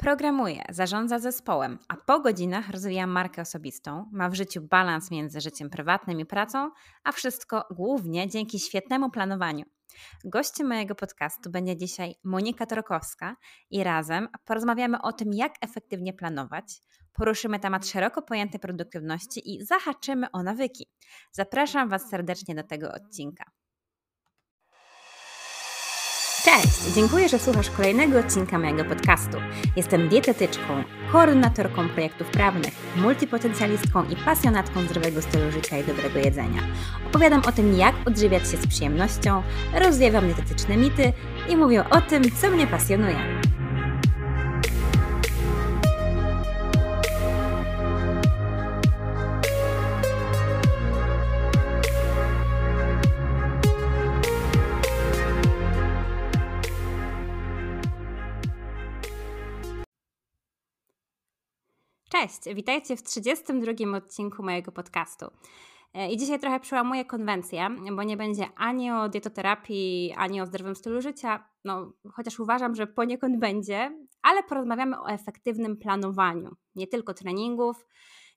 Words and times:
Programuje, 0.00 0.62
zarządza 0.68 1.18
zespołem, 1.18 1.78
a 1.88 1.96
po 1.96 2.20
godzinach 2.20 2.70
rozwija 2.70 3.06
markę 3.06 3.42
osobistą, 3.42 4.10
ma 4.12 4.28
w 4.28 4.34
życiu 4.34 4.62
balans 4.62 5.10
między 5.10 5.40
życiem 5.40 5.70
prywatnym 5.70 6.20
i 6.20 6.26
pracą, 6.26 6.70
a 7.04 7.12
wszystko 7.12 7.64
głównie 7.70 8.28
dzięki 8.28 8.58
świetnemu 8.58 9.10
planowaniu. 9.10 9.64
Gościem 10.24 10.68
mojego 10.68 10.94
podcastu 10.94 11.50
będzie 11.50 11.76
dzisiaj 11.76 12.14
Monika 12.24 12.66
Torkowska 12.66 13.36
i 13.70 13.84
razem 13.84 14.28
porozmawiamy 14.44 15.02
o 15.02 15.12
tym, 15.12 15.32
jak 15.32 15.52
efektywnie 15.60 16.12
planować, 16.12 16.80
poruszymy 17.12 17.60
temat 17.60 17.86
szeroko 17.86 18.22
pojętej 18.22 18.60
produktywności 18.60 19.54
i 19.54 19.64
zahaczymy 19.64 20.30
o 20.32 20.42
nawyki. 20.42 20.86
Zapraszam 21.32 21.88
Was 21.88 22.08
serdecznie 22.10 22.54
do 22.54 22.62
tego 22.62 22.92
odcinka. 22.92 23.44
Cześć! 26.44 26.94
Dziękuję, 26.94 27.28
że 27.28 27.38
słuchasz 27.38 27.70
kolejnego 27.70 28.18
odcinka 28.18 28.58
mojego 28.58 28.84
podcastu. 28.84 29.36
Jestem 29.76 30.08
dietetyczką, 30.08 30.84
koordynatorką 31.12 31.88
projektów 31.88 32.28
prawnych, 32.30 32.74
multipotencjalistką 32.96 34.04
i 34.04 34.16
pasjonatką 34.16 34.82
zdrowego 34.82 35.22
stylu 35.22 35.52
życia 35.52 35.78
i 35.78 35.84
dobrego 35.84 36.18
jedzenia. 36.18 36.60
Opowiadam 37.06 37.42
o 37.48 37.52
tym, 37.52 37.78
jak 37.78 37.94
odżywiać 38.06 38.42
się 38.42 38.56
z 38.56 38.66
przyjemnością, 38.66 39.42
rozwiewam 39.74 40.26
dietetyczne 40.26 40.76
mity 40.76 41.12
i 41.48 41.56
mówię 41.56 41.84
o 41.90 42.00
tym, 42.00 42.22
co 42.40 42.50
mnie 42.50 42.66
pasjonuje. 42.66 43.16
Cześć, 62.20 62.54
witajcie 62.54 62.96
w 62.96 63.02
32 63.02 63.96
odcinku 63.96 64.42
mojego 64.42 64.72
podcastu. 64.72 65.26
E, 65.94 66.12
I 66.12 66.16
dzisiaj 66.16 66.40
trochę 66.40 66.60
przełamuję 66.60 67.04
konwencję, 67.04 67.68
bo 67.96 68.02
nie 68.02 68.16
będzie 68.16 68.48
ani 68.56 68.90
o 68.90 69.08
dietoterapii, 69.08 70.14
ani 70.16 70.40
o 70.40 70.46
zdrowym 70.46 70.76
stylu 70.76 71.00
życia, 71.00 71.44
no, 71.64 71.92
chociaż 72.12 72.40
uważam, 72.40 72.74
że 72.74 72.86
poniekąd 72.86 73.38
będzie, 73.38 73.90
ale 74.22 74.42
porozmawiamy 74.42 75.00
o 75.00 75.10
efektywnym 75.10 75.76
planowaniu, 75.76 76.50
nie 76.74 76.86
tylko 76.86 77.14
treningów, 77.14 77.86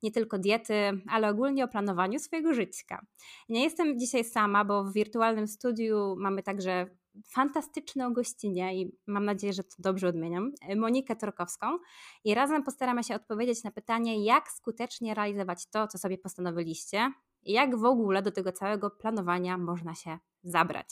nie 0.04 0.12
tylko 0.12 0.40
diety, 0.40 0.74
ale 1.10 1.30
ogólnie 1.30 1.64
o 1.64 1.68
planowaniu 1.68 2.20
swojego 2.20 2.54
życia. 2.54 3.06
Nie 3.50 3.64
jestem 3.64 4.00
dzisiaj 4.00 4.24
sama, 4.24 4.66
bo 4.66 4.84
w 4.84 4.94
wirtualnym 4.94 5.48
studiu 5.48 6.16
mamy 6.18 6.44
także 6.44 6.88
fantastyczną 7.26 8.14
gościnę 8.14 8.76
i 8.76 8.98
mam 9.08 9.26
nadzieję, 9.26 9.54
że 9.54 9.64
to 9.64 9.76
dobrze 9.80 10.08
odmieniam, 10.08 10.52
Monikę 10.76 11.16
Torkowską 11.16 11.78
i 12.24 12.34
razem 12.34 12.64
postaramy 12.64 13.04
się 13.04 13.16
odpowiedzieć 13.16 13.64
na 13.64 13.72
pytanie, 13.72 14.26
jak 14.26 14.52
skutecznie 14.52 15.14
realizować 15.14 15.68
to, 15.68 15.88
co 15.88 15.98
sobie 15.98 16.18
postanowiliście 16.18 17.12
i 17.44 17.52
jak 17.52 17.78
w 17.78 17.86
ogóle 17.86 18.22
do 18.22 18.32
tego 18.32 18.52
całego 18.52 18.90
planowania 18.90 19.58
można 19.58 19.96
się 19.96 20.20
zabrać. 20.44 20.88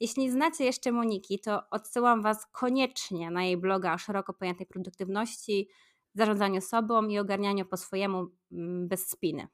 Jeśli 0.00 0.30
znacie 0.30 0.64
jeszcze 0.64 0.92
Moniki, 0.92 1.40
to 1.40 1.62
odsyłam 1.70 2.22
Was 2.22 2.46
koniecznie 2.52 3.30
na 3.30 3.44
jej 3.44 3.56
bloga 3.56 3.94
o 3.94 3.98
szeroko 3.98 4.34
pojętej 4.34 4.66
produktywności, 4.66 5.68
zarządzaniu 6.14 6.60
sobą 6.60 7.06
i 7.06 7.18
ogarnianiu 7.18 7.64
po 7.64 7.76
swojemu 7.76 8.26
mm, 8.52 8.88
bez 8.88 9.08
spiny. 9.08 9.48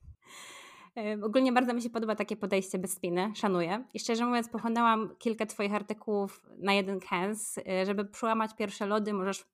Ogólnie 1.22 1.52
bardzo 1.52 1.74
mi 1.74 1.82
się 1.82 1.90
podoba 1.90 2.14
takie 2.14 2.36
podejście 2.36 2.78
bez 2.78 2.92
spiny, 2.92 3.32
szanuję. 3.34 3.84
I 3.94 4.00
szczerze 4.00 4.26
mówiąc, 4.26 4.48
pochłonęłam 4.48 5.16
kilka 5.18 5.46
Twoich 5.46 5.74
artykułów 5.74 6.42
na 6.58 6.72
jeden 6.72 7.00
kęs. 7.00 7.58
Y, 7.58 7.86
żeby 7.86 8.04
przełamać 8.04 8.50
pierwsze 8.56 8.86
lody, 8.86 9.12
możesz 9.12 9.44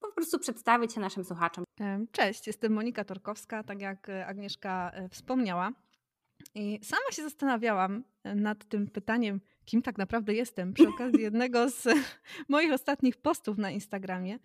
po 0.00 0.12
prostu 0.12 0.38
przedstawić 0.38 0.92
się 0.92 1.00
naszym 1.00 1.24
słuchaczom. 1.24 1.64
Cześć, 2.12 2.46
jestem 2.46 2.72
Monika 2.72 3.04
Torkowska, 3.04 3.62
tak 3.62 3.80
jak 3.80 4.08
e, 4.08 4.26
Agnieszka 4.26 4.90
e, 4.94 5.08
wspomniała. 5.08 5.72
I 6.54 6.80
sama 6.82 7.12
się 7.12 7.22
zastanawiałam 7.22 8.04
e, 8.24 8.34
nad 8.34 8.64
tym 8.64 8.86
pytaniem, 8.90 9.40
kim 9.64 9.82
tak 9.82 9.98
naprawdę 9.98 10.34
jestem, 10.34 10.72
przy 10.74 10.88
okazji 10.94 11.22
jednego 11.22 11.68
z 11.68 11.88
moich 12.48 12.72
ostatnich 12.72 13.16
postów 13.16 13.58
na 13.58 13.70
Instagramie. 13.70 14.38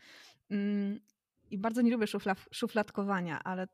Mm, 0.51 0.99
I 1.51 1.57
bardzo 1.57 1.81
nie 1.81 1.91
lubię 1.91 2.07
szufladkowania, 2.51 3.43
ale 3.43 3.67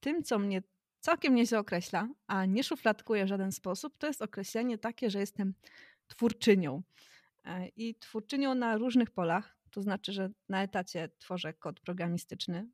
tym, 0.00 0.22
co 0.22 0.38
mnie 0.38 0.62
całkiem 1.02 1.34
nieźle 1.34 1.58
określa, 1.58 2.08
a 2.26 2.46
nie 2.46 2.64
szufladkuje 2.64 3.24
w 3.24 3.28
żaden 3.28 3.52
sposób, 3.52 3.98
to 3.98 4.06
jest 4.06 4.22
określenie 4.22 4.78
takie, 4.78 5.10
że 5.10 5.18
jestem 5.18 5.54
twórczynią. 6.06 6.82
E, 7.44 7.68
I 7.68 7.94
twórczynią 7.94 8.54
na 8.54 8.76
różnych 8.76 9.10
polach, 9.10 9.56
to 9.70 9.82
znaczy, 9.82 10.12
że 10.12 10.30
na 10.48 10.62
etacie 10.62 11.08
tworzę 11.18 11.52
kod 11.52 11.80
programistyczny 11.80 12.68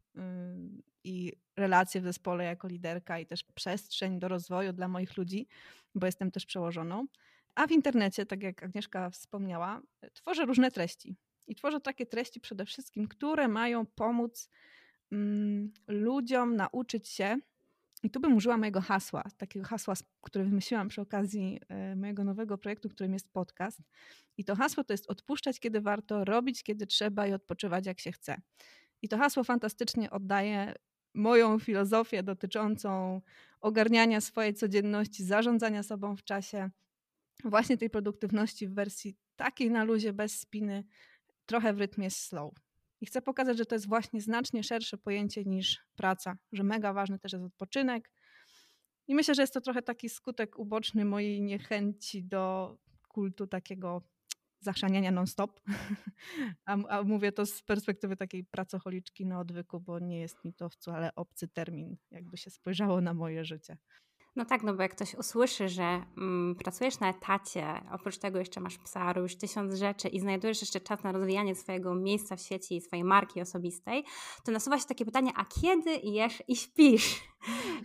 i 1.04 1.32
relacje 1.56 2.00
w 2.00 2.04
zespole 2.04 2.44
jako 2.44 2.68
liderka 2.68 3.18
i 3.18 3.26
też 3.26 3.44
przestrzeń 3.44 4.18
do 4.18 4.28
rozwoju 4.28 4.72
dla 4.72 4.88
moich 4.88 5.16
ludzi, 5.16 5.48
bo 5.94 6.06
jestem 6.06 6.30
też 6.30 6.46
przełożoną. 6.46 7.06
A 7.54 7.66
w 7.66 7.70
internecie, 7.70 8.26
tak 8.26 8.42
jak 8.42 8.62
Agnieszka 8.62 9.10
wspomniała, 9.10 9.82
tworzę 10.12 10.46
różne 10.46 10.70
treści. 10.70 11.16
I 11.46 11.54
tworzę 11.54 11.80
takie 11.80 12.06
treści 12.06 12.40
przede 12.40 12.64
wszystkim, 12.64 13.08
które 13.08 13.48
mają 13.48 13.86
pomóc 13.86 14.50
ludziom 15.88 16.56
nauczyć 16.56 17.08
się 17.08 17.36
i 18.02 18.10
tu 18.10 18.20
bym 18.20 18.36
użyła 18.36 18.56
mojego 18.56 18.80
hasła, 18.80 19.22
takiego 19.36 19.66
hasła, 19.66 19.94
które 20.22 20.44
wymyśliłam 20.44 20.88
przy 20.88 21.00
okazji 21.00 21.60
e, 21.68 21.96
mojego 21.96 22.24
nowego 22.24 22.58
projektu, 22.58 22.88
którym 22.88 23.12
jest 23.12 23.32
podcast. 23.32 23.80
I 24.36 24.44
to 24.44 24.56
hasło 24.56 24.84
to 24.84 24.92
jest 24.92 25.10
odpuszczać, 25.10 25.60
kiedy 25.60 25.80
warto, 25.80 26.24
robić, 26.24 26.62
kiedy 26.62 26.86
trzeba 26.86 27.26
i 27.26 27.32
odpoczywać, 27.32 27.86
jak 27.86 28.00
się 28.00 28.12
chce. 28.12 28.40
I 29.02 29.08
to 29.08 29.18
hasło 29.18 29.44
fantastycznie 29.44 30.10
oddaje 30.10 30.74
moją 31.14 31.58
filozofię 31.58 32.22
dotyczącą 32.22 33.20
ogarniania 33.60 34.20
swojej 34.20 34.54
codzienności, 34.54 35.24
zarządzania 35.24 35.82
sobą 35.82 36.16
w 36.16 36.24
czasie, 36.24 36.70
właśnie 37.44 37.78
tej 37.78 37.90
produktywności 37.90 38.68
w 38.68 38.74
wersji 38.74 39.16
takiej 39.36 39.70
na 39.70 39.84
luzie, 39.84 40.12
bez 40.12 40.40
spiny, 40.40 40.84
trochę 41.46 41.72
w 41.72 41.78
rytmie 41.78 42.10
slow. 42.10 42.67
I 43.00 43.06
chcę 43.06 43.22
pokazać, 43.22 43.58
że 43.58 43.66
to 43.66 43.74
jest 43.74 43.88
właśnie 43.88 44.20
znacznie 44.20 44.62
szersze 44.62 44.98
pojęcie 44.98 45.44
niż 45.44 45.84
praca, 45.96 46.36
że 46.52 46.62
mega 46.62 46.92
ważny 46.92 47.18
też 47.18 47.32
jest 47.32 47.44
odpoczynek. 47.44 48.10
I 49.08 49.14
myślę, 49.14 49.34
że 49.34 49.42
jest 49.42 49.54
to 49.54 49.60
trochę 49.60 49.82
taki 49.82 50.08
skutek 50.08 50.58
uboczny 50.58 51.04
mojej 51.04 51.42
niechęci 51.42 52.24
do 52.24 52.76
kultu 53.08 53.46
takiego 53.46 54.02
zachrzaniania 54.60 55.10
non-stop. 55.10 55.60
A, 56.64 56.76
a, 56.88 57.02
mówię 57.02 57.32
to 57.32 57.46
z 57.46 57.62
perspektywy 57.62 58.16
takiej 58.16 58.44
pracocholiczki 58.44 59.26
na 59.26 59.40
odwyku, 59.40 59.80
bo 59.80 59.98
nie 59.98 60.20
jest 60.20 60.44
mi 60.44 60.54
to 60.54 60.68
wcale 60.68 61.14
obcy 61.14 61.48
termin, 61.48 61.96
jakby 62.10 62.36
się 62.36 62.50
spojrzało 62.50 63.00
na 63.00 63.14
moje 63.14 63.44
życie. 63.44 63.76
No 64.38 64.44
tak, 64.44 64.62
no 64.62 64.74
bo 64.74 64.82
jak 64.82 64.92
ktoś 64.92 65.14
usłyszy, 65.14 65.68
że 65.68 66.02
mm, 66.16 66.54
pracujesz 66.54 67.00
na 67.00 67.10
etacie, 67.10 67.66
oprócz 67.92 68.18
tego 68.18 68.38
jeszcze 68.38 68.60
masz 68.60 68.78
psa, 68.78 69.12
robisz 69.12 69.36
tysiąc 69.36 69.74
rzeczy 69.74 70.08
i 70.08 70.20
znajdujesz 70.20 70.60
jeszcze 70.60 70.80
czas 70.80 71.02
na 71.02 71.12
rozwijanie 71.12 71.54
swojego 71.54 71.94
miejsca 71.94 72.36
w 72.36 72.40
sieci 72.40 72.76
i 72.76 72.80
swojej 72.80 73.04
marki 73.04 73.40
osobistej, 73.40 74.04
to 74.44 74.52
nasuwa 74.52 74.78
się 74.78 74.84
takie 74.84 75.04
pytanie, 75.04 75.30
a 75.36 75.44
kiedy 75.44 75.90
jesz 76.02 76.42
i 76.48 76.56
śpisz? 76.56 77.14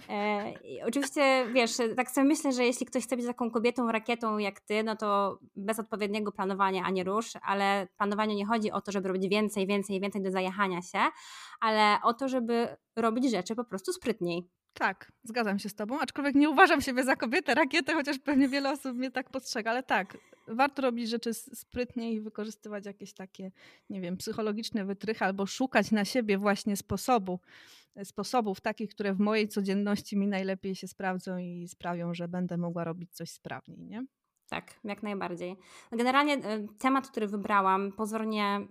E, 0.09 0.51
i 0.51 0.81
oczywiście, 0.81 1.47
wiesz, 1.53 1.71
tak 1.95 2.11
sobie 2.11 2.27
myślę, 2.27 2.51
że 2.51 2.65
jeśli 2.65 2.85
ktoś 2.85 3.03
chce 3.03 3.17
być 3.17 3.25
taką 3.25 3.51
kobietą, 3.51 3.91
rakietą 3.91 4.37
jak 4.37 4.59
ty, 4.59 4.83
no 4.83 4.95
to 4.95 5.39
bez 5.55 5.79
odpowiedniego 5.79 6.31
planowania 6.31 6.83
ani 6.83 7.03
rusz, 7.03 7.31
ale 7.43 7.87
planowanie 7.97 8.35
nie 8.35 8.45
chodzi 8.45 8.71
o 8.71 8.81
to, 8.81 8.91
żeby 8.91 9.07
robić 9.07 9.27
więcej, 9.27 9.67
więcej, 9.67 10.01
więcej 10.01 10.21
do 10.21 10.31
zajechania 10.31 10.81
się, 10.81 10.99
ale 11.59 11.97
o 12.03 12.13
to, 12.13 12.27
żeby 12.27 12.77
robić 12.95 13.31
rzeczy 13.31 13.55
po 13.55 13.65
prostu 13.65 13.93
sprytniej. 13.93 14.49
Tak, 14.73 15.11
zgadzam 15.23 15.59
się 15.59 15.69
z 15.69 15.75
Tobą, 15.75 15.99
aczkolwiek 15.99 16.35
nie 16.35 16.49
uważam 16.49 16.81
siebie 16.81 17.03
za 17.03 17.15
kobietę 17.15 17.53
rakietę, 17.53 17.93
chociaż 17.93 18.19
pewnie 18.19 18.47
wiele 18.47 18.71
osób 18.71 18.97
mnie 18.97 19.11
tak 19.11 19.29
postrzega, 19.29 19.71
ale 19.71 19.83
tak, 19.83 20.17
warto 20.47 20.81
robić 20.81 21.09
rzeczy 21.09 21.33
sprytnie 21.33 22.13
i 22.13 22.21
wykorzystywać 22.21 22.85
jakieś 22.85 23.13
takie, 23.13 23.51
nie 23.89 24.01
wiem, 24.01 24.17
psychologiczne 24.17 24.85
wytrychy 24.85 25.25
albo 25.25 25.45
szukać 25.45 25.91
na 25.91 26.05
siebie 26.05 26.37
właśnie 26.37 26.77
sposobu, 26.77 27.39
sposobów 28.03 28.61
takich, 28.61 28.89
które 28.89 29.13
w 29.13 29.19
mojej 29.19 29.47
codzienności 29.47 30.17
mi 30.17 30.27
najlepiej 30.27 30.75
się 30.75 30.87
sprawdzą 30.87 31.37
i 31.37 31.67
sprawią, 31.67 32.13
że 32.13 32.27
będę 32.27 32.57
mogła 32.57 32.83
robić 32.83 33.15
coś 33.15 33.29
sprawniej, 33.29 33.85
nie? 33.85 34.05
Tak, 34.53 34.79
jak 34.83 35.03
najbardziej. 35.03 35.57
Generalnie 35.91 36.33
e, 36.33 36.67
temat, 36.79 37.07
który 37.07 37.27
wybrałam, 37.27 37.91
pozornie 37.91 38.67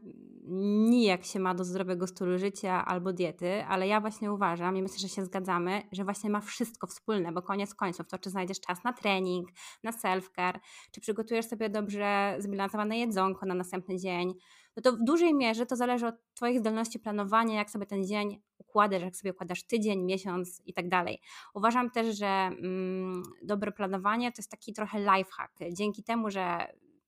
nijak 0.89 1.25
się 1.25 1.41
ma 1.41 1.55
do 1.55 1.65
zdrowego 1.65 2.07
stylu 2.07 2.39
życia 2.39 2.85
albo 2.85 3.13
diety, 3.13 3.65
ale 3.65 3.89
ja 3.89 4.01
właśnie 4.01 4.33
uważam 4.33 4.77
i 4.77 4.83
myślę, 4.83 4.99
że 4.99 5.09
się 5.09 5.25
zgadzamy, 5.25 5.83
że 5.93 6.05
właśnie 6.05 6.31
ma 6.31 6.41
wszystko 6.41 6.87
wspólne, 6.87 7.33
bo 7.33 7.43
koniec 7.43 7.75
końców 7.75 8.09
to, 8.09 8.19
czy 8.19 8.31
znajdziesz 8.31 8.61
czas 8.61 8.85
na 8.85 8.93
trening, 8.93 9.49
na 9.83 9.91
self-care, 9.91 10.59
czy 10.93 11.01
przygotujesz 11.01 11.47
sobie 11.47 11.71
dobrze 11.71 12.37
zbilansowane 12.39 12.99
jedzonko 12.99 13.47
na 13.47 13.55
następny 13.55 13.97
dzień, 13.97 14.35
no 14.77 14.83
to 14.83 14.93
w 14.93 15.05
dużej 15.05 15.35
mierze 15.35 15.67
to 15.67 15.77
zależy 15.77 16.07
od 16.07 16.15
Twoich 16.35 16.61
zdolności 16.61 16.99
planowania, 16.99 17.55
jak 17.55 17.71
sobie 17.71 17.87
ten 17.87 18.05
dzień 18.05 18.43
układasz, 18.73 19.03
jak 19.03 19.17
sobie 19.17 19.33
układasz 19.33 19.63
tydzień, 19.63 20.05
miesiąc 20.05 20.63
i 20.67 20.73
tak 20.73 20.89
dalej. 20.89 21.21
Uważam 21.55 21.91
też, 21.91 22.19
że 22.19 22.27
mm, 22.27 23.23
dobre 23.43 23.73
planowanie 23.73 24.33
to 24.33 24.39
jest 24.39 24.51
taki 24.51 24.73
trochę 24.73 24.99
lifehack. 24.99 25.59
Dzięki 25.73 26.03
temu, 26.03 26.31
że 26.31 26.67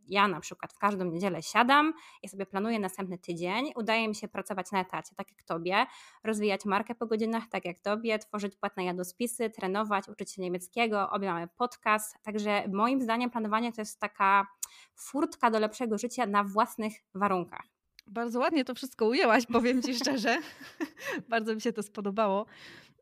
ja 0.09 0.29
na 0.29 0.41
przykład 0.41 0.73
w 0.73 0.79
każdą 0.79 1.05
niedzielę 1.05 1.43
siadam 1.43 1.93
i 2.23 2.29
sobie 2.29 2.47
planuję 2.47 2.79
następny 2.79 3.19
tydzień, 3.19 3.73
udaje 3.77 4.09
mi 4.09 4.15
się 4.15 4.29
pracować 4.29 4.73
na 4.73 4.81
etacie, 4.81 5.15
tak 5.17 5.31
jak 5.31 5.43
tobie, 5.43 5.87
rozwijać 6.25 6.65
markę 6.65 6.95
po 6.95 7.07
godzinach, 7.07 7.45
tak 7.51 7.65
jak 7.65 7.79
tobie, 7.79 8.19
tworzyć 8.19 8.57
płatne 8.57 8.85
jadospisy, 8.85 9.51
trenować, 9.51 10.09
uczyć 10.09 10.33
się 10.33 10.43
niemieckiego, 10.43 11.11
obie 11.11 11.33
mamy 11.33 11.49
podcast, 11.49 12.17
także 12.23 12.65
moim 12.73 13.03
zdaniem 13.03 13.31
planowanie 13.31 13.73
to 13.73 13.81
jest 13.81 14.01
taka 14.01 14.47
furtka 14.95 15.51
do 15.51 15.59
lepszego 15.59 15.99
życia 15.99 16.27
na 16.27 16.45
własnych 16.45 16.93
warunkach. 17.15 17.74
Bardzo 18.07 18.39
ładnie 18.39 18.65
to 18.65 18.75
wszystko 18.75 19.07
ujęłaś, 19.07 19.47
powiem 19.47 19.83
Ci 19.83 19.95
szczerze. 19.95 20.39
Bardzo 21.29 21.55
mi 21.55 21.61
się 21.61 21.73
to 21.73 21.83
spodobało. 21.83 22.47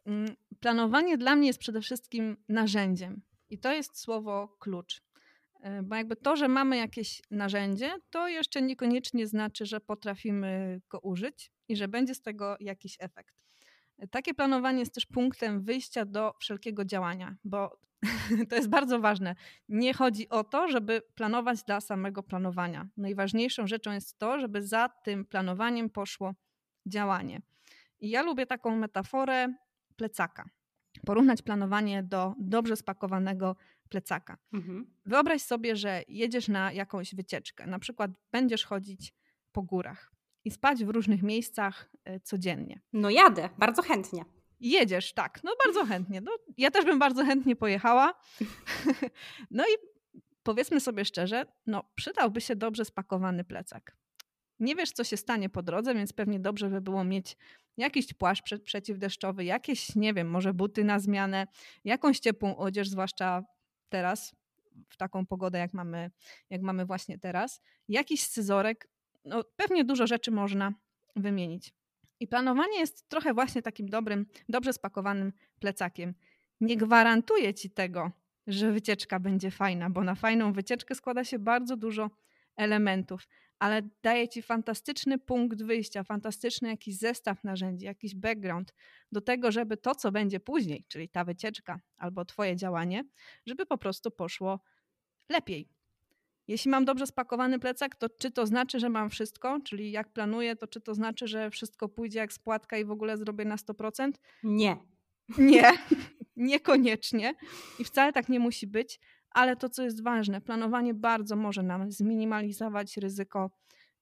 Mm, 0.06 0.36
planowanie 0.60 1.18
dla 1.18 1.36
mnie 1.36 1.46
jest 1.46 1.58
przede 1.58 1.80
wszystkim 1.80 2.36
narzędziem. 2.48 3.22
I 3.50 3.58
to 3.58 3.72
jest 3.72 3.98
słowo 3.98 4.56
klucz. 4.58 5.02
E, 5.60 5.82
bo 5.82 5.96
jakby 5.96 6.16
to, 6.16 6.36
że 6.36 6.48
mamy 6.48 6.76
jakieś 6.76 7.22
narzędzie, 7.30 7.94
to 8.10 8.28
jeszcze 8.28 8.62
niekoniecznie 8.62 9.26
znaczy, 9.26 9.66
że 9.66 9.80
potrafimy 9.80 10.80
go 10.88 11.00
użyć 11.00 11.52
i 11.68 11.76
że 11.76 11.88
będzie 11.88 12.14
z 12.14 12.22
tego 12.22 12.56
jakiś 12.60 12.96
efekt. 13.00 13.34
E, 13.98 14.08
takie 14.08 14.34
planowanie 14.34 14.78
jest 14.78 14.94
też 14.94 15.06
punktem 15.06 15.62
wyjścia 15.62 16.04
do 16.04 16.34
wszelkiego 16.40 16.84
działania, 16.84 17.36
bo 17.44 17.78
to 18.48 18.56
jest 18.56 18.68
bardzo 18.68 19.00
ważne. 19.00 19.34
Nie 19.68 19.94
chodzi 19.94 20.28
o 20.28 20.44
to, 20.44 20.68
żeby 20.68 21.02
planować 21.14 21.62
dla 21.62 21.80
samego 21.80 22.22
planowania. 22.22 22.88
Najważniejszą 22.96 23.66
rzeczą 23.66 23.92
jest 23.92 24.18
to, 24.18 24.40
żeby 24.40 24.62
za 24.62 24.88
tym 24.88 25.24
planowaniem 25.24 25.90
poszło 25.90 26.34
działanie. 26.86 27.42
I 28.00 28.10
ja 28.10 28.22
lubię 28.22 28.46
taką 28.46 28.76
metaforę 28.76 29.54
plecaka. 29.96 30.48
Porównać 31.06 31.42
planowanie 31.42 32.02
do 32.02 32.34
dobrze 32.38 32.76
spakowanego 32.76 33.56
plecaka. 33.88 34.38
Mhm. 34.52 34.94
Wyobraź 35.06 35.42
sobie, 35.42 35.76
że 35.76 36.02
jedziesz 36.08 36.48
na 36.48 36.72
jakąś 36.72 37.14
wycieczkę, 37.14 37.66
na 37.66 37.78
przykład 37.78 38.10
będziesz 38.32 38.64
chodzić 38.64 39.14
po 39.52 39.62
górach 39.62 40.12
i 40.44 40.50
spać 40.50 40.84
w 40.84 40.88
różnych 40.88 41.22
miejscach 41.22 41.90
e, 42.04 42.20
codziennie. 42.20 42.80
No 42.92 43.10
jadę, 43.10 43.48
bardzo 43.58 43.82
chętnie. 43.82 44.24
Jedziesz, 44.62 45.12
tak, 45.12 45.44
no 45.44 45.52
bardzo 45.64 45.84
chętnie. 45.84 46.20
No, 46.20 46.32
ja 46.58 46.70
też 46.70 46.84
bym 46.84 46.98
bardzo 46.98 47.24
chętnie 47.24 47.56
pojechała. 47.56 48.14
No 49.50 49.64
i 49.64 49.72
powiedzmy 50.42 50.80
sobie 50.80 51.04
szczerze, 51.04 51.46
no 51.66 51.84
przydałby 51.94 52.40
się 52.40 52.56
dobrze 52.56 52.84
spakowany 52.84 53.44
plecak. 53.44 53.96
Nie 54.60 54.74
wiesz, 54.74 54.92
co 54.92 55.04
się 55.04 55.16
stanie 55.16 55.48
po 55.48 55.62
drodze, 55.62 55.94
więc 55.94 56.12
pewnie 56.12 56.40
dobrze 56.40 56.70
by 56.70 56.80
było 56.80 57.04
mieć 57.04 57.36
jakiś 57.76 58.14
płaszcz 58.14 58.58
przeciwdeszczowy, 58.64 59.44
jakieś, 59.44 59.96
nie 59.96 60.14
wiem, 60.14 60.30
może 60.30 60.54
buty 60.54 60.84
na 60.84 60.98
zmianę, 60.98 61.46
jakąś 61.84 62.18
ciepłą 62.18 62.56
odzież, 62.56 62.88
zwłaszcza 62.88 63.42
teraz, 63.88 64.34
w 64.88 64.96
taką 64.96 65.26
pogodę, 65.26 65.58
jak 65.58 65.74
mamy, 65.74 66.10
jak 66.50 66.62
mamy 66.62 66.86
właśnie 66.86 67.18
teraz, 67.18 67.60
jakiś 67.88 68.22
scyzorek, 68.22 68.88
no 69.24 69.44
pewnie 69.56 69.84
dużo 69.84 70.06
rzeczy 70.06 70.30
można 70.30 70.72
wymienić. 71.16 71.72
I 72.22 72.26
planowanie 72.26 72.78
jest 72.78 73.08
trochę 73.08 73.34
właśnie 73.34 73.62
takim 73.62 73.88
dobrym, 73.88 74.26
dobrze 74.48 74.72
spakowanym 74.72 75.32
plecakiem. 75.60 76.14
Nie 76.60 76.76
gwarantuje 76.76 77.54
ci 77.54 77.70
tego, 77.70 78.10
że 78.46 78.72
wycieczka 78.72 79.20
będzie 79.20 79.50
fajna, 79.50 79.90
bo 79.90 80.04
na 80.04 80.14
fajną 80.14 80.52
wycieczkę 80.52 80.94
składa 80.94 81.24
się 81.24 81.38
bardzo 81.38 81.76
dużo 81.76 82.10
elementów, 82.56 83.28
ale 83.58 83.82
daje 84.02 84.28
ci 84.28 84.42
fantastyczny 84.42 85.18
punkt 85.18 85.62
wyjścia, 85.62 86.04
fantastyczny 86.04 86.68
jakiś 86.68 86.98
zestaw 86.98 87.44
narzędzi, 87.44 87.86
jakiś 87.86 88.14
background 88.14 88.74
do 89.12 89.20
tego, 89.20 89.52
żeby 89.52 89.76
to, 89.76 89.94
co 89.94 90.12
będzie 90.12 90.40
później, 90.40 90.84
czyli 90.88 91.08
ta 91.08 91.24
wycieczka 91.24 91.80
albo 91.96 92.24
twoje 92.24 92.56
działanie, 92.56 93.04
żeby 93.46 93.66
po 93.66 93.78
prostu 93.78 94.10
poszło 94.10 94.60
lepiej. 95.28 95.68
Jeśli 96.48 96.70
mam 96.70 96.84
dobrze 96.84 97.06
spakowany 97.06 97.58
plecak, 97.58 97.96
to 97.96 98.08
czy 98.08 98.30
to 98.30 98.46
znaczy, 98.46 98.80
że 98.80 98.88
mam 98.88 99.10
wszystko? 99.10 99.58
Czyli 99.64 99.92
jak 99.92 100.12
planuję, 100.12 100.56
to 100.56 100.66
czy 100.66 100.80
to 100.80 100.94
znaczy, 100.94 101.26
że 101.28 101.50
wszystko 101.50 101.88
pójdzie 101.88 102.18
jak 102.18 102.32
spłatka 102.32 102.78
i 102.78 102.84
w 102.84 102.90
ogóle 102.90 103.16
zrobię 103.16 103.44
na 103.44 103.56
100%? 103.56 104.12
Nie. 104.42 104.76
Nie, 105.38 105.72
niekoniecznie. 106.36 107.34
I 107.78 107.84
wcale 107.84 108.12
tak 108.12 108.28
nie 108.28 108.40
musi 108.40 108.66
być 108.66 109.00
ale 109.34 109.56
to, 109.56 109.68
co 109.68 109.82
jest 109.82 110.02
ważne, 110.02 110.40
planowanie 110.40 110.94
bardzo 110.94 111.36
może 111.36 111.62
nam 111.62 111.92
zminimalizować 111.92 112.96
ryzyko 112.96 113.50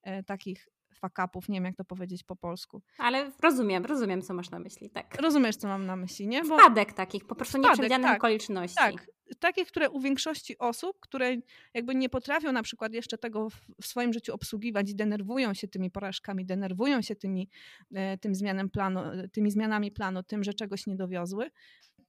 e, 0.03 0.23
takich 0.23 0.69
fakapów, 0.95 1.49
nie 1.49 1.57
wiem 1.57 1.65
jak 1.65 1.77
to 1.77 1.85
powiedzieć 1.85 2.25
po 2.25 2.37
polsku. 2.37 2.83
Ale 2.99 3.33
rozumiem, 3.43 3.85
rozumiem 3.85 4.23
co 4.23 4.35
masz 4.35 4.51
na 4.51 4.59
myśli, 4.59 4.91
tak. 4.91 5.21
Rozumiesz 5.21 5.57
co 5.57 5.69
mam 5.69 5.87
na 5.87 5.97
myśli, 5.97 6.27
nie? 6.29 6.45
Bo... 6.45 6.59
Wpadek 6.59 6.93
takich, 6.93 7.27
po 7.27 7.35
prostu 7.35 7.59
nieprzewidzianych 7.59 8.07
tak, 8.07 8.19
okoliczności. 8.19 8.77
Tak, 8.77 9.07
takich, 9.39 9.69
które 9.69 9.91
u 9.91 10.01
większości 10.01 10.59
osób, 10.59 11.01
które 11.01 11.37
jakby 11.75 11.95
nie 11.95 12.09
potrafią 12.09 12.53
na 12.53 12.63
przykład 12.63 12.95
jeszcze 12.95 13.19
tego 13.19 13.51
w, 13.51 13.87
swoim 13.87 14.13
życiu 14.13 14.35
obsługiwać 14.35 14.91
i 14.91 14.95
denerwują 14.95 15.55
się 15.55 15.69
tymi 15.69 15.91
porażkami, 15.91 16.47
denerwują 16.47 17.03
się 17.03 17.17
tymi, 17.17 17.49
e, 17.95 18.19
tym 18.19 18.35
zmianem 18.35 18.71
planu, 18.71 19.01
tymi 19.33 19.51
zmianami 19.51 19.93
planu, 19.93 20.23
tym, 20.23 20.45
że 20.45 20.55
czegoś 20.55 20.87
nie 20.87 20.97
dowiozły, 20.97 21.51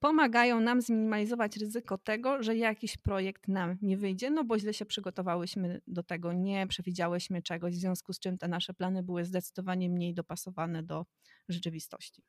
pomagają 0.02 0.60
nam 0.60 0.82
zminimalizować 0.82 1.58
ryzyko 1.58 1.98
tego, 1.98 2.44
że 2.44 2.56
jakiś 2.56 2.98
projekt 2.98 3.48
nam 3.48 3.78
nie 3.82 3.98
wyjdzie, 3.98 4.30
no 4.30 4.44
bo 4.44 4.60
źle 4.60 4.74
się 4.74 4.86
przygotowałyśmy 4.86 5.82
do 5.88 6.04
tego, 6.04 6.34
nie 6.34 6.68
przewidziałyśmy 6.68 7.42
czegoś, 7.42 7.74
w 7.74 7.80
związku 7.80 8.14
z 8.14 8.20
czym 8.20 8.38
te 8.38 8.48
nasze 8.48 8.74
plany 8.74 9.04
były 9.04 9.26
zdecydowanie 9.26 9.90
mniej 9.90 10.14
dopasowane 10.14 10.84
do 10.84 11.06
rzeczywistości. 11.50 12.24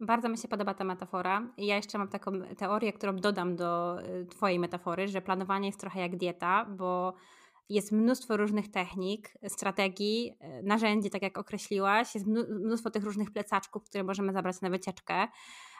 Bardzo 0.00 0.28
mi 0.28 0.38
się 0.38 0.48
podoba 0.48 0.74
ta 0.74 0.84
metafora. 0.84 1.42
Ja 1.58 1.76
jeszcze 1.76 1.98
mam 1.98 2.08
taką 2.08 2.32
teorię, 2.58 2.92
którą 2.92 3.16
dodam 3.16 3.56
do 3.56 4.00
y, 4.02 4.26
Twojej 4.26 4.58
metafory, 4.58 5.08
że 5.08 5.22
planowanie 5.22 5.68
jest 5.68 5.80
trochę 5.80 6.00
jak 6.00 6.16
dieta, 6.16 6.64
bo 6.64 7.14
jest 7.68 7.92
mnóstwo 7.92 8.36
różnych 8.36 8.70
technik, 8.70 9.34
strategii, 9.48 10.32
y, 10.60 10.62
narzędzi, 10.62 11.10
tak 11.10 11.22
jak 11.22 11.38
określiłaś, 11.38 12.14
jest 12.14 12.26
mnóstwo 12.26 12.90
tych 12.90 13.04
różnych 13.04 13.30
plecaczków, 13.30 13.84
które 13.84 14.04
możemy 14.04 14.32
zabrać 14.32 14.60
na 14.60 14.70
wycieczkę 14.70 15.28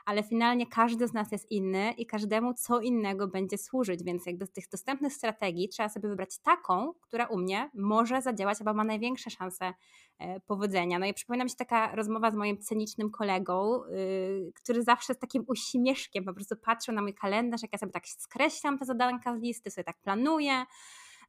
ale 0.07 0.23
finalnie 0.23 0.67
każdy 0.67 1.09
z 1.09 1.13
nas 1.13 1.33
jest 1.33 1.51
inny 1.51 1.93
i 1.93 2.07
każdemu 2.07 2.55
co 2.55 2.81
innego 2.81 3.29
będzie 3.29 3.59
służyć, 3.59 4.05
więc 4.05 4.27
jakby 4.27 4.47
z 4.47 4.53
tych 4.53 4.69
dostępnych 4.69 5.13
strategii 5.13 5.69
trzeba 5.69 5.89
sobie 5.89 6.09
wybrać 6.09 6.39
taką, 6.39 6.93
która 7.01 7.27
u 7.27 7.39
mnie 7.39 7.71
może 7.75 8.23
zadziałać 8.23 8.59
albo 8.61 8.75
ma 8.75 8.85
największe 8.85 9.31
szanse 9.31 9.73
e, 10.19 10.41
powodzenia. 10.41 10.99
No 10.99 11.07
i 11.07 11.15
przypomina 11.15 11.45
mi 11.45 11.51
się 11.51 11.57
taka 11.57 11.97
rozmowa 11.97 12.31
z 12.31 12.35
moim 12.35 12.59
cenicznym 12.59 13.11
kolegą, 13.11 13.83
yy, 13.85 14.53
który 14.55 14.83
zawsze 14.83 15.15
z 15.15 15.19
takim 15.19 15.45
uśmieszkiem 15.49 16.25
po 16.25 16.35
prostu 16.35 16.57
patrzył 16.57 16.95
na 16.95 17.03
mój 17.03 17.15
kalendarz, 17.15 17.63
jak 17.63 17.73
ja 17.73 17.79
sobie 17.79 17.93
tak 17.93 18.09
skreślam 18.09 18.79
te 18.79 18.85
zadanka 18.85 19.37
z 19.37 19.41
listy, 19.41 19.71
sobie 19.71 19.85
tak 19.85 19.99
planuję. 20.01 20.65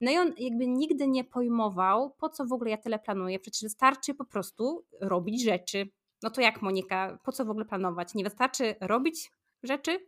No 0.02 0.12
i 0.12 0.18
on 0.18 0.34
jakby 0.38 0.68
nigdy 0.68 1.08
nie 1.08 1.24
pojmował, 1.24 2.16
po 2.20 2.30
co 2.30 2.46
w 2.46 2.54
ogóle 2.54 2.72
ja 2.72 2.78
tyle 2.78 3.00
planuję. 3.00 3.40
Przecież 3.40 3.64
wystarczy 3.64 4.14
po 4.14 4.26
prostu 4.26 4.86
robić 5.02 5.44
rzeczy. 5.44 5.90
No 6.24 6.30
to 6.30 6.42
jak 6.42 6.62
Monika, 6.62 7.20
po 7.24 7.32
co 7.32 7.46
w 7.46 7.50
ogóle 7.50 7.66
planować? 7.66 8.16
Nie 8.16 8.24
wystarczy 8.24 8.76
robić 8.82 9.32
rzeczy? 9.64 10.00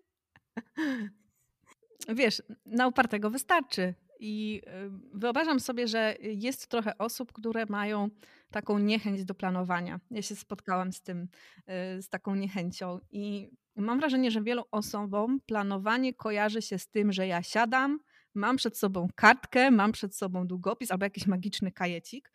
Wiesz, 2.10 2.42
na 2.66 2.88
upartego 2.88 3.30
wystarczy. 3.30 3.94
I 4.20 4.62
y, 4.68 4.90
wyobrażam 5.14 5.60
sobie, 5.60 5.88
że 5.88 6.16
jest 6.22 6.68
trochę 6.68 6.98
osób, 6.98 7.34
które 7.34 7.66
mają 7.66 8.10
taką 8.52 8.80
niechęć 8.80 9.26
do 9.26 9.36
planowania. 9.36 10.00
Ja 10.12 10.22
się 10.22 10.36
spotkałam 10.36 10.92
z 10.92 11.02
tym, 11.02 11.28
y, 11.98 12.02
z 12.02 12.10
taką 12.10 12.36
niechęcią 12.36 13.00
i 13.12 13.50
mam 13.76 14.00
wrażenie, 14.00 14.32
że 14.32 14.42
wielu 14.42 14.64
osobom 14.72 15.40
planowanie 15.46 16.14
kojarzy 16.14 16.62
się 16.62 16.80
z 16.80 16.88
tym, 16.88 17.12
że 17.12 17.28
ja 17.28 17.44
siadam, 17.44 18.00
mam 18.34 18.58
przed 18.58 18.78
sobą 18.78 19.08
kartkę, 19.16 19.72
mam 19.72 19.92
przed 19.92 20.16
sobą 20.16 20.48
długopis 20.48 20.92
albo 20.92 21.06
jakiś 21.06 21.28
magiczny 21.28 21.72
kajecik 21.72 22.32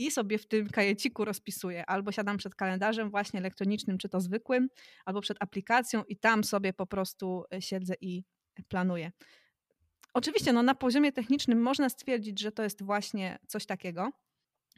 i 0.00 0.10
sobie 0.10 0.38
w 0.38 0.46
tym 0.46 0.68
kajeciku 0.68 1.24
rozpisuję. 1.24 1.86
Albo 1.86 2.12
siadam 2.12 2.36
przed 2.36 2.54
kalendarzem 2.54 3.10
właśnie 3.10 3.40
elektronicznym, 3.40 3.98
czy 3.98 4.08
to 4.08 4.20
zwykłym, 4.20 4.68
albo 5.04 5.20
przed 5.20 5.36
aplikacją 5.40 6.04
i 6.04 6.16
tam 6.16 6.44
sobie 6.44 6.72
po 6.72 6.86
prostu 6.86 7.44
e, 7.54 7.62
siedzę 7.62 7.94
i 8.00 8.24
planuję. 8.68 9.12
Oczywiście 10.14 10.52
no, 10.52 10.62
na 10.62 10.74
poziomie 10.74 11.12
technicznym 11.12 11.62
można 11.62 11.88
stwierdzić, 11.88 12.40
że 12.40 12.52
to 12.52 12.62
jest 12.62 12.82
właśnie 12.82 13.38
coś 13.46 13.66
takiego. 13.66 14.10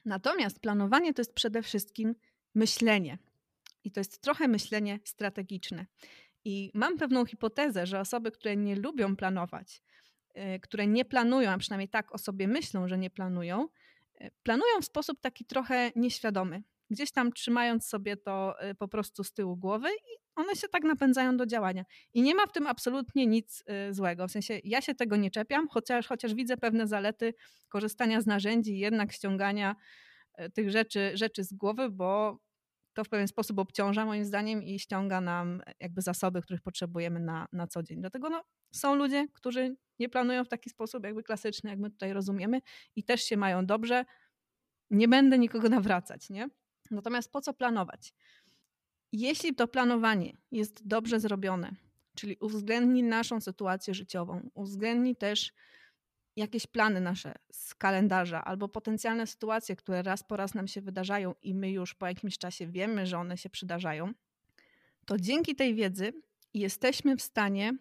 Natomiast 0.04 0.60
planowanie 0.60 1.14
to 1.14 1.20
jest 1.20 1.34
przede 1.34 1.62
wszystkim 1.62 2.14
myślenie. 2.54 3.18
I 3.84 3.90
to 3.90 4.00
jest 4.00 4.20
trochę 4.20 4.48
myślenie 4.48 5.00
strategiczne. 5.04 5.86
I 6.44 6.70
mam 6.74 6.98
pewną 6.98 7.26
hipotezę, 7.26 7.86
że 7.86 8.00
osoby, 8.00 8.30
które 8.30 8.56
nie 8.56 8.76
lubią 8.76 9.16
planować, 9.16 9.82
e, 10.34 10.58
które 10.60 10.86
nie 10.86 11.04
planują, 11.04 11.50
a 11.50 11.58
przynajmniej 11.58 11.88
tak 11.88 12.14
o 12.14 12.18
sobie 12.18 12.48
myślą, 12.48 12.88
że 12.88 12.98
nie 12.98 13.10
planują, 13.10 13.68
planują 14.42 14.80
w 14.80 14.84
sposób 14.84 15.20
taki 15.20 15.44
trochę 15.44 15.90
nieświadomy. 15.96 16.62
Gdzieś 16.90 17.12
tam 17.12 17.32
trzymając 17.32 17.86
sobie 17.86 18.16
to 18.16 18.60
e, 18.60 18.74
po 18.74 18.88
prostu 18.88 19.24
z 19.24 19.32
tyłu 19.32 19.56
głowy 19.56 19.88
i 19.88 20.16
one 20.34 20.56
się 20.56 20.68
tak 20.68 20.84
napędzają 20.84 21.36
do 21.36 21.46
działania. 21.46 21.84
I 22.14 22.22
nie 22.22 22.34
ma 22.34 22.46
w 22.46 22.52
tym 22.52 22.66
absolutnie 22.66 23.26
nic 23.26 23.62
e, 23.66 23.94
złego. 23.94 24.28
W 24.28 24.30
sensie 24.30 24.60
ja 24.64 24.80
się 24.80 24.94
tego 24.94 25.16
nie 25.16 25.30
czepiam, 25.30 25.68
chociaż, 25.68 26.06
chociaż 26.06 26.34
widzę 26.34 26.56
pewne 26.56 26.86
zalety 26.86 27.34
korzystania 27.68 28.20
z 28.20 28.26
narzędzi, 28.26 28.78
jednak 28.78 29.12
ściągania 29.12 29.76
tych 30.54 30.70
rzeczy, 30.70 31.10
rzeczy 31.14 31.44
z 31.44 31.52
głowy, 31.52 31.90
bo 31.90 32.38
to 32.94 33.04
w 33.04 33.08
pewien 33.08 33.28
sposób 33.28 33.58
obciąża 33.58 34.06
moim 34.06 34.24
zdaniem 34.24 34.62
i 34.62 34.78
ściąga 34.78 35.20
nam 35.20 35.62
jakby 35.80 36.02
zasoby, 36.02 36.42
których 36.42 36.62
potrzebujemy 36.62 37.20
na, 37.20 37.48
na 37.52 37.66
co 37.66 37.82
dzień. 37.82 38.00
Dlatego 38.00 38.30
no, 38.30 38.44
są 38.72 38.94
ludzie, 38.94 39.28
którzy 39.32 39.76
nie 39.98 40.08
planują 40.08 40.44
w 40.44 40.48
taki 40.48 40.70
sposób 40.70 41.04
jakby 41.04 41.22
klasyczny, 41.22 41.70
jak 41.70 41.78
my 41.78 41.90
tutaj 41.90 42.12
rozumiemy 42.12 42.60
i 42.96 43.04
też 43.04 43.22
się 43.24 43.36
mają 43.36 43.66
dobrze, 43.66 44.04
nie 44.90 45.08
będę 45.08 45.38
nikogo 45.38 45.68
nawracać, 45.68 46.30
nie? 46.30 46.48
Natomiast 46.90 47.32
po 47.32 47.40
co 47.40 47.54
planować? 47.54 48.14
Jeśli 49.12 49.54
to 49.54 49.68
planowanie 49.68 50.36
jest 50.50 50.86
dobrze 50.88 51.20
zrobione, 51.20 51.74
czyli 52.14 52.36
uwzględni 52.40 53.02
naszą 53.02 53.40
sytuację 53.40 53.94
życiową, 53.94 54.50
uwzględni 54.54 55.16
też 55.16 55.52
jakieś 56.36 56.66
plany 56.66 57.00
nasze 57.00 57.34
z 57.52 57.74
kalendarza 57.74 58.44
albo 58.44 58.68
potencjalne 58.68 59.26
sytuacje, 59.26 59.76
które 59.76 60.02
raz 60.02 60.22
po 60.22 60.36
raz 60.36 60.54
nam 60.54 60.68
się 60.68 60.80
wydarzają 60.80 61.34
i 61.42 61.54
my 61.54 61.70
już 61.70 61.94
po 61.94 62.06
jakimś 62.06 62.38
czasie 62.38 62.66
wiemy, 62.66 63.06
że 63.06 63.18
one 63.18 63.36
się 63.36 63.50
przydarzają, 63.50 64.12
to 65.06 65.16
dzięki 65.18 65.54
tej 65.54 65.74
wiedzy 65.74 66.12
jesteśmy 66.54 67.16
w 67.16 67.22
stanie 67.22 67.72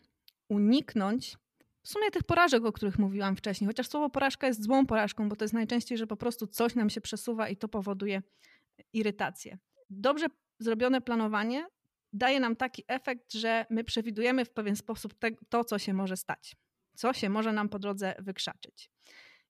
uniknąć 0.50 1.38
w 1.84 1.90
sumie 1.90 2.12
tych 2.12 2.24
porażek, 2.24 2.66
o 2.66 2.72
których 2.72 3.00
mówiłam 3.00 3.36
wcześniej. 3.36 3.68
Chociaż 3.68 3.88
słowo 3.88 4.10
porażka 4.10 4.48
jest 4.48 4.64
złą 4.64 4.86
porażką, 4.86 5.30
bo 5.30 5.36
to 5.36 5.46
jest 5.46 5.54
najczęściej, 5.54 5.98
że 5.98 6.08
po 6.08 6.18
prostu 6.18 6.48
coś 6.48 6.76
nam 6.76 6.90
się 6.90 7.02
przesuwa 7.02 7.50
i 7.50 7.58
to 7.58 7.68
powoduje 7.68 8.22
irytację. 8.94 9.58
Dobrze 9.90 10.28
zrobione 10.60 11.02
planowanie 11.02 11.68
daje 12.14 12.40
nam 12.40 12.56
taki 12.56 12.84
efekt, 12.88 13.34
że 13.34 13.66
my 13.70 13.84
przewidujemy 13.84 14.46
w 14.46 14.50
pewien 14.50 14.76
sposób 14.76 15.14
te, 15.14 15.32
to, 15.50 15.64
co 15.64 15.80
się 15.80 15.94
może 15.94 16.18
stać, 16.18 16.56
co 17.02 17.14
się 17.14 17.30
może 17.30 17.54
nam 17.54 17.70
po 17.70 17.80
drodze 17.80 18.16
wykrzaczyć. 18.20 18.90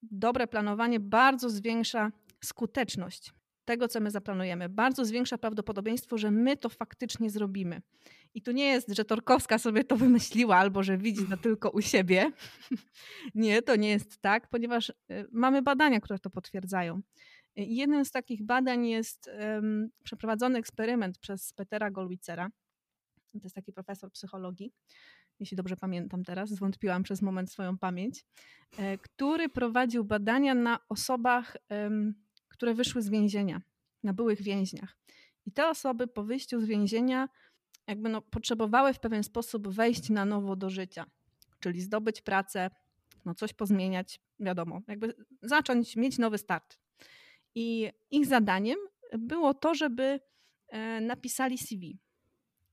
Dobre 0.01 0.47
planowanie 0.47 0.99
bardzo 0.99 1.49
zwiększa 1.49 2.11
skuteczność 2.43 3.33
tego, 3.65 3.87
co 3.87 3.99
my 3.99 4.11
zaplanujemy. 4.11 4.69
Bardzo 4.69 5.05
zwiększa 5.05 5.37
prawdopodobieństwo, 5.37 6.17
że 6.17 6.31
my 6.31 6.57
to 6.57 6.69
faktycznie 6.69 7.29
zrobimy. 7.29 7.81
I 8.33 8.41
tu 8.41 8.51
nie 8.51 8.65
jest, 8.65 8.95
że 8.95 9.05
Torkowska 9.05 9.57
sobie 9.57 9.83
to 9.83 9.95
wymyśliła 9.95 10.55
albo 10.55 10.83
że 10.83 10.97
widzi 10.97 11.27
to 11.27 11.37
tylko 11.37 11.69
u 11.69 11.81
siebie. 11.81 12.31
nie, 13.35 13.61
to 13.61 13.75
nie 13.75 13.89
jest 13.89 14.21
tak, 14.21 14.49
ponieważ 14.49 14.89
y, 14.89 14.93
mamy 15.31 15.61
badania, 15.61 15.99
które 15.99 16.19
to 16.19 16.29
potwierdzają. 16.29 17.01
Jednym 17.55 18.05
z 18.05 18.11
takich 18.11 18.43
badań 18.43 18.87
jest 18.87 19.29
um, 19.39 19.89
przeprowadzony 20.03 20.59
eksperyment 20.59 21.17
przez 21.17 21.53
Petera 21.53 21.91
Golwicera. 21.91 22.49
To 23.33 23.39
jest 23.43 23.55
taki 23.55 23.73
profesor 23.73 24.11
psychologii, 24.11 24.73
jeśli 25.41 25.57
dobrze 25.57 25.77
pamiętam 25.77 26.23
teraz, 26.23 26.49
zwątpiłam 26.49 27.03
przez 27.03 27.21
moment 27.21 27.51
swoją 27.51 27.77
pamięć, 27.77 28.25
e, 28.77 28.97
który 28.97 29.49
prowadził 29.49 30.03
badania 30.03 30.55
na 30.55 30.79
osobach, 30.89 31.57
które 32.49 32.73
wyszły 32.73 33.01
z 33.01 33.09
więzienia, 33.09 33.61
na 34.03 34.13
byłych 34.13 34.41
więźniach. 34.41 34.97
I 35.45 35.51
te 35.51 35.69
osoby 35.69 36.07
po 36.07 36.23
wyjściu 36.23 36.61
z 36.61 36.65
więzienia 36.65 37.29
jakby 37.87 38.09
no, 38.09 38.21
potrzebowały 38.21 38.93
w 38.93 38.99
pewien 38.99 39.23
sposób 39.23 39.67
wejść 39.67 40.09
na 40.09 40.25
nowo 40.25 40.55
do 40.55 40.69
życia, 40.69 41.05
czyli 41.59 41.81
zdobyć 41.81 42.21
pracę, 42.21 42.69
no 43.25 43.35
coś 43.35 43.53
pozmieniać, 43.53 44.19
wiadomo, 44.39 44.81
jakby 44.87 45.15
zacząć 45.41 45.95
mieć 45.95 46.17
nowy 46.17 46.37
start. 46.37 46.77
I 47.55 47.91
ich 48.11 48.25
zadaniem 48.25 48.77
było 49.17 49.53
to, 49.53 49.75
żeby 49.75 50.19
e, 50.67 51.01
napisali 51.01 51.57
CV. 51.57 51.99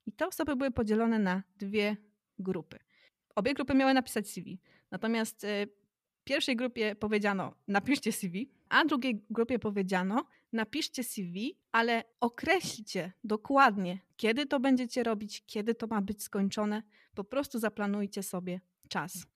I 0.07 0.13
te 0.13 0.27
osoby 0.27 0.57
były 0.57 0.71
podzielone 0.71 1.19
na 1.19 1.43
dwie 1.57 1.97
grupy. 2.39 2.79
Obie 3.35 3.55
grupy 3.55 3.75
miały 3.75 3.95
napisać 3.95 4.29
CV. 4.29 4.61
Natomiast 4.91 5.45
e, 5.45 5.67
pierwszej 6.25 6.57
grupie 6.57 6.97
powiedziano 6.97 7.55
napiszcie 7.69 8.13
CV, 8.13 8.51
a 8.69 8.85
drugiej 8.85 9.25
grupie 9.31 9.59
powiedziano 9.59 10.27
napiszcie 10.53 11.05
CV, 11.05 11.59
ale 11.73 12.05
określcie 12.21 13.13
dokładnie, 13.25 13.99
kiedy 14.17 14.47
to 14.47 14.61
będziecie 14.61 15.03
robić, 15.03 15.43
kiedy 15.47 15.75
to 15.75 15.87
ma 15.87 16.03
być 16.03 16.23
skończone. 16.23 16.83
Po 17.15 17.25
prostu 17.25 17.59
zaplanujcie 17.59 18.23
sobie 18.23 18.61
czas. 18.89 19.27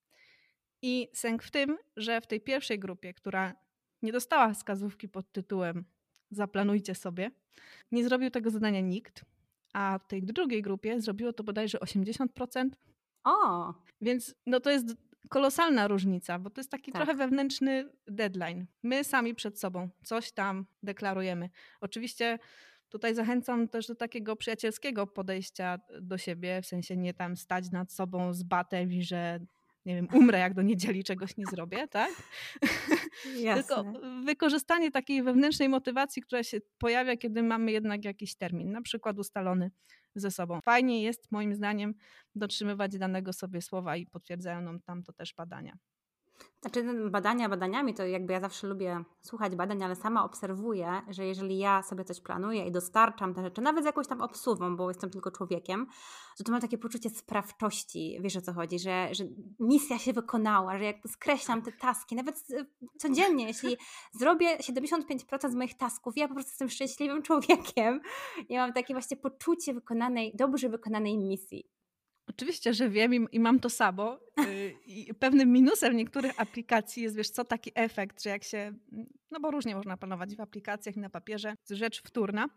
I 0.83 1.09
sęk 1.13 1.43
w 1.43 1.51
tym, 1.51 1.79
że 1.97 2.21
w 2.21 2.27
tej 2.27 2.41
pierwszej 2.41 2.79
grupie, 2.79 3.15
która 3.15 3.55
nie 4.03 4.13
dostała 4.13 4.55
wskazówki 4.55 5.09
pod 5.09 5.33
tytułem 5.33 5.85
zaplanujcie 6.31 6.95
sobie, 6.95 7.31
nie 7.93 8.05
zrobił 8.05 8.31
tego 8.31 8.51
zadania 8.51 8.81
nikt, 8.81 9.25
a 9.73 9.99
w 9.99 10.07
tej 10.07 10.23
drugiej 10.23 10.63
grupie 10.63 11.01
zrobiło 11.01 11.33
to 11.33 11.45
bodajże 11.45 11.79
80%. 11.79 12.71
O! 13.25 13.75
Więc 14.01 14.35
no 14.47 14.61
to 14.61 14.71
jest 14.71 14.97
kolosalna 15.29 15.89
różnica, 15.89 16.39
bo 16.39 16.51
to 16.51 16.61
jest 16.61 16.71
taki 16.71 16.93
tak. 16.93 17.03
trochę 17.03 17.19
wewnętrzny 17.19 17.89
deadline. 18.07 18.67
My 18.83 19.05
sami 19.05 19.35
przed 19.35 19.61
sobą 19.61 19.89
coś 20.05 20.33
tam 20.33 20.67
deklarujemy. 20.83 21.51
Oczywiście 21.81 22.39
tutaj 22.89 23.15
zachęcam 23.15 23.69
też 23.69 23.87
do 23.87 23.95
takiego 23.95 24.37
przyjacielskiego 24.37 25.07
podejścia 25.07 25.79
do 26.01 26.19
siebie, 26.19 26.63
w 26.63 26.67
sensie 26.67 26.97
nie 26.97 27.15
tam 27.15 27.37
stać 27.37 27.71
nad 27.71 27.93
sobą 27.93 28.35
z 28.35 28.43
batem 28.43 28.93
i 28.93 29.03
że 29.03 29.41
nie 29.87 29.95
wiem, 29.95 30.09
umrę 30.13 30.39
jak 30.39 30.55
do 30.55 30.63
niedzieli 30.63 31.05
czegoś 31.05 31.37
nie 31.37 31.45
zrobię, 31.47 31.89
tak? 31.89 32.11
Tylko 33.55 33.85
wykorzystanie 34.25 34.91
takiej 34.91 35.23
wewnętrznej 35.23 35.69
motywacji, 35.69 36.23
która 36.23 36.43
się 36.43 36.59
pojawia, 36.79 37.17
kiedy 37.17 37.43
mamy 37.43 37.73
jednak 37.73 38.05
jakiś 38.05 38.35
termin, 38.37 38.73
na 38.73 38.83
przykład 38.83 39.19
ustalony 39.19 39.71
ze 40.15 40.31
sobą. 40.31 40.61
Fajnie 40.65 41.03
jest 41.03 41.33
moim 41.33 41.55
zdaniem 41.55 41.95
dotrzymywać 42.35 42.99
danego 42.99 43.33
sobie 43.33 43.63
słowa 43.63 43.97
i 43.97 44.07
potwierdzają 44.07 44.61
nam 44.61 44.81
tam 44.81 45.03
to 45.03 45.13
też 45.13 45.35
badania. 45.35 45.79
Znaczy 46.63 47.11
badania 47.11 47.49
badaniami, 47.49 47.95
to 47.95 48.07
jakby 48.07 48.33
ja 48.33 48.41
zawsze 48.41 48.67
lubię 48.67 49.05
słuchać 49.21 49.57
badań, 49.57 49.83
ale 49.83 49.97
sama 49.97 50.25
obserwuję, 50.25 51.03
że 51.09 51.27
jeżeli 51.27 51.59
ja 51.59 51.83
sobie 51.83 52.05
coś 52.05 52.21
planuję 52.21 52.67
i 52.67 52.73
dostarczam 52.73 53.35
te 53.35 53.43
rzeczy, 53.43 53.61
nawet 53.61 53.85
z 53.85 53.87
jakąś 53.87 54.07
tam 54.07 54.21
obsuwą, 54.21 54.77
bo 54.77 54.91
jestem 54.91 55.11
tylko 55.11 55.31
człowiekiem, 55.31 55.87
to 56.39 56.45
to 56.45 56.53
mam 56.53 56.61
takie 56.61 56.79
poczucie 56.79 57.11
sprawczości, 57.11 58.19
wiesz 58.21 58.37
o 58.37 58.41
co 58.41 58.53
chodzi, 58.53 58.79
że, 58.79 59.09
że 59.13 59.25
misja 59.61 59.99
się 59.99 60.13
wykonała, 60.13 60.79
że 60.79 60.85
jakby 60.85 61.09
skreślam 61.09 61.63
te 61.63 61.73
taski, 61.73 62.17
nawet 62.17 62.45
codziennie, 62.99 63.47
jeśli 63.47 63.77
zrobię 64.21 64.59
75% 64.59 65.51
z 65.51 65.55
moich 65.55 65.77
tasków, 65.77 66.17
ja 66.17 66.29
po 66.29 66.35
prostu 66.35 66.51
jestem 66.51 66.69
szczęśliwym 66.69 67.23
człowiekiem 67.23 68.01
i 68.49 68.57
mam 68.57 68.73
takie 68.73 68.95
właśnie 68.95 69.17
poczucie 69.17 69.75
wykonanej, 69.75 70.33
dobrze 70.37 70.69
wykonanej 70.69 71.19
misji. 71.19 71.82
Oczywiście, 72.27 72.75
że 72.75 72.89
wiem 72.89 73.15
i, 73.15 73.27
i 73.33 73.41
mam 73.41 73.61
to 73.61 73.71
samo. 73.71 74.19
Y, 74.41 74.75
I 74.87 75.15
pewnym 75.15 75.53
minusem 75.53 75.97
niektórych 75.97 76.41
aplikacji 76.41 77.03
jest, 77.03 77.17
wiesz 77.17 77.31
co, 77.31 77.45
taki 77.45 77.73
efekt, 77.75 78.23
że 78.23 78.31
jak 78.31 78.45
się, 78.45 78.73
no 79.31 79.41
bo 79.41 79.51
różnie 79.51 79.75
można 79.75 79.97
planować 79.97 80.37
w 80.37 80.41
aplikacjach 80.41 80.97
i 80.97 81.01
na 81.01 81.11
papierze, 81.11 81.55
rzecz 81.71 82.03
wtórna. 82.03 82.49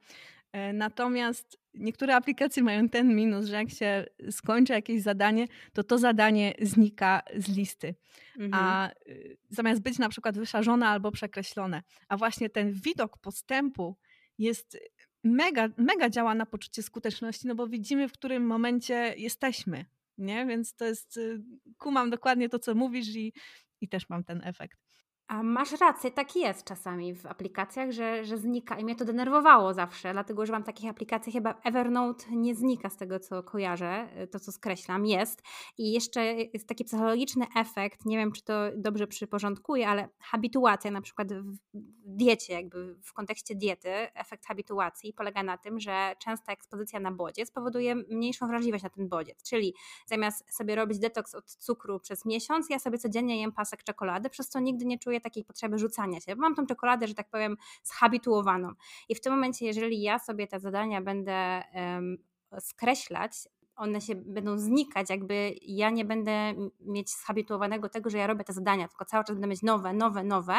E, 0.51 0.73
natomiast 0.73 1.59
niektóre 1.73 2.15
aplikacje 2.15 2.63
mają 2.63 2.89
ten 2.89 3.15
minus, 3.15 3.45
że 3.45 3.55
jak 3.55 3.69
się 3.69 4.05
skończy 4.31 4.73
jakieś 4.73 5.01
zadanie, 5.01 5.47
to 5.73 5.83
to 5.83 5.97
zadanie 5.97 6.53
znika 6.61 7.21
z 7.35 7.55
listy. 7.55 7.95
Mhm. 8.39 8.53
A 8.53 8.91
y, 9.07 9.37
zamiast 9.49 9.81
być 9.81 9.99
na 9.99 10.09
przykład 10.09 10.37
wyszarzone 10.37 10.87
albo 10.87 11.11
przekreślone. 11.11 11.83
A 12.07 12.17
właśnie 12.17 12.49
ten 12.49 12.73
widok 12.73 13.17
postępu 13.17 13.97
jest 14.37 14.77
mega, 15.25 15.69
mega 15.77 16.09
działa 16.09 16.35
na 16.35 16.45
poczucie 16.45 16.83
skuteczności, 16.83 17.47
no 17.47 17.55
bo 17.55 17.67
widzimy, 17.67 18.09
w 18.09 18.13
którym 18.13 18.47
momencie 18.47 19.13
jesteśmy, 19.17 19.85
nie? 20.17 20.45
Więc 20.45 20.75
to 20.75 20.85
jest, 20.85 21.17
y, 21.17 21.41
kumam 21.77 22.09
dokładnie 22.09 22.49
to, 22.49 22.59
co 22.59 22.75
mówisz 22.75 23.15
i, 23.15 23.33
i 23.81 23.89
też 23.89 24.09
mam 24.09 24.23
ten 24.23 24.41
efekt. 24.43 24.84
A 25.27 25.43
masz 25.43 25.71
rację, 25.71 26.11
tak 26.11 26.35
jest 26.35 26.63
czasami 26.63 27.15
w 27.15 27.25
aplikacjach, 27.25 27.91
że, 27.91 28.25
że 28.25 28.37
znika 28.37 28.79
i 28.79 28.83
mnie 28.83 28.95
to 28.95 29.05
denerwowało 29.05 29.73
zawsze, 29.73 30.13
dlatego 30.13 30.45
że 30.45 30.53
mam 30.53 30.63
takich 30.63 30.89
aplikacji, 30.89 31.33
chyba 31.33 31.61
Evernote 31.63 32.25
nie 32.31 32.55
znika 32.55 32.89
z 32.89 32.97
tego, 32.97 33.19
co 33.19 33.43
kojarzę, 33.43 34.07
to 34.31 34.39
co 34.39 34.51
skreślam, 34.51 35.05
jest. 35.05 35.41
I 35.77 35.91
jeszcze 35.91 36.25
jest 36.33 36.67
taki 36.67 36.85
psychologiczny 36.85 37.45
efekt, 37.55 38.05
nie 38.05 38.17
wiem, 38.17 38.31
czy 38.31 38.43
to 38.43 38.53
dobrze 38.77 39.07
przyporządkuję, 39.07 39.89
ale 39.89 40.09
habituacja 40.19 40.91
na 40.91 41.01
przykład 41.01 41.33
w 41.33 41.57
diecie, 42.05 42.53
jakby 42.53 42.95
w 43.03 43.13
kontekście 43.13 43.55
diety, 43.55 43.89
efekt 44.13 44.45
habituacji 44.45 45.13
polega 45.13 45.43
na 45.43 45.57
tym, 45.57 45.79
że 45.79 46.15
częsta 46.19 46.53
ekspozycja 46.53 46.99
na 46.99 47.11
bodziec 47.11 47.51
powoduje 47.51 47.95
mniejszą 47.95 48.47
wrażliwość 48.47 48.83
na 48.83 48.89
ten 48.89 49.09
bodziec, 49.09 49.43
czyli 49.43 49.73
zamiast 50.05 50.55
sobie 50.55 50.75
robić 50.75 50.99
detoks 50.99 51.35
od 51.35 51.45
cukru 51.45 51.99
przez 51.99 52.25
miesiąc, 52.25 52.69
ja 52.69 52.79
sobie 52.79 52.97
codziennie 52.97 53.41
jem 53.41 53.51
pasek 53.51 53.83
czekolady, 53.83 54.29
przez 54.29 54.49
co 54.49 54.59
nigdy 54.59 54.85
nie 54.85 54.99
czuję 54.99 55.14
czuję 55.15 55.21
takiej 55.21 55.43
potrzeby 55.43 55.77
rzucania 55.79 56.19
się. 56.21 56.35
Mam 56.35 56.55
tą 56.55 56.65
czekoladę, 56.65 57.07
że 57.07 57.13
tak 57.13 57.29
powiem, 57.29 57.57
zhabituowaną. 57.83 58.73
I 59.09 59.15
w 59.15 59.21
tym 59.21 59.33
momencie, 59.33 59.65
jeżeli 59.65 60.01
ja 60.01 60.19
sobie 60.19 60.47
te 60.47 60.59
zadania 60.59 61.01
będę 61.01 61.63
um, 61.73 62.17
skreślać, 62.59 63.31
one 63.75 64.01
się 64.01 64.15
będą 64.15 64.57
znikać, 64.57 65.09
jakby 65.09 65.55
ja 65.61 65.89
nie 65.89 66.05
będę 66.05 66.53
mieć 66.79 67.09
zhabituowanego 67.09 67.89
tego, 67.89 68.09
że 68.09 68.17
ja 68.17 68.27
robię 68.27 68.43
te 68.43 68.53
zadania, 68.53 68.87
tylko 68.87 69.05
cały 69.05 69.23
czas 69.23 69.35
będę 69.35 69.47
mieć 69.47 69.61
nowe, 69.61 69.93
nowe, 69.93 70.23
nowe, 70.23 70.55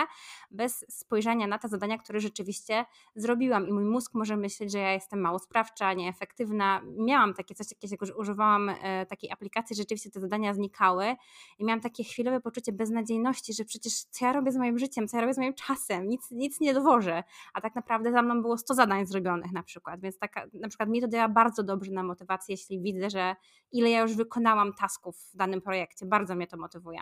bez 0.51 0.85
spojrzenia 0.89 1.47
na 1.47 1.59
te 1.59 1.69
zadania, 1.69 1.99
które 1.99 2.21
rzeczywiście 2.21 2.85
zrobiłam. 3.15 3.69
I 3.69 3.73
mój 3.73 3.85
mózg 3.85 4.15
może 4.15 4.37
myśleć, 4.37 4.73
że 4.73 4.79
ja 4.79 4.93
jestem 4.93 5.21
mało 5.21 5.39
sprawcza, 5.39 5.93
nieefektywna. 5.93 6.83
Miałam 6.99 7.35
takie 7.35 7.55
coś 7.55 7.69
takiego, 7.69 8.07
że 8.07 8.17
używałam 8.17 8.69
e, 8.69 9.07
takiej 9.07 9.31
aplikacji, 9.31 9.77
rzeczywiście 9.77 10.11
te 10.11 10.21
zadania 10.21 10.55
znikały 10.55 11.17
i 11.59 11.65
miałam 11.65 11.81
takie 11.81 12.05
chwilowe 12.05 12.41
poczucie 12.41 12.73
beznadziejności, 12.73 13.55
że 13.55 13.65
przecież 13.65 14.05
co 14.05 14.27
ja 14.27 14.33
robię 14.33 14.53
z 14.53 14.57
moim 14.57 14.79
życiem, 14.79 15.09
co 15.09 15.17
ja 15.17 15.21
robię 15.21 15.35
z 15.35 15.39
moim 15.39 15.55
czasem, 15.55 16.09
nic, 16.09 16.31
nic 16.31 16.61
nie 16.61 16.75
dowożę. 16.75 17.25
A 17.55 17.61
tak 17.61 17.75
naprawdę 17.75 18.13
za 18.13 18.23
mną 18.23 18.43
było 18.43 18.59
100 18.59 18.75
zadań 18.75 19.07
zrobionych 19.07 19.53
na 19.53 19.63
przykład, 19.63 20.01
więc 20.01 20.19
taka, 20.19 20.47
na 20.55 20.69
przykład 20.69 20.89
mi 20.89 21.01
to 21.01 21.09
działa 21.09 21.29
bardzo 21.29 21.63
dobrze 21.63 21.93
na 21.93 22.03
motywację, 22.03 22.53
jeśli 22.53 22.81
widzę, 22.81 23.06
że 23.11 23.37
ile 23.73 23.91
ja 23.91 24.01
już 24.01 24.15
wykonałam 24.15 24.73
tasków 24.75 25.17
w 25.33 25.37
danym 25.37 25.61
projekcie. 25.63 26.07
Bardzo 26.07 26.35
mnie 26.35 26.47
to 26.47 26.57
motywuje. 26.57 26.99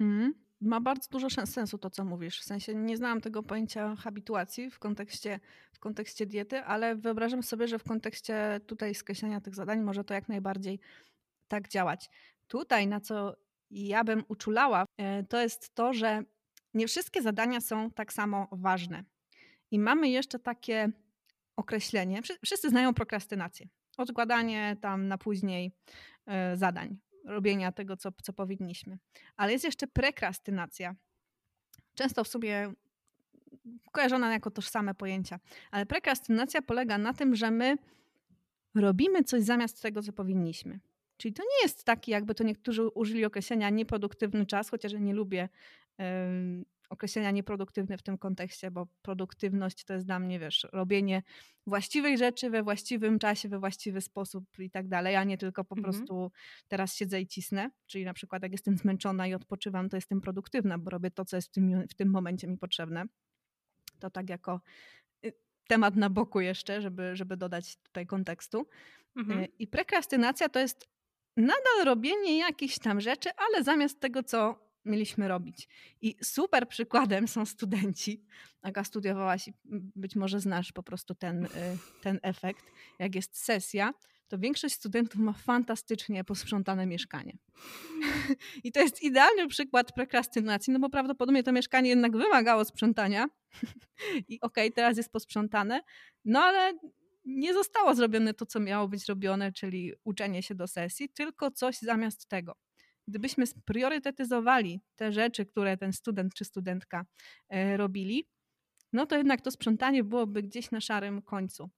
Mm, 0.00 0.34
ma 0.60 0.80
bardzo 0.80 1.08
dużo 1.10 1.28
sensu 1.46 1.78
to, 1.78 1.90
co 1.90 2.04
mówisz. 2.04 2.40
W 2.40 2.44
sensie 2.44 2.74
nie 2.74 2.96
znałam 2.96 3.20
tego 3.20 3.42
pojęcia 3.42 3.96
habituacji 3.96 4.70
w 4.70 4.78
kontekście, 4.78 5.40
w 5.72 5.78
kontekście 5.78 6.26
diety, 6.26 6.64
ale 6.64 6.96
wyobrażam 6.96 7.42
sobie, 7.42 7.68
że 7.68 7.78
w 7.78 7.84
kontekście 7.84 8.60
tutaj 8.66 8.94
skreślenia 8.94 9.40
tych 9.40 9.54
zadań 9.54 9.80
może 9.80 10.04
to 10.04 10.14
jak 10.14 10.28
najbardziej 10.28 10.80
tak 11.48 11.68
działać. 11.68 12.10
Tutaj, 12.48 12.86
na 12.86 13.00
co 13.00 13.34
ja 13.70 14.04
bym 14.04 14.24
uczulała, 14.28 14.84
e, 14.96 15.24
to 15.24 15.40
jest 15.40 15.74
to, 15.74 15.92
że 15.92 16.22
nie 16.74 16.86
wszystkie 16.86 17.22
zadania 17.22 17.60
są 17.60 17.90
tak 17.90 18.12
samo 18.12 18.48
ważne. 18.52 19.04
I 19.70 19.78
mamy 19.78 20.08
jeszcze 20.08 20.38
takie 20.38 20.92
określenie. 21.56 22.22
Wszyscy 22.44 22.70
znają 22.70 22.94
prokrastynację. 22.94 23.68
Odkładanie 23.98 24.76
tam 24.80 25.08
na 25.08 25.18
później 25.18 25.72
e, 26.26 26.56
zadań, 26.56 26.98
robienia 27.24 27.72
tego, 27.72 27.96
co, 27.96 28.10
co 28.22 28.32
powinniśmy. 28.32 28.98
Ale 29.36 29.52
jest 29.52 29.64
jeszcze 29.64 29.86
prekrastynacja. 29.86 30.94
Często 31.94 32.24
w 32.24 32.28
sobie 32.28 32.72
kojarzona 33.92 34.32
jako 34.32 34.50
tożsame 34.50 34.94
pojęcia. 34.94 35.38
Ale 35.70 35.86
prekrastynacja 35.86 36.62
polega 36.62 36.98
na 36.98 37.12
tym, 37.12 37.36
że 37.36 37.50
my 37.50 37.76
robimy 38.74 39.24
coś 39.24 39.42
zamiast 39.42 39.82
tego, 39.82 40.02
co 40.02 40.12
powinniśmy. 40.12 40.80
Czyli 41.16 41.34
to 41.34 41.42
nie 41.42 41.62
jest 41.62 41.84
taki, 41.84 42.10
jakby 42.10 42.34
to 42.34 42.44
niektórzy 42.44 42.88
użyli 42.88 43.24
określenia 43.24 43.70
nieproduktywny 43.70 44.46
czas, 44.46 44.70
chociaż 44.70 44.92
ja 44.92 44.98
nie 44.98 45.14
lubię 45.14 45.48
określenia 46.88 47.30
nieproduktywne 47.30 47.98
w 47.98 48.02
tym 48.02 48.18
kontekście, 48.18 48.70
bo 48.70 48.86
produktywność 49.02 49.84
to 49.84 49.94
jest 49.94 50.06
dla 50.06 50.18
mnie, 50.18 50.38
wiesz, 50.38 50.66
robienie 50.72 51.22
właściwej 51.66 52.18
rzeczy 52.18 52.50
we 52.50 52.62
właściwym 52.62 53.18
czasie, 53.18 53.48
we 53.48 53.58
właściwy 53.58 54.00
sposób 54.00 54.44
i 54.58 54.70
tak 54.70 54.88
dalej, 54.88 55.16
a 55.16 55.24
nie 55.24 55.38
tylko 55.38 55.64
po 55.64 55.76
mhm. 55.76 55.92
prostu 55.92 56.30
teraz 56.68 56.94
siedzę 56.94 57.20
i 57.20 57.26
cisnę. 57.26 57.70
Czyli 57.86 58.04
na 58.04 58.14
przykład 58.14 58.42
jak 58.42 58.52
jestem 58.52 58.76
zmęczona 58.76 59.26
i 59.26 59.34
odpoczywam, 59.34 59.88
to 59.88 59.96
jestem 59.96 60.20
produktywna, 60.20 60.78
bo 60.78 60.90
robię 60.90 61.10
to, 61.10 61.24
co 61.24 61.36
jest 61.36 61.48
w 61.48 61.50
tym, 61.50 61.88
w 61.90 61.94
tym 61.94 62.10
momencie 62.10 62.48
mi 62.48 62.58
potrzebne. 62.58 63.04
To 63.98 64.10
tak 64.10 64.30
jako 64.30 64.60
y, 65.24 65.32
temat 65.68 65.96
na 65.96 66.10
boku 66.10 66.40
jeszcze, 66.40 66.82
żeby, 66.82 67.16
żeby 67.16 67.36
dodać 67.36 67.76
tutaj 67.76 68.06
kontekstu. 68.06 68.68
Mhm. 69.16 69.40
Y, 69.40 69.48
I 69.58 69.66
prekrastynacja 69.66 70.48
to 70.48 70.58
jest 70.58 70.88
nadal 71.36 71.84
robienie 71.84 72.38
jakichś 72.38 72.78
tam 72.78 73.00
rzeczy, 73.00 73.30
ale 73.36 73.64
zamiast 73.64 74.00
tego, 74.00 74.22
co 74.22 74.67
mieliśmy 74.88 75.28
robić. 75.28 75.68
I 76.00 76.16
super 76.22 76.68
przykładem 76.68 77.28
są 77.28 77.46
studenci. 77.46 78.24
Aga 78.62 78.84
studiowałaś 78.84 79.48
i 79.48 79.52
być 79.96 80.16
może 80.16 80.40
znasz 80.40 80.72
po 80.72 80.82
prostu 80.82 81.14
ten, 81.14 81.44
y, 81.44 81.48
ten 82.02 82.18
efekt. 82.22 82.64
Jak 82.98 83.14
jest 83.14 83.44
sesja, 83.44 83.92
to 84.28 84.38
większość 84.38 84.74
studentów 84.74 85.20
ma 85.20 85.32
fantastycznie 85.32 86.24
posprzątane 86.24 86.86
mieszkanie. 86.86 87.38
I 88.64 88.72
to 88.72 88.80
jest 88.80 89.02
idealny 89.02 89.48
przykład 89.48 89.92
prokrastynacji, 89.92 90.72
no 90.72 90.78
bo 90.78 90.90
prawdopodobnie 90.90 91.42
to 91.42 91.52
mieszkanie 91.52 91.90
jednak 91.90 92.16
wymagało 92.16 92.64
sprzątania. 92.64 93.26
I 94.28 94.40
okej, 94.40 94.68
okay, 94.68 94.70
teraz 94.70 94.96
jest 94.96 95.12
posprzątane, 95.12 95.80
no 96.24 96.40
ale 96.40 96.78
nie 97.24 97.54
zostało 97.54 97.94
zrobione 97.94 98.34
to, 98.34 98.46
co 98.46 98.60
miało 98.60 98.88
być 98.88 99.06
robione, 99.06 99.52
czyli 99.52 99.92
uczenie 100.04 100.42
się 100.42 100.54
do 100.54 100.66
sesji, 100.66 101.08
tylko 101.08 101.50
coś 101.50 101.78
zamiast 101.78 102.28
tego 102.28 102.56
gdybyśmy 103.08 103.46
spriorytetyzowali 103.46 104.80
te 104.96 105.12
rzeczy, 105.12 105.46
które 105.46 105.76
ten 105.76 105.92
student 105.92 106.34
czy 106.34 106.44
studentka 106.44 107.06
e, 107.48 107.76
robili, 107.76 108.28
no 108.92 109.06
to 109.06 109.16
jednak 109.16 109.40
to 109.40 109.50
sprzątanie 109.50 110.04
byłoby 110.04 110.42
gdzieś 110.42 110.70
na 110.70 110.80
szarym 110.80 111.22
końcu. 111.22 111.70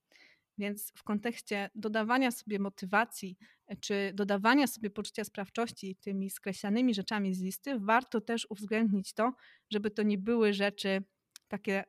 Więc 0.58 0.92
w 0.96 1.02
kontekście 1.02 1.70
dodawania 1.74 2.30
sobie 2.30 2.58
motywacji, 2.58 3.36
e, 3.66 3.76
czy 3.76 4.12
dodawania 4.14 4.66
sobie 4.66 4.90
poczucia 4.90 5.24
sprawczości 5.24 5.96
tymi 5.96 6.30
skreślanymi 6.30 6.94
rzeczami 6.94 7.34
z 7.34 7.42
listy, 7.42 7.78
warto 7.78 8.20
też 8.20 8.46
uwzględnić 8.50 9.12
to, 9.14 9.32
żeby 9.70 9.90
to 9.90 10.02
nie 10.02 10.18
były 10.18 10.52
rzeczy 10.52 11.02
takie 11.48 11.84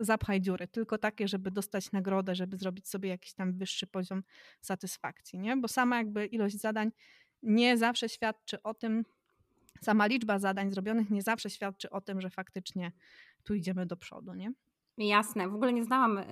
zapchaj 0.00 0.40
dziury, 0.40 0.68
tylko 0.68 0.98
takie, 0.98 1.28
żeby 1.28 1.50
dostać 1.50 1.92
nagrodę, 1.92 2.34
żeby 2.34 2.56
zrobić 2.56 2.88
sobie 2.88 3.08
jakiś 3.08 3.34
tam 3.34 3.58
wyższy 3.58 3.86
poziom 3.86 4.22
satysfakcji, 4.60 5.38
nie? 5.38 5.56
Bo 5.56 5.68
sama 5.68 5.96
jakby 5.96 6.26
ilość 6.26 6.60
zadań 6.60 6.90
nie 7.46 7.76
zawsze 7.76 8.08
świadczy 8.08 8.62
o 8.62 8.74
tym, 8.74 9.04
sama 9.80 10.06
liczba 10.06 10.38
zadań 10.38 10.70
zrobionych 10.70 11.10
nie 11.10 11.22
zawsze 11.22 11.50
świadczy 11.50 11.90
o 11.90 12.00
tym, 12.00 12.20
że 12.20 12.30
faktycznie 12.30 12.92
tu 13.44 13.54
idziemy 13.54 13.86
do 13.86 13.96
przodu, 13.96 14.34
nie? 14.34 14.52
Jasne, 14.98 15.48
w 15.48 15.54
ogóle 15.54 15.72
nie 15.72 15.84
znałam 15.84 16.18
y, 16.18 16.24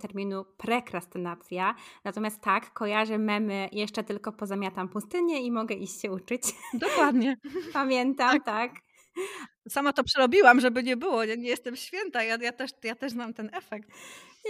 terminu 0.00 0.44
prekrastynacja, 0.56 1.74
natomiast 2.04 2.40
tak, 2.40 2.72
kojarzę 2.72 3.18
memy, 3.18 3.68
jeszcze 3.72 4.04
tylko 4.04 4.32
pozamiatam 4.32 4.88
pustynię 4.88 5.42
i 5.42 5.50
mogę 5.50 5.74
iść 5.74 6.00
się 6.00 6.12
uczyć. 6.12 6.42
Dokładnie. 6.74 7.36
Pamiętam, 7.72 8.40
tak. 8.40 8.44
tak. 8.44 8.93
Sama 9.68 9.92
to 9.92 10.04
przerobiła, 10.04 10.60
żeby 10.60 10.82
nie 10.82 10.96
było, 10.96 11.24
nie, 11.24 11.36
nie 11.36 11.48
jestem 11.48 11.76
święta, 11.76 12.22
ja, 12.22 12.36
ja, 12.40 12.52
też, 12.52 12.70
ja 12.82 12.94
też 12.94 13.12
znam 13.12 13.34
ten 13.34 13.50
efekt. 13.52 13.88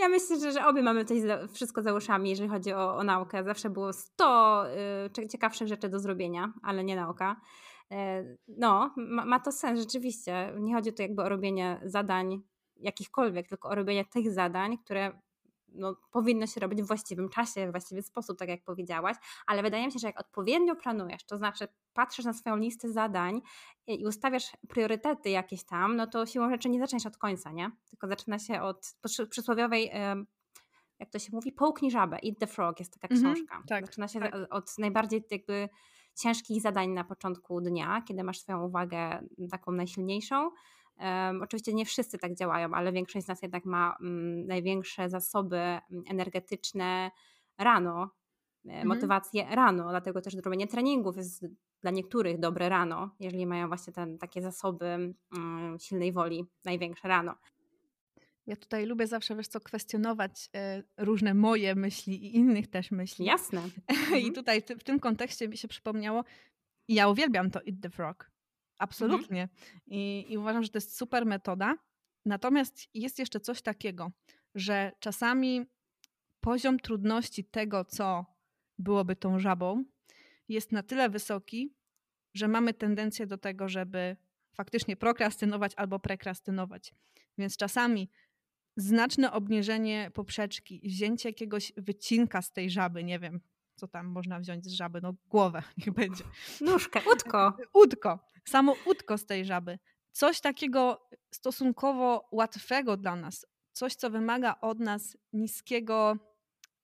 Ja 0.00 0.08
myślę, 0.08 0.40
że, 0.40 0.52
że 0.52 0.66
obie 0.66 0.82
mamy 0.82 1.04
za, 1.26 1.48
wszystko 1.48 1.82
za 1.82 1.94
uszami, 1.94 2.30
jeżeli 2.30 2.48
chodzi 2.48 2.72
o, 2.72 2.96
o 2.96 3.04
naukę. 3.04 3.44
Zawsze 3.44 3.70
było 3.70 3.92
100 3.92 4.64
y, 5.24 5.28
ciekawszych 5.28 5.68
rzeczy 5.68 5.88
do 5.88 5.98
zrobienia, 5.98 6.52
ale 6.62 6.84
nie 6.84 6.96
nauka. 6.96 7.40
Y, 7.92 7.96
no, 8.48 8.94
ma, 8.96 9.24
ma, 9.24 9.40
to 9.40 9.52
sens 9.52 9.80
rzeczywiście. 9.80 10.52
Nie 10.58 10.74
chodzi 10.74 10.92
tu 10.92 11.02
jakby 11.02 11.22
o 11.22 11.28
robienie 11.28 11.80
zadań 11.84 12.42
jakichkolwiek, 12.76 13.48
tylko 13.48 13.68
o 13.68 13.74
robienie 13.74 14.04
tych 14.04 14.32
zadań, 14.32 14.78
które 14.78 15.12
no, 15.74 15.96
powinno 16.10 16.46
się 16.46 16.60
robić 16.60 16.82
w 16.82 16.86
właściwym 16.86 17.28
czasie, 17.28 17.68
w 17.68 17.70
właściwy 17.70 18.02
sposób, 18.02 18.38
tak 18.38 18.48
jak 18.48 18.64
powiedziałaś, 18.64 19.16
ale 19.46 19.62
wydaje 19.62 19.86
mi 19.86 19.92
się, 19.92 19.98
że 19.98 20.06
jak 20.06 20.20
odpowiednio 20.20 20.76
planujesz, 20.76 21.24
to 21.24 21.36
znaczy 21.36 21.68
patrzysz 21.92 22.24
na 22.24 22.32
swoją 22.32 22.56
listę 22.56 22.92
zadań 22.92 23.40
i 23.86 24.06
ustawiasz 24.06 24.52
priorytety 24.68 25.30
jakieś 25.30 25.64
tam, 25.64 25.96
no 25.96 26.06
to 26.06 26.26
siłą 26.26 26.50
rzeczy 26.50 26.68
nie 26.68 26.78
zaczniesz 26.80 27.06
od 27.06 27.16
końca, 27.16 27.52
nie? 27.52 27.70
Tylko 27.90 28.08
zaczyna 28.08 28.38
się 28.38 28.62
od 28.62 28.96
przysłowiowej 29.30 29.90
jak 30.98 31.10
to 31.10 31.18
się 31.18 31.28
mówi, 31.32 31.52
połknij 31.52 31.90
żabę, 31.90 32.16
Eat 32.16 32.38
the 32.40 32.46
Frog, 32.46 32.78
jest 32.78 33.00
taka 33.00 33.14
mhm, 33.14 33.34
książka. 33.34 33.62
tak, 33.68 33.86
Zaczyna 33.86 34.08
się 34.08 34.20
tak. 34.20 34.34
od 34.50 34.78
najbardziej 34.78 35.24
jakby 35.30 35.68
ciężkich 36.14 36.62
zadań 36.62 36.90
na 36.90 37.04
początku 37.04 37.60
dnia, 37.60 38.02
kiedy 38.08 38.24
masz 38.24 38.40
swoją 38.40 38.64
uwagę 38.64 39.20
taką 39.50 39.72
najsilniejszą, 39.72 40.50
Um, 41.00 41.42
oczywiście 41.42 41.74
nie 41.74 41.84
wszyscy 41.84 42.18
tak 42.18 42.34
działają, 42.34 42.74
ale 42.74 42.92
większość 42.92 43.24
z 43.24 43.28
nas 43.28 43.42
jednak 43.42 43.64
ma 43.64 43.96
um, 44.00 44.46
największe 44.46 45.08
zasoby 45.08 45.56
mm, 45.56 45.82
energetyczne 46.08 47.10
rano, 47.58 48.10
e, 48.66 48.68
mhm. 48.68 48.88
motywację 48.88 49.46
rano, 49.50 49.90
dlatego 49.90 50.20
też 50.20 50.34
robienie 50.34 50.66
treningów 50.66 51.16
jest 51.16 51.46
dla 51.80 51.90
niektórych 51.90 52.38
dobre 52.38 52.68
rano, 52.68 53.10
jeżeli 53.20 53.46
mają 53.46 53.68
właśnie 53.68 53.92
ten, 53.92 54.18
takie 54.18 54.42
zasoby 54.42 55.14
um, 55.32 55.76
silnej 55.80 56.12
woli 56.12 56.44
największe 56.64 57.08
rano. 57.08 57.34
Ja 58.46 58.56
tutaj 58.56 58.86
lubię 58.86 59.06
zawsze, 59.06 59.36
wiesz 59.36 59.48
co, 59.48 59.60
kwestionować 59.60 60.50
e, 60.56 60.82
różne 60.96 61.34
moje 61.34 61.74
myśli 61.74 62.26
i 62.26 62.36
innych 62.36 62.70
też 62.70 62.90
myśli. 62.90 63.24
Jasne. 63.24 63.62
I 64.10 64.14
mhm. 64.16 64.32
tutaj 64.32 64.62
w 64.62 64.84
tym 64.84 65.00
kontekście 65.00 65.48
mi 65.48 65.56
się 65.56 65.68
przypomniało, 65.68 66.24
ja 66.88 67.08
uwielbiam 67.08 67.50
to 67.50 67.60
Eat 67.60 67.76
the 67.82 67.90
Frog. 67.90 68.33
Mhm. 68.74 68.88
Absolutnie. 68.88 69.42
Mhm. 69.42 69.70
I, 69.86 70.26
I 70.28 70.38
uważam, 70.38 70.62
że 70.62 70.68
to 70.68 70.76
jest 70.76 70.96
super 70.96 71.26
metoda. 71.26 71.76
Natomiast 72.24 72.88
jest 72.94 73.18
jeszcze 73.18 73.40
coś 73.40 73.62
takiego, 73.62 74.12
że 74.54 74.92
czasami 75.00 75.66
poziom 76.40 76.78
trudności 76.78 77.44
tego, 77.44 77.84
co 77.84 78.26
byłoby 78.78 79.16
tą 79.16 79.38
żabą, 79.38 79.84
jest 80.48 80.72
na 80.72 80.82
tyle 80.82 81.08
wysoki, 81.08 81.74
że 82.34 82.48
mamy 82.48 82.74
tendencję 82.74 83.26
do 83.26 83.38
tego, 83.38 83.68
żeby 83.68 84.16
faktycznie 84.54 84.96
prokrastynować 84.96 85.72
albo 85.76 85.98
prekrastynować. 85.98 86.94
Więc 87.38 87.56
czasami 87.56 88.10
znaczne 88.76 89.32
obniżenie 89.32 90.10
poprzeczki, 90.14 90.80
wzięcie 90.84 91.28
jakiegoś 91.28 91.72
wycinka 91.76 92.42
z 92.42 92.52
tej 92.52 92.70
żaby, 92.70 93.04
nie 93.04 93.18
wiem, 93.18 93.40
co 93.76 93.88
tam 93.88 94.06
można 94.06 94.40
wziąć 94.40 94.64
z 94.64 94.72
żaby, 94.72 95.00
no 95.00 95.14
głowę 95.26 95.62
niech 95.78 95.90
będzie. 95.94 96.24
Nóżkę, 96.60 97.00
udko. 97.12 97.56
Udko 97.72 98.33
samo 98.44 98.76
udko 98.86 99.18
z 99.18 99.26
tej 99.26 99.44
żaby. 99.44 99.78
Coś 100.12 100.40
takiego 100.40 101.08
stosunkowo 101.34 102.28
łatwego 102.32 102.96
dla 102.96 103.16
nas, 103.16 103.46
coś, 103.72 103.94
co 103.94 104.10
wymaga 104.10 104.54
od 104.60 104.80
nas 104.80 105.16
niskiego 105.32 106.16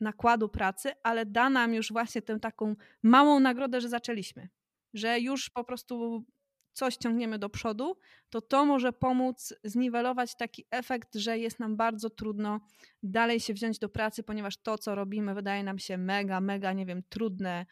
nakładu 0.01 0.49
pracy, 0.49 0.93
ale 1.03 1.27
da 1.27 1.51
nam 1.51 1.75
już 1.75 1.93
właśnie 1.93 2.23
tę 2.23 2.41
taką 2.41 2.77
małą 3.03 3.41
nagrodę, 3.41 3.81
że 3.81 3.89
zaczęliśmy, 3.89 4.49
że 4.95 5.21
już 5.21 5.51
po 5.51 5.65
prostu 5.65 6.25
coś 6.73 6.97
ciągniemy 6.97 7.39
do 7.39 7.49
przodu, 7.49 7.97
to 8.31 8.41
to 8.41 8.65
może 8.65 8.93
pomóc 8.93 9.55
zniwelować 9.65 10.37
taki 10.37 10.67
efekt, 10.71 11.15
że 11.15 11.39
jest 11.39 11.61
nam 11.61 11.77
bardzo 11.77 12.11
trudno 12.11 12.61
dalej 13.03 13.41
się 13.41 13.55
wziąć 13.55 13.79
do 13.79 13.89
pracy, 13.89 14.23
ponieważ 14.23 14.57
to, 14.57 14.79
co 14.79 14.95
robimy, 14.95 15.35
wydaje 15.35 15.65
nam 15.65 15.79
się 15.79 15.99
mega, 15.99 16.41
mega, 16.41 16.73
nie 16.73 16.87
wiem, 16.87 17.03
trudne, 17.09 17.67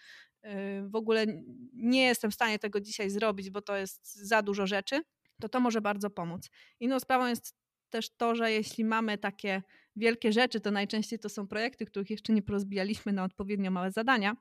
w 0.83 0.96
ogóle 0.96 1.27
nie 1.72 2.03
jestem 2.03 2.31
w 2.31 2.35
stanie 2.35 2.59
tego 2.59 2.81
dzisiaj 2.81 3.11
zrobić, 3.11 3.51
bo 3.51 3.62
to 3.62 3.77
jest 3.77 4.14
za 4.14 4.42
dużo 4.42 4.66
rzeczy, 4.66 5.03
to 5.40 5.48
to 5.48 5.61
może 5.61 5.81
bardzo 5.81 6.11
pomóc. 6.11 6.51
Inną 6.81 7.01
sprawą 7.01 7.27
jest 7.27 7.55
też 7.90 8.16
to, 8.16 8.35
że 8.35 8.53
jeśli 8.53 8.85
mamy 8.85 9.18
takie 9.18 9.62
wielkie 9.96 10.33
rzeczy, 10.33 10.61
to 10.61 10.70
najczęściej 10.70 11.18
to 11.18 11.29
są 11.29 11.46
projekty, 11.46 11.87
których 11.87 12.11
jeszcze 12.11 12.33
nie 12.33 12.42
porozbijaliśmy 12.42 13.12
na 13.12 13.24
odpowiednio 13.24 13.70
małe 13.70 13.90
zadania. 13.90 14.37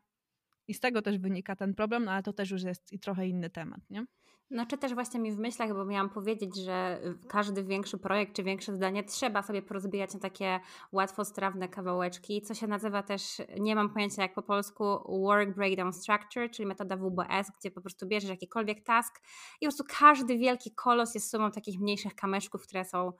I 0.67 0.73
z 0.73 0.79
tego 0.79 1.01
też 1.01 1.17
wynika 1.17 1.55
ten 1.55 1.73
problem, 1.73 2.05
no 2.05 2.11
ale 2.11 2.23
to 2.23 2.33
też 2.33 2.51
już 2.51 2.63
jest 2.63 2.93
i 2.93 2.99
trochę 2.99 3.27
inny 3.27 3.49
temat, 3.49 3.81
nie? 3.89 4.05
No 4.51 4.65
czy 4.65 4.77
też 4.77 4.93
właśnie 4.93 5.19
mi 5.19 5.31
w 5.31 5.37
myślach, 5.37 5.73
bo 5.73 5.85
miałam 5.85 6.09
powiedzieć, 6.09 6.55
że 6.55 7.01
każdy 7.27 7.63
większy 7.63 7.97
projekt 7.97 8.35
czy 8.35 8.43
większe 8.43 8.75
zdanie 8.75 9.03
trzeba 9.03 9.43
sobie 9.43 9.61
porozbijać 9.61 10.13
na 10.13 10.19
takie 10.19 10.59
łatwostrawne 10.91 11.69
kawałeczki, 11.69 12.41
co 12.41 12.53
się 12.53 12.67
nazywa 12.67 13.03
też, 13.03 13.41
nie 13.59 13.75
mam 13.75 13.89
pojęcia 13.89 14.21
jak 14.21 14.33
po 14.33 14.41
polsku, 14.41 14.83
Work 15.23 15.55
Breakdown 15.55 15.93
Structure, 15.93 16.49
czyli 16.51 16.65
metoda 16.65 16.97
WBS, 16.97 17.51
gdzie 17.59 17.71
po 17.71 17.81
prostu 17.81 18.07
bierzesz 18.07 18.29
jakikolwiek 18.29 18.83
task 18.83 19.21
i 19.61 19.65
po 19.65 19.71
prostu 19.71 19.83
każdy 19.99 20.37
wielki 20.37 20.71
kolos 20.71 21.15
jest 21.15 21.31
sumą 21.31 21.51
takich 21.51 21.79
mniejszych 21.79 22.15
kameszków, 22.15 22.63
które 22.63 22.85
są 22.85 23.13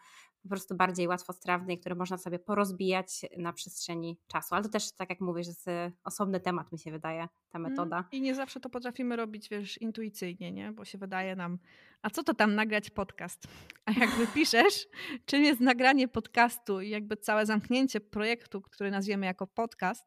po 0.48 0.50
prostu 0.50 0.76
bardziej 0.76 1.08
łatwostrawne 1.08 1.74
i 1.74 1.80
które 1.80 1.96
można 1.96 2.18
sobie 2.18 2.40
porozbijać 2.40 3.26
na 3.38 3.54
przestrzeni 3.54 4.20
czasu. 4.28 4.56
Ale 4.56 4.64
to 4.64 4.70
też, 4.70 4.92
tak 4.92 5.10
jak 5.10 5.22
mówisz, 5.22 5.48
jest 5.48 5.66
osobny 6.04 6.40
temat, 6.40 6.72
mi 6.72 6.80
się 6.80 6.92
wydaje, 6.92 7.28
ta 7.50 7.60
mm, 7.60 7.72
metoda. 7.72 8.08
I 8.12 8.22
nie 8.22 8.36
zawsze 8.36 8.60
to 8.60 8.70
potrafimy 8.70 9.16
robić, 9.16 9.50
wiesz, 9.50 9.78
intuicyjnie, 9.78 10.52
nie? 10.52 10.72
Bo 10.72 10.86
się 10.86 10.98
wydaje 10.98 11.36
nam, 11.36 11.60
a 12.02 12.10
co 12.10 12.24
to 12.24 12.34
tam 12.34 12.56
nagrać 12.56 12.90
podcast? 12.90 13.48
A 13.86 13.92
jak 13.92 14.10
wypiszesz, 14.10 14.88
czym 15.26 15.44
jest 15.44 15.62
nagranie 15.62 16.08
podcastu 16.08 16.82
i 16.82 16.90
jakby 16.90 17.18
całe 17.18 17.46
zamknięcie 17.46 18.00
projektu, 18.02 18.62
który 18.62 18.92
nazwiemy 18.92 19.26
jako 19.26 19.48
podcast, 19.48 20.06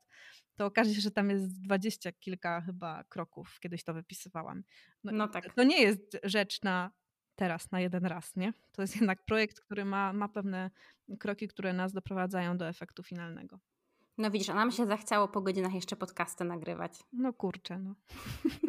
to 0.57 0.66
okaże 0.66 0.94
się, 0.94 1.00
że 1.00 1.11
tam 1.11 1.31
jest 1.31 1.61
dwadzieścia 1.62 2.12
kilka 2.12 2.61
chyba 2.61 3.05
kroków. 3.05 3.61
Kiedyś 3.61 3.85
to 3.85 3.94
wypisywałam. 3.94 4.62
No, 5.05 5.12
no 5.12 5.29
tak. 5.29 5.55
To 5.55 5.64
nie 5.64 5.83
jest 5.83 6.18
rzecz 6.22 6.62
na 6.62 6.90
teraz, 7.40 7.70
na 7.70 7.81
jeden 7.81 8.07
raz, 8.07 8.37
nie? 8.37 8.53
To 8.72 8.83
jest 8.83 8.96
jednak 8.96 9.24
projekt, 9.24 9.61
który 9.61 9.85
ma, 9.85 10.12
ma 10.12 10.29
pewne 10.29 10.70
kroki, 11.18 11.48
które 11.48 11.72
nas 11.72 11.92
doprowadzają 11.92 12.57
do 12.57 12.68
efektu 12.68 13.03
finalnego. 13.03 13.59
No 14.18 14.31
widzisz, 14.31 14.50
a 14.50 14.55
nam 14.55 14.70
się 14.70 14.87
zachciało 14.87 15.29
po 15.29 15.40
godzinach 15.40 15.74
jeszcze 15.74 15.96
podcasty 15.96 16.44
nagrywać. 16.44 16.92
No 17.12 17.33
kurczę, 17.33 17.79
no. 17.79 17.94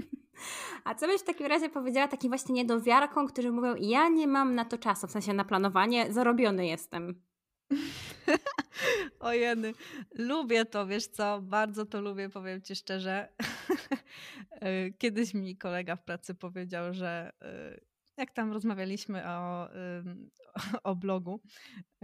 A 0.86 0.96
co 0.96 1.08
byś 1.08 1.22
w 1.22 1.24
takim 1.24 1.46
razie 1.46 1.70
powiedziała 1.70 2.08
takim 2.08 2.30
właśnie 2.30 2.56
niedowiarkom, 2.56 3.28
którzy 3.28 3.52
mówią, 3.52 3.76
ja 3.80 4.10
nie 4.10 4.28
mam 4.28 4.56
na 4.56 4.66
to 4.66 4.78
czasu, 4.78 5.08
w 5.08 5.12
sensie 5.12 5.34
na 5.34 5.46
planowanie, 5.46 6.14
zarobiony 6.14 6.68
jestem. 6.68 7.22
Ojeny, 9.20 9.74
lubię 10.16 10.66
to, 10.66 10.88
wiesz 10.88 11.08
co, 11.08 11.42
bardzo 11.42 11.86
to 11.86 12.02
lubię, 12.02 12.30
powiem 12.30 12.62
ci 12.62 12.76
szczerze. 12.76 13.34
Kiedyś 15.00 15.34
mi 15.34 15.58
kolega 15.58 15.96
w 15.96 16.04
pracy 16.04 16.36
powiedział, 16.36 16.94
że 16.94 17.32
y, 17.44 17.91
jak 18.18 18.32
tam 18.32 18.54
rozmawialiśmy 18.54 19.28
o, 19.28 19.70
o 20.84 20.96
blogu 20.96 21.42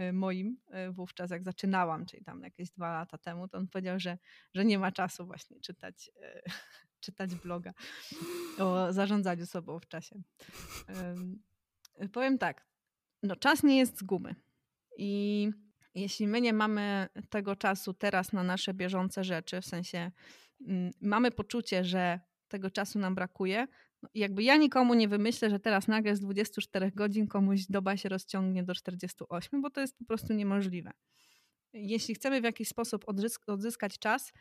y, 0.00 0.12
moim 0.12 0.56
y, 0.88 0.92
wówczas, 0.92 1.30
jak 1.30 1.44
zaczynałam, 1.44 2.06
czyli 2.06 2.24
tam 2.24 2.42
jakieś 2.42 2.70
dwa 2.70 2.92
lata 2.92 3.18
temu, 3.18 3.48
to 3.48 3.58
on 3.58 3.68
powiedział, 3.68 4.00
że, 4.00 4.18
że 4.54 4.64
nie 4.64 4.78
ma 4.78 4.92
czasu 4.92 5.26
właśnie 5.26 5.60
czytać, 5.60 6.10
y, 6.16 6.42
czytać 7.04 7.34
bloga 7.34 7.72
o 8.58 8.92
zarządzaniu 8.92 9.46
sobą 9.46 9.80
w 9.80 9.88
czasie. 9.88 10.22
Powiem 12.12 12.38
tak, 12.38 12.66
no 13.22 13.36
czas 13.36 13.62
nie 13.62 13.78
jest 13.78 13.98
z 13.98 14.02
gumy 14.02 14.34
i 14.96 15.50
jeśli 15.94 16.26
my 16.26 16.40
nie 16.40 16.52
mamy 16.52 17.08
tego 17.30 17.56
czasu 17.56 17.94
teraz 17.94 18.32
na 18.32 18.42
nasze 18.42 18.74
bieżące 18.74 19.24
rzeczy, 19.24 19.60
w 19.60 19.66
sensie 19.66 20.10
mm, 20.66 20.90
mamy 21.00 21.30
poczucie, 21.30 21.84
że 21.84 22.20
tego 22.48 22.70
czasu 22.70 22.98
nam 22.98 23.14
brakuje, 23.14 23.66
jakby 24.14 24.42
ja 24.42 24.56
nikomu 24.56 24.94
nie 24.94 25.08
wymyślę, 25.08 25.50
że 25.50 25.60
teraz 25.60 25.88
nagle 25.88 26.16
z 26.16 26.20
24 26.20 26.92
godzin 26.94 27.26
komuś 27.26 27.66
doba 27.66 27.96
się 27.96 28.08
rozciągnie 28.08 28.64
do 28.64 28.74
48, 28.74 29.62
bo 29.62 29.70
to 29.70 29.80
jest 29.80 29.98
po 29.98 30.04
prostu 30.04 30.34
niemożliwe. 30.34 30.90
Jeśli 31.72 32.14
chcemy 32.14 32.40
w 32.40 32.44
jakiś 32.44 32.68
sposób 32.68 33.04
odzyskać 33.46 33.98
czas, 33.98 34.32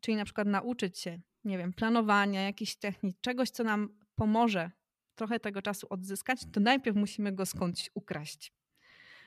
czyli 0.00 0.16
na 0.16 0.24
przykład 0.24 0.48
nauczyć 0.48 0.98
się, 0.98 1.20
nie 1.44 1.58
wiem, 1.58 1.72
planowania, 1.72 2.42
jakichś 2.42 2.76
technik, 2.76 3.16
czegoś, 3.20 3.50
co 3.50 3.64
nam 3.64 3.88
pomoże 4.14 4.70
trochę 5.14 5.40
tego 5.40 5.62
czasu 5.62 5.86
odzyskać, 5.90 6.40
to 6.52 6.60
najpierw 6.60 6.96
musimy 6.96 7.32
go 7.32 7.46
skądś 7.46 7.90
ukraść. 7.94 8.52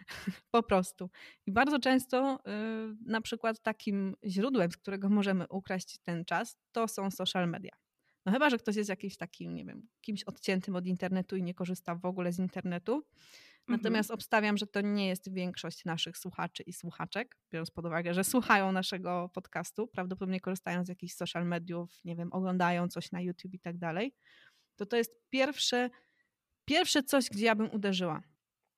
po 0.51 0.63
prostu. 0.63 1.09
I 1.45 1.51
bardzo 1.51 1.79
często 1.79 2.39
yy, 2.45 2.95
na 3.05 3.21
przykład 3.21 3.61
takim 3.61 4.15
źródłem, 4.25 4.71
z 4.71 4.77
którego 4.77 5.09
możemy 5.09 5.47
ukraść 5.47 5.97
ten 6.03 6.25
czas, 6.25 6.57
to 6.71 6.87
są 6.87 7.11
social 7.11 7.49
media. 7.49 7.71
No 8.25 8.31
chyba, 8.31 8.49
że 8.49 8.57
ktoś 8.57 8.75
jest 8.75 8.89
jakimś 8.89 9.17
takim, 9.17 9.53
nie 9.53 9.65
wiem, 9.65 9.87
kimś 10.01 10.23
odciętym 10.23 10.75
od 10.75 10.85
internetu 10.85 11.35
i 11.35 11.43
nie 11.43 11.53
korzysta 11.53 11.95
w 11.95 12.05
ogóle 12.05 12.33
z 12.33 12.39
internetu. 12.39 12.93
Mhm. 12.93 13.79
Natomiast 13.79 14.09
mhm. 14.09 14.15
obstawiam, 14.17 14.57
że 14.57 14.67
to 14.67 14.81
nie 14.81 15.07
jest 15.07 15.33
większość 15.33 15.85
naszych 15.85 16.17
słuchaczy 16.17 16.63
i 16.63 16.73
słuchaczek, 16.73 17.37
biorąc 17.51 17.71
pod 17.71 17.85
uwagę, 17.85 18.13
że 18.13 18.23
słuchają 18.23 18.71
naszego 18.71 19.29
podcastu, 19.33 19.87
prawdopodobnie 19.87 20.39
korzystają 20.39 20.85
z 20.85 20.87
jakichś 20.87 21.13
social 21.13 21.47
mediów, 21.47 21.99
nie 22.05 22.15
wiem, 22.15 22.33
oglądają 22.33 22.87
coś 22.87 23.11
na 23.11 23.21
YouTube 23.21 23.53
i 23.53 23.59
tak 23.59 23.77
dalej. 23.77 24.13
To 24.75 24.85
to 24.85 24.97
jest 24.97 25.11
pierwsze, 25.29 25.89
pierwsze 26.65 27.03
coś, 27.03 27.29
gdzie 27.29 27.45
ja 27.45 27.55
bym 27.55 27.71
uderzyła. 27.71 28.23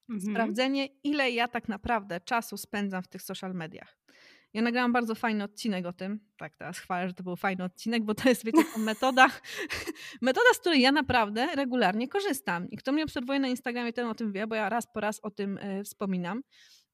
Mhm. 0.09 0.33
Sprawdzenie, 0.33 0.87
ile 1.03 1.31
ja 1.31 1.47
tak 1.47 1.69
naprawdę 1.69 2.21
czasu 2.21 2.57
spędzam 2.57 3.03
w 3.03 3.07
tych 3.07 3.21
social 3.21 3.53
mediach. 3.53 4.02
Ja 4.53 4.61
nagrałam 4.61 4.93
bardzo 4.93 5.15
fajny 5.15 5.43
odcinek 5.43 5.85
o 5.85 5.93
tym. 5.93 6.19
Tak, 6.37 6.55
teraz 6.55 6.79
chwalę, 6.79 7.07
że 7.07 7.13
to 7.13 7.23
był 7.23 7.35
fajny 7.35 7.63
odcinek, 7.63 8.03
bo 8.03 8.15
to 8.15 8.29
jest, 8.29 8.45
wiecie, 8.45 8.63
metoda, 8.77 9.27
metoda, 10.21 10.53
z 10.53 10.59
której 10.59 10.81
ja 10.81 10.91
naprawdę 10.91 11.55
regularnie 11.55 12.07
korzystam. 12.07 12.69
I 12.69 12.77
kto 12.77 12.91
mnie 12.91 13.03
obserwuje 13.03 13.39
na 13.39 13.47
Instagramie, 13.47 13.93
ten 13.93 14.07
o 14.07 14.15
tym 14.15 14.31
wie, 14.31 14.47
bo 14.47 14.55
ja 14.55 14.69
raz 14.69 14.87
po 14.93 14.99
raz 14.99 15.19
o 15.19 15.31
tym 15.31 15.57
y, 15.57 15.83
wspominam. 15.83 16.41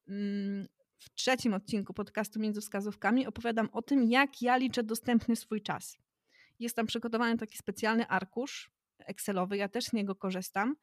Mm, 0.08 0.68
w 0.98 1.14
trzecim 1.14 1.54
odcinku 1.54 1.94
podcastu 1.94 2.40
Między 2.40 2.60
Wskazówkami 2.60 3.26
opowiadam 3.26 3.68
o 3.72 3.82
tym, 3.82 4.04
jak 4.04 4.42
ja 4.42 4.56
liczę 4.56 4.82
dostępny 4.82 5.36
swój 5.36 5.62
czas. 5.62 5.98
Jest 6.58 6.76
tam 6.76 6.86
przygotowany 6.86 7.38
taki 7.38 7.58
specjalny 7.58 8.06
arkusz 8.08 8.70
Excelowy, 8.98 9.56
ja 9.56 9.68
też 9.68 9.84
z 9.84 9.92
niego 9.92 10.14
korzystam, 10.14 10.76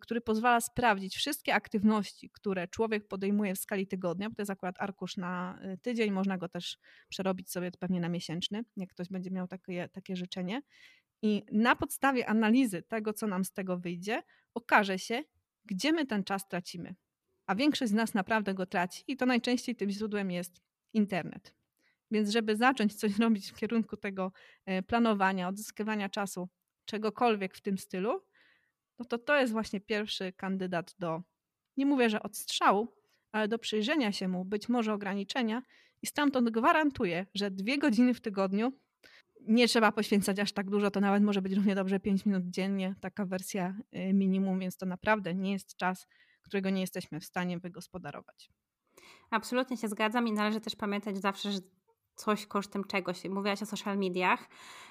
który 0.00 0.20
pozwala 0.20 0.60
sprawdzić 0.60 1.16
wszystkie 1.16 1.54
aktywności, 1.54 2.30
które 2.30 2.68
człowiek 2.68 3.08
podejmuje 3.08 3.54
w 3.54 3.58
skali 3.58 3.86
tygodnia, 3.86 4.30
bo 4.30 4.36
to 4.36 4.42
jest 4.42 4.50
akurat 4.50 4.76
arkusz 4.78 5.16
na 5.16 5.58
y, 5.74 5.78
tydzień, 5.78 6.10
można 6.10 6.38
go 6.38 6.48
też 6.48 6.78
przerobić 7.08 7.50
sobie 7.50 7.70
pewnie 7.70 8.00
na 8.00 8.08
miesięczny, 8.08 8.64
jak 8.76 8.90
ktoś 8.90 9.08
będzie 9.08 9.30
miał 9.30 9.48
takie, 9.48 9.88
takie 9.88 10.16
życzenie. 10.16 10.62
I 11.22 11.42
na 11.52 11.76
podstawie 11.76 12.26
analizy 12.26 12.82
tego, 12.82 13.12
co 13.12 13.26
nam 13.26 13.44
z 13.44 13.52
tego 13.52 13.78
wyjdzie, 13.78 14.22
okaże 14.54 14.98
się, 14.98 15.22
gdzie 15.64 15.92
my 15.92 16.06
ten 16.06 16.24
czas 16.24 16.48
tracimy. 16.48 16.94
A 17.46 17.54
większość 17.54 17.90
z 17.90 17.94
nas 17.94 18.14
naprawdę 18.14 18.54
go 18.54 18.66
traci, 18.66 19.04
i 19.06 19.16
to 19.16 19.26
najczęściej 19.26 19.76
tym 19.76 19.90
źródłem 19.90 20.30
jest 20.30 20.62
internet. 20.92 21.54
Więc, 22.10 22.30
żeby 22.30 22.56
zacząć 22.56 22.94
coś 22.94 23.18
robić 23.18 23.50
w 23.50 23.56
kierunku 23.56 23.96
tego 23.96 24.32
y, 24.70 24.82
planowania, 24.82 25.48
odzyskiwania 25.48 26.08
czasu, 26.08 26.48
czegokolwiek 26.84 27.54
w 27.54 27.60
tym 27.60 27.78
stylu, 27.78 28.20
no 28.98 29.04
to 29.04 29.18
to 29.18 29.36
jest 29.36 29.52
właśnie 29.52 29.80
pierwszy 29.80 30.32
kandydat 30.32 30.94
do, 30.98 31.22
nie 31.76 31.86
mówię, 31.86 32.10
że 32.10 32.22
odstrzału, 32.22 32.88
ale 33.32 33.48
do 33.48 33.58
przyjrzenia 33.58 34.12
się 34.12 34.28
mu, 34.28 34.44
być 34.44 34.68
może 34.68 34.92
ograniczenia 34.92 35.62
i 36.02 36.06
stamtąd 36.06 36.50
gwarantuję, 36.50 37.26
że 37.34 37.50
dwie 37.50 37.78
godziny 37.78 38.14
w 38.14 38.20
tygodniu 38.20 38.72
nie 39.40 39.68
trzeba 39.68 39.92
poświęcać 39.92 40.38
aż 40.38 40.52
tak 40.52 40.70
dużo, 40.70 40.90
to 40.90 41.00
nawet 41.00 41.22
może 41.22 41.42
być 41.42 41.52
równie 41.52 41.74
dobrze 41.74 42.00
5 42.00 42.26
minut 42.26 42.44
dziennie, 42.44 42.94
taka 43.00 43.26
wersja 43.26 43.76
y, 43.96 44.14
minimum, 44.14 44.58
więc 44.58 44.76
to 44.76 44.86
naprawdę 44.86 45.34
nie 45.34 45.52
jest 45.52 45.76
czas, 45.76 46.06
którego 46.42 46.70
nie 46.70 46.80
jesteśmy 46.80 47.20
w 47.20 47.24
stanie 47.24 47.58
wygospodarować. 47.58 48.50
Absolutnie 49.30 49.76
się 49.76 49.88
zgadzam 49.88 50.28
i 50.28 50.32
należy 50.32 50.60
też 50.60 50.76
pamiętać 50.76 51.18
zawsze, 51.18 51.52
że 51.52 51.58
coś 52.16 52.46
kosztem 52.46 52.84
czegoś. 52.84 53.24
Mówiłaś 53.24 53.62
o 53.62 53.66
social 53.66 53.98
mediach. 53.98 54.48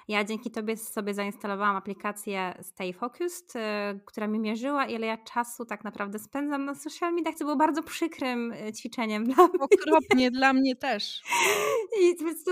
Ja 0.08 0.24
dzięki 0.24 0.50
Tobie 0.50 0.76
sobie 0.76 1.14
zainstalowałam 1.14 1.76
aplikację 1.76 2.58
Stay 2.62 2.92
Focused, 2.92 3.56
y, 3.56 3.60
która 4.04 4.26
mi 4.26 4.38
mierzyła, 4.38 4.86
ile 4.86 5.06
ja 5.06 5.16
czasu 5.16 5.64
tak 5.64 5.84
naprawdę 5.84 6.18
spędzam 6.18 6.64
na 6.64 6.74
social 6.74 7.14
mediach, 7.14 7.34
co 7.34 7.44
było 7.44 7.56
bardzo 7.56 7.82
przykrym 7.82 8.52
y, 8.52 8.72
ćwiczeniem 8.72 9.24
dla 9.24 9.48
mnie. 9.48 9.58
Okropnie, 9.60 10.30
dla 10.30 10.52
mnie 10.52 10.76
też. 10.76 11.22
I 12.02 12.14
po 12.16 12.24
prostu 12.24 12.50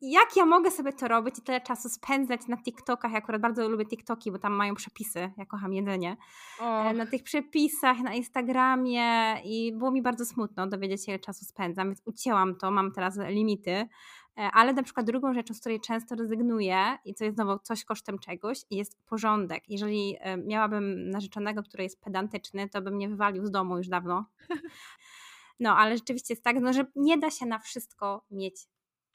jak 0.00 0.36
ja 0.36 0.46
mogę 0.46 0.70
sobie 0.70 0.92
to 0.92 1.08
robić 1.08 1.38
i 1.38 1.42
tyle 1.42 1.60
czasu 1.60 1.88
spędzać 1.88 2.40
na 2.48 2.56
TikTokach? 2.56 3.12
Ja 3.12 3.18
akurat 3.18 3.40
bardzo 3.40 3.68
lubię 3.68 3.86
TikToki, 3.86 4.32
bo 4.32 4.38
tam 4.38 4.52
mają 4.52 4.74
przepisy. 4.74 5.32
Ja 5.36 5.46
kocham 5.46 5.72
jedzenie. 5.72 6.16
Oh. 6.60 6.92
Na 6.92 7.06
tych 7.06 7.22
przepisach, 7.22 7.98
na 7.98 8.14
Instagramie 8.14 9.36
i 9.44 9.72
było 9.72 9.90
mi 9.90 10.02
bardzo 10.02 10.24
smutno 10.24 10.66
dowiedzieć 10.66 11.04
się, 11.04 11.12
ile 11.12 11.18
czasu 11.18 11.44
spędzam, 11.44 11.88
więc 11.88 12.02
ucięłam 12.04 12.56
to, 12.56 12.70
mam 12.70 12.92
teraz 12.92 13.18
limity. 13.28 13.88
E, 14.38 14.50
ale 14.52 14.72
na 14.72 14.82
przykład 14.82 15.06
drugą 15.06 15.34
rzeczą, 15.34 15.54
z 15.54 15.60
której 15.60 15.80
często 15.80 16.14
rezygnuję 16.14 16.98
i 17.04 17.14
co 17.14 17.24
jest 17.24 17.36
znowu 17.36 17.58
coś 17.58 17.84
kosztem 17.84 18.18
czegoś, 18.18 18.58
jest 18.70 19.04
porządek. 19.06 19.64
Jeżeli 19.68 20.16
e, 20.20 20.36
miałabym 20.36 21.10
narzeczonego, 21.10 21.62
który 21.62 21.82
jest 21.82 22.00
pedantyczny, 22.00 22.68
to 22.68 22.82
bym 22.82 22.98
nie 22.98 23.08
wywalił 23.08 23.46
z 23.46 23.50
domu 23.50 23.76
już 23.76 23.88
dawno. 23.88 24.24
No, 25.60 25.76
ale 25.76 25.96
rzeczywiście 25.96 26.34
jest 26.34 26.44
tak, 26.44 26.56
no, 26.60 26.72
że 26.72 26.86
nie 26.96 27.18
da 27.18 27.30
się 27.30 27.46
na 27.46 27.58
wszystko 27.58 28.24
mieć 28.30 28.66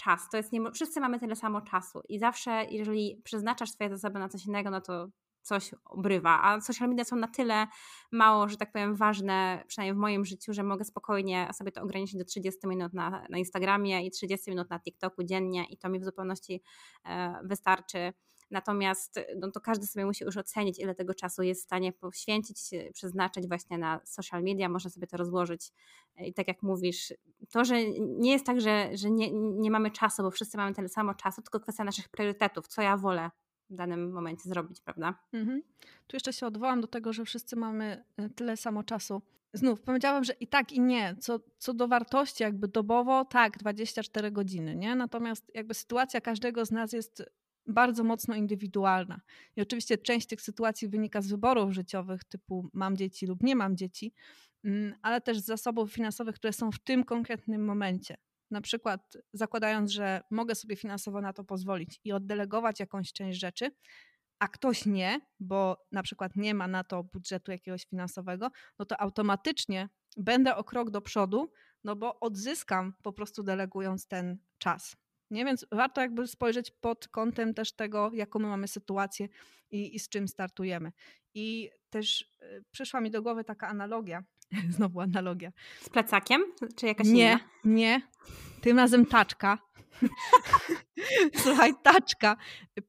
czas. 0.03 0.29
To 0.29 0.38
jest 0.38 0.51
nie, 0.51 0.71
wszyscy 0.71 0.99
mamy 0.99 1.19
tyle 1.19 1.35
samo 1.35 1.62
czasu 1.62 2.01
i 2.09 2.19
zawsze, 2.19 2.65
jeżeli 2.69 3.21
przeznaczasz 3.23 3.71
swoje 3.71 3.89
zasoby 3.89 4.19
na 4.19 4.29
coś 4.29 4.45
innego, 4.45 4.69
no 4.69 4.81
to 4.81 5.07
coś 5.41 5.71
obrywa, 5.85 6.41
a 6.43 6.62
social 6.62 6.89
media 6.89 7.05
są 7.05 7.15
na 7.15 7.27
tyle 7.27 7.67
mało, 8.12 8.49
że 8.49 8.57
tak 8.57 8.71
powiem, 8.71 8.95
ważne, 8.95 9.63
przynajmniej 9.67 9.95
w 9.95 9.97
moim 9.97 10.25
życiu, 10.25 10.53
że 10.53 10.63
mogę 10.63 10.85
spokojnie 10.85 11.49
sobie 11.53 11.71
to 11.71 11.81
ograniczyć 11.81 12.17
do 12.17 12.25
30 12.25 12.67
minut 12.67 12.93
na, 12.93 13.25
na 13.29 13.38
Instagramie 13.38 14.05
i 14.05 14.12
30 14.12 14.49
minut 14.51 14.69
na 14.69 14.79
TikToku 14.79 15.23
dziennie 15.23 15.65
i 15.69 15.77
to 15.77 15.89
mi 15.89 15.99
w 15.99 16.03
zupełności 16.03 16.62
e, 17.05 17.39
wystarczy. 17.43 18.13
Natomiast 18.51 19.19
no 19.38 19.51
to 19.51 19.62
każdy 19.62 19.88
sobie 19.88 20.05
musi 20.05 20.23
już 20.23 20.38
ocenić, 20.38 20.79
ile 20.79 20.95
tego 20.95 21.13
czasu 21.13 21.43
jest 21.43 21.62
w 21.62 21.63
stanie 21.63 21.93
poświęcić, 21.93 22.59
przeznaczyć 22.93 23.47
właśnie 23.47 23.77
na 23.77 24.01
social 24.05 24.43
media. 24.43 24.69
Można 24.69 24.89
sobie 24.89 25.07
to 25.07 25.17
rozłożyć. 25.17 25.71
I 26.17 26.33
tak 26.33 26.47
jak 26.47 26.63
mówisz, 26.63 27.13
to, 27.51 27.65
że 27.65 27.75
nie 27.99 28.31
jest 28.31 28.45
tak, 28.45 28.62
że, 28.62 28.89
że 28.93 29.12
nie, 29.12 29.31
nie 29.33 29.71
mamy 29.71 29.91
czasu, 29.91 30.23
bo 30.23 30.31
wszyscy 30.31 30.57
mamy 30.57 30.75
tyle 30.75 30.89
samo 30.89 31.13
czasu, 31.13 31.41
tylko 31.41 31.59
kwestia 31.59 31.83
naszych 31.83 32.09
priorytetów, 32.09 32.67
co 32.67 32.81
ja 32.81 32.97
wolę 32.97 33.31
w 33.69 33.75
danym 33.75 34.12
momencie 34.12 34.49
zrobić, 34.49 34.81
prawda? 34.81 35.19
Mhm. 35.33 35.62
Tu 36.07 36.15
jeszcze 36.15 36.33
się 36.33 36.47
odwołam 36.47 36.81
do 36.81 36.88
tego, 36.88 37.13
że 37.13 37.25
wszyscy 37.25 37.55
mamy 37.55 38.03
e, 38.17 38.29
tyle 38.29 38.57
samo 38.57 38.83
czasu. 38.83 39.21
Znów 39.53 39.81
powiedziałam, 39.81 40.23
że 40.23 40.33
i 40.33 40.47
tak, 40.47 40.71
i 40.71 40.79
nie. 40.79 41.15
Co, 41.19 41.39
co 41.57 41.73
do 41.73 41.88
wartości, 41.88 42.43
jakby 42.43 42.67
dobowo, 42.67 43.25
tak, 43.25 43.57
24 43.57 44.31
godziny, 44.31 44.75
nie? 44.75 44.95
Natomiast 44.95 45.51
jakby 45.53 45.73
sytuacja 45.73 46.21
każdego 46.21 46.65
z 46.65 46.71
nas 46.71 46.93
jest 46.93 47.23
bardzo 47.69 48.03
mocno 48.03 48.36
indywidualna. 48.36 49.21
I 49.55 49.62
oczywiście 49.62 49.97
część 49.97 50.27
tych 50.27 50.41
sytuacji 50.41 50.88
wynika 50.88 51.21
z 51.21 51.27
wyborów 51.27 51.71
życiowych, 51.71 52.23
typu 52.23 52.69
mam 52.73 52.97
dzieci 52.97 53.27
lub 53.27 53.43
nie 53.43 53.55
mam 53.55 53.77
dzieci, 53.77 54.13
mm, 54.63 54.95
ale 55.01 55.21
też 55.21 55.39
z 55.39 55.45
zasobów 55.45 55.93
finansowych, 55.93 56.36
które 56.36 56.53
są 56.53 56.71
w 56.71 56.79
tym 56.79 57.03
konkretnym 57.03 57.65
momencie. 57.65 58.15
Na 58.51 58.62
przykład 58.62 59.17
zakładając, 59.34 59.91
że 59.91 60.21
mogę 60.32 60.55
sobie 60.55 60.75
finansowo 60.75 61.21
na 61.21 61.34
to 61.34 61.43
pozwolić 61.43 61.99
i 62.03 62.12
oddelegować 62.12 62.79
jakąś 62.79 63.13
część 63.13 63.39
rzeczy, 63.39 63.71
a 64.39 64.47
ktoś 64.47 64.86
nie, 64.86 65.21
bo 65.39 65.86
na 65.91 66.03
przykład 66.03 66.36
nie 66.36 66.53
ma 66.53 66.67
na 66.67 66.84
to 66.84 67.03
budżetu 67.03 67.51
jakiegoś 67.51 67.86
finansowego, 67.86 68.51
no 68.79 68.86
to 68.86 69.01
automatycznie 69.01 69.89
będę 70.17 70.55
o 70.55 70.63
krok 70.63 70.89
do 70.89 71.01
przodu, 71.01 71.51
no 71.84 71.95
bo 71.95 72.19
odzyskam 72.19 72.93
po 73.03 73.13
prostu 73.13 73.43
delegując 73.43 74.08
ten 74.08 74.38
czas. 74.58 74.95
Nie? 75.31 75.45
Więc 75.45 75.65
warto 75.71 76.01
jakby 76.01 76.27
spojrzeć 76.27 76.71
pod 76.71 77.07
kątem 77.07 77.53
też 77.53 77.71
tego, 77.71 78.11
jaką 78.13 78.39
my 78.39 78.47
mamy 78.47 78.67
sytuację 78.67 79.27
i, 79.71 79.95
i 79.95 79.99
z 79.99 80.09
czym 80.09 80.27
startujemy. 80.27 80.91
I 81.33 81.69
też 81.89 82.21
y, 82.41 82.63
przyszła 82.71 83.01
mi 83.01 83.11
do 83.11 83.21
głowy 83.21 83.43
taka 83.43 83.67
analogia, 83.67 84.23
znowu 84.75 84.99
analogia. 85.01 85.51
Z 85.81 85.89
plecakiem? 85.89 86.43
Czy 86.75 86.85
jakaś 86.85 87.07
Nie, 87.07 87.31
inna? 87.31 87.39
nie. 87.63 88.01
Tym 88.61 88.77
razem 88.77 89.05
taczka. 89.05 89.57
Słuchaj, 91.43 91.73
taczka. 91.83 92.37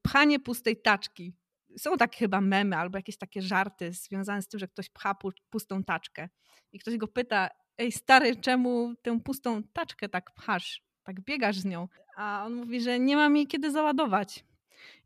Pchanie 0.01 0.39
pustej 0.39 0.81
taczki. 0.81 1.33
Są 1.77 1.97
takie 1.97 2.17
chyba 2.19 2.41
memy 2.41 2.77
albo 2.77 2.97
jakieś 2.97 3.17
takie 3.17 3.41
żarty 3.41 3.91
związane 3.91 4.41
z 4.41 4.47
tym, 4.47 4.59
że 4.59 4.67
ktoś 4.67 4.89
pcha 4.89 5.15
pustą 5.49 5.83
taczkę. 5.83 6.29
I 6.71 6.79
ktoś 6.79 6.97
go 6.97 7.07
pyta, 7.07 7.49
ej 7.77 7.91
stary, 7.91 8.35
czemu 8.35 8.95
tę 9.01 9.19
pustą 9.19 9.63
taczkę 9.73 10.09
tak 10.09 10.33
pchasz? 10.33 10.83
Tak 11.15 11.25
biegasz 11.25 11.57
z 11.57 11.65
nią 11.65 11.87
a 12.21 12.43
on 12.45 12.53
mówi, 12.53 12.81
że 12.81 12.99
nie 12.99 13.15
mam 13.15 13.35
jej 13.35 13.47
kiedy 13.47 13.71
załadować. 13.71 14.45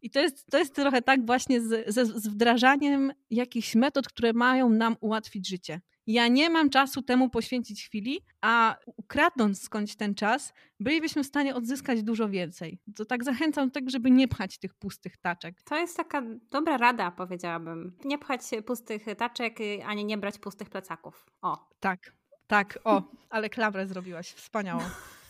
I 0.01 0.09
to 0.09 0.19
jest, 0.19 0.45
to 0.51 0.57
jest 0.57 0.75
trochę 0.75 1.01
tak 1.01 1.25
właśnie 1.25 1.61
z, 1.61 1.93
z, 1.93 2.07
z 2.23 2.27
wdrażaniem 2.27 3.13
jakichś 3.29 3.75
metod, 3.75 4.07
które 4.07 4.33
mają 4.33 4.69
nam 4.69 4.95
ułatwić 4.99 5.49
życie. 5.49 5.81
Ja 6.07 6.27
nie 6.27 6.49
mam 6.49 6.69
czasu 6.69 7.01
temu 7.01 7.29
poświęcić 7.29 7.85
chwili, 7.85 8.19
a 8.41 8.75
ukradnąc 8.85 9.61
skądś 9.61 9.95
ten 9.95 10.15
czas, 10.15 10.53
bylibyśmy 10.79 11.23
w 11.23 11.27
stanie 11.27 11.55
odzyskać 11.55 12.03
dużo 12.03 12.29
więcej. 12.29 12.79
To 12.95 13.05
tak 13.05 13.23
zachęcam 13.23 13.67
do 13.67 13.73
tego, 13.73 13.89
żeby 13.89 14.11
nie 14.11 14.27
pchać 14.27 14.57
tych 14.57 14.73
pustych 14.73 15.17
taczek. 15.17 15.61
To 15.63 15.77
jest 15.77 15.97
taka 15.97 16.21
dobra 16.51 16.77
rada, 16.77 17.11
powiedziałabym. 17.11 17.97
Nie 18.05 18.17
pchać 18.17 18.41
pustych 18.65 19.05
taczek, 19.17 19.57
ani 19.85 20.05
nie 20.05 20.17
brać 20.17 20.39
pustych 20.39 20.69
plecaków. 20.69 21.25
O. 21.41 21.69
Tak, 21.79 22.13
tak, 22.47 22.79
o, 22.83 23.03
ale 23.29 23.49
klawrę 23.49 23.87
zrobiłaś, 23.87 24.31
wspaniałą. 24.31 24.81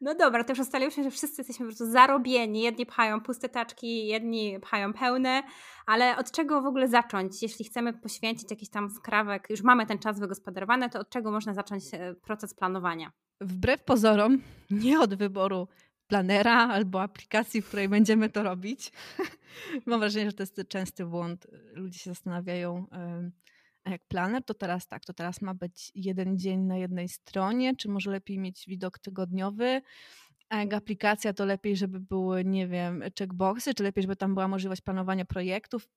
No 0.00 0.14
dobra, 0.14 0.44
to 0.44 0.52
już 0.52 0.58
ustaliłyśmy, 0.58 1.04
że 1.04 1.10
wszyscy 1.10 1.40
jesteśmy 1.40 1.66
po 1.66 1.68
prostu 1.68 1.92
zarobieni. 1.92 2.62
Jedni 2.62 2.86
pchają 2.86 3.20
puste 3.20 3.48
taczki, 3.48 4.06
jedni 4.06 4.60
pchają 4.60 4.92
pełne, 4.92 5.42
ale 5.86 6.16
od 6.16 6.30
czego 6.30 6.62
w 6.62 6.66
ogóle 6.66 6.88
zacząć? 6.88 7.42
Jeśli 7.42 7.64
chcemy 7.64 7.92
poświęcić 7.92 8.50
jakiś 8.50 8.68
tam 8.68 8.90
skrawek, 8.90 9.46
już 9.50 9.62
mamy 9.62 9.86
ten 9.86 9.98
czas 9.98 10.20
wygospodarowany, 10.20 10.90
to 10.90 11.00
od 11.00 11.10
czego 11.10 11.30
można 11.30 11.54
zacząć 11.54 11.84
e, 11.92 12.14
proces 12.14 12.54
planowania? 12.54 13.12
Wbrew 13.40 13.84
pozorom, 13.84 14.38
nie 14.70 15.00
od 15.00 15.14
wyboru 15.14 15.68
planera 16.06 16.68
albo 16.68 17.02
aplikacji, 17.02 17.62
w 17.62 17.68
której 17.68 17.88
będziemy 17.88 18.28
to 18.28 18.42
robić. 18.42 18.92
Mam 19.86 20.00
wrażenie, 20.00 20.26
że 20.26 20.36
to 20.36 20.42
jest 20.42 20.60
częsty 20.68 21.06
błąd. 21.06 21.46
Ludzie 21.72 21.98
się 21.98 22.10
zastanawiają, 22.10 22.86
a 23.86 23.90
jak 23.90 24.04
planer, 24.04 24.44
to 24.44 24.54
teraz 24.54 24.86
tak, 24.86 25.04
to 25.04 25.12
teraz 25.12 25.42
ma 25.42 25.54
być 25.54 25.92
jeden 25.94 26.38
dzień 26.38 26.60
na 26.60 26.76
jednej 26.76 27.08
stronie, 27.08 27.76
czy 27.76 27.88
może 27.88 28.10
lepiej 28.10 28.38
mieć 28.38 28.64
widok 28.66 28.98
tygodniowy? 28.98 29.82
A 30.48 30.56
jak 30.56 30.74
aplikacja, 30.74 31.32
to 31.32 31.44
lepiej, 31.44 31.76
żeby 31.76 32.00
były, 32.00 32.44
nie 32.44 32.68
wiem, 32.68 33.02
checkboxy, 33.18 33.74
czy 33.74 33.82
lepiej, 33.82 34.02
żeby 34.02 34.16
tam 34.16 34.34
była 34.34 34.48
możliwość 34.48 34.80
planowania 34.80 35.24
projektów? 35.24 35.88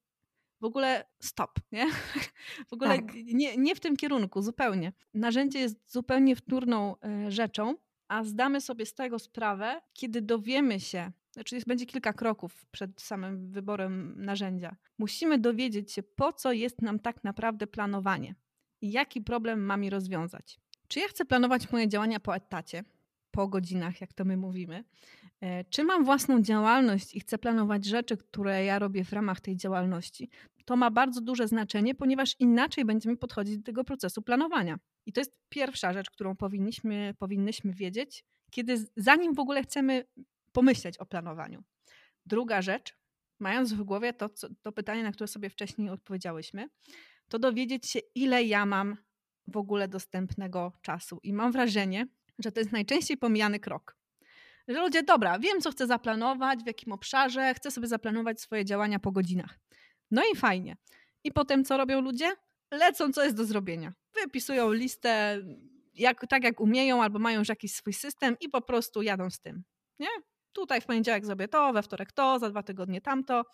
W 0.62 0.65
ogóle 0.65 1.06
stop, 1.19 1.52
nie? 1.71 1.88
W 2.69 2.73
ogóle 2.73 2.95
tak. 2.95 3.13
nie, 3.15 3.58
nie 3.58 3.75
w 3.75 3.80
tym 3.80 3.97
kierunku, 3.97 4.41
zupełnie. 4.41 4.93
Narzędzie 5.13 5.60
jest 5.60 5.91
zupełnie 5.91 6.36
wtórną 6.36 6.95
e, 6.99 7.32
rzeczą, 7.32 7.75
a 8.08 8.23
zdamy 8.23 8.62
sobie 8.62 8.86
z 8.86 8.93
tego 8.93 9.19
sprawę, 9.19 9.82
kiedy 9.93 10.21
dowiemy 10.21 10.80
się, 10.80 11.12
znaczy 11.32 11.60
będzie 11.68 11.86
kilka 11.86 12.13
kroków 12.13 12.65
przed 12.72 13.02
samym 13.02 13.52
wyborem 13.52 14.13
narzędzia. 14.18 14.76
Musimy 14.98 15.39
dowiedzieć 15.39 15.92
się, 15.92 16.04
po 16.04 16.34
co 16.34 16.52
jest 16.52 16.82
nam 16.82 17.00
tak 17.00 17.24
naprawdę 17.24 17.68
planowanie 17.68 18.36
i 18.82 18.92
jaki 18.92 19.22
problem 19.22 19.62
mam 19.62 19.82
mi 19.82 19.89
rozwiązać. 19.89 20.60
Czy 20.88 21.00
ja 21.00 21.08
chcę 21.08 21.26
planować 21.26 21.72
moje 21.72 21.88
działania 21.88 22.20
po 22.20 22.36
etacie, 22.36 22.84
po 23.32 23.48
godzinach, 23.48 24.02
jak 24.02 24.13
to 24.13 24.26
my 24.26 24.38
mówimy? 24.38 24.84
E, 25.42 25.63
czy 25.63 25.84
mam 25.84 26.06
własną 26.06 26.42
działalność 26.42 27.15
i 27.15 27.20
chcę 27.20 27.38
planować 27.38 27.86
rzeczy, 27.86 28.18
które 28.18 28.65
ja 28.65 28.80
robię 28.80 29.04
w 29.04 29.13
ramach 29.13 29.42
tej 29.42 29.56
działalności? 29.56 30.30
To 30.65 30.76
ma 30.76 30.92
bardzo 30.92 31.22
duże 31.22 31.48
znaczenie, 31.48 31.96
ponieważ 31.96 32.36
inaczej 32.39 32.86
będziemy 32.86 33.18
podchodzić 33.18 33.58
do 33.58 33.63
tego 33.63 33.84
procesu 33.84 34.22
planowania. 34.22 34.80
I 35.06 35.13
to 35.13 35.22
jest 35.22 35.34
pierwsza 35.50 35.94
rzecz, 35.94 36.10
którą 36.10 36.36
powinniśmy, 36.36 37.13
powinnyśmy 37.20 37.74
wiedzieć, 37.74 38.24
kiedy 38.52 38.86
zanim 38.98 39.34
w 39.34 39.39
ogóle 39.39 39.63
chcemy 39.63 40.06
pomyśleć 40.60 40.98
o 40.98 41.06
planowaniu. 41.06 41.63
Druga 42.26 42.62
rzecz, 42.62 42.95
mając 43.39 43.74
w 43.74 43.84
głowie 43.84 44.13
to, 44.13 44.30
co, 44.30 44.48
to 44.62 44.72
pytanie, 44.72 45.04
na 45.04 45.12
które 45.12 45.28
sobie 45.28 45.50
wcześniej 45.50 45.89
odpowiedziałyśmy, 45.89 46.69
to 47.30 47.39
dowiedzieć 47.39 47.88
się, 47.88 48.00
ile 48.15 48.43
ja 48.43 48.65
mam 48.65 48.98
w 49.48 49.58
ogóle 49.58 49.88
dostępnego 49.88 50.72
czasu. 50.82 51.19
I 51.24 51.34
mam 51.34 51.52
wrażenie, 51.52 52.08
że 52.39 52.52
to 52.52 52.60
jest 52.60 52.72
najczęściej 52.72 53.17
pomijany 53.17 53.60
krok. 53.60 53.98
Że 54.67 54.82
ludzie, 54.82 55.04
dobra, 55.04 55.39
wiem, 55.39 55.62
co 55.62 55.72
chcę 55.72 55.88
zaplanować, 55.88 56.63
w 56.63 56.67
jakim 56.67 56.93
obszarze, 56.93 57.54
chcę 57.54 57.72
sobie 57.72 57.88
zaplanować 57.88 58.41
swoje 58.41 58.65
działania 58.65 59.00
po 59.00 59.12
godzinach. 59.12 59.60
No 60.12 60.22
i 60.34 60.36
fajnie. 60.36 60.78
I 61.24 61.32
potem 61.32 61.65
co 61.65 61.78
robią 61.78 62.02
ludzie? 62.02 62.32
Lecą, 62.72 63.13
co 63.13 63.24
jest 63.24 63.36
do 63.36 63.45
zrobienia. 63.45 63.93
Wypisują 64.22 64.72
listę 64.72 65.41
jak, 65.93 66.28
tak, 66.30 66.43
jak 66.43 66.60
umieją, 66.60 67.04
albo 67.04 67.19
mają 67.19 67.39
już 67.39 67.50
jakiś 67.50 67.74
swój 67.74 67.93
system 67.93 68.36
i 68.39 68.50
po 68.50 68.62
prostu 68.62 69.02
jadą 69.02 69.30
z 69.30 69.39
tym. 69.39 69.63
Nie? 70.00 70.10
Tutaj 70.53 70.81
w 70.81 70.85
poniedziałek 70.85 71.25
zrobię 71.25 71.47
to, 71.47 71.73
we 71.73 71.83
wtorek 71.83 72.12
to, 72.12 72.39
za 72.39 72.49
dwa 72.49 72.63
tygodnie 72.63 73.01
tamto 73.01 73.45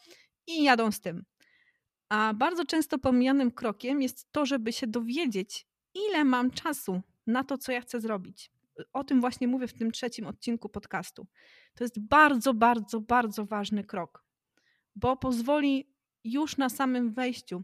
i 0.48 0.64
jadą 0.64 0.92
z 0.92 1.02
tym. 1.02 1.24
A 2.10 2.34
bardzo 2.34 2.66
często 2.66 2.98
pomijanym 2.98 3.52
krokiem 3.52 4.02
jest 4.02 4.32
to, 4.32 4.46
żeby 4.46 4.74
się 4.74 4.88
dowiedzieć, 4.88 5.68
ile 5.94 6.24
mam 6.26 6.52
czasu 6.52 7.02
na 7.28 7.44
to, 7.44 7.58
co 7.58 7.72
ja 7.72 7.82
chcę 7.82 8.02
zrobić. 8.02 8.52
O 8.94 9.04
tym 9.04 9.22
właśnie 9.22 9.48
mówię 9.48 9.68
w 9.68 9.74
tym 9.74 9.92
trzecim 9.92 10.28
odcinku 10.28 10.70
podcastu. 10.70 11.28
To 11.76 11.84
jest 11.84 12.00
bardzo, 12.00 12.54
bardzo, 12.54 13.02
bardzo 13.02 13.46
ważny 13.46 13.84
krok, 13.84 14.24
bo 14.96 15.18
pozwoli 15.18 15.90
już 16.24 16.58
na 16.58 16.70
samym 16.70 17.14
wejściu 17.14 17.64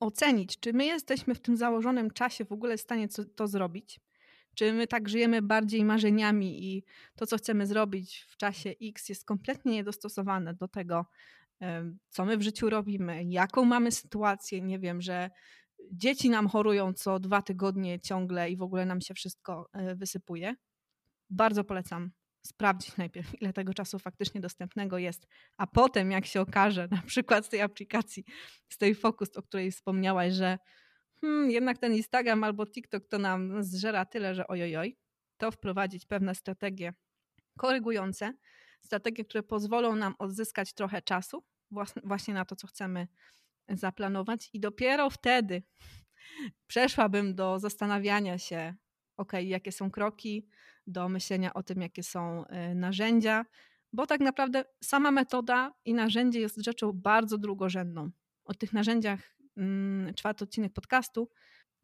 ocenić, 0.00 0.60
czy 0.60 0.72
my 0.72 0.84
jesteśmy 0.84 1.34
w 1.34 1.40
tym 1.40 1.56
założonym 1.56 2.10
czasie 2.10 2.44
w 2.44 2.52
ogóle 2.52 2.76
w 2.76 2.80
stanie 2.80 3.08
to 3.36 3.48
zrobić, 3.48 4.00
czy 4.54 4.72
my 4.72 4.86
tak 4.86 5.08
żyjemy 5.08 5.42
bardziej 5.42 5.84
marzeniami 5.84 6.64
i 6.64 6.84
to, 7.16 7.26
co 7.26 7.36
chcemy 7.36 7.66
zrobić 7.66 8.26
w 8.28 8.36
czasie 8.36 8.74
X, 8.82 9.08
jest 9.08 9.24
kompletnie 9.24 9.72
niedostosowane 9.72 10.54
do 10.54 10.68
tego, 10.68 11.06
co 12.08 12.24
my 12.24 12.36
w 12.36 12.42
życiu 12.42 12.70
robimy, 12.70 13.24
jaką 13.24 13.64
mamy 13.64 13.92
sytuację, 13.92 14.60
nie 14.60 14.78
wiem, 14.78 15.02
że 15.02 15.30
dzieci 15.92 16.30
nam 16.30 16.48
chorują 16.48 16.92
co 16.92 17.18
dwa 17.18 17.42
tygodnie 17.42 18.00
ciągle 18.00 18.50
i 18.50 18.56
w 18.56 18.62
ogóle 18.62 18.86
nam 18.86 19.00
się 19.00 19.14
wszystko 19.14 19.68
e, 19.72 19.94
wysypuje. 19.94 20.54
Bardzo 21.30 21.64
polecam 21.64 22.10
sprawdzić 22.46 22.96
najpierw, 22.96 23.42
ile 23.42 23.52
tego 23.52 23.74
czasu 23.74 23.98
faktycznie 23.98 24.40
dostępnego 24.40 24.98
jest, 24.98 25.26
a 25.56 25.66
potem, 25.66 26.10
jak 26.10 26.26
się 26.26 26.40
okaże, 26.40 26.88
na 26.90 27.02
przykład 27.02 27.46
z 27.46 27.48
tej 27.48 27.60
aplikacji, 27.60 28.24
z 28.68 28.78
tej 28.78 28.94
Focus, 28.94 29.36
o 29.36 29.42
której 29.42 29.70
wspomniałaś, 29.70 30.32
że 30.32 30.58
hmm, 31.20 31.50
jednak 31.50 31.78
ten 31.78 31.94
Instagram 31.94 32.44
albo 32.44 32.66
TikTok 32.66 33.06
to 33.08 33.18
nam 33.18 33.64
zżera 33.64 34.04
tyle, 34.04 34.34
że 34.34 34.46
ojojoj, 34.46 34.96
to 35.36 35.50
wprowadzić 35.50 36.06
pewne 36.06 36.34
strategie 36.34 36.94
korygujące, 37.58 38.34
strategie, 38.80 39.24
które 39.24 39.42
pozwolą 39.42 39.96
nam 39.96 40.14
odzyskać 40.18 40.74
trochę 40.74 41.02
czasu 41.02 41.44
właśnie 42.04 42.34
na 42.34 42.44
to, 42.44 42.56
co 42.56 42.66
chcemy 42.66 43.08
zaplanować 43.68 44.50
i 44.52 44.60
dopiero 44.60 45.10
wtedy 45.10 45.62
przeszłabym 46.66 47.34
do 47.34 47.58
zastanawiania 47.58 48.38
się, 48.38 48.74
ok, 49.16 49.32
jakie 49.42 49.72
są 49.72 49.90
kroki, 49.90 50.48
do 50.86 51.08
myślenia 51.08 51.54
o 51.54 51.62
tym, 51.62 51.80
jakie 51.80 52.02
są 52.02 52.44
y, 52.44 52.74
narzędzia, 52.74 53.44
bo 53.92 54.06
tak 54.06 54.20
naprawdę 54.20 54.64
sama 54.84 55.10
metoda 55.10 55.74
i 55.84 55.94
narzędzie 55.94 56.40
jest 56.40 56.64
rzeczą 56.64 56.92
bardzo 56.92 57.38
drugorzędną. 57.38 58.10
O 58.44 58.54
tych 58.54 58.72
narzędziach 58.72 59.36
czwarty 60.16 60.44
odcinek 60.44 60.72
podcastu, 60.72 61.28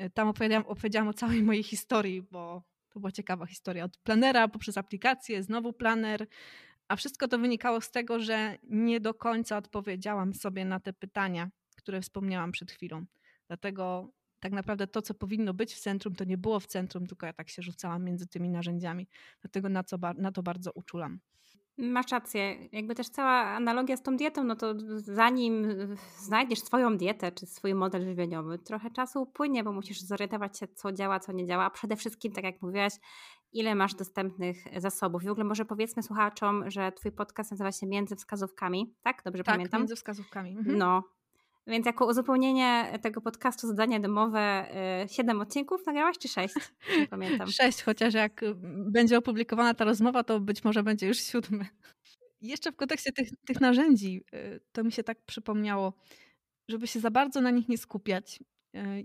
y, 0.02 0.10
tam 0.10 0.28
opowiedziałam, 0.28 0.66
opowiedziałam 0.66 1.08
o 1.08 1.12
całej 1.12 1.42
mojej 1.42 1.62
historii, 1.62 2.22
bo 2.22 2.62
to 2.88 3.00
była 3.00 3.12
ciekawa 3.12 3.46
historia. 3.46 3.84
Od 3.84 3.96
planera 3.96 4.48
poprzez 4.48 4.78
aplikację, 4.78 5.42
znowu 5.42 5.72
planer, 5.72 6.26
a 6.88 6.96
wszystko 6.96 7.28
to 7.28 7.38
wynikało 7.38 7.80
z 7.80 7.90
tego, 7.90 8.20
że 8.20 8.58
nie 8.62 9.00
do 9.00 9.14
końca 9.14 9.56
odpowiedziałam 9.56 10.34
sobie 10.34 10.64
na 10.64 10.80
te 10.80 10.92
pytania, 10.92 11.50
które 11.76 12.00
wspomniałam 12.00 12.52
przed 12.52 12.72
chwilą. 12.72 13.04
Dlatego 13.46 14.10
tak 14.40 14.52
naprawdę 14.52 14.86
to, 14.86 15.02
co 15.02 15.14
powinno 15.14 15.54
być 15.54 15.74
w 15.74 15.80
centrum, 15.80 16.14
to 16.14 16.24
nie 16.24 16.38
było 16.38 16.60
w 16.60 16.66
centrum, 16.66 17.06
tylko 17.06 17.26
ja 17.26 17.32
tak 17.32 17.48
się 17.48 17.62
rzucałam 17.62 18.04
między 18.04 18.26
tymi 18.26 18.48
narzędziami. 18.48 19.08
Dlatego 19.40 19.68
na, 19.68 19.84
co, 19.84 19.96
na 20.16 20.32
to 20.32 20.42
bardzo 20.42 20.72
uczulam. 20.72 21.20
Masz 21.78 22.12
rację. 22.12 22.68
Jakby 22.72 22.94
też 22.94 23.08
cała 23.08 23.32
analogia 23.32 23.96
z 23.96 24.02
tą 24.02 24.16
dietą, 24.16 24.44
no 24.44 24.56
to 24.56 24.74
zanim 24.96 25.66
znajdziesz 26.18 26.58
swoją 26.58 26.96
dietę 26.96 27.32
czy 27.32 27.46
swój 27.46 27.74
model 27.74 28.04
żywieniowy, 28.04 28.58
trochę 28.58 28.90
czasu 28.90 29.22
upłynie, 29.22 29.64
bo 29.64 29.72
musisz 29.72 30.00
zorientować 30.00 30.58
się, 30.58 30.68
co 30.68 30.92
działa, 30.92 31.20
co 31.20 31.32
nie 31.32 31.46
działa, 31.46 31.64
a 31.64 31.70
przede 31.70 31.96
wszystkim, 31.96 32.32
tak 32.32 32.44
jak 32.44 32.62
mówiłaś, 32.62 32.92
ile 33.52 33.74
masz 33.74 33.94
dostępnych 33.94 34.56
zasobów. 34.76 35.22
I 35.22 35.26
w 35.26 35.30
ogóle 35.30 35.44
może 35.44 35.64
powiedzmy 35.64 36.02
słuchaczom, 36.02 36.70
że 36.70 36.92
twój 36.92 37.12
podcast 37.12 37.50
nazywa 37.50 37.72
się 37.72 37.86
Między 37.86 38.16
Wskazówkami, 38.16 38.94
tak? 39.02 39.22
Dobrze 39.24 39.44
tak, 39.44 39.54
pamiętam? 39.54 39.80
Między 39.80 39.96
Wskazówkami. 39.96 40.50
Mhm. 40.50 40.78
No, 40.78 41.02
więc 41.66 41.86
jako 41.86 42.06
uzupełnienie 42.06 42.98
tego 43.02 43.20
podcastu 43.20 43.66
zadanie 43.66 44.00
domowe, 44.00 44.68
y, 45.04 45.08
siedem 45.08 45.40
odcinków 45.40 45.86
nagrałaś 45.86 46.18
czy 46.18 46.28
sześć? 46.28 46.54
Nie 46.98 47.06
pamiętam. 47.16 47.48
Sześć, 47.50 47.82
chociaż 47.82 48.14
jak 48.14 48.42
y, 48.42 48.54
będzie 48.90 49.18
opublikowana 49.18 49.74
ta 49.74 49.84
rozmowa, 49.84 50.24
to 50.24 50.40
być 50.40 50.64
może 50.64 50.82
będzie 50.82 51.06
już 51.06 51.18
siódmy. 51.18 51.66
Jeszcze 52.40 52.72
w 52.72 52.76
kontekście 52.76 53.12
tych, 53.12 53.28
tych 53.46 53.60
narzędzi, 53.60 54.24
y, 54.34 54.60
to 54.72 54.84
mi 54.84 54.92
się 54.92 55.02
tak 55.02 55.18
przypomniało, 55.26 55.92
żeby 56.68 56.86
się 56.86 57.00
za 57.00 57.10
bardzo 57.10 57.40
na 57.40 57.50
nich 57.50 57.68
nie 57.68 57.78
skupiać. 57.78 58.40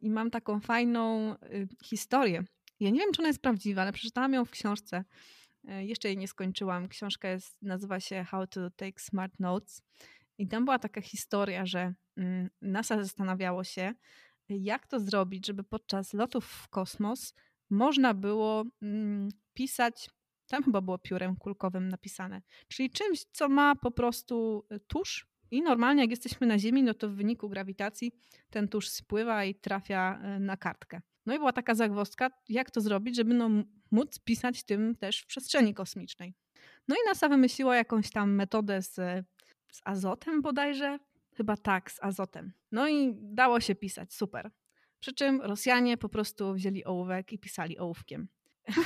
I 0.01 0.09
mam 0.09 0.31
taką 0.31 0.59
fajną 0.59 1.35
historię. 1.83 2.43
Ja 2.79 2.89
nie 2.89 2.99
wiem, 2.99 3.11
czy 3.13 3.21
ona 3.21 3.27
jest 3.27 3.41
prawdziwa, 3.41 3.81
ale 3.81 3.91
przeczytałam 3.91 4.33
ją 4.33 4.45
w 4.45 4.51
książce. 4.51 5.03
Jeszcze 5.63 6.07
jej 6.07 6.17
nie 6.17 6.27
skończyłam. 6.27 6.87
Książka 6.87 7.29
jest, 7.29 7.61
nazywa 7.61 7.99
się 7.99 8.23
How 8.23 8.47
to 8.47 8.69
Take 8.69 8.99
Smart 8.99 9.39
Notes. 9.39 9.81
I 10.41 10.47
tam 10.47 10.65
była 10.65 10.79
taka 10.79 11.01
historia, 11.01 11.65
że 11.65 11.93
mm, 12.17 12.49
NASA 12.61 13.03
zastanawiało 13.03 13.63
się, 13.63 13.93
jak 14.49 14.87
to 14.87 14.99
zrobić, 14.99 15.47
żeby 15.47 15.63
podczas 15.63 16.13
lotów 16.13 16.45
w 16.45 16.67
kosmos 16.67 17.33
można 17.69 18.13
było 18.13 18.65
mm, 18.81 19.29
pisać, 19.53 20.09
tam 20.47 20.63
chyba 20.63 20.81
było 20.81 20.97
piórem 20.97 21.35
kulkowym 21.35 21.89
napisane, 21.89 22.41
czyli 22.67 22.89
czymś, 22.89 23.23
co 23.31 23.49
ma 23.49 23.75
po 23.75 23.91
prostu 23.91 24.65
y, 24.71 24.79
tusz. 24.79 25.27
I 25.51 25.61
normalnie, 25.61 26.01
jak 26.01 26.09
jesteśmy 26.09 26.47
na 26.47 26.59
Ziemi, 26.59 26.83
no 26.83 26.93
to 26.93 27.09
w 27.09 27.15
wyniku 27.15 27.49
grawitacji 27.49 28.11
ten 28.49 28.67
tusz 28.67 28.89
spływa 28.89 29.45
i 29.45 29.55
trafia 29.55 30.21
y, 30.37 30.39
na 30.39 30.57
kartkę. 30.57 31.01
No 31.25 31.35
i 31.35 31.37
była 31.37 31.53
taka 31.53 31.75
zagwozdka, 31.75 32.29
jak 32.49 32.71
to 32.71 32.81
zrobić, 32.81 33.15
żeby 33.15 33.33
no, 33.33 33.49
móc 33.91 34.19
pisać 34.19 34.63
tym 34.63 34.95
też 34.95 35.19
w 35.19 35.25
przestrzeni 35.25 35.73
kosmicznej. 35.73 36.33
No 36.87 36.95
i 36.95 37.07
NASA 37.07 37.29
wymyśliła 37.29 37.75
jakąś 37.75 38.11
tam 38.11 38.35
metodę 38.35 38.81
z 38.81 39.25
z 39.71 39.81
azotem 39.85 40.41
bodajże? 40.41 40.99
Chyba 41.33 41.57
tak, 41.57 41.91
z 41.91 42.03
azotem. 42.03 42.53
No 42.71 42.87
i 42.87 43.13
dało 43.15 43.59
się 43.59 43.75
pisać, 43.75 44.13
super. 44.13 44.51
Przy 44.99 45.13
czym 45.13 45.41
Rosjanie 45.41 45.97
po 45.97 46.09
prostu 46.09 46.53
wzięli 46.53 46.85
ołówek 46.85 47.33
i 47.33 47.39
pisali 47.39 47.79
ołówkiem. 47.79 48.27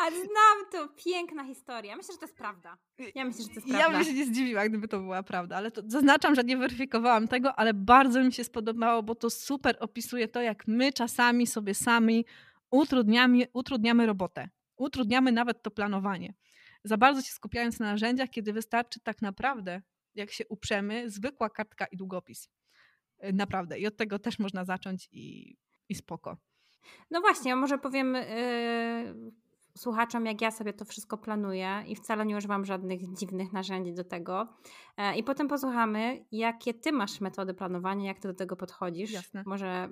A 0.00 0.10
znam 0.10 0.70
to, 0.72 0.88
piękna 1.04 1.44
historia. 1.44 1.96
Myślę, 1.96 2.14
że 2.14 2.18
to 2.18 2.24
jest 2.24 2.36
prawda. 2.36 2.78
Ja 3.14 3.24
myślę, 3.24 3.42
że 3.42 3.48
to 3.48 3.54
jest 3.54 3.66
prawda. 3.66 3.86
Ja 3.86 3.90
bym 3.90 4.04
się 4.04 4.12
nie 4.12 4.26
zdziwiła, 4.26 4.68
gdyby 4.68 4.88
to 4.88 4.98
była 5.00 5.22
prawda, 5.22 5.56
ale 5.56 5.70
to 5.70 5.82
zaznaczam, 5.86 6.34
że 6.34 6.44
nie 6.44 6.56
weryfikowałam 6.56 7.28
tego, 7.28 7.54
ale 7.54 7.74
bardzo 7.74 8.24
mi 8.24 8.32
się 8.32 8.44
spodobało, 8.44 9.02
bo 9.02 9.14
to 9.14 9.30
super 9.30 9.76
opisuje 9.80 10.28
to, 10.28 10.42
jak 10.42 10.66
my 10.66 10.92
czasami 10.92 11.46
sobie 11.46 11.74
sami 11.74 12.24
utrudniamy, 12.70 13.46
utrudniamy 13.52 14.06
robotę. 14.06 14.48
Utrudniamy 14.76 15.32
nawet 15.32 15.62
to 15.62 15.70
planowanie 15.70 16.34
za 16.84 16.96
bardzo 16.96 17.22
się 17.22 17.32
skupiając 17.32 17.80
na 17.80 17.86
narzędziach, 17.86 18.30
kiedy 18.30 18.52
wystarczy 18.52 19.00
tak 19.00 19.22
naprawdę, 19.22 19.82
jak 20.14 20.30
się 20.30 20.44
uprzemy, 20.48 21.10
zwykła 21.10 21.50
kartka 21.50 21.86
i 21.86 21.96
długopis. 21.96 22.48
Y, 23.24 23.32
naprawdę. 23.32 23.78
I 23.78 23.86
od 23.86 23.96
tego 23.96 24.18
też 24.18 24.38
można 24.38 24.64
zacząć 24.64 25.08
i, 25.12 25.56
i 25.88 25.94
spoko. 25.94 26.36
No 27.10 27.20
właśnie, 27.20 27.56
może 27.56 27.78
powiem 27.78 28.14
yy, 28.14 29.32
słuchaczom, 29.78 30.26
jak 30.26 30.40
ja 30.40 30.50
sobie 30.50 30.72
to 30.72 30.84
wszystko 30.84 31.18
planuję 31.18 31.84
i 31.86 31.96
wcale 31.96 32.26
nie 32.26 32.36
używam 32.36 32.64
żadnych 32.64 33.14
dziwnych 33.14 33.52
narzędzi 33.52 33.94
do 33.94 34.04
tego. 34.04 34.48
Yy, 34.98 35.16
I 35.16 35.22
potem 35.22 35.48
posłuchamy, 35.48 36.24
jakie 36.32 36.74
ty 36.74 36.92
masz 36.92 37.20
metody 37.20 37.54
planowania, 37.54 38.06
jak 38.06 38.18
ty 38.18 38.28
do 38.28 38.34
tego 38.34 38.56
podchodzisz. 38.56 39.12
Jasne. 39.12 39.42
Może, 39.46 39.88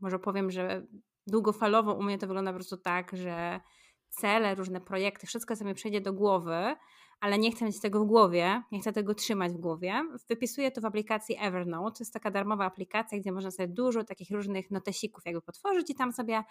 może 0.00 0.18
powiem, 0.18 0.50
że 0.50 0.86
długofalowo 1.26 1.94
u 1.94 2.02
mnie 2.02 2.18
to 2.18 2.26
wygląda 2.26 2.50
po 2.50 2.56
prostu 2.56 2.76
tak, 2.76 3.16
że 3.16 3.60
cele, 4.08 4.54
różne 4.54 4.80
projekty, 4.80 5.26
wszystko 5.26 5.56
co 5.56 5.64
mi 5.64 5.74
przejdzie 5.74 6.00
do 6.00 6.12
głowy, 6.12 6.76
ale 7.20 7.38
nie 7.38 7.52
chcę 7.52 7.64
mieć 7.64 7.80
tego 7.80 8.04
w 8.04 8.06
głowie, 8.06 8.62
nie 8.72 8.80
chcę 8.80 8.92
tego 8.92 9.14
trzymać 9.14 9.52
w 9.52 9.56
głowie. 9.56 10.08
Wypisuję 10.28 10.70
to 10.70 10.80
w 10.80 10.84
aplikacji 10.84 11.36
Evernote. 11.40 11.98
To 11.98 12.02
jest 12.02 12.12
taka 12.12 12.30
darmowa 12.30 12.64
aplikacja, 12.64 13.18
gdzie 13.18 13.32
można 13.32 13.50
sobie 13.50 13.68
dużo 13.68 14.04
takich 14.04 14.30
różnych 14.30 14.70
notesików 14.70 15.26
jakby 15.26 15.42
potworzyć 15.42 15.90
i 15.90 15.94
tam 15.94 16.12
sobie 16.12 16.44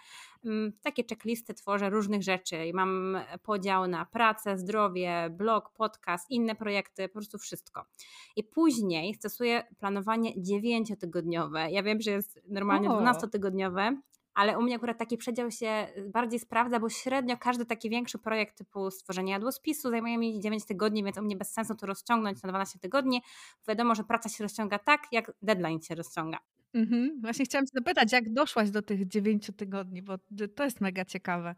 um, 0.44 0.72
takie 0.82 1.04
checklisty 1.10 1.54
tworzę 1.54 1.90
różnych 1.90 2.22
rzeczy. 2.22 2.66
I 2.66 2.72
mam 2.72 3.18
podział 3.42 3.86
na 3.86 4.04
pracę, 4.04 4.58
zdrowie, 4.58 5.30
blog, 5.30 5.70
podcast, 5.70 6.30
inne 6.30 6.54
projekty, 6.54 7.08
po 7.08 7.12
prostu 7.12 7.38
wszystko. 7.38 7.84
I 8.36 8.44
później 8.44 9.14
stosuję 9.14 9.62
planowanie 9.78 10.42
dziewięciotygodniowe. 10.42 11.70
Ja 11.70 11.82
wiem, 11.82 12.00
że 12.00 12.10
jest 12.10 12.40
normalnie 12.48 12.88
dwunastotygodniowe, 12.88 14.00
ale 14.38 14.58
u 14.58 14.62
mnie 14.62 14.76
akurat 14.76 14.98
taki 14.98 15.16
przedział 15.16 15.50
się 15.50 15.86
y, 15.96 16.10
bardziej 16.10 16.40
sprawdza, 16.40 16.80
bo 16.80 16.88
średnio 16.88 17.36
każdy 17.36 17.66
taki 17.66 17.90
większy 17.90 18.18
projekt 18.18 18.58
typu 18.58 18.90
stworzenie 18.90 19.32
jadłospisu 19.32 19.90
zajmuje 19.90 20.18
mi 20.18 20.40
9 20.40 20.64
tygodni, 20.66 21.04
więc 21.04 21.18
u 21.18 21.22
mnie 21.22 21.36
bez 21.36 21.52
sensu 21.52 21.74
to 21.74 21.86
rozciągnąć 21.86 22.42
na 22.42 22.48
12 22.48 22.78
tygodni. 22.78 23.22
Wiadomo, 23.68 23.94
że 23.94 24.04
praca 24.04 24.28
się 24.28 24.44
rozciąga 24.44 24.78
tak, 24.78 25.00
jak 25.12 25.32
deadline 25.42 25.82
się 25.82 25.94
rozciąga. 25.94 26.38
Mhm. 26.74 27.20
Właśnie 27.20 27.44
chciałam 27.44 27.66
się 27.66 27.72
zapytać, 27.74 28.12
jak 28.12 28.32
doszłaś 28.32 28.70
do 28.70 28.82
tych 28.82 29.08
9 29.08 29.50
tygodni, 29.56 30.02
bo 30.02 30.14
to 30.54 30.64
jest 30.64 30.80
mega 30.80 31.04
ciekawe 31.04 31.54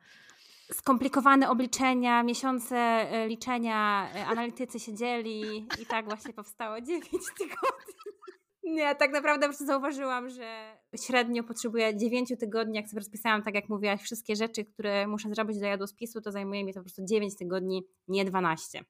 skomplikowane 0.73 1.51
obliczenia, 1.51 2.23
miesiące 2.23 3.07
y, 3.25 3.29
liczenia, 3.29 4.09
y, 4.16 4.27
analitycy 4.27 4.81
siedzieli 4.81 5.66
i 5.83 5.87
tak 5.87 6.05
właśnie 6.05 6.33
powstało 6.33 6.81
9 6.87 7.03
tygodni. 7.38 8.19
Nie, 8.62 8.94
tak 8.94 9.12
naprawdę 9.12 9.46
po 9.46 9.49
prostu 9.49 9.66
zauważyłam, 9.66 10.29
że 10.29 10.77
średnio 11.07 11.44
potrzebuję 11.44 11.96
9 11.96 12.33
tygodni, 12.40 12.77
jak 12.77 12.88
sobie 12.88 13.01
rozpisałam, 13.01 13.42
tak 13.42 13.55
jak 13.55 13.68
mówiłaś, 13.68 14.01
wszystkie 14.03 14.37
rzeczy, 14.37 14.64
które 14.64 15.07
muszę 15.07 15.29
zrobić 15.29 15.61
do 15.61 15.66
jadłospisu, 15.66 16.20
to 16.20 16.33
zajmuje 16.33 16.64
mi 16.64 16.75
to 16.75 16.81
po 16.81 16.85
prostu 16.85 17.03
9 17.05 17.37
tygodni, 17.37 17.83
nie 18.09 18.25
12. 18.25 18.85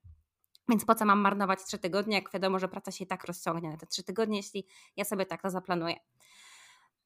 Więc 0.68 0.84
po 0.84 0.94
co 0.94 1.04
mam 1.04 1.20
marnować 1.20 1.64
3 1.64 1.78
tygodnie, 1.78 2.14
jak 2.14 2.32
wiadomo, 2.32 2.58
że 2.58 2.68
praca 2.68 2.90
się 2.90 3.04
i 3.04 3.06
tak 3.06 3.24
rozciągnie 3.24 3.70
na 3.70 3.76
te 3.76 3.86
3 3.86 4.02
tygodnie, 4.02 4.36
jeśli 4.36 4.66
ja 4.96 5.04
sobie 5.04 5.26
tak 5.26 5.42
to 5.42 5.50
zaplanuję. 5.50 5.96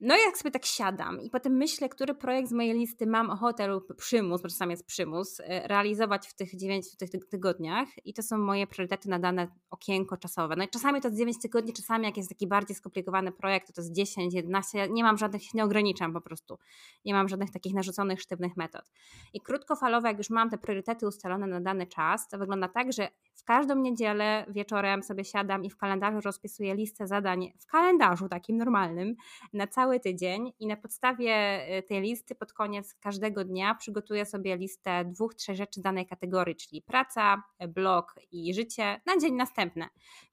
No 0.07 0.17
jak 0.17 0.38
sobie 0.38 0.51
tak 0.51 0.67
siadam 0.67 1.21
i 1.21 1.31
potem 1.31 1.53
myślę, 1.57 1.88
który 1.88 2.14
projekt 2.14 2.49
z 2.49 2.53
mojej 2.53 2.75
listy 2.75 3.07
mam 3.07 3.31
ochotę 3.31 3.67
lub 3.67 3.97
przymus, 3.97 4.43
bo 4.43 4.49
czasami 4.49 4.71
jest 4.71 4.87
przymus, 4.87 5.40
y, 5.40 5.45
realizować 5.49 6.29
w 6.29 6.35
tych 6.35 6.57
9 6.57 6.87
w 6.93 6.97
tych 6.97 7.29
tygodniach 7.29 7.88
i 8.05 8.14
to 8.14 8.23
są 8.23 8.38
moje 8.38 8.67
priorytety 8.67 9.09
na 9.09 9.19
dane 9.19 9.49
okienko 9.71 10.17
czasowe. 10.17 10.57
No 10.57 10.64
i 10.64 10.69
czasami 10.69 11.01
to 11.01 11.09
jest 11.09 11.19
9 11.19 11.38
tygodni, 11.43 11.73
czasami 11.73 12.05
jak 12.05 12.17
jest 12.17 12.29
taki 12.29 12.47
bardziej 12.47 12.77
skomplikowany 12.77 13.33
projekt, 13.33 13.67
to 13.67 13.73
to 13.73 13.81
jest 13.81 13.93
10, 13.93 14.35
11, 14.35 14.79
ja 14.79 14.87
nie 14.87 15.03
mam 15.03 15.19
żadnych, 15.19 15.55
nie 15.55 15.64
ograniczam 15.64 16.12
po 16.12 16.21
prostu. 16.21 16.59
Nie 17.05 17.14
mam 17.14 17.29
żadnych 17.29 17.51
takich 17.51 17.75
narzuconych, 17.75 18.21
sztywnych 18.21 18.57
metod. 18.57 18.93
I 19.33 19.40
krótkofalowo, 19.40 20.09
jak 20.09 20.19
już 20.19 20.31
mam 20.31 20.51
te 20.51 20.59
priorytety 20.59 21.07
ustalone 21.07 21.47
na 21.47 21.61
dany 21.61 21.87
czas, 21.87 22.29
to 22.29 22.38
wygląda 22.38 22.69
tak, 22.69 22.93
że 22.93 23.09
w 23.35 23.45
każdą 23.45 23.77
niedzielę 23.77 24.47
wieczorem 24.49 25.03
sobie 25.03 25.25
siadam 25.25 25.64
i 25.64 25.71
w 25.71 25.77
kalendarzu 25.77 26.21
rozpisuję 26.21 26.75
listę 26.75 27.07
zadań 27.07 27.53
w 27.61 27.67
kalendarzu 27.67 28.29
takim 28.29 28.57
normalnym 28.57 29.15
na 29.52 29.67
cały 29.67 29.94
tydzień 30.01 30.53
i 30.59 30.67
na 30.67 30.77
podstawie 30.77 31.61
y, 31.79 31.83
tej 31.83 32.01
listy 32.01 32.35
pod 32.35 32.53
koniec 32.53 32.95
każdego 32.95 33.45
dnia 33.45 33.75
przygotuję 33.75 34.27
sobie 34.27 34.57
listę 34.57 35.05
dwóch, 35.05 35.35
trzech 35.35 35.57
rzeczy 35.57 35.83
danej 35.83 36.07
kategorii, 36.07 36.57
czyli 36.57 36.83
praca, 36.83 37.42
blog 37.69 38.15
i 38.33 38.55
życie 38.55 39.01
na 39.07 39.19
dzień 39.21 39.35
następny. 39.35 39.87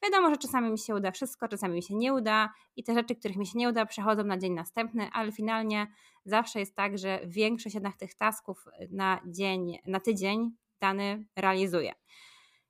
Wiadomo, 0.03 0.29
że 0.29 0.37
czasami 0.37 0.71
mi 0.71 0.79
się 0.79 0.95
uda 0.95 1.11
wszystko, 1.11 1.47
czasami 1.47 1.75
mi 1.75 1.83
się 1.83 1.95
nie 1.95 2.13
uda 2.13 2.53
i 2.75 2.83
te 2.83 2.93
rzeczy, 2.93 3.15
których 3.15 3.37
mi 3.37 3.47
się 3.47 3.59
nie 3.59 3.69
uda, 3.69 3.85
przechodzą 3.85 4.23
na 4.23 4.37
dzień 4.37 4.53
następny, 4.53 5.09
ale 5.13 5.31
finalnie 5.31 5.87
zawsze 6.25 6.59
jest 6.59 6.75
tak, 6.75 6.97
że 6.97 7.19
większość 7.25 7.75
jednak 7.75 7.97
tych 7.97 8.15
tasków 8.15 8.65
na 8.91 9.21
dzień, 9.25 9.79
na 9.85 9.99
tydzień 9.99 10.51
dany 10.79 11.25
realizuję. 11.35 11.93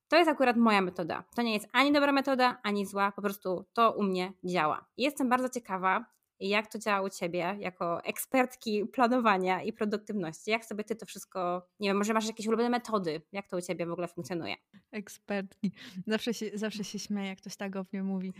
To 0.07 0.17
jest 0.17 0.29
akurat 0.29 0.57
moja 0.57 0.81
metoda. 0.81 1.23
To 1.35 1.41
nie 1.41 1.53
jest 1.53 1.67
ani 1.73 1.91
dobra 1.91 2.11
metoda, 2.11 2.59
ani 2.63 2.85
zła, 2.85 3.11
po 3.11 3.21
prostu 3.21 3.65
to 3.73 3.91
u 3.91 4.03
mnie 4.03 4.33
działa. 4.43 4.85
Jestem 4.97 5.29
bardzo 5.29 5.49
ciekawa, 5.49 6.05
jak 6.49 6.71
to 6.71 6.79
działa 6.79 7.01
u 7.01 7.09
Ciebie 7.09 7.55
jako 7.59 8.03
ekspertki 8.03 8.85
planowania 8.85 9.61
i 9.61 9.73
produktywności? 9.73 10.51
Jak 10.51 10.65
sobie 10.65 10.83
Ty 10.83 10.95
to 10.95 11.05
wszystko, 11.05 11.67
nie 11.79 11.89
wiem, 11.89 11.97
może 11.97 12.13
masz 12.13 12.27
jakieś 12.27 12.47
ulubione 12.47 12.69
metody? 12.69 13.21
Jak 13.31 13.47
to 13.47 13.57
u 13.57 13.61
Ciebie 13.61 13.85
w 13.85 13.91
ogóle 13.91 14.07
funkcjonuje? 14.07 14.55
Ekspertki. 14.91 15.71
Zawsze 16.07 16.33
się, 16.33 16.45
zawsze 16.53 16.83
się 16.83 16.99
śmieję, 16.99 17.27
jak 17.29 17.37
ktoś 17.37 17.55
tak 17.55 17.75
o 17.75 17.85
mnie 17.93 18.03
mówi. 18.03 18.33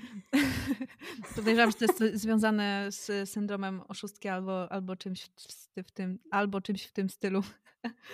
Podejrzewam, 1.35 1.71
że 1.71 1.87
to 1.87 2.03
jest 2.05 2.21
związane 2.21 2.87
z 2.89 3.29
syndromem 3.29 3.81
oszustki 3.87 4.27
albo, 4.27 4.71
albo, 4.71 4.95
czymś 4.95 5.29
w 5.87 5.91
tym, 5.91 6.19
albo 6.31 6.61
czymś 6.61 6.83
w 6.83 6.93
tym 6.93 7.09
stylu. 7.09 7.41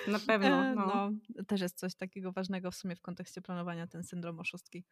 Na 0.08 0.20
pewno. 0.28 0.66
E, 0.66 0.76
no. 0.76 1.12
no. 1.36 1.44
też 1.44 1.62
jest 1.62 1.80
coś 1.80 1.96
takiego 1.96 2.32
ważnego 2.32 2.72
w 2.72 2.76
sumie 2.76 2.96
w 2.96 3.02
kontekście 3.02 3.42
planowania, 3.42 3.88
ten 3.88 4.04
syndrom 4.04 4.40
oszustki. 4.40 4.84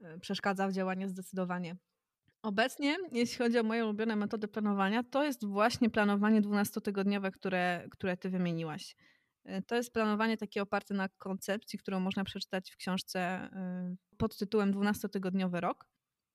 E, 0.00 0.18
przeszkadza 0.18 0.68
w 0.68 0.72
działaniu 0.72 1.08
zdecydowanie. 1.08 1.76
Obecnie, 2.42 2.96
jeśli 3.12 3.38
chodzi 3.38 3.58
o 3.58 3.62
moje 3.62 3.84
ulubione 3.84 4.16
metody 4.16 4.48
planowania, 4.48 5.02
to 5.02 5.24
jest 5.24 5.44
właśnie 5.44 5.90
planowanie 5.90 6.42
12-tygodniowe, 6.42 7.30
które, 7.30 7.86
które 7.90 8.16
ty 8.16 8.30
wymieniłaś. 8.30 8.96
E, 9.44 9.62
to 9.62 9.74
jest 9.74 9.92
planowanie 9.92 10.36
takie 10.36 10.62
oparte 10.62 10.94
na 10.94 11.08
koncepcji, 11.08 11.78
którą 11.78 12.00
można 12.00 12.24
przeczytać 12.24 12.70
w 12.70 12.76
książce 12.76 13.48
y, 14.12 14.16
pod 14.16 14.38
tytułem 14.38 14.72
12-tygodniowy 14.72 15.60
rok. 15.60 15.86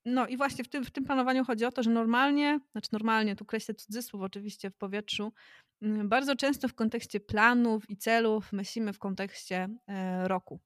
No 0.05 0.27
i 0.27 0.37
właśnie 0.37 0.63
w 0.63 0.69
tym, 0.69 0.85
w 0.85 0.91
tym 0.91 1.03
planowaniu 1.03 1.45
chodzi 1.45 1.65
o 1.65 1.71
to, 1.71 1.83
że 1.83 1.89
normalnie, 1.89 2.59
znaczy 2.71 2.89
normalnie, 2.91 3.35
tu 3.35 3.45
kreślę 3.45 3.75
cudzysłów 3.75 4.21
oczywiście 4.21 4.69
w 4.69 4.75
powietrzu, 4.75 5.33
bardzo 6.03 6.35
często 6.35 6.67
w 6.67 6.73
kontekście 6.73 7.19
planów 7.19 7.89
i 7.89 7.97
celów 7.97 8.53
myślimy 8.53 8.93
w 8.93 8.99
kontekście 8.99 9.69
e, 9.87 10.27
roku. 10.27 10.59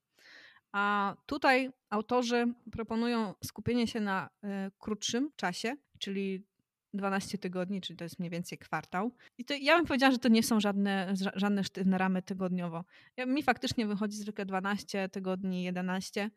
A 0.72 1.16
tutaj 1.26 1.72
autorzy 1.90 2.54
proponują 2.72 3.34
skupienie 3.44 3.88
się 3.88 4.00
na 4.00 4.30
y, 4.44 4.48
krótszym 4.80 5.32
czasie, 5.36 5.76
czyli 6.00 6.46
12 6.94 7.38
tygodni, 7.38 7.82
czyli 7.82 7.98
to 7.98 8.04
jest 8.04 8.20
mniej 8.20 8.32
więcej 8.32 8.58
kwartał. 8.58 9.12
I 9.38 9.46
to 9.46 9.54
ja 9.54 9.78
bym 9.78 9.86
powiedziała, 9.86 10.12
że 10.12 10.18
to 10.18 10.30
nie 10.30 10.44
są 10.44 10.60
żadne, 10.60 11.14
żadne 11.36 11.64
sztywne 11.64 11.98
ramy 11.98 12.22
tygodniowo. 12.22 12.84
Ja, 13.18 13.26
mi 13.26 13.44
faktycznie 13.44 13.88
wychodzi 13.88 14.18
zwykle 14.18 14.46
12 14.46 15.10
tygodni, 15.10 15.64
11 15.64 16.32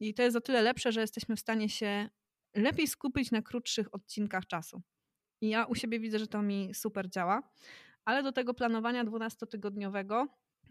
i 0.00 0.14
to 0.14 0.22
jest 0.22 0.36
o 0.36 0.40
tyle 0.40 0.62
lepsze, 0.62 0.92
że 0.92 1.00
jesteśmy 1.00 1.36
w 1.36 1.40
stanie 1.40 1.68
się 1.68 2.08
lepiej 2.54 2.86
skupić 2.86 3.30
na 3.30 3.42
krótszych 3.42 3.94
odcinkach 3.94 4.46
czasu. 4.46 4.82
I 5.40 5.48
ja 5.48 5.64
u 5.64 5.74
siebie 5.74 6.00
widzę, 6.00 6.18
że 6.18 6.26
to 6.26 6.42
mi 6.42 6.74
super 6.74 7.10
działa, 7.10 7.50
ale 8.04 8.22
do 8.22 8.32
tego 8.32 8.54
planowania 8.54 9.04
12-tygodniowego 9.04 10.26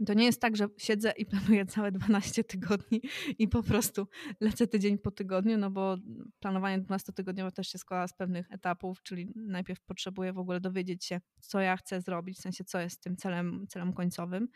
to 0.08 0.14
nie 0.14 0.26
jest 0.26 0.42
tak, 0.42 0.56
że 0.56 0.68
siedzę 0.78 1.14
i 1.18 1.26
planuję 1.32 1.66
całe 1.66 1.92
12 1.92 2.44
tygodni 2.44 3.02
i 3.40 3.48
po 3.48 3.64
prostu 3.64 4.08
lecę 4.40 4.68
tydzień 4.68 4.98
po 4.98 5.12
tygodniu, 5.12 5.58
no 5.58 5.72
bo 5.72 5.98
planowanie 6.40 6.84
12-tygodniowe 6.84 7.52
też 7.52 7.68
się 7.68 7.78
składa 7.78 8.08
z 8.08 8.14
pewnych 8.14 8.52
etapów, 8.52 9.04
czyli 9.04 9.32
najpierw 9.36 9.82
potrzebuję 9.82 10.34
w 10.34 10.38
ogóle 10.38 10.60
dowiedzieć 10.60 11.06
się, 11.06 11.22
co 11.42 11.60
ja 11.60 11.78
chcę 11.78 12.02
zrobić, 12.02 12.38
w 12.38 12.42
sensie 12.42 12.64
co 12.64 12.80
jest 12.80 13.04
tym 13.04 13.18
celem, 13.18 13.66
celem 13.70 13.94
końcowym. 13.94 14.48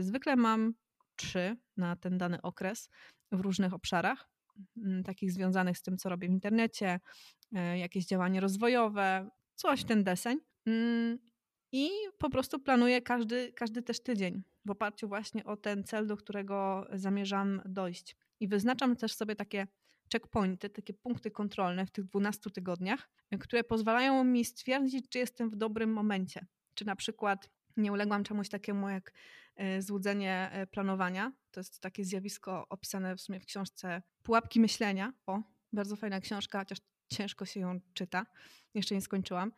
Zwykle 0.00 0.36
mam 0.36 0.74
trzy 1.16 1.56
na 1.76 1.96
ten 1.96 2.18
dany 2.18 2.42
okres 2.42 2.90
w 3.32 3.40
różnych 3.40 3.74
obszarach, 3.74 4.28
mm, 4.76 5.02
takich 5.02 5.32
związanych 5.32 5.78
z 5.78 5.82
tym, 5.82 5.98
co 5.98 6.08
robię 6.08 6.28
w 6.28 6.30
internecie, 6.30 7.00
e, 7.54 7.78
jakieś 7.78 8.06
działanie 8.06 8.40
rozwojowe, 8.40 9.30
coś 9.54 9.84
ten 9.84 10.04
deseń. 10.04 10.38
Mm, 10.66 11.18
I 11.72 11.90
po 12.18 12.30
prostu 12.30 12.58
planuję 12.58 13.02
każdy, 13.02 13.52
każdy 13.52 13.82
też 13.82 14.02
tydzień 14.02 14.42
w 14.64 14.70
oparciu 14.70 15.08
właśnie 15.08 15.44
o 15.44 15.56
ten 15.56 15.84
cel, 15.84 16.06
do 16.06 16.16
którego 16.16 16.86
zamierzam 16.92 17.62
dojść. 17.64 18.16
I 18.40 18.48
wyznaczam 18.48 18.96
też 18.96 19.14
sobie 19.14 19.36
takie 19.36 19.66
checkpointy, 20.12 20.70
takie 20.70 20.94
punkty 20.94 21.30
kontrolne 21.30 21.86
w 21.86 21.90
tych 21.90 22.04
12 22.04 22.50
tygodniach, 22.50 23.10
które 23.40 23.64
pozwalają 23.64 24.24
mi 24.24 24.44
stwierdzić, 24.44 25.08
czy 25.08 25.18
jestem 25.18 25.50
w 25.50 25.56
dobrym 25.56 25.92
momencie. 25.92 26.46
Czy 26.74 26.84
na 26.84 26.96
przykład 26.96 27.50
nie 27.76 27.92
uległam 27.92 28.24
czemuś 28.24 28.48
takiemu 28.48 28.88
jak 28.88 29.12
e, 29.56 29.82
złudzenie 29.82 30.50
e, 30.52 30.66
planowania. 30.66 31.32
To 31.50 31.60
jest 31.60 31.80
takie 31.80 32.04
zjawisko 32.04 32.68
opisane 32.68 33.16
w 33.16 33.20
sumie 33.20 33.40
w 33.40 33.46
książce 33.46 34.02
Pułapki 34.22 34.60
myślenia. 34.60 35.12
O, 35.26 35.42
bardzo 35.72 35.96
fajna 35.96 36.20
książka, 36.20 36.58
chociaż 36.58 36.78
ciężko 37.08 37.44
się 37.46 37.60
ją 37.60 37.80
czyta. 37.94 38.26
Jeszcze 38.74 38.94
nie 38.94 39.00
skończyłam. 39.00 39.52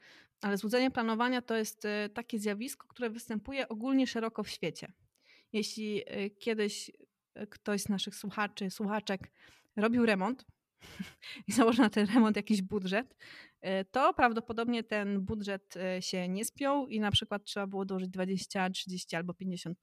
Ale 0.44 0.56
złudzenie 0.56 0.90
planowania 0.90 1.42
to 1.42 1.56
jest 1.56 1.84
y, 1.84 2.08
takie 2.14 2.38
zjawisko, 2.38 2.86
które 2.88 3.10
występuje 3.10 3.68
ogólnie 3.68 4.06
szeroko 4.06 4.42
w 4.42 4.48
świecie. 4.48 4.92
Jeśli 5.52 6.02
y, 6.02 6.30
kiedyś 6.30 6.90
y, 6.90 7.46
ktoś 7.46 7.82
z 7.82 7.88
naszych 7.88 8.14
słuchaczy, 8.16 8.70
słuchaczek 8.70 9.30
robił 9.76 10.06
remont 10.06 10.44
i 11.48 11.52
założył 11.52 11.84
na 11.84 11.90
ten 11.90 12.06
remont 12.06 12.36
jakiś 12.36 12.62
budżet, 12.62 13.16
to 13.90 14.14
prawdopodobnie 14.14 14.82
ten 14.82 15.20
budżet 15.20 15.74
się 16.00 16.28
nie 16.28 16.44
spiął 16.44 16.88
i 16.88 17.00
na 17.00 17.10
przykład 17.10 17.44
trzeba 17.44 17.66
było 17.66 17.84
dołożyć 17.84 18.08
20, 18.10 18.70
30 18.70 19.16
albo 19.16 19.32
50%. 19.32 19.74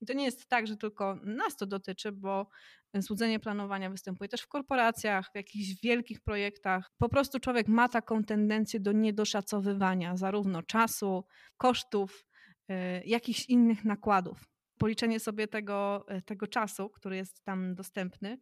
I 0.00 0.06
to 0.06 0.12
nie 0.12 0.24
jest 0.24 0.46
tak, 0.46 0.66
że 0.66 0.76
tylko 0.76 1.14
nas 1.14 1.56
to 1.56 1.66
dotyczy, 1.66 2.12
bo 2.12 2.46
złudzenie 2.94 3.40
planowania 3.40 3.90
występuje 3.90 4.28
też 4.28 4.40
w 4.40 4.48
korporacjach, 4.48 5.30
w 5.32 5.36
jakichś 5.36 5.80
wielkich 5.82 6.20
projektach. 6.20 6.90
Po 6.98 7.08
prostu 7.08 7.40
człowiek 7.40 7.68
ma 7.68 7.88
taką 7.88 8.24
tendencję 8.24 8.80
do 8.80 8.92
niedoszacowywania 8.92 10.16
zarówno 10.16 10.62
czasu, 10.62 11.24
kosztów, 11.56 12.26
y, 12.70 12.74
jakichś 13.06 13.46
innych 13.46 13.84
nakładów. 13.84 14.44
Policzenie 14.78 15.20
sobie 15.20 15.48
tego, 15.48 16.06
y, 16.18 16.22
tego 16.22 16.46
czasu, 16.46 16.90
który 16.90 17.16
jest 17.16 17.44
tam 17.44 17.74
dostępny, 17.74 18.38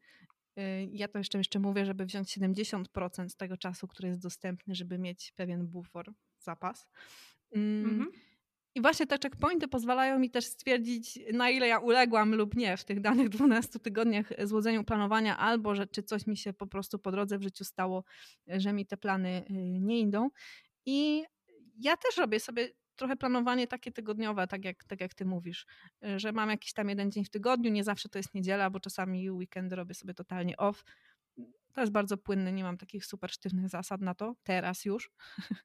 y, 0.58 0.88
ja 0.92 1.08
to 1.08 1.18
jeszcze, 1.18 1.38
jeszcze 1.38 1.58
mówię, 1.58 1.86
żeby 1.86 2.06
wziąć 2.06 2.30
70% 2.30 3.32
z 3.32 3.36
tego 3.36 3.56
czasu, 3.56 3.88
który 3.88 4.08
jest 4.08 4.20
dostępny, 4.20 4.74
żeby 4.74 4.98
mieć 4.98 5.32
pewien 5.36 5.66
bufor, 5.66 6.12
zapas. 6.38 6.88
Mm, 7.54 7.84
mhm. 7.84 8.31
I 8.74 8.80
właśnie 8.80 9.06
te 9.06 9.18
checkpointy 9.22 9.68
pozwalają 9.68 10.18
mi 10.18 10.30
też 10.30 10.44
stwierdzić, 10.44 11.18
na 11.32 11.50
ile 11.50 11.68
ja 11.68 11.78
uległam 11.78 12.34
lub 12.34 12.56
nie 12.56 12.76
w 12.76 12.84
tych 12.84 13.00
danych 13.00 13.28
12 13.28 13.78
tygodniach 13.78 14.26
złodzeniu 14.44 14.84
planowania, 14.84 15.38
albo 15.38 15.74
że 15.74 15.86
czy 15.86 16.02
coś 16.02 16.26
mi 16.26 16.36
się 16.36 16.52
po 16.52 16.66
prostu 16.66 16.98
po 16.98 17.12
drodze 17.12 17.38
w 17.38 17.42
życiu 17.42 17.64
stało, 17.64 18.04
że 18.46 18.72
mi 18.72 18.86
te 18.86 18.96
plany 18.96 19.44
y, 19.50 19.52
nie 19.80 20.00
idą. 20.00 20.30
I 20.86 21.24
ja 21.78 21.96
też 21.96 22.16
robię 22.16 22.40
sobie 22.40 22.68
trochę 22.96 23.16
planowanie 23.16 23.66
takie 23.66 23.92
tygodniowe, 23.92 24.46
tak 24.46 24.64
jak, 24.64 24.84
tak 24.84 25.00
jak 25.00 25.14
ty 25.14 25.24
mówisz, 25.24 25.66
że 26.16 26.32
mam 26.32 26.50
jakiś 26.50 26.72
tam 26.72 26.88
jeden 26.88 27.10
dzień 27.10 27.24
w 27.24 27.30
tygodniu, 27.30 27.70
nie 27.70 27.84
zawsze 27.84 28.08
to 28.08 28.18
jest 28.18 28.34
niedziela, 28.34 28.70
bo 28.70 28.80
czasami 28.80 29.30
weekend 29.30 29.72
robię 29.72 29.94
sobie 29.94 30.14
totalnie 30.14 30.56
off, 30.56 30.84
to 31.72 31.80
jest 31.80 31.92
bardzo 31.92 32.16
płynne, 32.16 32.52
nie 32.52 32.64
mam 32.64 32.76
takich 32.76 33.06
super 33.06 33.30
sztywnych 33.30 33.68
zasad 33.68 34.00
na 34.00 34.14
to, 34.14 34.34
teraz 34.42 34.84
już. 34.84 35.10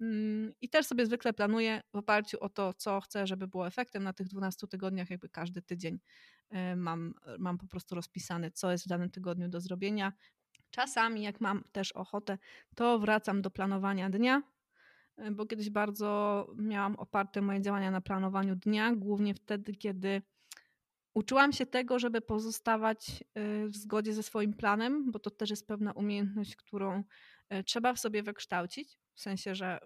Mm, 0.00 0.52
I 0.60 0.68
też 0.68 0.86
sobie 0.86 1.06
zwykle 1.06 1.32
planuję 1.32 1.80
w 1.92 1.96
oparciu 1.96 2.40
o 2.40 2.48
to, 2.48 2.74
co 2.74 3.00
chcę, 3.00 3.26
żeby 3.26 3.48
było 3.48 3.66
efektem 3.66 4.02
na 4.02 4.12
tych 4.12 4.28
12 4.28 4.66
tygodniach, 4.66 5.10
jakby 5.10 5.28
każdy 5.28 5.62
tydzień 5.62 6.00
e, 6.50 6.76
mam, 6.76 7.14
mam 7.38 7.58
po 7.58 7.66
prostu 7.66 7.94
rozpisane, 7.94 8.50
co 8.50 8.72
jest 8.72 8.84
w 8.84 8.88
danym 8.88 9.10
tygodniu 9.10 9.48
do 9.48 9.60
zrobienia. 9.60 10.12
Czasami, 10.70 11.22
jak 11.22 11.40
mam 11.40 11.64
też 11.72 11.92
ochotę, 11.92 12.38
to 12.74 12.98
wracam 12.98 13.42
do 13.42 13.50
planowania 13.50 14.10
dnia, 14.10 14.42
e, 15.16 15.30
bo 15.30 15.46
kiedyś 15.46 15.70
bardzo 15.70 16.46
miałam 16.56 16.96
oparte 16.96 17.42
moje 17.42 17.60
działania 17.60 17.90
na 17.90 18.00
planowaniu 18.00 18.56
dnia, 18.56 18.94
głównie 18.96 19.34
wtedy, 19.34 19.74
kiedy 19.74 20.22
Uczyłam 21.14 21.52
się 21.52 21.66
tego, 21.66 21.98
żeby 21.98 22.20
pozostawać 22.20 23.24
y, 23.38 23.68
w 23.68 23.76
zgodzie 23.76 24.12
ze 24.12 24.22
swoim 24.22 24.54
planem, 24.54 25.10
bo 25.10 25.18
to 25.18 25.30
też 25.30 25.50
jest 25.50 25.66
pewna 25.66 25.92
umiejętność, 25.92 26.56
którą 26.56 27.02
y, 27.52 27.64
trzeba 27.64 27.94
w 27.94 28.00
sobie 28.00 28.22
wykształcić. 28.22 28.98
W 29.14 29.20
sensie, 29.20 29.54
że 29.54 29.80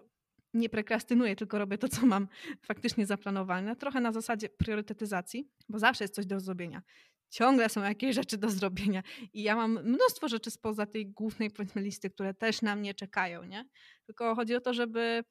nie 0.53 0.69
prekrastynuję, 0.69 1.35
tylko 1.35 1.59
robię 1.59 1.77
to, 1.77 1.87
co 1.87 2.05
mam 2.05 2.27
faktycznie 2.61 3.05
zaplanowane. 3.05 3.75
Trochę 3.75 4.01
na 4.01 4.11
zasadzie 4.11 4.49
priorytetyzacji, 4.49 5.49
bo 5.69 5.79
zawsze 5.79 6.03
jest 6.03 6.15
coś 6.15 6.25
do 6.25 6.39
zrobienia. 6.39 6.81
Ciągle 7.29 7.69
są 7.69 7.83
jakieś 7.83 8.15
rzeczy 8.15 8.37
do 8.37 8.49
zrobienia 8.49 9.03
i 9.33 9.43
ja 9.43 9.55
mam 9.55 9.83
mnóstwo 9.83 10.27
rzeczy 10.27 10.51
spoza 10.51 10.85
tej 10.85 11.07
głównej 11.07 11.51
powiedzmy 11.51 11.81
listy, 11.81 12.09
które 12.09 12.33
też 12.33 12.61
na 12.61 12.75
mnie 12.75 12.93
czekają, 12.93 13.43
nie? 13.43 13.65
Tylko 14.05 14.35
chodzi 14.35 14.55
o 14.55 14.61
to, 14.61 14.73
żeby 14.73 15.23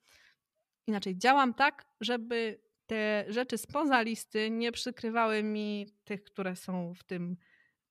inaczej 0.86 1.18
działam 1.18 1.54
tak, 1.54 1.86
żeby 2.00 2.60
te 2.88 3.24
rzeczy 3.28 3.58
spoza 3.58 4.02
listy 4.02 4.50
nie 4.50 4.72
przykrywały 4.72 5.42
mi 5.42 5.86
tych, 6.04 6.24
które 6.24 6.56
są 6.56 6.94
w 6.94 7.04
tym 7.04 7.36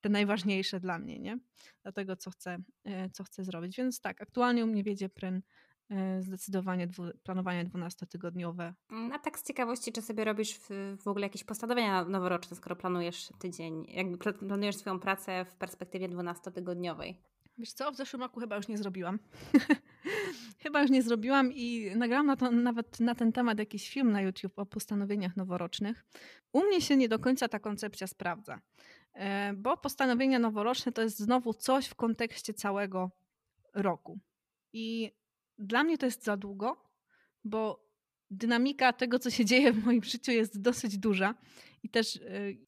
te 0.00 0.08
najważniejsze 0.08 0.80
dla 0.80 0.98
mnie, 0.98 1.18
nie? 1.18 1.38
Dlatego 1.82 2.16
co 2.16 2.30
chcę, 2.30 2.58
e, 2.84 3.10
co 3.10 3.24
chcę 3.24 3.44
zrobić. 3.44 3.76
Więc 3.76 4.00
tak, 4.00 4.22
aktualnie 4.22 4.64
u 4.64 4.66
mnie 4.66 4.82
wiedzie 4.82 5.08
pryn 5.08 5.42
e, 5.90 6.22
zdecydowanie 6.22 6.86
dwu, 6.86 7.02
planowanie 7.22 7.64
12-tygodniowe. 7.64 8.72
Mm, 8.90 9.12
a 9.12 9.18
tak 9.18 9.38
z 9.38 9.42
ciekawości, 9.42 9.92
czy 9.92 10.02
sobie 10.02 10.24
robisz 10.24 10.54
w, 10.54 10.96
w 11.02 11.08
ogóle 11.08 11.26
jakieś 11.26 11.44
postanowienia 11.44 12.04
noworoczne, 12.04 12.56
skoro 12.56 12.76
planujesz 12.76 13.28
tydzień, 13.38 13.84
jakby 13.88 14.32
planujesz 14.32 14.76
swoją 14.76 15.00
pracę 15.00 15.44
w 15.44 15.56
perspektywie 15.56 16.08
12-tygodniowej? 16.08 17.14
Wiesz 17.58 17.72
co, 17.72 17.92
w 17.92 17.96
zeszłym 17.96 18.22
roku 18.22 18.40
chyba 18.40 18.56
już 18.56 18.68
nie 18.68 18.78
zrobiłam. 18.78 19.18
chyba 20.62 20.82
już 20.82 20.90
nie 20.90 21.02
zrobiłam 21.02 21.52
i 21.52 21.90
nagrałam 21.96 22.26
na 22.26 22.36
to, 22.36 22.50
nawet 22.50 23.00
na 23.00 23.14
ten 23.14 23.32
temat 23.32 23.58
jakiś 23.58 23.90
film 23.90 24.12
na 24.12 24.22
YouTube 24.22 24.58
o 24.58 24.66
postanowieniach 24.66 25.36
noworocznych. 25.36 26.04
U 26.52 26.64
mnie 26.64 26.80
się 26.80 26.96
nie 26.96 27.08
do 27.08 27.18
końca 27.18 27.48
ta 27.48 27.58
koncepcja 27.58 28.06
sprawdza. 28.06 28.60
e, 29.12 29.52
bo 29.52 29.76
postanowienia 29.76 30.38
noworoczne 30.38 30.92
to 30.92 31.02
jest 31.02 31.18
znowu 31.18 31.54
coś 31.54 31.86
w 31.86 31.94
kontekście 31.94 32.54
całego 32.54 33.10
roku. 33.74 34.18
I 34.72 35.12
dla 35.58 35.84
mnie 35.84 35.98
to 35.98 36.06
jest 36.06 36.24
za 36.24 36.36
długo, 36.36 36.90
bo 37.44 37.88
dynamika 38.30 38.92
tego, 38.92 39.18
co 39.18 39.30
się 39.30 39.44
dzieje 39.44 39.72
w 39.72 39.84
moim 39.84 40.02
życiu, 40.02 40.32
jest 40.32 40.60
dosyć 40.60 40.98
duża. 40.98 41.34
I 41.82 41.90
też 41.90 42.16
e, 42.16 42.20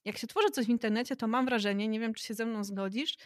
jak 0.04 0.18
się 0.18 0.26
tworzy 0.26 0.50
coś 0.50 0.66
w 0.66 0.70
internecie, 0.70 1.16
to 1.16 1.28
mam 1.28 1.44
wrażenie, 1.44 1.88
nie 1.88 2.00
wiem, 2.00 2.14
czy 2.14 2.24
się 2.24 2.34
ze 2.34 2.46
mną 2.46 2.64
zgodzisz, 2.64 3.16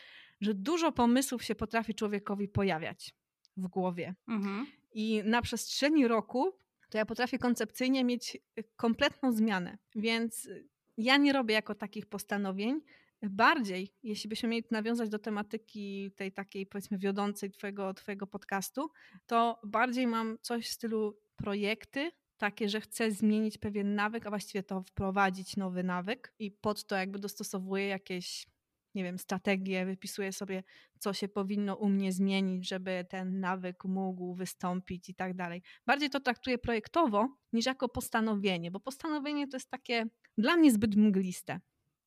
że 0.40 0.54
dużo 0.54 0.92
pomysłów 0.92 1.44
się 1.44 1.54
potrafi 1.54 1.94
człowiekowi 1.94 2.48
pojawiać 2.48 3.14
w 3.56 3.68
głowie. 3.68 4.14
Mhm. 4.28 4.66
I 4.92 5.22
na 5.24 5.42
przestrzeni 5.42 6.08
roku 6.08 6.58
to 6.90 6.98
ja 6.98 7.06
potrafię 7.06 7.38
koncepcyjnie 7.38 8.04
mieć 8.04 8.36
y, 8.58 8.64
kompletną 8.76 9.32
zmianę. 9.32 9.78
Więc 9.94 10.46
y, 10.46 10.68
ja 10.96 11.16
nie 11.16 11.32
robię 11.32 11.54
jako 11.54 11.74
takich 11.74 12.06
postanowień. 12.06 12.80
Bardziej, 13.22 13.94
jeśli 14.02 14.28
byśmy 14.28 14.48
mieli 14.48 14.64
nawiązać 14.70 15.08
do 15.08 15.18
tematyki 15.18 16.12
tej 16.16 16.32
takiej 16.32 16.66
powiedzmy 16.66 16.98
wiodącej 16.98 17.50
twojego, 17.50 17.94
twojego 17.94 18.26
podcastu, 18.26 18.90
to 19.26 19.60
bardziej 19.64 20.06
mam 20.06 20.38
coś 20.40 20.68
w 20.68 20.72
stylu 20.72 21.18
projekty, 21.36 22.10
takie, 22.38 22.68
że 22.68 22.80
chcę 22.80 23.10
zmienić 23.10 23.58
pewien 23.58 23.94
nawyk, 23.94 24.26
a 24.26 24.30
właściwie 24.30 24.62
to 24.62 24.82
wprowadzić 24.82 25.56
nowy 25.56 25.82
nawyk 25.82 26.34
i 26.38 26.50
pod 26.50 26.84
to 26.86 26.96
jakby 26.96 27.18
dostosowuję 27.18 27.86
jakieś 27.86 28.46
nie 28.94 29.04
wiem, 29.04 29.18
strategię, 29.18 29.86
wypisuję 29.86 30.32
sobie, 30.32 30.62
co 30.98 31.12
się 31.12 31.28
powinno 31.28 31.76
u 31.76 31.88
mnie 31.88 32.12
zmienić, 32.12 32.68
żeby 32.68 33.06
ten 33.08 33.40
nawyk 33.40 33.84
mógł 33.84 34.34
wystąpić 34.34 35.08
i 35.08 35.14
tak 35.14 35.34
dalej. 35.34 35.62
Bardziej 35.86 36.10
to 36.10 36.20
traktuję 36.20 36.58
projektowo 36.58 37.28
niż 37.52 37.66
jako 37.66 37.88
postanowienie, 37.88 38.70
bo 38.70 38.80
postanowienie 38.80 39.48
to 39.48 39.56
jest 39.56 39.70
takie 39.70 40.06
dla 40.38 40.56
mnie 40.56 40.72
zbyt 40.72 40.96
mgliste. 40.96 41.60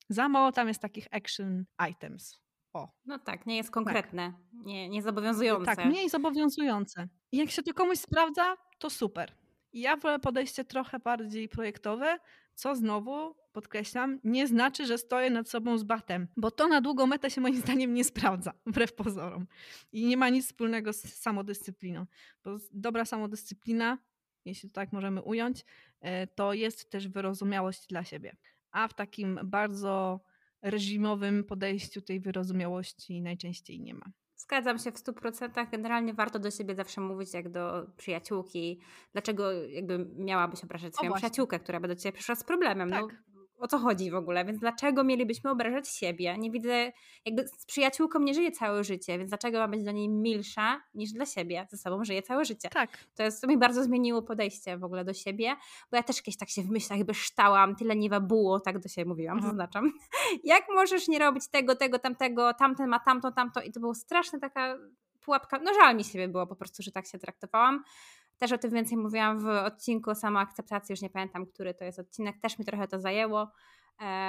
Za 0.09 0.29
mało 0.29 0.51
tam 0.51 0.67
jest 0.67 0.81
takich 0.81 1.07
action 1.11 1.65
items. 1.91 2.39
O. 2.73 2.89
No 3.05 3.19
tak, 3.19 3.45
nie 3.45 3.57
jest 3.57 3.71
konkretne, 3.71 4.33
tak. 4.33 4.65
nie, 4.65 4.89
nie 4.89 5.01
zobowiązujące. 5.01 5.75
Tak, 5.75 5.85
mniej 5.85 6.09
zobowiązujące. 6.09 7.07
I 7.31 7.37
jak 7.37 7.51
się 7.51 7.63
to 7.63 7.73
komuś 7.73 7.99
sprawdza, 7.99 8.55
to 8.79 8.89
super. 8.89 9.33
Ja 9.73 9.97
wolę 9.97 10.19
podejście 10.19 10.65
trochę 10.65 10.99
bardziej 10.99 11.49
projektowe, 11.49 12.19
co 12.55 12.75
znowu 12.75 13.35
podkreślam, 13.57 14.19
nie 14.23 14.47
znaczy, 14.47 14.85
że 14.85 14.97
stoję 14.97 15.29
nad 15.29 15.49
sobą 15.49 15.77
z 15.77 15.83
batem, 15.83 16.27
bo 16.37 16.51
to 16.51 16.67
na 16.67 16.81
długą 16.81 17.07
metę 17.07 17.29
się 17.29 17.41
moim 17.41 17.55
zdaniem 17.65 17.93
nie 17.93 18.03
sprawdza, 18.03 18.53
wbrew 18.65 18.93
pozorom. 18.93 19.47
I 19.91 20.05
nie 20.05 20.17
ma 20.17 20.29
nic 20.29 20.45
wspólnego 20.45 20.93
z 20.93 21.01
samodyscypliną, 21.01 22.05
bo 22.43 22.57
dobra 22.71 23.05
samodyscyplina, 23.05 23.97
jeśli 24.45 24.69
to 24.69 24.75
tak 24.75 24.93
możemy 24.93 25.21
ująć, 25.21 25.65
e, 26.01 26.27
to 26.27 26.53
jest 26.53 26.89
też 26.89 27.07
wyrozumiałość 27.07 27.87
dla 27.87 28.03
siebie. 28.03 28.35
A 28.71 28.87
w 28.87 28.93
takim 28.93 29.39
bardzo 29.43 30.19
reżimowym 30.61 31.43
podejściu 31.43 32.01
tej 32.01 32.19
wyrozumiałości 32.19 33.21
najczęściej 33.21 33.79
nie 33.81 33.93
ma. 33.93 34.05
Zgadzam 34.35 34.79
się 34.79 34.91
w 34.91 34.97
100%. 34.97 35.69
Generalnie 35.71 36.13
warto 36.13 36.39
do 36.39 36.51
siebie 36.51 36.75
zawsze 36.75 37.01
mówić 37.01 37.33
jak 37.33 37.49
do 37.49 37.87
przyjaciółki. 37.97 38.79
Dlaczego 39.13 39.51
jakby 39.51 40.07
miałabyś 40.15 40.63
obrażać 40.63 40.95
swoją 40.95 41.13
przyjaciółkę, 41.13 41.59
która 41.59 41.79
by 41.79 41.87
do 41.87 41.95
ciebie 41.95 42.13
przyszła 42.13 42.35
z 42.35 42.43
problemem? 42.43 42.89
No, 42.89 43.07
tak. 43.07 43.23
No, 43.33 43.36
o 43.57 43.67
co 43.67 43.77
chodzi 43.77 44.11
w 44.11 44.15
ogóle, 44.15 44.45
więc 44.45 44.59
dlaczego 44.59 45.03
mielibyśmy 45.03 45.49
obrażać 45.49 45.89
siebie? 45.89 46.37
Nie 46.37 46.51
widzę, 46.51 46.91
jakby 47.25 47.47
z 47.47 47.65
przyjaciółką 47.65 48.19
nie 48.19 48.33
żyje 48.33 48.51
całe 48.51 48.83
życie, 48.83 49.17
więc 49.17 49.29
dlaczego 49.29 49.59
ma 49.59 49.67
być 49.67 49.83
dla 49.83 49.91
niej 49.91 50.09
milsza 50.09 50.81
niż 50.93 51.11
dla 51.11 51.25
siebie? 51.25 51.67
Ze 51.71 51.77
sobą 51.77 52.03
żyje 52.03 52.21
całe 52.21 52.45
życie. 52.45 52.69
Tak. 52.69 52.89
To, 53.15 53.23
jest, 53.23 53.41
to 53.41 53.47
mi 53.47 53.57
bardzo 53.57 53.83
zmieniło 53.83 54.21
podejście 54.21 54.77
w 54.77 54.83
ogóle 54.83 55.05
do 55.05 55.13
siebie, 55.13 55.55
bo 55.91 55.97
ja 55.97 56.03
też 56.03 56.21
kiedyś 56.21 56.37
tak 56.37 56.49
się 56.49 56.61
w 56.61 56.69
myślach 56.69 56.97
jakby 56.99 57.13
ształam, 57.13 57.75
tyle 57.75 57.95
niewa 57.95 58.19
było, 58.19 58.59
tak 58.59 58.79
do 58.79 58.89
siebie 58.89 59.09
mówiłam, 59.09 59.37
mhm. 59.37 59.51
zaznaczam. 59.51 59.91
Jak 60.43 60.63
możesz 60.75 61.07
nie 61.07 61.19
robić 61.19 61.47
tego, 61.47 61.75
tego, 61.75 61.99
tamtego, 61.99 62.53
tamten 62.53 62.87
ma 62.87 62.99
tamto, 62.99 63.31
tamto 63.31 63.61
i 63.61 63.71
to 63.71 63.79
było 63.79 63.95
straszna 63.95 64.39
taka 64.39 64.77
pułapka, 65.21 65.59
no 65.59 65.73
żal 65.73 65.95
mi 65.95 66.03
siebie 66.03 66.27
było 66.27 66.47
po 66.47 66.55
prostu, 66.55 66.83
że 66.83 66.91
tak 66.91 67.07
się 67.07 67.19
traktowałam. 67.19 67.83
Też 68.37 68.51
o 68.51 68.57
tym 68.57 68.71
więcej 68.71 68.97
mówiłam 68.97 69.39
w 69.39 69.47
odcinku 69.47 70.09
o 70.09 70.15
samoakceptacji, 70.15 70.93
już 70.93 71.01
nie 71.01 71.09
pamiętam, 71.09 71.45
który 71.45 71.73
to 71.73 71.85
jest 71.85 71.99
odcinek, 71.99 72.39
też 72.41 72.59
mi 72.59 72.65
trochę 72.65 72.87
to 72.87 72.99
zajęło. 72.99 73.51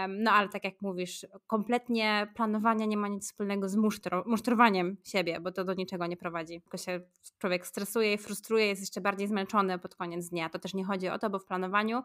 No 0.08 0.30
ale 0.30 0.48
tak 0.48 0.64
jak 0.64 0.82
mówisz, 0.82 1.26
kompletnie 1.46 2.32
planowanie 2.34 2.86
nie 2.86 2.96
ma 2.96 3.08
nic 3.08 3.26
wspólnego 3.26 3.68
z 3.68 3.76
musztro, 3.76 4.24
musztrowaniem 4.26 4.96
siebie, 5.04 5.40
bo 5.40 5.52
to 5.52 5.64
do 5.64 5.74
niczego 5.74 6.06
nie 6.06 6.16
prowadzi. 6.16 6.60
Tylko 6.60 6.78
się 6.78 7.00
człowiek 7.38 7.66
stresuje 7.66 8.14
i 8.14 8.18
frustruje, 8.18 8.66
jest 8.66 8.80
jeszcze 8.80 9.00
bardziej 9.00 9.28
zmęczony 9.28 9.78
pod 9.78 9.94
koniec 9.94 10.28
dnia. 10.28 10.48
To 10.48 10.58
też 10.58 10.74
nie 10.74 10.84
chodzi 10.84 11.08
o 11.08 11.18
to, 11.18 11.30
bo 11.30 11.38
w 11.38 11.44
planowaniu 11.44 12.02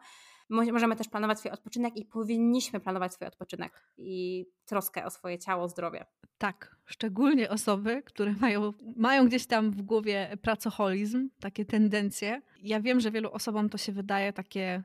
możemy 0.50 0.96
też 0.96 1.08
planować 1.10 1.40
swój 1.40 1.52
odpoczynek 1.52 1.98
i 1.98 2.06
powinniśmy 2.06 2.80
planować 2.80 3.14
swój 3.14 3.28
odpoczynek 3.28 3.74
i 3.98 4.46
troskę 4.66 5.06
o 5.06 5.10
swoje 5.10 5.40
ciało, 5.40 5.68
zdrowie. 5.68 6.06
Tak, 6.38 6.76
szczególnie 6.86 7.50
osoby, 7.50 8.04
które 8.06 8.34
mają, 8.34 8.74
mają 8.96 9.28
gdzieś 9.28 9.46
tam 9.46 9.72
w 9.72 9.82
głowie 9.82 10.38
pracoholizm, 10.42 11.30
takie 11.40 11.66
tendencje. 11.66 12.42
Ja 12.62 12.82
wiem, 12.82 13.00
że 13.00 13.12
wielu 13.12 13.32
osobom 13.32 13.70
to 13.70 13.78
się 13.78 13.92
wydaje 13.92 14.34
takie 14.34 14.84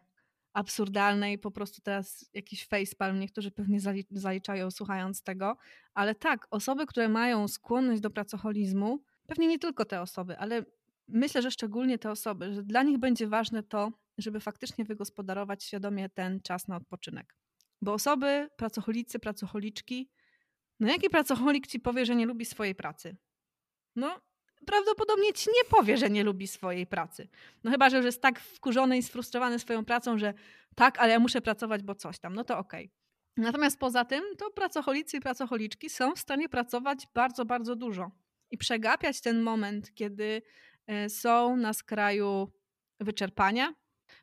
absurdalne 0.52 1.32
i 1.32 1.38
po 1.38 1.50
prostu 1.50 1.82
teraz 1.82 2.30
jakiś 2.34 2.66
facepalm 2.66 3.20
niektórzy 3.20 3.50
pewnie 3.50 3.78
zaliczają 4.11 4.70
słuchając 4.70 5.22
tego, 5.22 5.56
ale 5.94 6.14
tak, 6.14 6.46
osoby, 6.50 6.86
które 6.86 7.09
mają 7.09 7.48
skłonność 7.48 8.00
do 8.00 8.11
pracoholizmu, 8.11 9.02
pewnie 9.26 9.46
nie 9.46 9.59
tylko 9.59 9.84
te 9.84 10.00
osoby, 10.00 10.38
ale 10.38 10.64
myślę, 11.09 11.42
że 11.42 11.50
szczególnie 11.50 11.98
te 11.98 12.11
osoby, 12.11 12.54
że 12.54 12.62
dla 12.62 12.82
nich 12.82 12.98
będzie 12.98 13.26
ważne 13.26 13.62
to, 13.62 13.92
żeby 14.18 14.40
faktycznie 14.40 14.84
wygospodarować 14.84 15.64
świadomie 15.64 16.09
ten 16.09 16.40
czas 16.40 16.68
na 16.68 16.76
odpoczynek. 16.76 17.36
Bo 17.82 17.92
osoby, 17.92 18.48
pracocholicy, 18.56 19.18
pracocholiczki, 19.18 20.11
no 20.80 20.88
jaki 20.88 21.11
pracocholik 21.11 21.66
ci 21.66 21.80
powie, 21.80 22.06
że 22.06 22.16
nie 22.16 22.26
lubi 22.26 22.44
swojej 22.44 22.74
pracy? 22.74 23.16
No, 23.96 24.20
prawdopodobnie 24.66 25.32
ci 25.32 25.50
nie 25.50 25.70
powie, 25.70 25.96
że 25.96 26.11
nie 26.11 26.24
lubi 26.24 26.46
swojej 26.46 26.86
pracy. 26.86 27.28
No 27.64 27.70
chyba, 27.70 27.90
że 27.90 27.96
już 27.96 28.06
jest 28.06 28.22
tak 28.22 28.40
wkurzony 28.40 28.98
i 28.98 29.02
sfrustrowany 29.02 29.59
swoją 29.59 29.84
pracą, 29.84 30.18
że 30.18 30.34
tak, 30.74 30.98
ale 30.98 31.12
ja 31.12 31.18
muszę 31.18 31.40
pracować, 31.40 31.82
bo 31.82 31.94
coś 31.94 32.18
tam. 32.18 32.34
No 32.34 32.44
to 32.44 32.59
okej. 32.59 32.84
Okay. 32.84 33.44
Natomiast 33.44 33.78
poza 33.78 34.04
tym, 34.04 34.22
to 34.38 34.50
pracocholicy 34.50 35.16
i 35.16 35.20
pracocholiczki 35.20 35.90
są 35.90 36.14
w 36.14 36.18
stanie 36.18 36.48
pracować 36.48 37.06
bardzo, 37.14 37.44
bardzo 37.44 37.76
dużo 37.76 38.11
i 38.50 38.59
przegapiać 38.59 39.20
ten 39.20 39.42
moment, 39.42 39.94
kiedy 39.94 40.42
są 41.09 41.57
na 41.57 41.72
skraju 41.72 42.53
wyczerpania, 43.01 43.74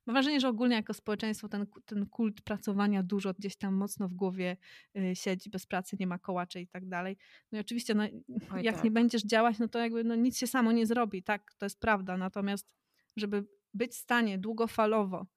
Mam 0.05 0.13
wrażenie, 0.13 0.39
że 0.39 0.49
ogólnie 0.49 0.75
jako 0.75 0.93
społeczeństwo 0.93 1.49
ten, 1.49 1.67
ten 1.85 2.05
kult 2.05 2.41
pracowania 2.41 3.03
dużo 3.03 3.33
gdzieś 3.33 3.55
tam 3.55 3.73
mocno 3.73 4.07
w 4.07 4.13
głowie 4.13 4.57
y, 4.97 5.15
siedzi, 5.15 5.49
bez 5.49 5.65
pracy 5.65 5.95
nie 5.99 6.07
ma 6.07 6.19
kołaczy 6.19 6.61
i 6.61 6.67
tak 6.67 6.87
dalej. 6.87 7.17
No 7.51 7.57
i 7.57 7.61
oczywiście, 7.61 7.95
no, 7.95 8.03
Oj, 8.51 8.63
jak 8.63 8.75
tak. 8.75 8.83
nie 8.83 8.91
będziesz 8.91 9.23
działać, 9.23 9.59
no 9.59 9.67
to 9.67 9.79
jakby 9.79 10.03
no, 10.03 10.15
nic 10.15 10.37
się 10.37 10.47
samo 10.47 10.71
nie 10.71 10.85
zrobi, 10.85 11.23
tak, 11.23 11.53
to 11.57 11.65
jest 11.65 11.79
prawda. 11.79 12.17
Natomiast, 12.17 12.73
żeby 13.17 13.45
być 13.73 13.91
w 13.91 13.95
stanie 13.95 14.37
długofalowo 14.37 15.27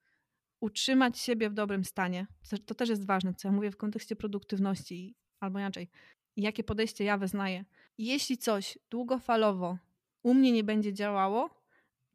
utrzymać 0.60 1.18
siebie 1.18 1.50
w 1.50 1.54
dobrym 1.54 1.84
stanie, 1.84 2.26
to, 2.50 2.58
to 2.58 2.74
też 2.74 2.88
jest 2.88 3.06
ważne, 3.06 3.34
co 3.34 3.48
ja 3.48 3.52
mówię 3.52 3.70
w 3.70 3.76
kontekście 3.76 4.16
produktywności, 4.16 5.14
albo 5.40 5.58
inaczej, 5.58 5.88
jakie 6.36 6.64
podejście 6.64 7.04
ja 7.04 7.18
wyznaję. 7.18 7.64
Jeśli 7.98 8.38
coś 8.38 8.78
długofalowo 8.90 9.78
u 10.22 10.34
mnie 10.34 10.52
nie 10.52 10.64
będzie 10.64 10.92
działało, 10.92 11.50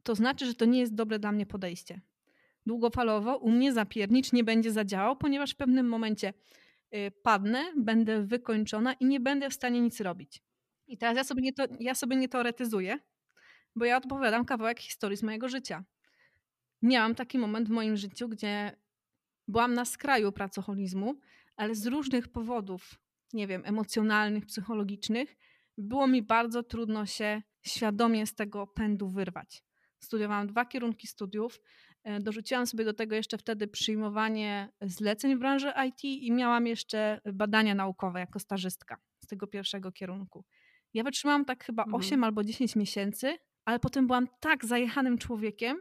to 0.02 0.14
znaczy, 0.14 0.46
że 0.46 0.54
to 0.54 0.64
nie 0.64 0.80
jest 0.80 0.94
dobre 0.94 1.18
dla 1.18 1.32
mnie 1.32 1.46
podejście 1.46 2.00
długofalowo 2.66 3.36
u 3.36 3.50
mnie 3.50 3.72
zapiernicz 3.72 4.32
nie 4.32 4.44
będzie 4.44 4.72
zadziałał, 4.72 5.16
ponieważ 5.16 5.50
w 5.50 5.56
pewnym 5.56 5.88
momencie 5.88 6.34
y, 6.94 7.12
padnę, 7.22 7.72
będę 7.76 8.22
wykończona 8.22 8.92
i 8.92 9.06
nie 9.06 9.20
będę 9.20 9.50
w 9.50 9.54
stanie 9.54 9.80
nic 9.80 10.00
robić. 10.00 10.42
I 10.86 10.98
teraz 10.98 11.16
ja 11.16 11.24
sobie 11.24 11.42
nie, 11.42 11.52
to, 11.52 11.64
ja 11.80 11.94
sobie 11.94 12.16
nie 12.16 12.28
teoretyzuję, 12.28 12.98
bo 13.76 13.84
ja 13.84 13.96
odpowiadam 13.96 14.44
kawałek 14.44 14.80
historii 14.80 15.16
z 15.16 15.22
mojego 15.22 15.48
życia. 15.48 15.84
Miałam 16.82 17.14
taki 17.14 17.38
moment 17.38 17.68
w 17.68 17.70
moim 17.70 17.96
życiu, 17.96 18.28
gdzie 18.28 18.76
byłam 19.48 19.74
na 19.74 19.84
skraju 19.84 20.32
pracoholizmu, 20.32 21.14
ale 21.56 21.74
z 21.74 21.86
różnych 21.86 22.28
powodów, 22.28 22.94
nie 23.32 23.46
wiem, 23.46 23.62
emocjonalnych, 23.64 24.46
psychologicznych, 24.46 25.36
było 25.78 26.06
mi 26.06 26.22
bardzo 26.22 26.62
trudno 26.62 27.06
się 27.06 27.42
świadomie 27.62 28.26
z 28.26 28.34
tego 28.34 28.66
pędu 28.66 29.08
wyrwać. 29.08 29.64
Studiowałam 29.98 30.46
dwa 30.46 30.64
kierunki 30.64 31.06
studiów, 31.06 31.60
E, 32.04 32.20
dorzuciłam 32.20 32.66
sobie 32.66 32.84
do 32.84 32.94
tego 32.94 33.16
jeszcze 33.16 33.38
wtedy 33.38 33.68
przyjmowanie 33.68 34.68
zleceń 34.80 35.36
w 35.36 35.38
branży 35.38 35.72
IT 35.88 36.04
i 36.04 36.32
miałam 36.32 36.66
jeszcze 36.66 37.20
badania 37.32 37.74
naukowe 37.74 38.20
jako 38.20 38.38
stażystka 38.38 38.96
z 39.20 39.26
tego 39.26 39.46
pierwszego 39.46 39.92
kierunku. 39.92 40.44
Ja 40.94 41.04
wytrzymałam 41.04 41.44
tak 41.44 41.64
chyba 41.64 41.82
mhm. 41.82 42.00
8 42.00 42.24
albo 42.24 42.44
10 42.44 42.76
miesięcy, 42.76 43.36
ale 43.64 43.78
potem 43.78 44.06
byłam 44.06 44.28
tak 44.40 44.64
zajechanym 44.64 45.18
człowiekiem, 45.18 45.76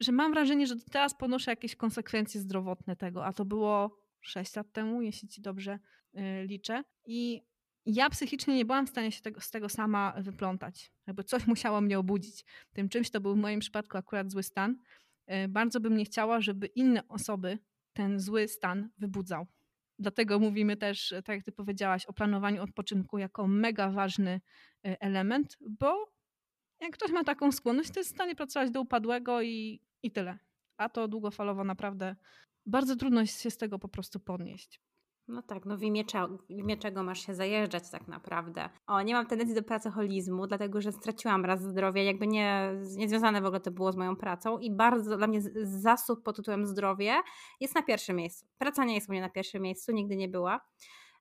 że 0.00 0.12
mam 0.12 0.32
wrażenie, 0.32 0.66
że 0.66 0.74
teraz 0.92 1.18
ponoszę 1.18 1.50
jakieś 1.50 1.76
konsekwencje 1.76 2.40
zdrowotne 2.40 2.96
tego, 2.96 3.24
a 3.24 3.32
to 3.32 3.44
było 3.44 3.98
6 4.20 4.56
lat 4.56 4.72
temu, 4.72 5.02
jeśli 5.02 5.28
ci 5.28 5.42
dobrze 5.42 5.78
y, 6.14 6.46
liczę. 6.46 6.82
I 7.06 7.42
ja 7.88 8.10
psychicznie 8.10 8.56
nie 8.56 8.64
byłam 8.64 8.86
w 8.86 8.90
stanie 8.90 9.12
się 9.12 9.22
tego, 9.22 9.40
z 9.40 9.50
tego 9.50 9.68
sama 9.68 10.14
wyplątać. 10.18 10.92
Jakby 11.06 11.24
coś 11.24 11.46
musiało 11.46 11.80
mnie 11.80 11.98
obudzić. 11.98 12.44
Tym 12.72 12.88
czymś 12.88 13.10
to 13.10 13.20
był 13.20 13.34
w 13.34 13.38
moim 13.38 13.60
przypadku 13.60 13.96
akurat 13.96 14.30
zły 14.30 14.42
stan. 14.42 14.78
E, 15.26 15.48
bardzo 15.48 15.80
bym 15.80 15.96
nie 15.96 16.04
chciała, 16.04 16.40
żeby 16.40 16.66
inne 16.66 17.08
osoby 17.08 17.58
ten 17.92 18.20
zły 18.20 18.48
stan 18.48 18.90
wybudzał. 18.98 19.46
Dlatego 19.98 20.38
mówimy 20.38 20.76
też, 20.76 21.14
tak 21.24 21.36
jak 21.36 21.44
ty 21.44 21.52
powiedziałaś, 21.52 22.06
o 22.06 22.12
planowaniu 22.12 22.62
odpoczynku 22.62 23.18
jako 23.18 23.46
mega 23.46 23.90
ważny 23.90 24.40
e, 24.86 25.00
element, 25.00 25.56
bo 25.60 26.12
jak 26.80 26.92
ktoś 26.92 27.10
ma 27.10 27.24
taką 27.24 27.52
skłonność, 27.52 27.90
to 27.90 28.00
jest 28.00 28.10
w 28.10 28.14
stanie 28.14 28.34
pracować 28.34 28.70
do 28.70 28.80
upadłego 28.80 29.42
i, 29.42 29.80
i 30.02 30.10
tyle. 30.10 30.38
A 30.76 30.88
to 30.88 31.08
długofalowo 31.08 31.64
naprawdę 31.64 32.16
bardzo 32.66 32.96
trudno 32.96 33.26
się 33.26 33.50
z 33.50 33.56
tego 33.56 33.78
po 33.78 33.88
prostu 33.88 34.20
podnieść. 34.20 34.80
No 35.28 35.42
tak, 35.42 35.66
no 35.66 35.76
w 35.76 35.82
imię, 35.82 36.04
w 36.48 36.50
imię 36.50 36.76
czego 36.76 37.02
masz 37.02 37.26
się 37.26 37.34
zajeżdżać 37.34 37.90
tak 37.90 38.08
naprawdę. 38.08 38.68
O, 38.86 39.02
nie 39.02 39.14
mam 39.14 39.26
tendencji 39.26 39.54
do 39.54 39.62
pracoholizmu, 39.62 40.46
dlatego 40.46 40.80
że 40.80 40.92
straciłam 40.92 41.44
raz 41.44 41.62
zdrowie, 41.62 42.04
jakby 42.04 42.26
nie, 42.26 42.72
niezwiązane 42.96 43.42
w 43.42 43.44
ogóle 43.44 43.60
to 43.60 43.70
było 43.70 43.92
z 43.92 43.96
moją 43.96 44.16
pracą 44.16 44.58
i 44.58 44.70
bardzo 44.70 45.16
dla 45.16 45.26
mnie 45.26 45.40
zasób 45.62 46.22
pod 46.22 46.36
tytułem 46.36 46.66
zdrowie 46.66 47.14
jest 47.60 47.74
na 47.74 47.82
pierwszym 47.82 48.16
miejscu. 48.16 48.46
Praca 48.58 48.84
nie 48.84 48.94
jest 48.94 49.08
u 49.08 49.12
mnie 49.12 49.20
na 49.20 49.30
pierwszym 49.30 49.62
miejscu, 49.62 49.92
nigdy 49.92 50.16
nie 50.16 50.28
była. 50.28 50.60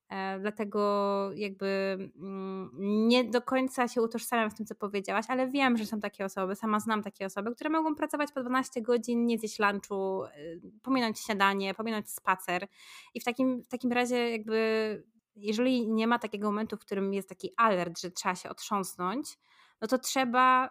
E, 0.09 0.39
dlatego 0.39 1.29
jakby 1.35 1.97
mm, 2.15 2.71
nie 3.07 3.23
do 3.23 3.41
końca 3.41 3.87
się 3.87 4.01
utożsamiam 4.01 4.49
w 4.49 4.53
tym, 4.53 4.65
co 4.65 4.75
powiedziałaś, 4.75 5.25
ale 5.27 5.47
wiem, 5.47 5.77
że 5.77 5.85
są 5.85 5.99
takie 5.99 6.25
osoby, 6.25 6.55
sama 6.55 6.79
znam 6.79 7.03
takie 7.03 7.25
osoby, 7.25 7.55
które 7.55 7.69
mogą 7.69 7.95
pracować 7.95 8.31
po 8.31 8.41
12 8.41 8.81
godzin, 8.81 9.25
nie 9.25 9.37
zjeść 9.39 9.59
lunchu, 9.59 10.23
y, 10.23 10.61
pominąć 10.83 11.19
śniadanie, 11.19 11.73
pominąć 11.73 12.09
spacer. 12.09 12.67
I 13.13 13.19
w 13.19 13.23
takim, 13.23 13.63
w 13.63 13.67
takim 13.67 13.91
razie 13.91 14.29
jakby 14.31 15.03
jeżeli 15.35 15.87
nie 15.87 16.07
ma 16.07 16.19
takiego 16.19 16.47
momentu, 16.47 16.77
w 16.77 16.79
którym 16.79 17.13
jest 17.13 17.29
taki 17.29 17.51
alert, 17.57 17.99
że 17.99 18.11
trzeba 18.11 18.35
się 18.35 18.49
otrząsnąć, 18.49 19.37
no 19.81 19.87
to 19.87 19.97
trzeba 19.97 20.69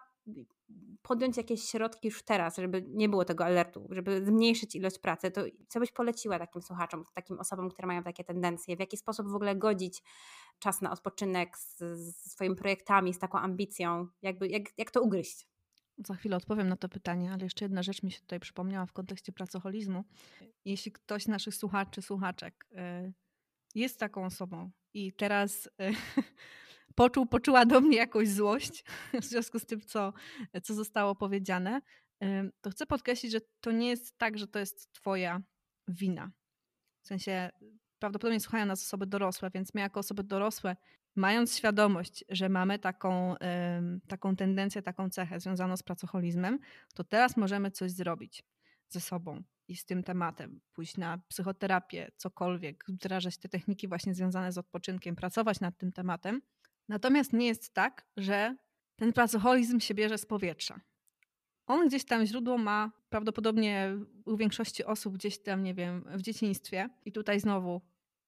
podjąć 1.01 1.37
jakieś 1.37 1.63
środki 1.63 2.07
już 2.07 2.23
teraz, 2.23 2.55
żeby 2.55 2.85
nie 2.87 3.09
było 3.09 3.25
tego 3.25 3.45
alertu, 3.45 3.87
żeby 3.91 4.25
zmniejszyć 4.25 4.75
ilość 4.75 4.99
pracy, 4.99 5.31
to 5.31 5.41
co 5.67 5.79
byś 5.79 5.91
poleciła 5.91 6.39
takim 6.39 6.61
słuchaczom, 6.61 7.05
takim 7.13 7.39
osobom, 7.39 7.69
które 7.69 7.87
mają 7.87 8.03
takie 8.03 8.23
tendencje? 8.23 8.75
W 8.75 8.79
jaki 8.79 8.97
sposób 8.97 9.27
w 9.27 9.35
ogóle 9.35 9.55
godzić 9.55 10.03
czas 10.59 10.81
na 10.81 10.91
odpoczynek 10.91 11.57
z, 11.57 11.77
z 11.79 12.31
swoimi 12.31 12.55
projektami, 12.55 13.13
z 13.13 13.19
taką 13.19 13.37
ambicją? 13.37 14.07
Jakby, 14.21 14.47
jak, 14.47 14.63
jak 14.77 14.91
to 14.91 15.01
ugryźć? 15.01 15.47
Za 15.97 16.15
chwilę 16.15 16.37
odpowiem 16.37 16.69
na 16.69 16.77
to 16.77 16.89
pytanie, 16.89 17.31
ale 17.31 17.43
jeszcze 17.43 17.65
jedna 17.65 17.83
rzecz 17.83 18.03
mi 18.03 18.11
się 18.11 18.19
tutaj 18.19 18.39
przypomniała 18.39 18.85
w 18.85 18.93
kontekście 18.93 19.31
pracoholizmu. 19.31 20.03
Jeśli 20.65 20.91
ktoś 20.91 21.23
z 21.23 21.27
naszych 21.27 21.55
słuchaczy, 21.55 22.01
słuchaczek 22.01 22.67
y, 22.71 23.13
jest 23.75 23.99
taką 23.99 24.25
osobą 24.25 24.71
i 24.93 25.13
teraz 25.13 25.65
y, 25.65 25.69
poczuł, 26.97 27.25
poczuła 27.25 27.65
do 27.65 27.81
mnie 27.81 27.97
jakąś 27.97 28.29
złość 28.29 28.83
w 29.21 29.25
związku 29.25 29.59
z 29.59 29.65
tym, 29.65 29.81
co, 29.81 30.13
co 30.63 30.73
zostało 30.73 31.15
powiedziane, 31.15 31.81
to 32.61 32.69
chcę 32.69 32.85
podkreślić, 32.85 33.31
że 33.31 33.39
to 33.59 33.71
nie 33.71 33.89
jest 33.89 34.17
tak, 34.17 34.37
że 34.37 34.47
to 34.47 34.59
jest 34.59 34.93
Twoja 34.93 35.41
wina. 35.87 36.31
W 37.03 37.07
sensie 37.07 37.49
prawdopodobnie 37.99 38.39
słuchają 38.39 38.65
nas 38.65 38.85
osoby 38.85 39.05
dorosłe, 39.05 39.49
więc 39.53 39.73
my 39.73 39.81
jako 39.81 39.99
osoby 39.99 40.23
dorosłe, 40.23 40.75
mając 41.15 41.57
świadomość, 41.57 42.25
że 42.29 42.49
mamy 42.49 42.79
taką, 42.79 43.35
taką 44.07 44.35
tendencję, 44.35 44.81
taką 44.81 45.09
cechę 45.09 45.39
związaną 45.39 45.77
z 45.77 45.83
pracoholizmem, 45.83 46.59
to 46.93 47.03
teraz 47.03 47.37
możemy 47.37 47.71
coś 47.71 47.91
zrobić 47.91 48.43
ze 48.89 48.99
sobą 48.99 49.43
i 49.67 49.75
z 49.75 49.85
tym 49.85 50.03
tematem, 50.03 50.61
pójść 50.73 50.97
na 50.97 51.17
psychoterapię, 51.27 52.11
cokolwiek, 52.17 52.83
wdrażać 52.87 53.37
te 53.37 53.49
techniki 53.49 53.87
właśnie 53.87 54.13
związane 54.13 54.51
z 54.51 54.57
odpoczynkiem, 54.57 55.15
pracować 55.15 55.59
nad 55.59 55.77
tym 55.77 55.91
tematem, 55.91 56.41
Natomiast 56.87 57.33
nie 57.33 57.47
jest 57.47 57.73
tak, 57.73 58.05
że 58.17 58.55
ten 58.95 59.13
pracoholizm 59.13 59.79
się 59.79 59.93
bierze 59.93 60.17
z 60.17 60.25
powietrza. 60.25 60.79
On 61.67 61.87
gdzieś 61.87 62.05
tam 62.05 62.25
źródło 62.25 62.57
ma 62.57 62.91
prawdopodobnie 63.09 63.97
u 64.25 64.37
większości 64.37 64.85
osób 64.85 65.13
gdzieś 65.13 65.39
tam, 65.39 65.63
nie 65.63 65.73
wiem, 65.73 66.05
w 66.15 66.21
dzieciństwie. 66.21 66.89
I 67.05 67.11
tutaj 67.11 67.39
znowu 67.39 67.81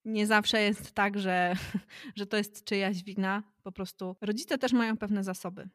nie 0.05 0.27
zawsze 0.27 0.61
jest 0.61 0.91
tak, 0.91 1.19
że, 1.19 1.53
że 2.15 2.25
to 2.25 2.37
jest 2.37 2.63
czyjaś 2.63 3.03
wina. 3.03 3.43
Po 3.63 3.71
prostu 3.71 4.15
rodzice 4.21 4.57
też 4.57 4.73
mają 4.73 4.97
pewne 4.97 5.23
zasoby. 5.23 5.69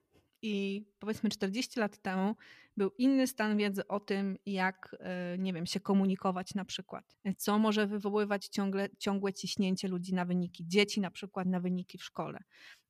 I 0.46 0.84
powiedzmy 0.98 1.30
40 1.30 1.80
lat 1.80 2.02
temu 2.02 2.36
był 2.76 2.90
inny 2.98 3.26
stan 3.26 3.56
wiedzy 3.56 3.86
o 3.86 4.00
tym, 4.00 4.36
jak, 4.46 4.96
e, 5.00 5.38
nie 5.38 5.52
wiem, 5.52 5.66
się 5.66 5.80
komunikować 5.80 6.54
na 6.54 6.64
przykład. 6.64 7.16
Co 7.36 7.58
może 7.58 7.86
wywoływać 7.86 8.48
ciągle, 8.48 8.88
ciągłe 8.98 9.32
ciśnięcie 9.32 9.88
ludzi 9.88 10.14
na 10.14 10.24
wyniki, 10.24 10.64
dzieci 10.66 11.00
na 11.00 11.10
przykład 11.10 11.46
na 11.46 11.60
wyniki 11.60 11.98
w 11.98 12.04
szkole. 12.04 12.38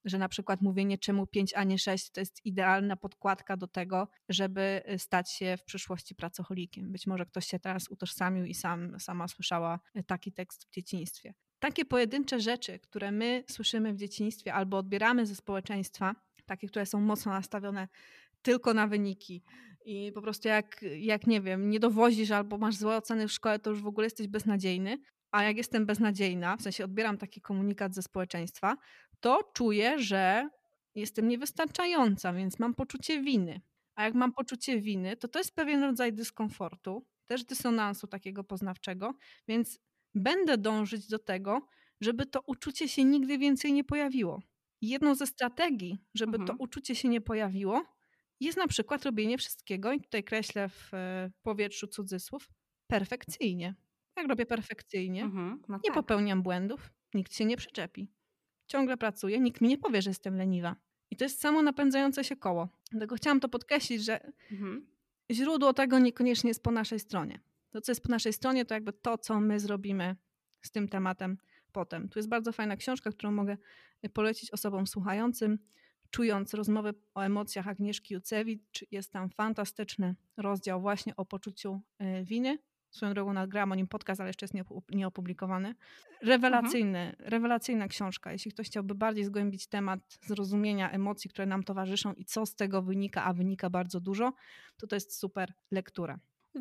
Że 0.04 0.18
na 0.18 0.28
przykład 0.28 0.62
mówienie 0.62 0.98
czemu 0.98 1.26
5, 1.26 1.54
a 1.54 1.64
nie 1.64 1.78
6 1.78 2.10
to 2.10 2.20
jest 2.20 2.46
idealna 2.46 2.96
podkładka 2.96 3.56
do 3.56 3.66
tego, 3.66 4.08
żeby 4.28 4.82
e, 4.84 4.98
stać 4.98 5.32
się 5.32 5.56
w 5.56 5.64
przyszłości 5.64 6.14
pracocholikiem. 6.14 6.92
Być 6.92 7.06
może 7.06 7.26
ktoś 7.26 7.46
się 7.46 7.58
teraz 7.58 7.88
utożsamił 7.88 8.44
i 8.44 8.54
sam, 8.54 9.00
sama 9.00 9.28
słyszała 9.28 9.80
e, 9.94 10.02
taki 10.02 10.32
tekst 10.32 10.64
w 10.64 10.70
dzieciństwie. 10.70 11.34
Takie 11.58 11.84
pojedyncze 11.84 12.40
rzeczy, 12.40 12.78
które 12.78 13.12
my 13.12 13.44
słyszymy 13.50 13.92
w 13.92 13.96
dzieciństwie 13.96 14.54
albo 14.54 14.78
odbieramy 14.78 15.26
ze 15.26 15.34
społeczeństwa, 15.34 16.14
takie, 16.46 16.68
które 16.68 16.86
są 16.86 17.00
mocno 17.00 17.32
nastawione 17.32 17.88
tylko 18.42 18.74
na 18.74 18.86
wyniki. 18.86 19.42
I 19.84 20.12
po 20.14 20.22
prostu 20.22 20.48
jak, 20.48 20.84
jak 20.98 21.26
nie 21.26 21.40
wiem, 21.40 21.70
nie 21.70 21.80
dowozisz 21.80 22.30
albo 22.30 22.58
masz 22.58 22.76
złe 22.76 22.96
oceny 22.96 23.28
w 23.28 23.32
szkole, 23.32 23.58
to 23.58 23.70
już 23.70 23.82
w 23.82 23.86
ogóle 23.86 24.06
jesteś 24.06 24.28
beznadziejny. 24.28 24.98
A 25.30 25.42
jak 25.42 25.56
jestem 25.56 25.86
beznadziejna, 25.86 26.56
w 26.56 26.62
sensie 26.62 26.84
odbieram 26.84 27.18
taki 27.18 27.40
komunikat 27.40 27.94
ze 27.94 28.02
społeczeństwa, 28.02 28.76
to 29.20 29.50
czuję, 29.54 29.98
że 29.98 30.48
jestem 30.94 31.28
niewystarczająca, 31.28 32.32
więc 32.32 32.58
mam 32.58 32.74
poczucie 32.74 33.22
winy. 33.22 33.60
A 33.94 34.04
jak 34.04 34.14
mam 34.14 34.32
poczucie 34.32 34.80
winy, 34.80 35.16
to 35.16 35.28
to 35.28 35.38
jest 35.38 35.54
pewien 35.54 35.82
rodzaj 35.82 36.12
dyskomfortu, 36.12 37.06
też 37.26 37.44
dysonansu 37.44 38.06
takiego 38.06 38.44
poznawczego, 38.44 39.14
więc 39.48 39.78
będę 40.14 40.58
dążyć 40.58 41.06
do 41.08 41.18
tego, 41.18 41.66
żeby 42.00 42.26
to 42.26 42.40
uczucie 42.46 42.88
się 42.88 43.04
nigdy 43.04 43.38
więcej 43.38 43.72
nie 43.72 43.84
pojawiło. 43.84 44.40
Jedną 44.88 45.14
ze 45.14 45.26
strategii, 45.26 45.98
żeby 46.14 46.36
mhm. 46.36 46.46
to 46.46 46.64
uczucie 46.64 46.94
się 46.94 47.08
nie 47.08 47.20
pojawiło, 47.20 47.84
jest 48.40 48.58
na 48.58 48.66
przykład 48.66 49.04
robienie 49.04 49.38
wszystkiego, 49.38 49.92
i 49.92 50.00
tutaj 50.00 50.24
kreślę 50.24 50.68
w 50.68 50.94
e, 50.94 51.30
powietrzu 51.42 51.86
cudzysłów, 51.86 52.50
perfekcyjnie. 52.86 53.74
Jak 54.16 54.28
robię 54.28 54.46
perfekcyjnie, 54.46 55.22
mhm, 55.22 55.62
no 55.68 55.76
nie 55.76 55.82
tak. 55.82 55.94
popełniam 55.94 56.42
błędów, 56.42 56.92
nikt 57.14 57.34
się 57.34 57.44
nie 57.44 57.56
przyczepi. 57.56 58.08
Ciągle 58.66 58.96
pracuję, 58.96 59.40
nikt 59.40 59.60
mi 59.60 59.68
nie 59.68 59.78
powie, 59.78 60.02
że 60.02 60.10
jestem 60.10 60.36
leniwa. 60.36 60.76
I 61.10 61.16
to 61.16 61.24
jest 61.24 61.40
samo 61.40 61.62
napędzające 61.62 62.24
się 62.24 62.36
koło. 62.36 62.68
Dlatego 62.90 63.16
chciałam 63.16 63.40
to 63.40 63.48
podkreślić, 63.48 64.04
że 64.04 64.32
mhm. 64.52 64.86
źródło 65.30 65.72
tego 65.72 65.98
niekoniecznie 65.98 66.48
jest 66.48 66.62
po 66.62 66.70
naszej 66.70 67.00
stronie. 67.00 67.40
To, 67.70 67.80
co 67.80 67.92
jest 67.92 68.02
po 68.02 68.08
naszej 68.08 68.32
stronie, 68.32 68.64
to 68.64 68.74
jakby 68.74 68.92
to, 68.92 69.18
co 69.18 69.40
my 69.40 69.60
zrobimy 69.60 70.16
z 70.62 70.70
tym 70.70 70.88
tematem 70.88 71.38
potem. 71.74 72.08
Tu 72.08 72.18
jest 72.18 72.28
bardzo 72.28 72.52
fajna 72.52 72.76
książka, 72.76 73.10
którą 73.10 73.32
mogę 73.32 73.56
polecić 74.12 74.50
osobom 74.50 74.86
słuchającym. 74.86 75.58
Czując 76.10 76.54
rozmowę 76.54 76.92
o 77.14 77.20
emocjach 77.20 77.68
Agnieszki 77.68 78.14
Jucewicz, 78.14 78.84
jest 78.90 79.12
tam 79.12 79.30
fantastyczny 79.30 80.14
rozdział 80.36 80.80
właśnie 80.80 81.16
o 81.16 81.24
poczuciu 81.24 81.80
e, 81.98 82.24
winy. 82.24 82.58
Swoją 82.90 83.14
drogą 83.14 83.32
nagrałam 83.32 83.72
o 83.72 83.74
nim 83.74 83.86
podcast, 83.86 84.20
ale 84.20 84.28
jeszcze 84.28 84.44
jest 84.44 84.54
nieopublikowany. 84.90 85.74
Rewelacyjny, 86.22 86.98
mhm. 86.98 87.30
rewelacyjna 87.30 87.88
książka. 87.88 88.32
Jeśli 88.32 88.50
ktoś 88.52 88.66
chciałby 88.66 88.94
bardziej 88.94 89.24
zgłębić 89.24 89.66
temat 89.66 90.00
zrozumienia 90.26 90.90
emocji, 90.90 91.30
które 91.30 91.46
nam 91.46 91.62
towarzyszą 91.62 92.12
i 92.12 92.24
co 92.24 92.46
z 92.46 92.54
tego 92.54 92.82
wynika, 92.82 93.24
a 93.24 93.32
wynika 93.32 93.70
bardzo 93.70 94.00
dużo, 94.00 94.32
to 94.76 94.86
to 94.86 94.96
jest 94.96 95.18
super 95.18 95.52
lektura. 95.70 96.18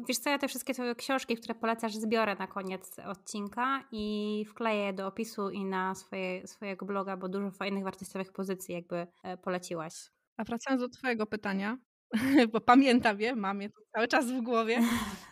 Wiesz 0.08 0.18
co, 0.18 0.30
ja 0.30 0.38
te 0.38 0.48
wszystkie 0.48 0.74
twoje 0.74 0.96
książki, 0.96 1.36
które 1.36 1.56
polecasz, 1.56 1.96
zbiorę 1.96 2.36
na 2.36 2.48
koniec 2.48 3.00
odcinka 3.00 3.84
i 3.92 4.46
wkleję 4.50 4.94
do 4.94 5.08
opisu 5.08 5.50
i 5.50 5.66
na 5.66 5.96
swoje, 5.96 6.48
swojego 6.48 6.86
bloga, 6.86 7.18
bo 7.18 7.30
dużo 7.30 7.52
fajnych, 7.52 7.84
wartościowych 7.84 8.32
pozycji 8.32 8.74
jakby 8.74 9.08
e, 9.24 9.38
poleciłaś. 9.38 9.94
A 10.38 10.44
wracając 10.44 10.82
do 10.82 10.90
twojego 10.90 11.26
pytania, 11.26 11.78
bo 12.54 12.62
pamiętam 12.62 13.22
je, 13.22 13.36
mam 13.36 13.62
je 13.62 13.70
cały 13.96 14.08
czas 14.08 14.32
w 14.32 14.42
głowie. 14.42 14.80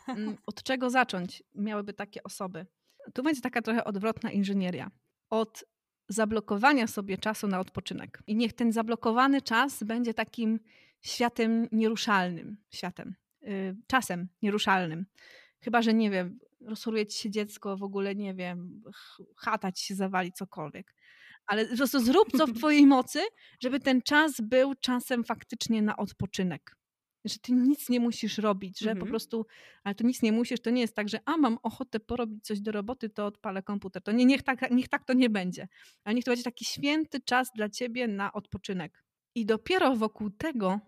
Mm, 0.07 0.37
od 0.47 0.63
czego 0.63 0.89
zacząć 0.89 1.43
miałyby 1.55 1.93
takie 1.93 2.23
osoby? 2.23 2.65
Tu 3.13 3.23
będzie 3.23 3.41
taka 3.41 3.61
trochę 3.61 3.83
odwrotna 3.83 4.31
inżynieria. 4.31 4.91
Od 5.29 5.63
zablokowania 6.09 6.87
sobie 6.87 7.17
czasu 7.17 7.47
na 7.47 7.59
odpoczynek. 7.59 8.23
I 8.27 8.35
niech 8.35 8.53
ten 8.53 8.71
zablokowany 8.71 9.41
czas 9.41 9.83
będzie 9.83 10.13
takim 10.13 10.59
światem 11.01 11.67
nieruszalnym, 11.71 12.57
światem. 12.69 13.15
Y, 13.47 13.75
czasem 13.87 14.27
nieruszalnym. 14.41 15.05
Chyba, 15.59 15.81
że 15.81 15.93
nie 15.93 16.11
wiem, 16.11 16.39
rozchoruje 16.65 17.07
ci 17.07 17.19
się 17.19 17.29
dziecko, 17.29 17.77
w 17.77 17.83
ogóle 17.83 18.15
nie 18.15 18.33
wiem, 18.33 18.83
chata 19.37 19.71
ci 19.71 19.85
się 19.85 19.95
zawali, 19.95 20.31
cokolwiek. 20.33 20.95
Ale 21.45 21.65
po 21.65 21.77
prostu 21.77 21.99
zrób 21.99 22.27
co 22.37 22.47
w 22.47 22.53
twojej 22.59 22.85
mocy, 22.85 23.19
żeby 23.59 23.79
ten 23.79 24.01
czas 24.01 24.41
był 24.41 24.75
czasem 24.75 25.23
faktycznie 25.23 25.81
na 25.81 25.97
odpoczynek. 25.97 26.77
Że 27.25 27.39
ty 27.39 27.51
nic 27.51 27.89
nie 27.89 27.99
musisz 27.99 28.37
robić, 28.37 28.79
że 28.79 28.85
po 28.85 28.91
mhm. 28.91 29.09
prostu, 29.09 29.45
ale 29.83 29.95
to 29.95 30.07
nic 30.07 30.21
nie 30.21 30.31
musisz, 30.31 30.61
to 30.61 30.69
nie 30.69 30.81
jest 30.81 30.95
tak, 30.95 31.09
że 31.09 31.19
a 31.25 31.37
mam 31.37 31.57
ochotę 31.63 31.99
porobić 31.99 32.45
coś 32.45 32.61
do 32.61 32.71
roboty, 32.71 33.09
to 33.09 33.25
odpalę 33.25 33.63
komputer. 33.63 34.01
To 34.01 34.11
nie, 34.11 34.25
niech, 34.25 34.43
tak, 34.43 34.71
niech 34.71 34.87
tak 34.87 35.05
to 35.05 35.13
nie 35.13 35.29
będzie. 35.29 35.67
Ale 36.03 36.15
niech 36.15 36.25
to 36.25 36.31
będzie 36.31 36.43
taki 36.43 36.65
święty 36.65 37.19
czas 37.21 37.51
dla 37.55 37.69
ciebie 37.69 38.07
na 38.07 38.33
odpoczynek. 38.33 39.03
I 39.35 39.45
dopiero 39.45 39.95
wokół 39.95 40.29
tego 40.29 40.79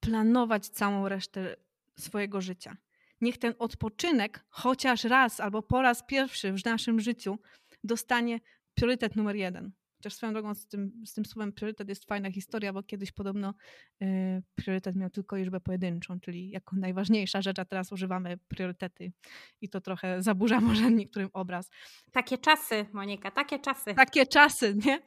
planować 0.00 0.68
całą 0.68 1.08
resztę 1.08 1.56
swojego 1.98 2.40
życia. 2.40 2.76
niech 3.20 3.38
ten 3.38 3.54
odpoczynek 3.58 4.44
chociaż 4.48 5.04
raz 5.04 5.40
albo 5.40 5.62
po 5.62 5.82
raz 5.82 6.06
pierwszy 6.06 6.52
w 6.52 6.64
naszym 6.64 7.00
życiu 7.00 7.38
dostanie 7.84 8.40
priorytet 8.74 9.16
numer 9.16 9.36
jeden. 9.36 9.72
Chociaż 9.96 10.14
swoją 10.14 10.32
drogą 10.32 10.54
z 10.54 10.66
tym, 10.66 11.02
z 11.06 11.12
tym 11.12 11.24
słowem 11.24 11.52
priorytet 11.52 11.88
jest 11.88 12.04
fajna 12.04 12.30
historia, 12.30 12.72
bo 12.72 12.82
kiedyś 12.82 13.12
podobno 13.12 13.54
y, 14.02 14.42
priorytet 14.54 14.96
miał 14.96 15.10
tylko 15.10 15.36
liczbę 15.36 15.60
pojedynczą, 15.60 16.20
czyli 16.20 16.50
jako 16.50 16.76
najważniejsza 16.76 17.42
rzecz, 17.42 17.58
a 17.58 17.64
teraz 17.64 17.92
używamy 17.92 18.38
priorytety 18.48 19.12
i 19.60 19.68
to 19.68 19.80
trochę 19.80 20.22
zaburza 20.22 20.60
może 20.60 20.90
niektórym 20.90 21.30
obraz. 21.32 21.70
Takie 22.12 22.38
czasy, 22.38 22.86
Monika, 22.92 23.30
takie 23.30 23.58
czasy. 23.58 23.94
Takie 23.94 24.26
czasy, 24.26 24.76
nie? 24.86 25.02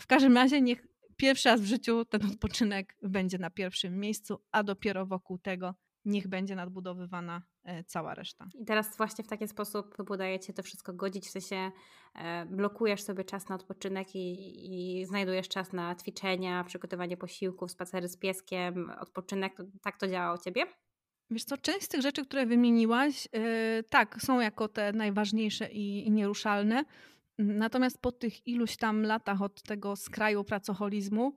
W 0.00 0.06
każdym 0.06 0.34
razie 0.34 0.60
niech 0.60 0.86
pierwszy 1.16 1.48
raz 1.48 1.60
w 1.60 1.66
życiu 1.66 2.04
ten 2.04 2.26
odpoczynek 2.26 2.96
będzie 3.02 3.38
na 3.38 3.50
pierwszym 3.50 4.00
miejscu, 4.00 4.42
a 4.52 4.62
dopiero 4.62 5.06
wokół 5.06 5.38
tego 5.38 5.74
niech 6.06 6.28
będzie 6.28 6.56
nadbudowywana 6.56 7.42
e, 7.64 7.84
cała 7.84 8.14
reszta. 8.14 8.48
I 8.54 8.64
teraz 8.64 8.96
właśnie 8.96 9.24
w 9.24 9.28
taki 9.28 9.48
sposób 9.48 10.10
udajecie 10.10 10.52
to 10.52 10.62
wszystko 10.62 10.92
godzić, 10.92 11.26
w 11.26 11.30
sensie 11.30 11.70
e, 12.14 12.46
blokujesz 12.46 13.02
sobie 13.02 13.24
czas 13.24 13.48
na 13.48 13.54
odpoczynek 13.54 14.14
i, 14.14 15.00
i 15.00 15.06
znajdujesz 15.06 15.48
czas 15.48 15.72
na 15.72 15.94
ćwiczenia, 15.94 16.64
przygotowanie 16.64 17.16
posiłków, 17.16 17.70
spacery 17.70 18.08
z 18.08 18.16
pieskiem, 18.16 18.90
odpoczynek. 19.00 19.56
Tak 19.82 19.98
to 19.98 20.08
działa 20.08 20.34
u 20.34 20.38
Ciebie? 20.38 20.66
Wiesz 21.30 21.44
co, 21.44 21.56
część 21.56 21.82
z 21.82 21.88
tych 21.88 22.02
rzeczy, 22.02 22.24
które 22.24 22.46
wymieniłaś, 22.46 23.28
yy, 23.32 23.40
tak, 23.90 24.22
są 24.22 24.40
jako 24.40 24.68
te 24.68 24.92
najważniejsze 24.92 25.72
i, 25.72 26.06
i 26.06 26.10
nieruszalne. 26.10 26.84
Natomiast 27.38 28.02
po 28.02 28.12
tych 28.12 28.46
iluś 28.46 28.76
tam 28.76 29.02
latach 29.02 29.42
od 29.42 29.62
tego 29.62 29.96
skraju 29.96 30.44
pracoholizmu, 30.44 31.36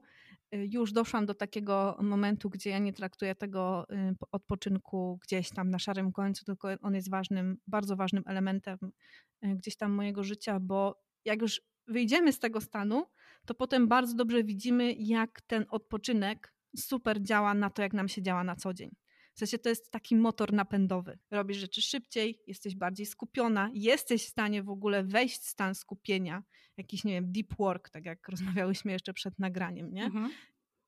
już 0.52 0.92
doszłam 0.92 1.26
do 1.26 1.34
takiego 1.34 1.96
momentu, 2.00 2.50
gdzie 2.50 2.70
ja 2.70 2.78
nie 2.78 2.92
traktuję 2.92 3.34
tego 3.34 3.86
y, 3.92 4.14
odpoczynku 4.32 5.18
gdzieś 5.22 5.50
tam 5.50 5.70
na 5.70 5.78
szarym 5.78 6.12
końcu, 6.12 6.44
tylko 6.44 6.68
on 6.82 6.94
jest 6.94 7.10
ważnym, 7.10 7.56
bardzo 7.66 7.96
ważnym 7.96 8.22
elementem 8.26 8.78
y, 9.44 9.56
gdzieś 9.56 9.76
tam 9.76 9.92
mojego 9.92 10.24
życia, 10.24 10.60
bo 10.60 11.02
jak 11.24 11.42
już 11.42 11.62
wyjdziemy 11.86 12.32
z 12.32 12.38
tego 12.38 12.60
stanu, 12.60 13.06
to 13.46 13.54
potem 13.54 13.88
bardzo 13.88 14.14
dobrze 14.14 14.44
widzimy, 14.44 14.92
jak 14.92 15.40
ten 15.40 15.64
odpoczynek 15.70 16.54
super 16.76 17.22
działa 17.22 17.54
na 17.54 17.70
to, 17.70 17.82
jak 17.82 17.92
nam 17.92 18.08
się 18.08 18.22
działa 18.22 18.44
na 18.44 18.56
co 18.56 18.74
dzień. 18.74 18.90
W 19.40 19.48
sensie 19.48 19.58
to 19.58 19.68
jest 19.68 19.90
taki 19.90 20.16
motor 20.16 20.52
napędowy. 20.52 21.18
Robisz 21.30 21.56
rzeczy 21.56 21.82
szybciej, 21.82 22.42
jesteś 22.46 22.76
bardziej 22.76 23.06
skupiona, 23.06 23.70
jesteś 23.74 24.24
w 24.24 24.28
stanie 24.28 24.62
w 24.62 24.70
ogóle 24.70 25.04
wejść 25.04 25.40
w 25.40 25.48
stan 25.48 25.74
skupienia, 25.74 26.42
jakiś, 26.76 27.04
nie 27.04 27.12
wiem, 27.12 27.32
deep 27.32 27.56
work, 27.58 27.90
tak 27.90 28.04
jak 28.04 28.28
rozmawiałyśmy 28.28 28.92
jeszcze 28.92 29.14
przed 29.14 29.38
nagraniem, 29.38 29.92
nie? 29.92 30.04
Mhm. 30.04 30.30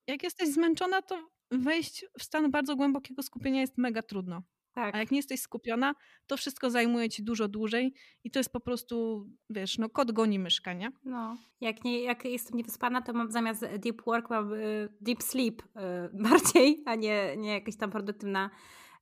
Jak 0.07 0.23
jesteś 0.23 0.49
zmęczona, 0.49 1.01
to 1.01 1.29
wejść 1.51 2.05
w 2.19 2.23
stan 2.23 2.51
bardzo 2.51 2.75
głębokiego 2.75 3.23
skupienia 3.23 3.61
jest 3.61 3.77
mega 3.77 4.01
trudno. 4.01 4.43
Tak. 4.73 4.95
A 4.95 4.97
jak 4.97 5.11
nie 5.11 5.17
jesteś 5.17 5.41
skupiona, 5.41 5.95
to 6.27 6.37
wszystko 6.37 6.69
zajmuje 6.69 7.09
ci 7.09 7.23
dużo 7.23 7.47
dłużej 7.47 7.93
i 8.23 8.31
to 8.31 8.39
jest 8.39 8.53
po 8.53 8.59
prostu, 8.59 9.25
wiesz, 9.49 9.77
no 9.77 9.89
kot 9.89 10.11
goni 10.11 10.39
myszka, 10.39 10.73
nie? 10.73 10.91
No, 11.03 11.37
jak, 11.61 11.83
nie, 11.83 12.03
jak 12.03 12.25
jestem 12.25 12.57
niewyspana, 12.57 13.01
to 13.01 13.13
mam 13.13 13.31
zamiast 13.31 13.65
deep 13.77 14.01
work 14.05 14.29
mam 14.29 14.53
y, 14.53 14.89
deep 15.01 15.23
sleep 15.23 15.61
y, 15.61 15.65
bardziej, 16.29 16.83
a 16.85 16.95
nie, 16.95 17.37
nie 17.37 17.53
jakaś 17.53 17.75
tam 17.75 17.91
produktywna 17.91 18.49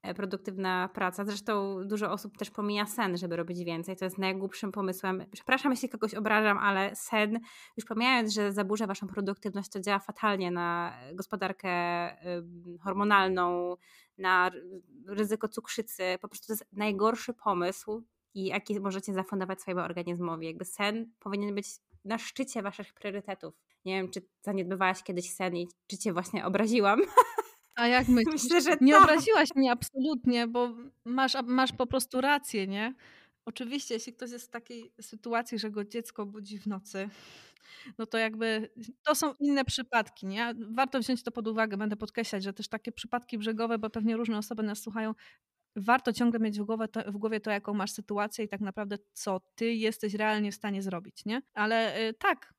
E, 0.03 0.13
produktywna 0.13 0.89
praca. 0.93 1.25
Zresztą 1.25 1.81
dużo 1.85 2.11
osób 2.11 2.37
też 2.37 2.51
pomija 2.51 2.85
sen, 2.85 3.17
żeby 3.17 3.35
robić 3.35 3.63
więcej. 3.63 3.97
To 3.97 4.05
jest 4.05 4.17
najgłupszym 4.17 4.71
pomysłem. 4.71 5.25
Przepraszam, 5.31 5.71
jeśli 5.71 5.89
kogoś 5.89 6.13
obrażam, 6.13 6.57
ale 6.57 6.95
sen, 6.95 7.39
już 7.77 7.85
pomijając, 7.85 8.33
że 8.33 8.51
zaburza 8.51 8.87
waszą 8.87 9.07
produktywność, 9.07 9.69
to 9.69 9.79
działa 9.79 9.99
fatalnie 9.99 10.51
na 10.51 10.93
gospodarkę 11.13 11.69
hormonalną, 12.83 13.75
na 14.21 14.51
ryzyko 15.07 15.47
cukrzycy. 15.47 16.03
Po 16.21 16.27
prostu 16.27 16.47
to 16.47 16.53
jest 16.53 16.65
najgorszy 16.71 17.33
pomysł, 17.33 18.03
i 18.33 18.45
jaki 18.45 18.79
możecie 18.79 19.13
zafundować 19.13 19.61
swojemu 19.61 19.81
organizmowi. 19.81 20.47
Jakby 20.47 20.65
sen 20.65 21.11
powinien 21.19 21.55
być 21.55 21.67
na 22.05 22.17
szczycie 22.17 22.61
waszych 22.61 22.93
priorytetów. 22.93 23.53
Nie 23.85 24.01
wiem, 24.01 24.11
czy 24.11 24.21
zaniedbywałaś 24.41 25.03
kiedyś 25.03 25.31
sen 25.31 25.55
i 25.55 25.67
czy 25.87 25.97
cię 25.97 26.13
właśnie 26.13 26.45
obraziłam. 26.45 27.01
A 27.75 27.87
jak 27.87 28.07
myślisz? 28.07 28.43
Myślę, 28.43 28.61
że 28.61 28.77
nie 28.81 28.93
tak. 28.93 29.03
obraziłaś 29.03 29.49
mnie 29.55 29.71
absolutnie, 29.71 30.47
bo 30.47 30.69
masz, 31.05 31.33
masz 31.43 31.71
po 31.71 31.87
prostu 31.87 32.21
rację, 32.21 32.67
nie? 32.67 32.93
Oczywiście, 33.45 33.93
jeśli 33.93 34.13
ktoś 34.13 34.31
jest 34.31 34.47
w 34.47 34.49
takiej 34.49 34.93
sytuacji, 35.01 35.59
że 35.59 35.71
go 35.71 35.85
dziecko 35.85 36.25
budzi 36.25 36.59
w 36.59 36.67
nocy, 36.67 37.09
no 37.97 38.05
to 38.05 38.17
jakby 38.17 38.69
to 39.03 39.15
są 39.15 39.33
inne 39.39 39.65
przypadki, 39.65 40.27
nie? 40.27 40.53
Warto 40.69 40.99
wziąć 40.99 41.23
to 41.23 41.31
pod 41.31 41.47
uwagę. 41.47 41.77
Będę 41.77 41.95
podkreślać, 41.95 42.43
że 42.43 42.53
też 42.53 42.67
takie 42.67 42.91
przypadki 42.91 43.37
brzegowe, 43.37 43.77
bo 43.77 43.89
pewnie 43.89 44.17
różne 44.17 44.37
osoby 44.37 44.63
nas 44.63 44.79
słuchają, 44.79 45.13
warto 45.75 46.13
ciągle 46.13 46.39
mieć 46.39 46.59
w 46.59 46.63
głowie, 46.63 46.87
to, 46.87 47.11
w 47.11 47.17
głowie 47.17 47.39
to, 47.39 47.51
jaką 47.51 47.73
masz 47.73 47.91
sytuację 47.91 48.45
i 48.45 48.47
tak 48.47 48.61
naprawdę 48.61 48.97
co 49.13 49.41
ty 49.55 49.73
jesteś 49.73 50.13
realnie 50.13 50.51
w 50.51 50.55
stanie 50.55 50.81
zrobić, 50.81 51.25
nie? 51.25 51.41
Ale 51.53 52.09
y, 52.09 52.13
tak, 52.13 52.53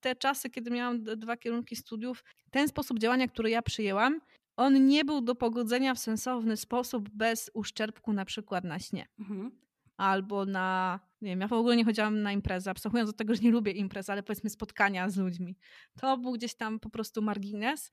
te 0.00 0.16
czasy, 0.16 0.50
kiedy 0.50 0.70
miałam 0.70 1.02
dwa 1.04 1.36
kierunki 1.36 1.76
studiów, 1.76 2.24
ten 2.50 2.68
sposób 2.68 2.98
działania, 2.98 3.28
który 3.28 3.50
ja 3.50 3.62
przyjęłam, 3.62 4.20
on 4.56 4.86
nie 4.86 5.04
był 5.04 5.20
do 5.20 5.34
pogodzenia 5.34 5.94
w 5.94 5.98
sensowny 5.98 6.56
sposób 6.56 7.08
bez 7.10 7.50
uszczerbku 7.54 8.12
na 8.12 8.24
przykład 8.24 8.64
na 8.64 8.78
śnie. 8.78 9.06
Mhm. 9.18 9.67
Albo 9.98 10.46
na, 10.46 11.00
nie 11.20 11.30
wiem, 11.30 11.40
ja 11.40 11.48
w 11.48 11.52
ogóle 11.52 11.76
nie 11.76 11.84
chodziłam 11.84 12.22
na 12.22 12.32
imprezę, 12.32 12.70
abstrahując 12.70 13.10
od 13.10 13.16
tego, 13.16 13.34
że 13.34 13.42
nie 13.42 13.50
lubię 13.50 13.72
imprez, 13.72 14.10
ale 14.10 14.22
powiedzmy 14.22 14.50
spotkania 14.50 15.10
z 15.10 15.16
ludźmi. 15.16 15.56
To 16.00 16.18
był 16.18 16.32
gdzieś 16.32 16.54
tam 16.54 16.80
po 16.80 16.90
prostu 16.90 17.22
margines, 17.22 17.92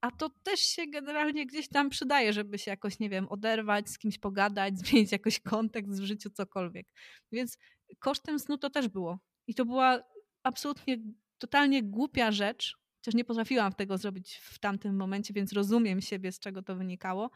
a 0.00 0.10
to 0.10 0.30
też 0.42 0.60
się 0.60 0.86
generalnie 0.86 1.46
gdzieś 1.46 1.68
tam 1.68 1.90
przydaje, 1.90 2.32
żeby 2.32 2.58
się 2.58 2.70
jakoś, 2.70 2.98
nie 2.98 3.10
wiem, 3.10 3.28
oderwać, 3.28 3.90
z 3.90 3.98
kimś 3.98 4.18
pogadać, 4.18 4.78
zmienić 4.78 5.12
jakoś 5.12 5.40
kontekst 5.40 6.00
w 6.00 6.04
życiu, 6.04 6.30
cokolwiek. 6.30 6.86
Więc 7.32 7.58
kosztem 7.98 8.38
snu 8.38 8.58
to 8.58 8.70
też 8.70 8.88
było. 8.88 9.18
I 9.46 9.54
to 9.54 9.64
była 9.64 10.02
absolutnie 10.42 10.96
totalnie 11.38 11.82
głupia 11.82 12.32
rzecz, 12.32 12.80
Chociaż 13.00 13.14
nie 13.14 13.24
potrafiłam 13.24 13.72
tego 13.72 13.98
zrobić 13.98 14.34
w 14.34 14.58
tamtym 14.58 14.96
momencie, 14.96 15.34
więc 15.34 15.52
rozumiem 15.52 16.00
siebie, 16.00 16.32
z 16.32 16.40
czego 16.40 16.62
to 16.62 16.76
wynikało. 16.76 17.30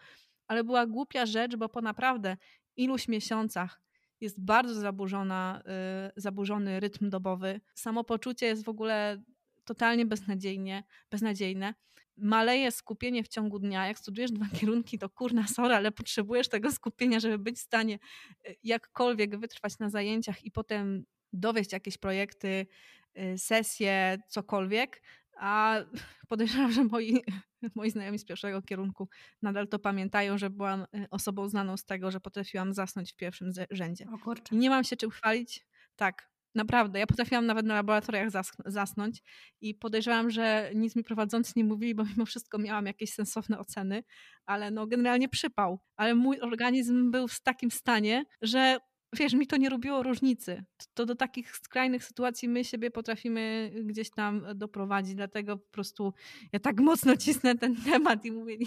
Ale 0.46 0.64
była 0.64 0.86
głupia 0.86 1.26
rzecz, 1.26 1.56
bo 1.56 1.68
po 1.68 1.80
naprawdę 1.80 2.36
iluś 2.76 3.08
miesiącach 3.08 3.80
jest 4.20 4.40
bardzo 4.40 4.74
zaburzona, 4.74 5.62
yy, 5.64 6.12
zaburzony 6.16 6.80
rytm 6.80 7.10
dobowy. 7.10 7.60
Samopoczucie 7.74 8.46
jest 8.46 8.64
w 8.64 8.68
ogóle 8.68 9.22
totalnie 9.64 10.06
beznadziejnie, 10.06 10.84
beznadziejne. 11.10 11.74
Maleje 12.16 12.70
skupienie 12.70 13.24
w 13.24 13.28
ciągu 13.28 13.58
dnia. 13.58 13.86
Jak 13.86 13.98
studujesz 13.98 14.32
dwa 14.32 14.46
kierunki, 14.60 14.98
to 14.98 15.08
kurna 15.08 15.46
sora, 15.46 15.76
ale 15.76 15.92
potrzebujesz 15.92 16.48
tego 16.48 16.72
skupienia, 16.72 17.20
żeby 17.20 17.38
być 17.38 17.56
w 17.56 17.60
stanie 17.60 17.98
y, 18.48 18.56
jakkolwiek 18.62 19.38
wytrwać 19.38 19.78
na 19.78 19.90
zajęciach 19.90 20.44
i 20.44 20.50
potem 20.50 21.04
dowieść 21.32 21.72
jakieś 21.72 21.98
projekty, 21.98 22.66
y, 23.18 23.38
sesje, 23.38 24.18
cokolwiek, 24.28 25.02
a 25.38 25.76
podejrzewam, 26.28 26.72
że 26.72 26.84
moi, 26.84 27.22
moi 27.76 27.90
znajomi 27.90 28.18
z 28.18 28.24
pierwszego 28.24 28.62
kierunku 28.62 29.08
nadal 29.42 29.68
to 29.68 29.78
pamiętają, 29.78 30.38
że 30.38 30.50
byłam 30.50 30.82
y, 30.82 31.06
osobą 31.10 31.48
znaną 31.48 31.76
z 31.76 31.84
tego, 31.84 32.10
że 32.10 32.20
potrafiłam 32.20 32.74
zasnąć 32.74 33.12
w 33.12 33.16
pierwszym 33.16 33.50
rzędzie. 33.70 34.06
I 34.52 34.56
nie 34.56 34.70
mam 34.70 34.84
się 34.84 34.96
czym 34.96 35.10
chwalić. 35.10 35.66
Tak, 35.96 36.30
naprawdę. 36.54 36.98
Ja 36.98 37.06
potrafiłam 37.06 37.46
nawet 37.46 37.66
na 37.66 37.74
laboratoriach 37.74 38.28
zasnąć 38.66 39.22
i 39.60 39.74
podejrzewam, 39.74 40.30
że 40.30 40.70
nic 40.74 40.96
mi 40.96 41.04
prowadzący 41.04 41.52
nie 41.56 41.64
mówili, 41.64 41.94
bo 41.94 42.04
mimo 42.16 42.26
wszystko 42.26 42.58
miałam 42.58 42.86
jakieś 42.86 43.12
sensowne 43.12 43.58
oceny, 43.58 44.04
ale 44.46 44.70
no 44.70 44.86
generalnie 44.86 45.28
przypał. 45.28 45.80
Ale 45.96 46.14
mój 46.14 46.40
organizm 46.40 47.10
był 47.10 47.28
w 47.28 47.40
takim 47.40 47.70
stanie, 47.70 48.24
że 48.42 48.78
wiesz, 49.14 49.34
mi 49.34 49.46
to 49.46 49.56
nie 49.56 49.68
robiło 49.68 50.02
różnicy. 50.02 50.64
To 50.94 51.06
do 51.06 51.14
takich 51.14 51.56
skrajnych 51.56 52.04
sytuacji 52.04 52.48
my 52.48 52.64
siebie 52.64 52.90
potrafimy 52.90 53.72
gdzieś 53.84 54.10
tam 54.10 54.46
doprowadzić, 54.54 55.14
dlatego 55.14 55.56
po 55.56 55.70
prostu 55.70 56.14
ja 56.52 56.60
tak 56.60 56.80
mocno 56.80 57.16
cisnę 57.16 57.54
ten 57.58 57.76
temat 57.92 58.24
i 58.24 58.32
mówię, 58.32 58.58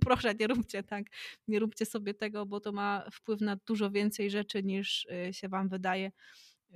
proszę, 0.00 0.34
nie 0.34 0.46
róbcie 0.46 0.82
tak, 0.82 1.06
nie 1.48 1.58
róbcie 1.58 1.86
sobie 1.86 2.14
tego, 2.14 2.46
bo 2.46 2.60
to 2.60 2.72
ma 2.72 3.04
wpływ 3.12 3.40
na 3.40 3.56
dużo 3.66 3.90
więcej 3.90 4.30
rzeczy 4.30 4.62
niż 4.62 5.06
y, 5.28 5.34
się 5.34 5.48
wam 5.48 5.68
wydaje. 5.68 6.12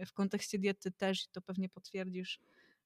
W 0.07 0.13
kontekście 0.13 0.59
diety 0.59 0.91
też 0.91 1.25
i 1.25 1.29
to 1.33 1.43
pewnie 1.43 1.69
potwierdzisz 1.69 2.41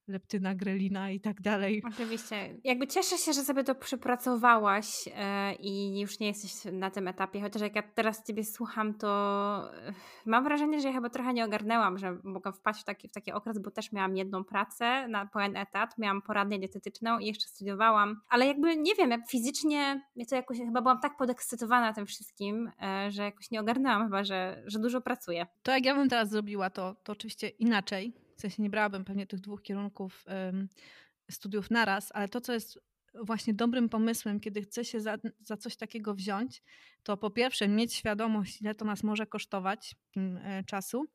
leptyna, 0.09 0.55
grelina 0.55 1.11
i 1.11 1.21
tak 1.21 1.41
dalej. 1.41 1.83
Oczywiście. 1.95 2.55
Jakby 2.65 2.87
cieszę 2.87 3.19
się, 3.19 3.33
że 3.33 3.43
sobie 3.43 3.65
to 3.65 3.75
przepracowałaś 3.75 5.07
yy, 5.07 5.13
i 5.61 6.01
już 6.01 6.19
nie 6.21 6.27
jesteś 6.27 6.73
na 6.73 6.91
tym 6.91 7.09
etapie, 7.09 7.41
chociaż 7.41 7.63
jak 7.63 7.77
ja 7.77 7.83
teraz 7.83 8.25
Ciebie 8.27 8.45
słucham, 8.45 8.95
to 8.95 9.71
yy, 9.87 9.95
mam 10.27 10.45
wrażenie, 10.45 10.81
że 10.81 10.89
ja 10.89 10.95
chyba 10.95 11.11
trochę 11.11 11.33
nie 11.33 11.45
ogarnęłam, 11.45 11.99
że 11.99 12.19
mogłam 12.25 12.55
wpaść 12.55 12.81
w 12.81 12.85
taki, 12.85 13.09
w 13.09 13.13
taki 13.13 13.33
okres, 13.33 13.59
bo 13.59 13.71
też 13.71 13.93
miałam 13.93 14.17
jedną 14.17 14.45
pracę 14.45 15.09
na 15.09 15.27
pełen 15.27 15.57
etat, 15.57 15.99
miałam 15.99 16.23
poradnię 16.23 16.59
dietetyczną 16.59 17.19
i 17.19 17.27
jeszcze 17.27 17.49
studiowałam, 17.49 18.21
ale 18.29 18.47
jakby 18.47 18.77
nie 18.77 18.95
wiem, 18.95 19.11
jak 19.11 19.31
fizycznie 19.31 20.03
ja 20.17 20.27
to 20.27 20.35
jakoś 20.35 20.59
chyba 20.59 20.83
byłam 20.83 21.01
tak 21.01 21.17
podekscytowana 21.17 21.93
tym 21.93 22.07
wszystkim, 22.07 22.71
yy, 23.05 23.11
że 23.11 23.23
jakoś 23.23 23.51
nie 23.51 23.61
ogarnęłam 23.61 24.05
chyba, 24.05 24.25
że, 24.25 24.63
że 24.67 24.79
dużo 24.79 25.01
pracuję. 25.01 25.47
To 25.63 25.73
jak 25.73 25.85
ja 25.85 25.95
bym 25.95 26.09
teraz 26.09 26.31
zrobiła 26.31 26.71
to, 26.71 26.97
to 27.05 27.13
oczywiście 27.13 27.49
inaczej 27.49 28.28
w 28.39 28.41
sensie 28.41 28.63
nie 28.63 28.71
brałabym 28.71 29.05
pewnie 29.05 29.27
tych 29.27 29.41
dwóch 29.41 29.63
kierunków 29.63 30.25
studiów 31.31 31.71
naraz, 31.71 32.13
ale 32.15 32.29
to, 32.29 32.41
co 32.41 32.53
jest 32.53 32.81
właśnie 33.15 33.55
dobrym 33.55 33.89
pomysłem, 33.89 34.41
kiedy 34.41 34.63
chce 34.63 34.85
się 34.85 35.01
za, 35.01 35.19
za 35.41 35.57
coś 35.57 35.77
takiego 35.77 36.15
wziąć, 36.15 36.63
to 37.03 37.17
po 37.17 37.31
pierwsze 37.31 37.69
mieć 37.69 37.95
świadomość, 37.95 38.61
ile 38.61 38.75
to 38.75 38.85
nas 38.85 39.03
może 39.03 39.27
kosztować 39.27 39.95
czasu 40.67 41.07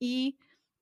i 0.00 0.36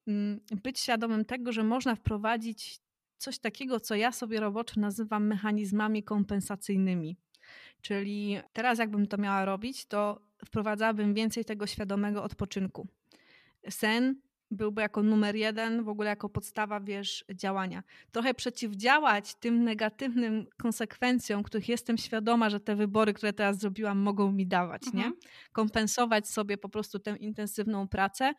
mm, 0.07 0.41
być 0.63 0.81
świadomym 0.81 1.25
tego, 1.25 1.53
że 1.53 1.65
można 1.65 1.95
wprowadzić 1.95 2.81
coś 3.19 3.39
takiego, 3.39 3.81
co 3.81 3.95
ja 3.95 4.13
sobie 4.13 4.41
roboczo 4.41 4.81
nazywam 4.81 5.27
mechanizmami 5.27 6.03
kompensacyjnymi. 6.03 7.17
Czyli 7.83 8.39
teraz, 8.53 8.79
jakbym 8.79 9.07
to 9.07 9.19
miała 9.19 9.45
robić, 9.45 9.87
to 9.87 10.21
wprowadzałabym 10.45 11.15
więcej 11.15 11.45
tego 11.45 11.67
świadomego 11.67 12.23
odpoczynku. 12.23 12.89
Sen 13.69 14.21
byłby 14.55 14.83
jako 14.83 15.03
numer 15.03 15.37
jeden, 15.37 15.85
w 15.85 15.89
ogóle 15.89 16.09
jako 16.11 16.29
podstawa, 16.29 16.81
wiesz, 16.81 17.25
działania. 17.35 17.83
Trochę 18.13 18.35
przeciwdziałać 18.35 19.35
tym 19.35 19.65
negatywnym 19.65 20.47
konsekwencjom, 20.57 21.43
których 21.43 21.69
jestem 21.69 21.99
świadoma, 21.99 22.51
że 22.51 22.61
te 22.61 22.77
wybory, 22.77 23.15
które 23.15 23.33
teraz 23.33 23.59
zrobiłam, 23.59 23.99
mogą 23.99 24.33
mi 24.33 24.47
dawać, 24.47 24.83
mhm. 24.87 25.05
nie? 25.05 25.13
Kompensować 25.53 26.29
sobie 26.29 26.59
po 26.59 26.69
prostu 26.69 26.99
tę 26.99 27.17
intensywną 27.17 27.89
pracę 27.89 28.35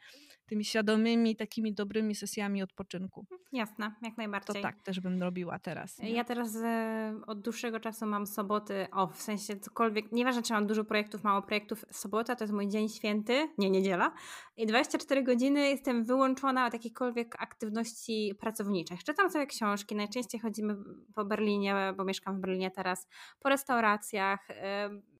tymi 0.45 0.65
świadomymi, 0.65 1.35
takimi 1.35 1.73
dobrymi 1.73 2.15
sesjami 2.15 2.63
odpoczynku. 2.63 3.25
Jasne, 3.51 3.91
jak 4.01 4.17
najbardziej. 4.17 4.55
To 4.55 4.61
tak 4.61 4.81
też 4.81 4.99
bym 4.99 5.23
robiła 5.23 5.59
teraz. 5.59 5.99
Nie? 5.99 6.11
Ja 6.11 6.23
teraz 6.23 6.55
e, 6.55 7.15
od 7.27 7.41
dłuższego 7.41 7.79
czasu 7.79 8.05
mam 8.05 8.27
soboty 8.27 8.87
o, 8.91 9.07
w 9.07 9.21
sensie 9.21 9.59
cokolwiek, 9.59 10.11
nieważne 10.11 10.43
czy 10.43 10.53
mam 10.53 10.67
dużo 10.67 10.83
projektów, 10.83 11.23
mało 11.23 11.41
projektów, 11.41 11.85
sobota 11.91 12.35
to 12.35 12.43
jest 12.43 12.53
mój 12.53 12.67
dzień 12.67 12.89
święty, 12.89 13.49
nie 13.57 13.69
niedziela 13.69 14.11
i 14.57 14.65
24 14.65 15.23
godziny 15.23 15.69
jestem 15.69 16.03
wyłączona 16.03 16.65
od 16.65 16.73
jakichkolwiek 16.73 17.35
aktywności 17.39 18.35
pracowniczych. 18.39 19.03
Czytam 19.03 19.29
sobie 19.29 19.47
książki, 19.47 19.95
najczęściej 19.95 20.41
chodzimy 20.41 20.75
po 21.15 21.25
Berlinie, 21.25 21.93
bo 21.97 22.05
mieszkam 22.05 22.37
w 22.37 22.39
Berlinie 22.39 22.71
teraz, 22.71 23.07
po 23.39 23.49
restauracjach, 23.49 24.47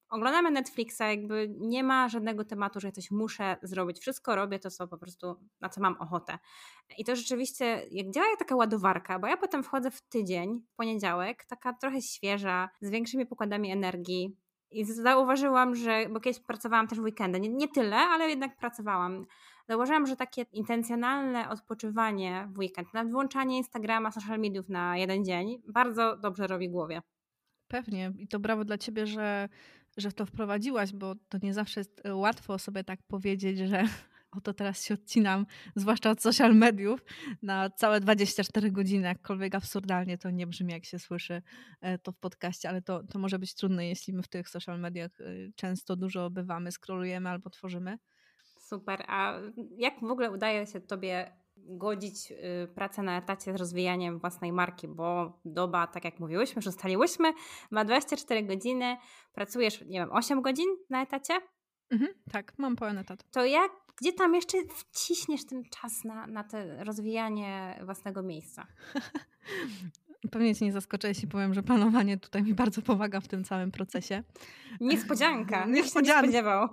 oglądamy 0.10 0.52
Netflixa, 0.52 1.00
jakby 1.00 1.56
nie 1.60 1.84
ma 1.84 2.10
żadnego 2.10 2.46
tematu, 2.46 2.80
że 2.80 2.92
coś 2.92 3.12
muszę 3.12 3.58
zrobić. 3.64 4.00
Wszystko 4.00 4.36
robię 4.36 4.60
to, 4.60 4.72
co 4.72 4.88
po 4.88 4.98
prostu, 4.98 5.36
na 5.62 5.70
co 5.70 5.82
mam 5.82 5.96
ochotę. 6.00 6.40
I 6.98 7.06
to 7.06 7.16
rzeczywiście, 7.16 7.66
jak 7.92 8.12
działa 8.12 8.28
jak 8.28 8.40
taka 8.40 8.56
ładowarka, 8.56 9.20
bo 9.20 9.28
ja 9.28 9.38
potem 9.38 9.64
wchodzę 9.64 9.92
w 9.92 10.02
tydzień, 10.02 10.62
w 10.74 10.76
poniedziałek, 10.76 11.46
taka 11.46 11.74
trochę 11.74 12.02
świeża, 12.02 12.70
z 12.82 12.90
większymi 12.90 13.26
pokładami 13.26 13.72
energii. 13.72 14.38
I 14.72 14.86
zauważyłam, 14.86 15.76
że, 15.76 16.10
bo 16.10 16.20
kiedyś 16.20 16.40
pracowałam 16.40 16.88
też 16.88 17.00
w 17.00 17.04
weekendy, 17.04 17.40
nie, 17.40 17.50
nie 17.50 17.68
tyle, 17.68 17.98
ale 17.98 18.30
jednak 18.30 18.58
pracowałam. 18.58 19.26
Zauważyłam, 19.70 20.08
że 20.08 20.16
takie 20.16 20.46
intencjonalne 20.52 21.50
odpoczywanie 21.50 22.48
w 22.52 22.58
weekend, 22.58 22.94
nawet 22.94 23.12
włączanie 23.12 23.58
Instagrama, 23.58 24.12
social 24.12 24.40
mediów 24.40 24.70
na 24.70 24.98
jeden 24.98 25.26
dzień, 25.26 25.62
bardzo 25.68 26.18
dobrze 26.18 26.48
robi 26.48 26.70
głowie. 26.70 27.02
Pewnie. 27.68 28.14
I 28.18 28.28
to 28.28 28.40
brawo 28.40 28.66
dla 28.66 28.78
ciebie, 28.78 29.08
że 29.08 29.50
że 29.98 30.12
to 30.12 30.26
wprowadziłaś, 30.26 30.94
bo 30.94 31.16
to 31.30 31.38
nie 31.44 31.54
zawsze 31.54 31.80
jest 31.80 32.02
e, 32.06 32.16
łatwo 32.16 32.60
sobie 32.60 32.84
tak 32.84 33.00
powiedzieć, 33.04 33.58
że 33.58 33.84
oto 34.38 34.54
teraz 34.54 34.84
się 34.84 34.94
odcinam, 34.94 35.46
zwłaszcza 35.76 36.12
od 36.12 36.22
social 36.22 36.56
mediów, 36.56 37.04
na 37.42 37.70
całe 37.70 38.00
24 38.00 38.72
godziny, 38.72 39.08
jakkolwiek 39.08 39.56
absurdalnie 39.56 40.18
to 40.18 40.30
nie 40.30 40.48
brzmi, 40.48 40.74
jak 40.74 40.86
się 40.86 41.00
słyszy 41.00 41.42
e, 41.82 41.98
to 41.98 42.12
w 42.12 42.18
podcaście, 42.18 42.70
ale 42.70 42.82
to, 42.82 43.04
to 43.04 43.20
może 43.20 43.40
być 43.40 43.56
trudne, 43.56 43.88
jeśli 43.88 44.14
my 44.14 44.24
w 44.24 44.28
tych 44.28 44.50
social 44.50 44.80
mediach 44.80 45.22
e, 45.22 45.26
często 45.56 45.96
dużo 45.96 46.30
bywamy, 46.30 46.72
skrolujemy 46.72 47.30
albo 47.30 47.50
tworzymy. 47.50 47.98
Super. 48.60 49.04
A 49.08 49.40
jak 49.78 50.00
w 50.00 50.12
ogóle 50.12 50.32
udaje 50.32 50.66
się 50.66 50.82
Tobie 50.82 51.45
godzić 51.66 52.32
y, 52.32 52.68
pracę 52.76 53.04
na 53.04 53.18
etacie 53.18 53.54
z 53.54 53.56
rozwijaniem 53.56 54.20
własnej 54.20 54.52
marki, 54.52 54.88
bo 54.88 55.40
doba, 55.46 55.88
tak 55.88 56.06
jak 56.06 56.20
mówiłyśmy, 56.20 56.62
że 56.62 56.70
ustaliłyśmy, 56.70 57.34
ma 57.72 57.86
24 57.86 58.44
godziny, 58.44 58.98
pracujesz, 59.34 59.82
nie 59.82 60.00
wiem, 60.00 60.12
8 60.12 60.42
godzin 60.42 60.68
na 60.90 61.02
etacie? 61.02 61.34
Mhm, 61.90 62.14
tak, 62.32 62.54
mam 62.58 62.76
pełen 62.76 62.98
etat. 62.98 63.32
To 63.32 63.46
jak, 63.46 63.72
gdzie 64.02 64.14
tam 64.14 64.36
jeszcze 64.36 64.58
wciśniesz 64.68 65.46
ten 65.46 65.64
czas 65.64 66.04
na, 66.04 66.28
na 66.28 66.44
to 66.44 66.58
rozwijanie 66.80 67.80
własnego 67.86 68.24
miejsca? 68.24 68.68
Pewnie 70.32 70.56
cię 70.56 70.66
nie 70.66 70.72
zaskoczę, 70.72 71.08
jeśli 71.08 71.28
powiem, 71.28 71.54
że 71.54 71.64
planowanie 71.64 72.18
tutaj 72.18 72.44
mi 72.44 72.54
bardzo 72.54 72.82
pomaga 72.82 73.20
w 73.20 73.28
tym 73.28 73.44
całym 73.44 73.72
procesie. 73.72 74.24
Niespodzianka, 74.82 75.66
nikt 75.66 75.94
się 75.94 76.02
nie 76.02 76.14
spodziewał. 76.14 76.70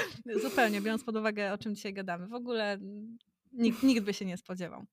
Zupełnie, 0.42 0.80
biorąc 0.80 1.04
pod 1.04 1.16
uwagę, 1.16 1.52
o 1.52 1.58
czym 1.58 1.74
dzisiaj 1.74 1.94
gadamy. 1.94 2.26
W 2.26 2.34
ogóle 2.34 2.78
Nikt, 3.52 3.82
nikt 3.82 4.04
by 4.04 4.14
się 4.14 4.24
nie 4.24 4.36
spodziewał. 4.36 4.84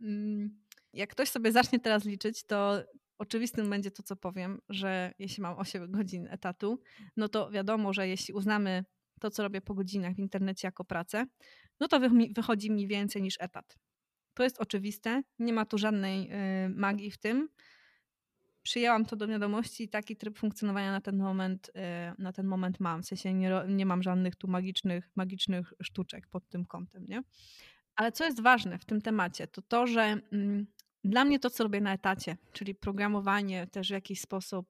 Mm, 0.00 0.60
jak 0.92 1.10
ktoś 1.10 1.28
sobie 1.28 1.52
zacznie 1.52 1.80
teraz 1.80 2.04
liczyć, 2.04 2.44
to 2.44 2.82
oczywistym 3.18 3.70
będzie 3.70 3.90
to, 3.90 4.02
co 4.02 4.16
powiem, 4.16 4.60
że 4.68 5.12
jeśli 5.18 5.42
mam 5.42 5.58
8 5.58 5.90
godzin 5.92 6.28
etatu, 6.30 6.80
no 7.16 7.28
to 7.28 7.50
wiadomo, 7.50 7.92
że 7.92 8.08
jeśli 8.08 8.34
uznamy 8.34 8.84
to, 9.20 9.30
co 9.30 9.42
robię 9.42 9.60
po 9.60 9.74
godzinach 9.74 10.14
w 10.14 10.18
internecie 10.18 10.68
jako 10.68 10.84
pracę, 10.84 11.26
no 11.80 11.88
to 11.88 12.00
wychodzi 12.34 12.70
mi 12.70 12.88
więcej 12.88 13.22
niż 13.22 13.34
etat. 13.40 13.76
To 14.34 14.42
jest 14.42 14.60
oczywiste, 14.60 15.22
nie 15.38 15.52
ma 15.52 15.66
tu 15.66 15.78
żadnej 15.78 16.30
y, 16.30 16.68
magii 16.68 17.10
w 17.10 17.18
tym. 17.18 17.48
Przyjęłam 18.62 19.04
to 19.04 19.16
do 19.16 19.28
wiadomości 19.28 19.84
i 19.84 19.88
taki 19.88 20.16
tryb 20.16 20.38
funkcjonowania 20.38 20.92
na 20.92 21.00
ten 21.00 21.16
moment, 21.16 21.68
y, 21.68 21.72
na 22.22 22.32
ten 22.32 22.46
moment 22.46 22.80
mam. 22.80 23.02
W 23.02 23.06
sensie 23.06 23.34
nie, 23.34 23.52
nie 23.68 23.86
mam 23.86 24.02
żadnych 24.02 24.36
tu 24.36 24.48
magicznych, 24.48 25.10
magicznych 25.16 25.72
sztuczek 25.82 26.26
pod 26.28 26.48
tym 26.48 26.64
kątem. 26.64 27.04
Nie? 27.04 27.22
Ale 27.96 28.12
co 28.12 28.24
jest 28.24 28.40
ważne 28.40 28.78
w 28.78 28.84
tym 28.84 29.02
temacie, 29.02 29.46
to 29.46 29.62
to, 29.62 29.86
że 29.86 30.20
mm, 30.32 30.66
dla 31.04 31.24
mnie 31.24 31.38
to, 31.38 31.50
co 31.50 31.64
robię 31.64 31.80
na 31.80 31.92
etacie, 31.92 32.36
czyli 32.52 32.74
programowanie, 32.74 33.66
też 33.66 33.88
w 33.88 33.90
jakiś 33.90 34.20
sposób 34.20 34.66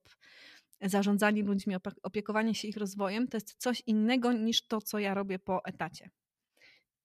zarządzanie 0.83 1.43
ludźmi, 1.43 1.77
opiekowanie 2.03 2.55
się 2.55 2.69
ich 2.69 2.77
rozwojem, 2.77 3.29
to 3.29 3.37
jest 3.37 3.55
coś 3.59 3.83
innego 3.87 4.33
niż 4.33 4.67
to, 4.67 4.81
co 4.81 4.99
ja 4.99 5.15
robię 5.15 5.39
po 5.39 5.65
etacie. 5.65 6.11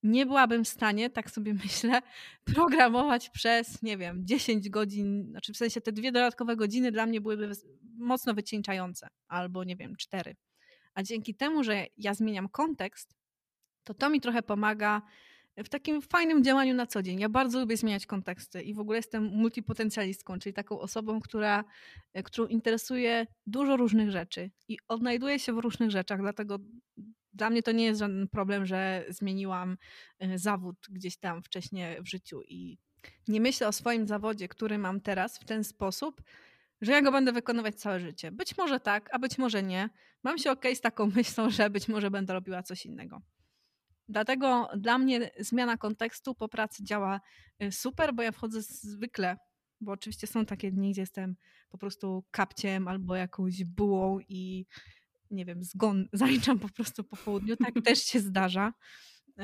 Nie 0.02 0.26
byłabym 0.26 0.64
w 0.64 0.68
stanie, 0.68 1.10
tak 1.10 1.30
sobie 1.30 1.54
myślę, 1.64 2.02
programować 2.44 3.30
przez, 3.30 3.82
nie 3.82 3.96
wiem, 3.96 4.26
10 4.26 4.68
godzin, 4.68 5.26
znaczy 5.30 5.52
w 5.52 5.56
sensie 5.56 5.80
te 5.80 5.92
dwie 5.92 6.12
dodatkowe 6.12 6.56
godziny 6.56 6.92
dla 6.92 7.06
mnie 7.06 7.20
byłyby 7.20 7.50
mocno 7.98 8.34
wycieńczające, 8.34 9.08
albo 9.28 9.64
nie 9.64 9.76
wiem, 9.76 9.96
cztery. 9.96 10.36
A 10.94 11.02
dzięki 11.02 11.34
temu, 11.34 11.64
że 11.64 11.86
ja 11.96 12.14
zmieniam 12.14 12.48
kontekst, 12.48 13.14
to 13.84 13.94
to 13.94 14.10
mi 14.10 14.20
trochę 14.20 14.42
pomaga 14.42 15.02
w 15.56 15.68
takim 15.68 16.02
fajnym 16.02 16.44
działaniu 16.44 16.74
na 16.74 16.86
co 16.86 17.02
dzień. 17.02 17.20
Ja 17.20 17.28
bardzo 17.28 17.60
lubię 17.60 17.76
zmieniać 17.76 18.06
konteksty 18.06 18.62
i 18.62 18.74
w 18.74 18.78
ogóle 18.78 18.98
jestem 18.98 19.24
multipotencjalistką, 19.24 20.38
czyli 20.38 20.52
taką 20.52 20.80
osobą, 20.80 21.20
która, 21.20 21.64
e, 22.12 22.22
którą 22.22 22.46
interesuje 22.46 23.26
dużo 23.46 23.76
różnych 23.76 24.10
rzeczy 24.10 24.50
i 24.68 24.78
odnajduję 24.88 25.38
się 25.38 25.52
w 25.52 25.58
różnych 25.58 25.90
rzeczach, 25.90 26.20
dlatego 26.20 26.58
dla 27.32 27.50
mnie 27.50 27.62
to 27.62 27.72
nie 27.72 27.84
jest 27.84 28.00
żaden 28.00 28.28
problem, 28.28 28.66
że 28.66 29.04
zmieniłam 29.08 29.76
e, 30.18 30.38
zawód 30.38 30.76
gdzieś 30.90 31.16
tam 31.16 31.42
wcześniej 31.42 32.02
w 32.02 32.08
życiu 32.08 32.42
i 32.48 32.78
nie 33.28 33.40
myślę 33.40 33.68
o 33.68 33.72
swoim 33.72 34.06
zawodzie, 34.06 34.48
który 34.48 34.78
mam 34.78 35.00
teraz 35.00 35.38
w 35.38 35.44
ten 35.44 35.64
sposób, 35.64 36.22
że 36.80 36.92
ja 36.92 37.02
go 37.02 37.12
będę 37.12 37.32
wykonywać 37.32 37.74
całe 37.74 38.00
życie. 38.00 38.30
Być 38.30 38.58
może 38.58 38.80
tak, 38.80 39.08
a 39.12 39.18
być 39.18 39.38
może 39.38 39.62
nie. 39.62 39.90
Mam 40.22 40.38
się 40.38 40.50
ok 40.50 40.64
z 40.74 40.80
taką 40.80 41.06
myślą, 41.16 41.50
że 41.50 41.70
być 41.70 41.88
może 41.88 42.10
będę 42.10 42.32
robiła 42.32 42.62
coś 42.62 42.86
innego. 42.86 43.22
Dlatego 44.08 44.68
dla 44.76 44.98
mnie 44.98 45.30
zmiana 45.40 45.76
kontekstu 45.76 46.34
po 46.34 46.48
pracy 46.48 46.84
działa 46.84 47.20
y, 47.62 47.72
super, 47.72 48.14
bo 48.14 48.22
ja 48.22 48.32
wchodzę 48.32 48.62
zwykle, 48.62 49.36
bo 49.80 49.92
oczywiście 49.92 50.26
są 50.26 50.46
takie 50.46 50.72
dni, 50.72 50.90
gdzie 50.90 51.02
jestem 51.02 51.36
po 51.68 51.78
prostu 51.78 52.24
kapciem 52.30 52.88
albo 52.88 53.16
jakąś 53.16 53.64
bułą 53.64 54.18
i 54.28 54.66
nie 55.30 55.44
wiem, 55.44 55.64
zgon 55.64 56.08
zaliczam 56.12 56.58
po 56.58 56.68
prostu 56.68 57.04
po 57.04 57.16
południu. 57.16 57.56
Tak 57.56 57.74
też 57.84 58.04
się 58.04 58.20
zdarza. 58.20 58.72
Y, 59.28 59.42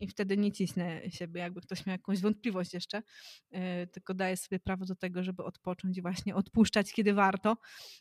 I 0.00 0.08
wtedy 0.08 0.36
nie 0.36 0.52
cisnę 0.52 1.10
siebie, 1.10 1.40
jakby 1.40 1.60
ktoś 1.60 1.86
miał 1.86 1.94
jakąś 1.94 2.20
wątpliwość 2.20 2.74
jeszcze, 2.74 3.02
y, 3.54 3.86
tylko 3.92 4.14
daję 4.14 4.36
sobie 4.36 4.60
prawo 4.60 4.84
do 4.84 4.94
tego, 4.94 5.22
żeby 5.22 5.44
odpocząć 5.44 5.98
i 5.98 6.02
właśnie 6.02 6.34
odpuszczać, 6.34 6.92
kiedy 6.92 7.14
warto. 7.14 7.56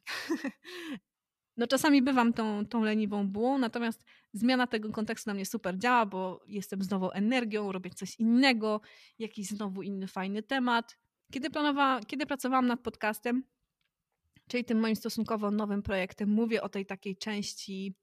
No 1.57 1.67
czasami 1.67 2.01
bywam 2.01 2.33
tą, 2.33 2.65
tą 2.65 2.83
leniwą 2.83 3.27
bułą, 3.27 3.57
natomiast 3.57 4.05
zmiana 4.33 4.67
tego 4.67 4.91
kontekstu 4.91 5.29
na 5.29 5.33
mnie 5.33 5.45
super 5.45 5.77
działa, 5.77 6.05
bo 6.05 6.43
jestem 6.47 6.81
z 6.81 6.89
nową 6.89 7.11
energią, 7.11 7.71
robię 7.71 7.89
coś 7.89 8.19
innego, 8.19 8.81
jakiś 9.19 9.47
znowu 9.47 9.81
inny 9.81 10.07
fajny 10.07 10.43
temat. 10.43 10.97
Kiedy, 11.31 11.49
planowałam, 11.49 12.03
kiedy 12.03 12.25
pracowałam 12.25 12.67
nad 12.67 12.81
podcastem, 12.81 13.43
czyli 14.47 14.65
tym 14.65 14.79
moim 14.79 14.95
stosunkowo 14.95 15.51
nowym 15.51 15.83
projektem, 15.83 16.29
mówię 16.29 16.61
o 16.61 16.69
tej 16.69 16.85
takiej 16.85 17.17
części, 17.17 17.95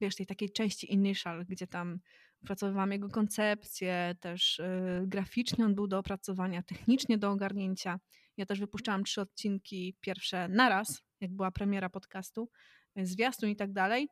wiesz, 0.00 0.16
tej 0.16 0.26
takiej 0.26 0.50
części 0.50 0.92
initial, 0.92 1.44
gdzie 1.48 1.66
tam 1.66 2.00
opracowywałam 2.42 2.92
jego 2.92 3.08
koncepcję, 3.08 4.14
też 4.20 4.58
yy, 4.58 5.06
graficznie 5.06 5.64
on 5.64 5.74
był 5.74 5.86
do 5.86 5.98
opracowania, 5.98 6.62
technicznie 6.62 7.18
do 7.18 7.30
ogarnięcia. 7.30 8.00
Ja 8.36 8.46
też 8.46 8.60
wypuszczałam 8.60 9.04
trzy 9.04 9.20
odcinki 9.20 9.96
pierwsze 10.00 10.48
naraz, 10.48 11.02
jak 11.20 11.32
była 11.32 11.50
premiera 11.50 11.90
podcastu, 11.90 12.50
zwiastun 12.96 13.48
i 13.48 13.56
tak 13.56 13.72
dalej, 13.72 14.08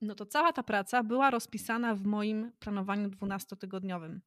no 0.00 0.14
to 0.14 0.26
cała 0.26 0.52
ta 0.52 0.62
praca 0.62 1.02
była 1.02 1.30
rozpisana 1.30 1.94
w 1.94 2.04
moim 2.04 2.52
planowaniu 2.58 3.08
12-tygodniowym, 3.08 4.18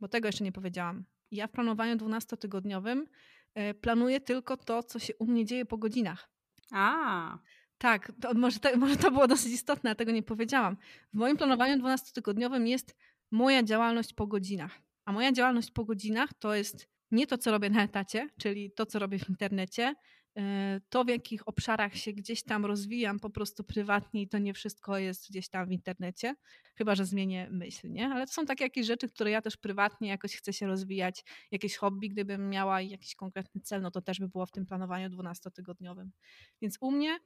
bo 0.00 0.08
tego 0.08 0.28
jeszcze 0.28 0.44
nie 0.44 0.52
powiedziałam. 0.52 1.04
Ja 1.30 1.46
w 1.46 1.50
planowaniu 1.50 1.96
12-tygodniowym 1.96 3.06
e, 3.54 3.74
planuję 3.74 4.20
tylko 4.20 4.56
to, 4.56 4.82
co 4.82 4.98
się 4.98 5.16
u 5.16 5.26
mnie 5.26 5.44
dzieje 5.44 5.64
po 5.64 5.78
godzinach. 5.78 6.30
A. 6.72 7.38
Tak, 7.78 8.12
to 8.20 8.34
może, 8.34 8.60
to, 8.60 8.76
może 8.76 8.96
to 8.96 9.10
było 9.10 9.26
dosyć 9.26 9.52
istotne, 9.52 9.90
a 9.90 9.94
tego 9.94 10.12
nie 10.12 10.22
powiedziałam. 10.22 10.76
W 11.12 11.16
moim 11.16 11.36
planowaniu 11.36 11.76
12-tygodniowym 11.76 12.66
jest 12.66 12.96
moja 13.30 13.62
działalność 13.62 14.12
po 14.12 14.26
godzinach. 14.26 14.80
A 15.04 15.12
moja 15.12 15.32
działalność 15.32 15.70
po 15.70 15.84
godzinach 15.84 16.34
to 16.34 16.54
jest 16.54 16.88
nie 17.10 17.26
to, 17.26 17.38
co 17.38 17.50
robię 17.50 17.70
na 17.70 17.82
etacie, 17.82 18.28
czyli 18.38 18.72
to, 18.72 18.86
co 18.86 18.98
robię 18.98 19.18
w 19.18 19.28
internecie, 19.28 19.94
to 20.88 21.04
w 21.04 21.08
jakich 21.08 21.48
obszarach 21.48 21.96
się 21.96 22.12
gdzieś 22.12 22.42
tam 22.42 22.66
rozwijam 22.66 23.20
po 23.20 23.30
prostu 23.30 23.64
prywatnie 23.64 24.22
i 24.22 24.28
to 24.28 24.38
nie 24.38 24.54
wszystko 24.54 24.98
jest 24.98 25.30
gdzieś 25.30 25.48
tam 25.48 25.68
w 25.68 25.72
internecie, 25.72 26.34
chyba 26.74 26.94
że 26.94 27.04
zmienię 27.04 27.48
myśl, 27.50 27.90
nie? 27.90 28.08
Ale 28.08 28.26
to 28.26 28.32
są 28.32 28.46
takie 28.46 28.64
jakieś 28.64 28.86
rzeczy, 28.86 29.08
które 29.08 29.30
ja 29.30 29.42
też 29.42 29.56
prywatnie 29.56 30.08
jakoś 30.08 30.36
chcę 30.36 30.52
się 30.52 30.66
rozwijać, 30.66 31.24
jakieś 31.50 31.76
hobby, 31.76 32.08
gdybym 32.08 32.50
miała 32.50 32.80
jakiś 32.80 33.14
konkretny 33.14 33.60
cel, 33.60 33.82
no 33.82 33.90
to 33.90 34.02
też 34.02 34.20
by 34.20 34.28
było 34.28 34.46
w 34.46 34.50
tym 34.50 34.66
planowaniu 34.66 35.08
12-tygodniowym. 35.08 36.08
Więc 36.62 36.76
u 36.80 36.90
mnie, 36.90 37.18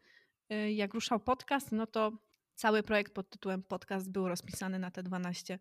e, 0.49 0.73
jak 0.73 0.95
ruszał 0.95 1.21
podcast, 1.21 1.73
no 1.73 1.87
to 1.87 2.13
cały 2.55 2.83
projekt 2.83 3.15
pod 3.15 3.31
tytułem 3.31 3.63
podcast 3.63 4.11
był 4.11 4.29
rozpisany 4.29 4.79
na 4.79 4.91
te 4.91 5.03
12 5.03 5.59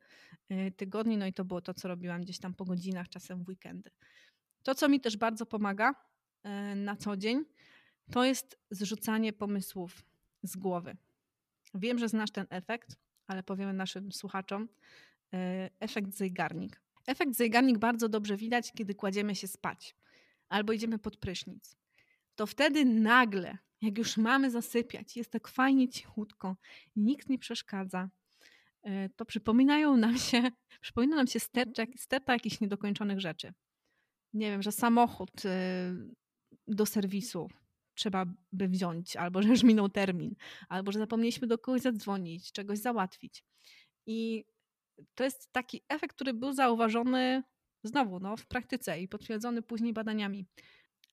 y, 0.52 0.72
tygodni, 0.78 1.18
no 1.18 1.26
i 1.26 1.34
to 1.34 1.46
było 1.46 1.62
to, 1.62 1.74
co 1.74 1.88
robiłam 1.88 2.22
gdzieś 2.22 2.40
tam 2.40 2.54
po 2.54 2.66
godzinach, 2.66 3.10
czasem 3.10 3.44
w 3.44 3.48
weekendy. 3.48 3.90
To, 4.64 4.76
co 4.76 4.90
mi 4.90 5.00
też 5.00 5.18
bardzo 5.18 5.46
pomaga 5.46 5.96
na 6.76 6.96
co 6.96 7.18
dzień, 7.18 7.46
to 8.12 8.26
jest 8.26 8.60
zrzucanie 8.72 9.34
pomysłów 9.34 10.04
z 10.44 10.58
głowy. 10.58 10.98
Wiem, 11.74 12.00
że 12.00 12.10
znasz 12.10 12.32
ten 12.32 12.46
efekt, 12.50 12.96
ale 13.28 13.44
powiemy 13.44 13.74
naszym 13.74 14.12
słuchaczom. 14.12 14.64
Y, 14.64 15.38
efekt 15.80 16.14
zejgarnik. 16.14 16.82
Efekt 17.08 17.36
zejgarnik 17.36 17.78
bardzo 17.78 18.10
dobrze 18.10 18.38
widać, 18.38 18.72
kiedy 18.72 18.96
kładziemy 18.96 19.36
się 19.36 19.48
spać 19.48 19.96
albo 20.50 20.74
idziemy 20.74 21.00
pod 21.00 21.18
prysznic. 21.18 21.76
To 22.36 22.48
wtedy 22.48 22.86
nagle 22.86 23.58
jak 23.82 23.98
już 23.98 24.18
mamy 24.18 24.52
zasypiać, 24.52 25.18
jest 25.18 25.32
tak 25.32 25.48
fajnie 25.48 25.90
cichutko, 25.90 26.56
nikt 26.96 27.30
nie 27.30 27.40
przeszkadza, 27.40 28.10
e, 28.84 29.10
to 29.10 29.26
przypominają 29.26 29.98
nam 29.98 30.18
się, 30.18 30.44
przypomina 30.82 31.16
nam 31.16 31.28
się 31.28 31.40
sterta, 31.40 31.84
sterta 31.98 32.34
jakichś 32.34 32.60
niedokończonych 32.60 33.20
rzeczy. 33.20 33.54
Nie 34.34 34.52
wiem, 34.52 34.62
że 34.62 34.72
samochód 34.72 35.46
e, 35.46 35.96
do 36.70 36.86
serwisu 36.86 37.50
trzeba 38.00 38.26
by 38.52 38.68
wziąć, 38.68 39.16
albo 39.16 39.42
że 39.42 39.50
już 39.50 39.64
minął 39.64 39.90
termin, 39.90 40.36
albo 40.70 40.92
że 40.92 41.00
zapomnieliśmy 41.00 41.48
do 41.48 41.58
kogoś 41.58 41.82
zadzwonić, 41.82 42.52
czegoś 42.52 42.80
załatwić. 42.80 43.44
I 44.06 44.46
to 45.16 45.24
jest 45.24 45.52
taki 45.52 45.82
efekt, 45.90 46.16
który 46.16 46.34
był 46.34 46.54
zauważony 46.54 47.44
znowu 47.84 48.20
no, 48.20 48.38
w 48.38 48.46
praktyce 48.46 49.02
i 49.02 49.08
potwierdzony 49.08 49.62
później 49.62 49.94
badaniami. 49.94 50.46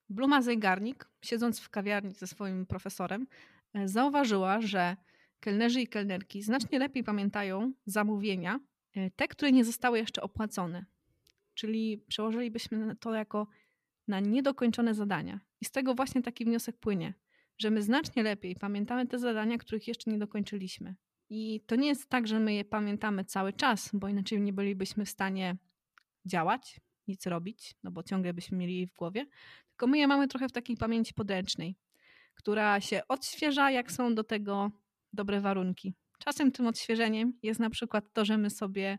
Bluma 0.09 0.43
Zeigarnik, 0.43 1.09
siedząc 1.23 1.61
w 1.61 1.71
kawiarni 1.71 2.15
ze 2.15 2.27
swoim 2.27 2.67
profesorem, 2.67 3.27
e, 3.75 3.89
zauważyła, 3.89 4.61
że 4.61 4.97
kelnerzy 5.41 5.81
i 5.81 5.87
kelnerki 5.87 6.43
znacznie 6.43 6.79
lepiej 6.79 7.05
pamiętają 7.05 7.73
zamówienia, 7.87 8.61
e, 8.95 9.11
te, 9.11 9.29
które 9.29 9.53
nie 9.53 9.65
zostały 9.65 9.99
jeszcze 9.99 10.23
opłacone. 10.23 10.85
Czyli 11.55 11.99
przełożylibyśmy 12.09 12.97
to 12.97 13.15
jako 13.15 13.47
na 14.09 14.21
niedokończone 14.21 14.95
zadania. 14.95 15.41
I 15.61 15.65
z 15.65 15.71
tego 15.71 15.95
właśnie 15.95 16.23
taki 16.23 16.45
wniosek 16.45 16.77
płynie, 16.79 17.15
że 17.59 17.71
my 17.71 17.83
znacznie 17.83 18.23
lepiej 18.23 18.57
pamiętamy 18.57 19.07
te 19.07 19.19
zadania, 19.19 19.59
których 19.59 19.89
jeszcze 19.89 20.11
nie 20.11 20.19
dokończyliśmy. 20.19 20.95
I 21.29 21.61
to 21.67 21.77
nie 21.77 21.89
jest 21.89 22.09
tak, 22.09 22.27
że 22.27 22.41
my 22.41 22.55
je 22.55 22.65
pamiętamy 22.65 23.25
cały 23.25 23.53
czas, 23.53 23.91
bo 23.93 24.09
inaczej 24.09 24.41
nie 24.41 24.53
bylibyśmy 24.53 25.05
w 25.05 25.11
stanie 25.11 25.57
działać, 26.25 26.81
nic 27.09 27.27
robić, 27.27 27.75
no 27.83 27.91
bo 27.91 28.03
ciągle 28.03 28.35
byśmy 28.35 28.59
mieli 28.59 28.77
jej 28.77 28.87
w 28.87 28.95
głowie, 28.95 29.27
tylko 29.69 29.87
my 29.87 29.99
je 29.99 30.07
mamy 30.07 30.29
trochę 30.29 30.49
w 30.49 30.53
takiej 30.53 30.77
pamięci 30.77 31.15
podręcznej, 31.15 31.77
która 32.35 32.81
się 32.81 33.03
odświeża, 33.09 33.71
jak 33.71 33.93
są 33.93 34.15
do 34.15 34.25
tego 34.25 34.71
dobre 35.13 35.41
warunki. 35.41 35.95
Czasem 36.19 36.53
tym 36.53 36.67
odświeżeniem 36.67 37.39
jest 37.43 37.61
na 37.61 37.71
przykład 37.71 38.13
to, 38.13 38.25
że 38.25 38.39
my 38.39 38.51
sobie 38.51 38.99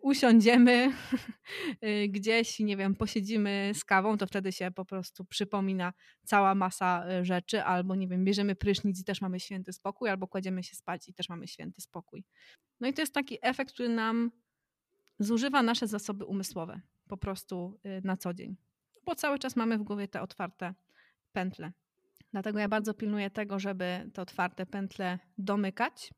usiądziemy 0.00 0.92
y, 1.84 2.08
gdzieś, 2.08 2.58
nie 2.58 2.76
wiem, 2.76 2.94
posiedzimy 2.94 3.72
z 3.74 3.84
kawą, 3.84 4.16
to 4.16 4.26
wtedy 4.26 4.52
się 4.52 4.70
po 4.70 4.84
prostu 4.84 5.24
przypomina 5.24 5.92
cała 6.24 6.54
masa 6.54 7.04
y, 7.20 7.24
rzeczy, 7.24 7.62
albo 7.62 7.94
nie 7.94 8.08
wiem, 8.08 8.24
bierzemy 8.24 8.54
prysznic 8.54 9.00
i 9.00 9.04
też 9.04 9.20
mamy 9.20 9.40
święty 9.40 9.72
spokój, 9.72 10.08
albo 10.08 10.28
kładziemy 10.28 10.62
się 10.62 10.76
spać 10.76 11.08
i 11.08 11.14
też 11.14 11.28
mamy 11.28 11.48
święty 11.48 11.80
spokój. 11.80 12.24
No 12.80 12.88
i 12.88 12.92
to 12.92 13.02
jest 13.02 13.14
taki 13.14 13.38
efekt, 13.42 13.72
który 13.72 13.88
nam 13.88 14.30
zużywa 15.18 15.62
nasze 15.62 15.86
zasoby 15.86 16.24
umysłowe 16.24 16.80
po 17.08 17.16
prostu 17.16 17.80
na 18.04 18.16
co 18.16 18.34
dzień 18.34 18.56
bo 19.10 19.14
cały 19.14 19.38
czas 19.38 19.56
mamy 19.56 19.78
w 19.78 19.82
głowie 19.82 20.08
te 20.08 20.22
otwarte 20.22 20.74
pętle. 21.32 21.72
Dlatego 22.32 22.58
ja 22.58 22.68
bardzo 22.68 22.94
pilnuję 22.94 23.30
tego, 23.30 23.58
żeby 23.58 24.10
te 24.14 24.22
otwarte 24.22 24.66
pętle 24.66 25.18
domykać. 25.38 26.10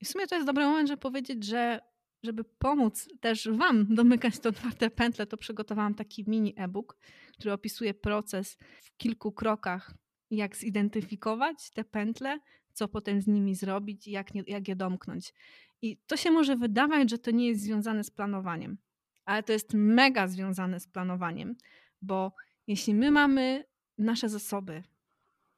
I 0.00 0.04
w 0.04 0.08
sumie 0.08 0.26
to 0.26 0.34
jest 0.34 0.46
dobry 0.46 0.64
moment, 0.64 0.88
żeby 0.88 1.00
powiedzieć, 1.00 1.44
że 1.44 1.80
żeby 2.22 2.44
pomóc 2.44 3.08
też 3.20 3.48
Wam 3.48 3.94
domykać 3.94 4.38
te 4.38 4.48
otwarte 4.48 4.90
pętle, 4.90 5.26
to 5.26 5.36
przygotowałam 5.36 5.94
taki 5.94 6.24
mini 6.26 6.54
e-book, 6.56 6.96
który 7.32 7.52
opisuje 7.52 7.94
proces 7.94 8.58
w 8.82 8.96
kilku 8.96 9.32
krokach, 9.32 9.94
jak 10.30 10.56
zidentyfikować 10.56 11.70
te 11.70 11.84
pętle, 11.84 12.38
co 12.72 12.88
potem 12.88 13.22
z 13.22 13.26
nimi 13.26 13.54
zrobić 13.54 14.06
i 14.06 14.10
jak, 14.10 14.34
jak 14.48 14.68
je 14.68 14.76
domknąć. 14.76 15.34
I 15.82 15.96
to 16.06 16.16
się 16.16 16.30
może 16.30 16.56
wydawać, 16.56 17.10
że 17.10 17.18
to 17.18 17.30
nie 17.30 17.48
jest 17.48 17.62
związane 17.62 18.04
z 18.04 18.10
planowaniem, 18.10 18.78
ale 19.24 19.42
to 19.42 19.52
jest 19.52 19.74
mega 19.74 20.28
związane 20.28 20.80
z 20.80 20.88
planowaniem, 20.88 21.56
bo 22.02 22.32
jeśli 22.66 22.94
my 22.94 23.10
mamy 23.10 23.64
nasze 23.98 24.28
zasoby 24.28 24.82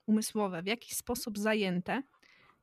umysłowe 0.07 0.63
w 0.63 0.67
jakiś 0.67 0.97
sposób 0.97 1.39
zajęte, 1.39 2.03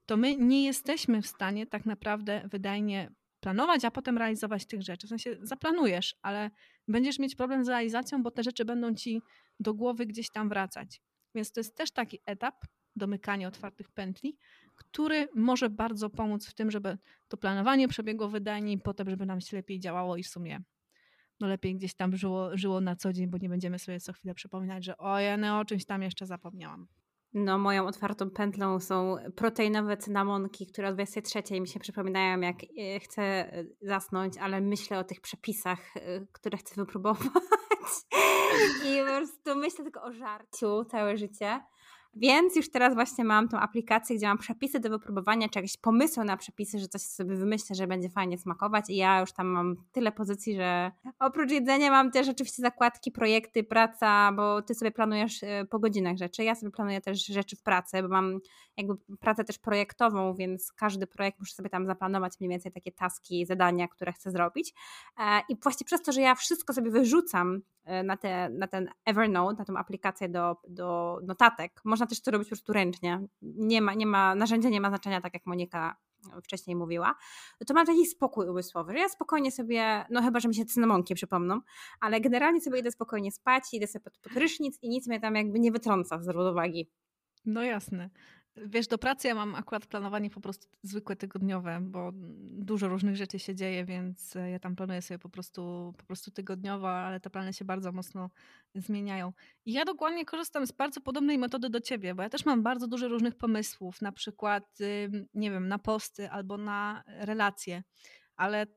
to 0.05 0.17
my 0.17 0.37
nie 0.37 0.65
jesteśmy 0.65 1.21
w 1.21 1.27
stanie 1.27 1.67
tak 1.67 1.85
naprawdę 1.85 2.47
wydajnie 2.51 3.11
planować, 3.41 3.85
a 3.85 3.91
potem 3.91 4.17
realizować 4.17 4.65
tych 4.65 4.81
rzeczy. 4.81 5.07
W 5.07 5.09
sensie 5.09 5.37
zaplanujesz, 5.41 6.15
ale 6.21 6.51
będziesz 6.87 7.19
mieć 7.19 7.35
problem 7.35 7.65
z 7.65 7.67
realizacją, 7.67 8.23
bo 8.23 8.31
te 8.31 8.43
rzeczy 8.43 8.65
będą 8.65 8.95
ci 8.95 9.21
do 9.59 9.73
głowy 9.73 10.05
gdzieś 10.05 10.31
tam 10.31 10.49
wracać. 10.49 11.01
Więc 11.35 11.51
to 11.51 11.59
jest 11.59 11.75
też 11.75 11.91
taki 11.91 12.19
etap 12.25 12.55
domykania 12.95 13.47
otwartych 13.47 13.91
pętli, 13.91 14.37
który 14.75 15.27
może 15.35 15.69
bardzo 15.69 16.09
pomóc 16.09 16.47
w 16.47 16.53
tym, 16.53 16.71
żeby 16.71 16.97
to 17.27 17.37
planowanie 17.37 17.87
przebiegło 17.87 18.29
wydajnie 18.29 18.73
i 18.73 18.77
potem, 18.77 19.09
żeby 19.09 19.25
nam 19.25 19.41
się 19.41 19.57
lepiej 19.57 19.79
działało 19.79 20.17
i 20.17 20.23
w 20.23 20.27
sumie 20.27 20.61
no 21.41 21.47
lepiej 21.47 21.75
gdzieś 21.75 21.93
tam 21.93 22.15
żyło, 22.17 22.57
żyło 22.57 22.81
na 22.81 22.95
co 22.95 23.13
dzień, 23.13 23.27
bo 23.27 23.37
nie 23.37 23.49
będziemy 23.49 23.79
sobie 23.79 23.99
co 23.99 24.13
chwilę 24.13 24.33
przypominać, 24.33 24.85
że 24.85 24.97
o, 24.97 25.19
ja 25.19 25.37
no, 25.37 25.59
o 25.59 25.65
czymś 25.65 25.85
tam 25.85 26.01
jeszcze 26.01 26.25
zapomniałam. 26.25 26.87
No, 27.33 27.57
moją 27.57 27.87
otwartą 27.87 28.29
pętlą 28.29 28.79
są 28.79 29.15
proteinowe 29.35 29.97
cynamonki, 29.97 30.67
które 30.67 30.89
o 30.89 30.93
23 30.93 31.61
mi 31.61 31.67
się 31.67 31.79
przypominają, 31.79 32.39
jak 32.41 32.55
e, 32.63 32.99
chcę 32.99 33.23
e, 33.23 33.63
zasnąć, 33.81 34.37
ale 34.37 34.61
myślę 34.61 34.99
o 34.99 35.03
tych 35.03 35.21
przepisach, 35.21 35.97
e, 35.97 36.25
które 36.31 36.57
chcę 36.57 36.75
wypróbować. 36.75 37.27
I 38.85 38.99
po 38.99 39.05
prostu 39.05 39.55
myślę 39.55 39.83
tylko 39.83 40.03
o 40.03 40.11
żarciu 40.11 40.85
całe 40.85 41.17
życie. 41.17 41.61
Więc 42.13 42.55
już 42.55 42.71
teraz 42.71 42.93
właśnie 42.93 43.23
mam 43.23 43.47
tą 43.47 43.59
aplikację, 43.59 44.15
gdzie 44.15 44.27
mam 44.27 44.37
przepisy 44.37 44.79
do 44.79 44.89
wypróbowania, 44.89 45.49
czy 45.49 45.59
jakieś 45.59 45.77
pomysły 45.77 46.25
na 46.25 46.37
przepisy, 46.37 46.79
że 46.79 46.87
coś 46.87 47.01
sobie 47.01 47.35
wymyślę, 47.35 47.75
że 47.75 47.87
będzie 47.87 48.09
fajnie 48.09 48.37
smakować 48.37 48.89
i 48.89 48.95
ja 48.95 49.19
już 49.19 49.31
tam 49.31 49.47
mam 49.47 49.75
tyle 49.91 50.11
pozycji, 50.11 50.55
że 50.55 50.91
oprócz 51.19 51.51
jedzenia 51.51 51.91
mam 51.91 52.11
też 52.11 52.29
oczywiście 52.29 52.61
zakładki, 52.61 53.11
projekty, 53.11 53.63
praca, 53.63 54.31
bo 54.31 54.61
ty 54.61 54.75
sobie 54.75 54.91
planujesz 54.91 55.43
e, 55.43 55.65
po 55.69 55.79
godzinach 55.79 56.17
rzeczy, 56.17 56.43
ja 56.43 56.55
sobie 56.55 56.71
planuję 56.71 57.01
też 57.01 57.25
rzeczy 57.25 57.55
w 57.55 57.63
pracy, 57.63 58.01
bo 58.01 58.07
mam 58.07 58.39
jakby 58.77 58.93
pracę 59.19 59.43
też 59.43 59.59
projektową, 59.59 60.35
więc 60.35 60.71
każdy 60.71 61.07
projekt 61.07 61.39
muszę 61.39 61.53
sobie 61.53 61.69
tam 61.69 61.85
zaplanować 61.85 62.39
mniej 62.39 62.49
więcej 62.49 62.71
takie 62.71 62.91
taski, 62.91 63.45
zadania, 63.45 63.87
które 63.87 64.13
chcę 64.13 64.31
zrobić 64.31 64.73
e, 65.19 65.41
i 65.49 65.55
właśnie 65.63 65.85
przez 65.85 66.01
to, 66.01 66.11
że 66.11 66.21
ja 66.21 66.35
wszystko 66.35 66.73
sobie 66.73 66.91
wyrzucam 66.91 67.61
E, 67.85 68.03
na, 68.03 68.17
te, 68.17 68.49
na 68.49 68.67
ten 68.67 68.89
Evernote, 69.05 69.59
na 69.59 69.65
tą 69.65 69.77
aplikację 69.77 70.29
do, 70.29 70.55
do 70.67 71.19
notatek. 71.23 71.81
Można 71.85 72.00
też 72.07 72.21
to 72.21 72.31
robić 72.31 72.47
po 72.47 72.55
prostu 72.55 72.73
ręcznie. 72.73 73.27
Nie 73.41 73.81
ma, 73.81 73.93
nie 73.93 74.05
ma, 74.05 74.35
narzędzie 74.35 74.69
nie 74.69 74.81
ma 74.81 74.89
znaczenia, 74.89 75.21
tak 75.21 75.33
jak 75.33 75.45
Monika 75.45 75.95
wcześniej 76.43 76.75
mówiła, 76.75 77.15
to 77.67 77.73
mam 77.73 77.85
taki 77.85 78.05
spokój 78.05 78.49
umysłowy, 78.49 78.93
że 78.93 78.99
ja 78.99 79.09
spokojnie 79.09 79.51
sobie, 79.51 80.05
no 80.09 80.21
chyba, 80.21 80.39
że 80.39 80.47
mi 80.47 80.55
się 80.55 80.65
cynamonki 80.65 81.15
przypomną, 81.15 81.61
ale 81.99 82.21
generalnie 82.21 82.61
sobie 82.61 82.79
idę 82.79 82.91
spokojnie 82.91 83.31
spać, 83.31 83.63
idę 83.73 83.87
sobie 83.87 84.03
pod, 84.03 84.17
pod 84.17 84.31
i 84.81 84.89
nic 84.89 85.07
mnie 85.07 85.19
tam 85.19 85.35
jakby 85.35 85.59
nie 85.59 85.71
wytrąca 85.71 86.23
z 86.23 86.27
równowagi. 86.27 86.89
No 87.45 87.63
jasne. 87.63 88.09
Wiesz, 88.55 88.87
do 88.87 88.97
pracy 88.97 89.27
ja 89.27 89.35
mam 89.35 89.55
akurat 89.55 89.85
planowanie 89.85 90.29
po 90.29 90.41
prostu 90.41 90.67
zwykłe 90.83 91.15
tygodniowe, 91.15 91.79
bo 91.81 92.11
dużo 92.13 92.87
różnych 92.87 93.15
rzeczy 93.15 93.39
się 93.39 93.55
dzieje, 93.55 93.85
więc 93.85 94.35
ja 94.51 94.59
tam 94.59 94.75
planuję 94.75 95.01
sobie 95.01 95.19
po 95.19 95.29
prostu, 95.29 95.93
po 95.97 96.05
prostu 96.05 96.31
tygodniowo, 96.31 96.91
ale 96.91 97.19
te 97.19 97.29
plany 97.29 97.53
się 97.53 97.65
bardzo 97.65 97.91
mocno 97.91 98.29
zmieniają. 98.75 99.33
I 99.65 99.73
ja 99.73 99.85
dokładnie 99.85 100.25
korzystam 100.25 100.67
z 100.67 100.71
bardzo 100.71 101.01
podobnej 101.01 101.37
metody 101.37 101.69
do 101.69 101.81
ciebie, 101.81 102.15
bo 102.15 102.23
ja 102.23 102.29
też 102.29 102.45
mam 102.45 102.63
bardzo 102.63 102.87
dużo 102.87 103.07
różnych 103.07 103.35
pomysłów, 103.35 104.01
na 104.01 104.11
przykład, 104.11 104.77
nie 105.33 105.51
wiem, 105.51 105.67
na 105.67 105.79
posty 105.79 106.29
albo 106.29 106.57
na 106.57 107.03
relacje, 107.07 107.83
ale 108.35 108.67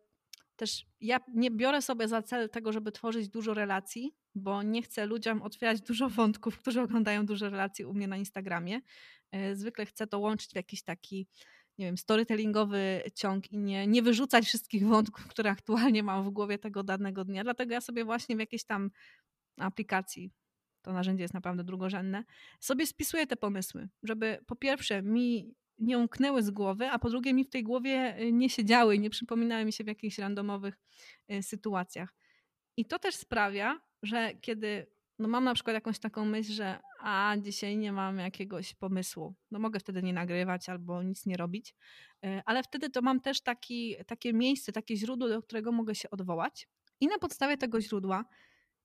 też 0.56 0.86
ja 1.00 1.20
nie 1.34 1.50
biorę 1.50 1.82
sobie 1.82 2.08
za 2.08 2.22
cel 2.22 2.50
tego, 2.50 2.72
żeby 2.72 2.92
tworzyć 2.92 3.28
dużo 3.28 3.54
relacji, 3.54 4.14
bo 4.34 4.62
nie 4.62 4.82
chcę 4.82 5.06
ludziom 5.06 5.42
otwierać 5.42 5.80
dużo 5.88 6.08
wątków, 6.08 6.58
którzy 6.58 6.80
oglądają 6.80 7.26
dużo 7.26 7.50
relacji 7.50 7.84
u 7.84 7.94
mnie 7.94 8.08
na 8.08 8.16
Instagramie. 8.16 8.80
E, 9.32 9.56
zwykle 9.56 9.86
chcę 9.86 10.06
to 10.06 10.18
łączyć 10.18 10.52
w 10.52 10.56
jakiś 10.56 10.82
taki, 10.82 11.28
nie 11.78 11.86
wiem, 11.86 11.98
storytellingowy 11.98 13.02
ciąg 13.14 13.52
i 13.52 13.58
nie, 13.58 13.86
nie 13.86 14.02
wyrzucać 14.02 14.44
wszystkich 14.44 14.86
wątków, 14.94 15.26
które 15.26 15.50
aktualnie 15.50 16.02
mam 16.02 16.24
w 16.24 16.30
głowie 16.30 16.58
tego 16.58 16.82
danego 16.82 17.24
dnia. 17.24 17.44
Dlatego 17.44 17.72
ja 17.72 17.80
sobie 17.80 18.04
właśnie 18.04 18.36
w 18.36 18.38
jakiejś 18.38 18.64
tam 18.64 18.90
aplikacji, 19.58 20.30
to 20.82 20.92
narzędzie 20.92 21.24
jest 21.24 21.34
naprawdę 21.34 21.64
drugorzędne, 21.64 22.24
sobie 22.60 22.86
spisuję 22.86 23.26
te 23.26 23.36
pomysły, 23.36 23.88
żeby 24.02 24.38
po 24.46 24.56
pierwsze 24.56 25.02
mi 25.02 25.54
nie 25.78 25.98
umknęły 25.98 26.42
z 26.42 26.50
głowy, 26.50 26.90
a 26.90 26.98
po 26.98 27.10
drugie 27.10 27.34
mi 27.34 27.44
w 27.44 27.50
tej 27.50 27.62
głowie 27.62 28.16
y, 28.20 28.32
nie 28.32 28.50
siedziały, 28.50 28.98
nie 28.98 29.10
przypominały 29.10 29.64
mi 29.64 29.72
się 29.72 29.84
w 29.84 29.86
jakichś 29.86 30.18
randomowych 30.18 30.78
y, 31.32 31.42
sytuacjach. 31.42 32.14
I 32.76 32.84
to 32.84 32.98
też 32.98 33.14
sprawia, 33.14 33.80
że 34.02 34.32
kiedy 34.40 34.86
no 35.18 35.28
mam 35.28 35.44
na 35.44 35.54
przykład 35.54 35.74
jakąś 35.74 35.98
taką 35.98 36.24
myśl, 36.24 36.52
że 36.52 36.78
a 37.00 37.36
dzisiaj 37.42 37.76
nie 37.76 37.92
mam 37.92 38.18
jakiegoś 38.18 38.74
pomysłu, 38.74 39.34
no 39.50 39.58
mogę 39.58 39.80
wtedy 39.80 40.02
nie 40.02 40.12
nagrywać 40.12 40.68
albo 40.68 41.02
nic 41.02 41.26
nie 41.26 41.36
robić, 41.36 41.74
y, 42.24 42.42
ale 42.46 42.62
wtedy 42.62 42.90
to 42.90 43.02
mam 43.02 43.20
też 43.20 43.40
taki, 43.40 43.96
takie 44.06 44.32
miejsce, 44.32 44.72
takie 44.72 44.96
źródło, 44.96 45.28
do 45.28 45.42
którego 45.42 45.72
mogę 45.72 45.94
się 45.94 46.10
odwołać 46.10 46.68
i 47.00 47.06
na 47.06 47.18
podstawie 47.18 47.56
tego 47.56 47.80
źródła, 47.80 48.24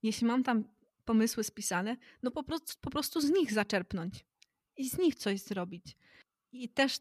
jeśli 0.04 0.28
mam 0.28 0.44
tam 0.44 0.64
pomysły 1.06 1.44
spisane, 1.44 1.98
no 2.24 2.32
po 2.32 2.44
prostu, 2.44 2.74
po 2.82 2.90
prostu 2.90 3.22
z 3.22 3.30
nich 3.30 3.54
zaczerpnąć 3.54 4.26
i 4.78 4.90
z 4.90 4.98
nich 4.98 5.16
coś 5.16 5.40
zrobić. 5.40 5.98
I 6.52 6.70
też, 6.70 7.00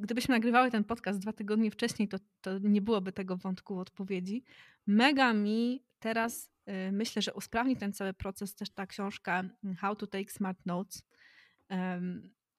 gdybyśmy 0.00 0.34
nagrywały 0.34 0.70
ten 0.70 0.84
podcast 0.84 1.18
dwa 1.18 1.32
tygodnie 1.32 1.70
wcześniej, 1.70 2.08
to, 2.08 2.18
to 2.40 2.58
nie 2.58 2.82
byłoby 2.82 3.12
tego 3.12 3.36
wątku 3.36 3.78
odpowiedzi. 3.78 4.44
Mega 4.86 5.32
mi 5.32 5.84
teraz 5.98 6.50
y, 6.88 6.92
myślę, 6.92 7.22
że 7.22 7.34
usprawni 7.34 7.76
ten 7.76 7.92
cały 7.92 8.14
proces 8.14 8.54
też 8.54 8.70
ta 8.70 8.86
książka 8.86 9.44
How 9.78 9.96
to 9.96 10.06
Take 10.06 10.30
Smart 10.30 10.66
Notes, 10.66 11.02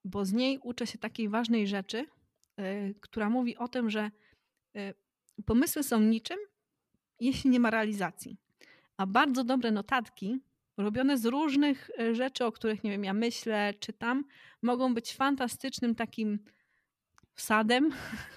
bo 0.06 0.26
z 0.26 0.34
niej 0.34 0.60
uczę 0.64 0.88
się 0.88 0.98
takiej 0.98 1.30
ważnej 1.30 1.68
rzeczy, 1.68 2.06
y, 2.60 2.96
która 3.02 3.30
mówi 3.30 3.58
o 3.58 3.68
tym, 3.68 3.90
że 3.90 4.12
y, 4.78 4.94
pomysły 5.46 5.84
są 5.84 6.00
niczym, 6.00 6.38
jeśli 7.20 7.50
nie 7.50 7.60
ma 7.60 7.70
realizacji. 7.70 8.38
A 8.98 9.08
bardzo 9.08 9.44
dobre 9.44 9.72
notatki 9.72 10.40
robione 10.78 11.18
z 11.18 11.26
różnych 11.26 11.90
e, 12.00 12.16
rzeczy, 12.16 12.46
o 12.46 12.52
których 12.52 12.84
nie 12.84 12.92
wiem, 12.92 13.04
ja 13.04 13.14
myślę, 13.14 13.74
czytam, 13.80 14.26
mogą 14.62 14.94
być 14.94 15.14
fantastycznym 15.14 15.96
takim 15.96 16.40
wsadem. 17.34 17.90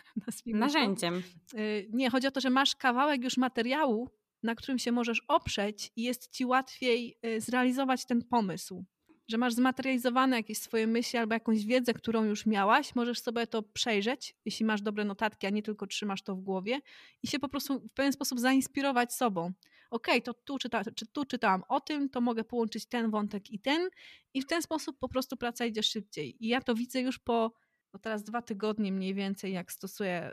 Narzędziem. 0.46 1.22
To. 1.50 1.58
E, 1.58 1.62
nie, 1.90 2.10
chodzi 2.10 2.26
o 2.26 2.30
to, 2.30 2.40
że 2.40 2.50
masz 2.50 2.76
kawałek 2.76 3.24
już 3.24 3.36
materiału, 3.36 4.10
na 4.42 4.54
którym 4.54 4.78
się 4.78 4.92
możesz 4.92 5.22
oprzeć 5.28 5.92
i 5.96 6.02
jest 6.02 6.30
ci 6.30 6.44
łatwiej 6.44 7.18
e, 7.22 7.40
zrealizować 7.40 8.06
ten 8.06 8.22
pomysł. 8.22 8.84
Że 9.28 9.38
masz 9.38 9.54
zmaterializowane 9.54 10.36
jakieś 10.36 10.58
swoje 10.58 10.86
myśli 10.86 11.18
albo 11.18 11.34
jakąś 11.34 11.64
wiedzę, 11.64 11.94
którą 11.94 12.24
już 12.24 12.46
miałaś, 12.46 12.94
możesz 12.94 13.20
sobie 13.20 13.46
to 13.46 13.62
przejrzeć, 13.62 14.34
jeśli 14.44 14.66
masz 14.66 14.82
dobre 14.82 15.04
notatki, 15.04 15.46
a 15.46 15.50
nie 15.50 15.62
tylko 15.62 15.86
trzymasz 15.86 16.22
to 16.22 16.36
w 16.36 16.40
głowie 16.40 16.80
i 17.22 17.26
się 17.28 17.38
po 17.38 17.48
prostu 17.48 17.80
w 17.80 17.92
pewien 17.92 18.12
sposób 18.12 18.40
zainspirować 18.40 19.14
sobą 19.14 19.52
ok, 19.96 20.06
to 20.24 20.34
tu, 20.34 20.58
czyta, 20.58 20.82
czy 20.94 21.06
tu 21.06 21.24
czytałam 21.24 21.62
o 21.68 21.80
tym, 21.80 22.10
to 22.10 22.20
mogę 22.20 22.44
połączyć 22.44 22.86
ten 22.86 23.10
wątek 23.10 23.50
i 23.50 23.60
ten 23.60 23.88
i 24.34 24.42
w 24.42 24.46
ten 24.46 24.62
sposób 24.62 24.98
po 24.98 25.08
prostu 25.08 25.36
praca 25.36 25.66
idzie 25.66 25.82
szybciej. 25.82 26.44
I 26.44 26.48
ja 26.48 26.60
to 26.60 26.74
widzę 26.74 27.00
już 27.00 27.18
po 27.18 27.52
no 27.92 28.00
teraz 28.00 28.24
dwa 28.24 28.42
tygodnie 28.42 28.92
mniej 28.92 29.14
więcej, 29.14 29.52
jak 29.52 29.72
stosuję 29.72 30.32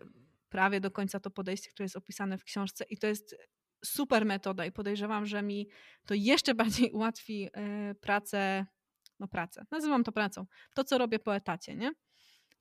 prawie 0.49 0.79
do 0.79 0.91
końca 0.91 1.19
to 1.19 1.31
podejście, 1.31 1.71
które 1.71 1.85
jest 1.85 1.95
opisane 1.95 2.37
w 2.37 2.43
książce 2.43 2.85
i 2.89 2.97
to 2.97 3.07
jest 3.07 3.35
super 3.85 4.25
metoda 4.25 4.65
i 4.65 4.71
podejrzewam, 4.71 5.25
że 5.25 5.41
mi 5.41 5.69
to 6.05 6.13
jeszcze 6.13 6.55
bardziej 6.63 6.91
ułatwi 6.91 7.49
y, 7.91 7.95
pracę, 7.95 8.65
no 9.19 9.27
pracę, 9.27 9.65
nazywam 9.71 10.03
to 10.03 10.11
pracą, 10.11 10.45
to 10.73 10.83
co 10.83 10.97
robię 10.97 11.19
po 11.19 11.35
etacie, 11.35 11.75
nie? 11.75 11.91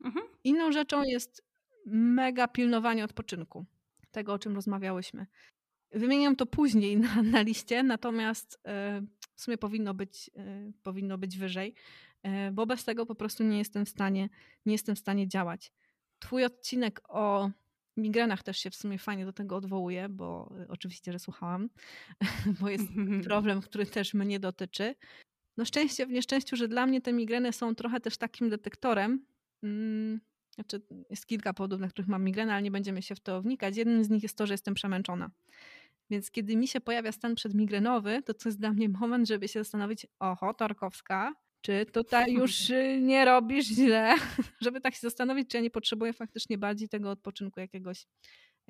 Mhm. 0.04 0.26
Inną 0.44 0.72
rzeczą 0.72 1.02
jest 1.02 1.44
mega 1.86 2.48
pilnowanie 2.48 3.04
odpoczynku, 3.04 3.66
tego 4.10 4.32
o 4.32 4.38
czym 4.38 4.54
rozmawiałyśmy. 4.54 5.26
Wymieniam 5.92 6.36
to 6.36 6.46
później 6.46 6.96
na, 6.96 7.22
na 7.22 7.42
liście, 7.42 7.82
natomiast 7.82 8.60
e, 8.66 9.02
w 9.34 9.40
sumie 9.42 9.58
powinno 9.58 9.94
być, 9.94 10.30
e, 10.36 10.72
powinno 10.82 11.18
być 11.18 11.38
wyżej, 11.38 11.74
e, 12.22 12.50
bo 12.50 12.66
bez 12.66 12.84
tego 12.84 13.06
po 13.06 13.14
prostu 13.14 13.44
nie 13.44 13.58
jestem 13.58 13.86
w 13.86 13.88
stanie, 13.88 14.28
nie 14.66 14.72
jestem 14.72 14.96
w 14.96 14.98
stanie 14.98 15.28
działać. 15.28 15.72
Twój 16.18 16.44
odcinek 16.44 17.00
o 17.08 17.50
migrenach 17.96 18.42
też 18.42 18.58
się 18.58 18.70
w 18.70 18.74
sumie 18.74 18.98
fajnie 18.98 19.24
do 19.24 19.32
tego 19.32 19.56
odwołuje, 19.56 20.08
bo 20.08 20.54
oczywiście, 20.68 21.12
że 21.12 21.18
słuchałam, 21.18 21.68
bo 22.60 22.68
jest 22.68 22.84
problem, 23.24 23.60
który 23.60 23.86
też 23.86 24.14
mnie 24.14 24.40
dotyczy. 24.40 24.94
No 25.56 25.64
szczęście 25.64 26.06
w 26.06 26.10
nieszczęściu, 26.10 26.56
że 26.56 26.68
dla 26.68 26.86
mnie 26.86 27.00
te 27.00 27.12
migreny 27.12 27.52
są 27.52 27.74
trochę 27.74 28.00
też 28.00 28.16
takim 28.16 28.50
detektorem. 28.50 29.26
Mm, 29.62 30.20
znaczy, 30.54 30.82
jest 31.10 31.26
kilka 31.26 31.54
powodów, 31.54 31.80
na 31.80 31.88
których 31.88 32.08
mam 32.08 32.24
migrenę, 32.24 32.52
ale 32.52 32.62
nie 32.62 32.70
będziemy 32.70 33.02
się 33.02 33.14
w 33.14 33.20
to 33.20 33.42
wnikać. 33.42 33.76
Jednym 33.76 34.04
z 34.04 34.10
nich 34.10 34.22
jest 34.22 34.36
to, 34.36 34.46
że 34.46 34.54
jestem 34.54 34.74
przemęczona. 34.74 35.30
Więc 36.12 36.30
kiedy 36.30 36.56
mi 36.56 36.68
się 36.68 36.80
pojawia 36.80 37.12
stan 37.12 37.34
przedmigrenowy, 37.34 38.22
to 38.22 38.34
to 38.34 38.48
jest 38.48 38.58
dla 38.58 38.72
mnie 38.72 38.88
moment, 38.88 39.28
żeby 39.28 39.48
się 39.48 39.60
zastanowić, 39.60 40.06
oho, 40.18 40.54
Tarkowska, 40.54 41.34
czy 41.60 41.86
tutaj 41.86 42.32
już 42.32 42.70
y, 42.70 43.00
nie 43.02 43.24
robisz 43.24 43.66
źle, 43.66 44.14
żeby 44.64 44.80
tak 44.80 44.94
się 44.94 45.00
zastanowić, 45.00 45.50
czy 45.50 45.56
ja 45.56 45.62
nie 45.62 45.70
potrzebuję 45.70 46.12
faktycznie 46.12 46.58
bardziej 46.58 46.88
tego 46.88 47.10
odpoczynku, 47.10 47.60
jakiegoś 47.60 48.06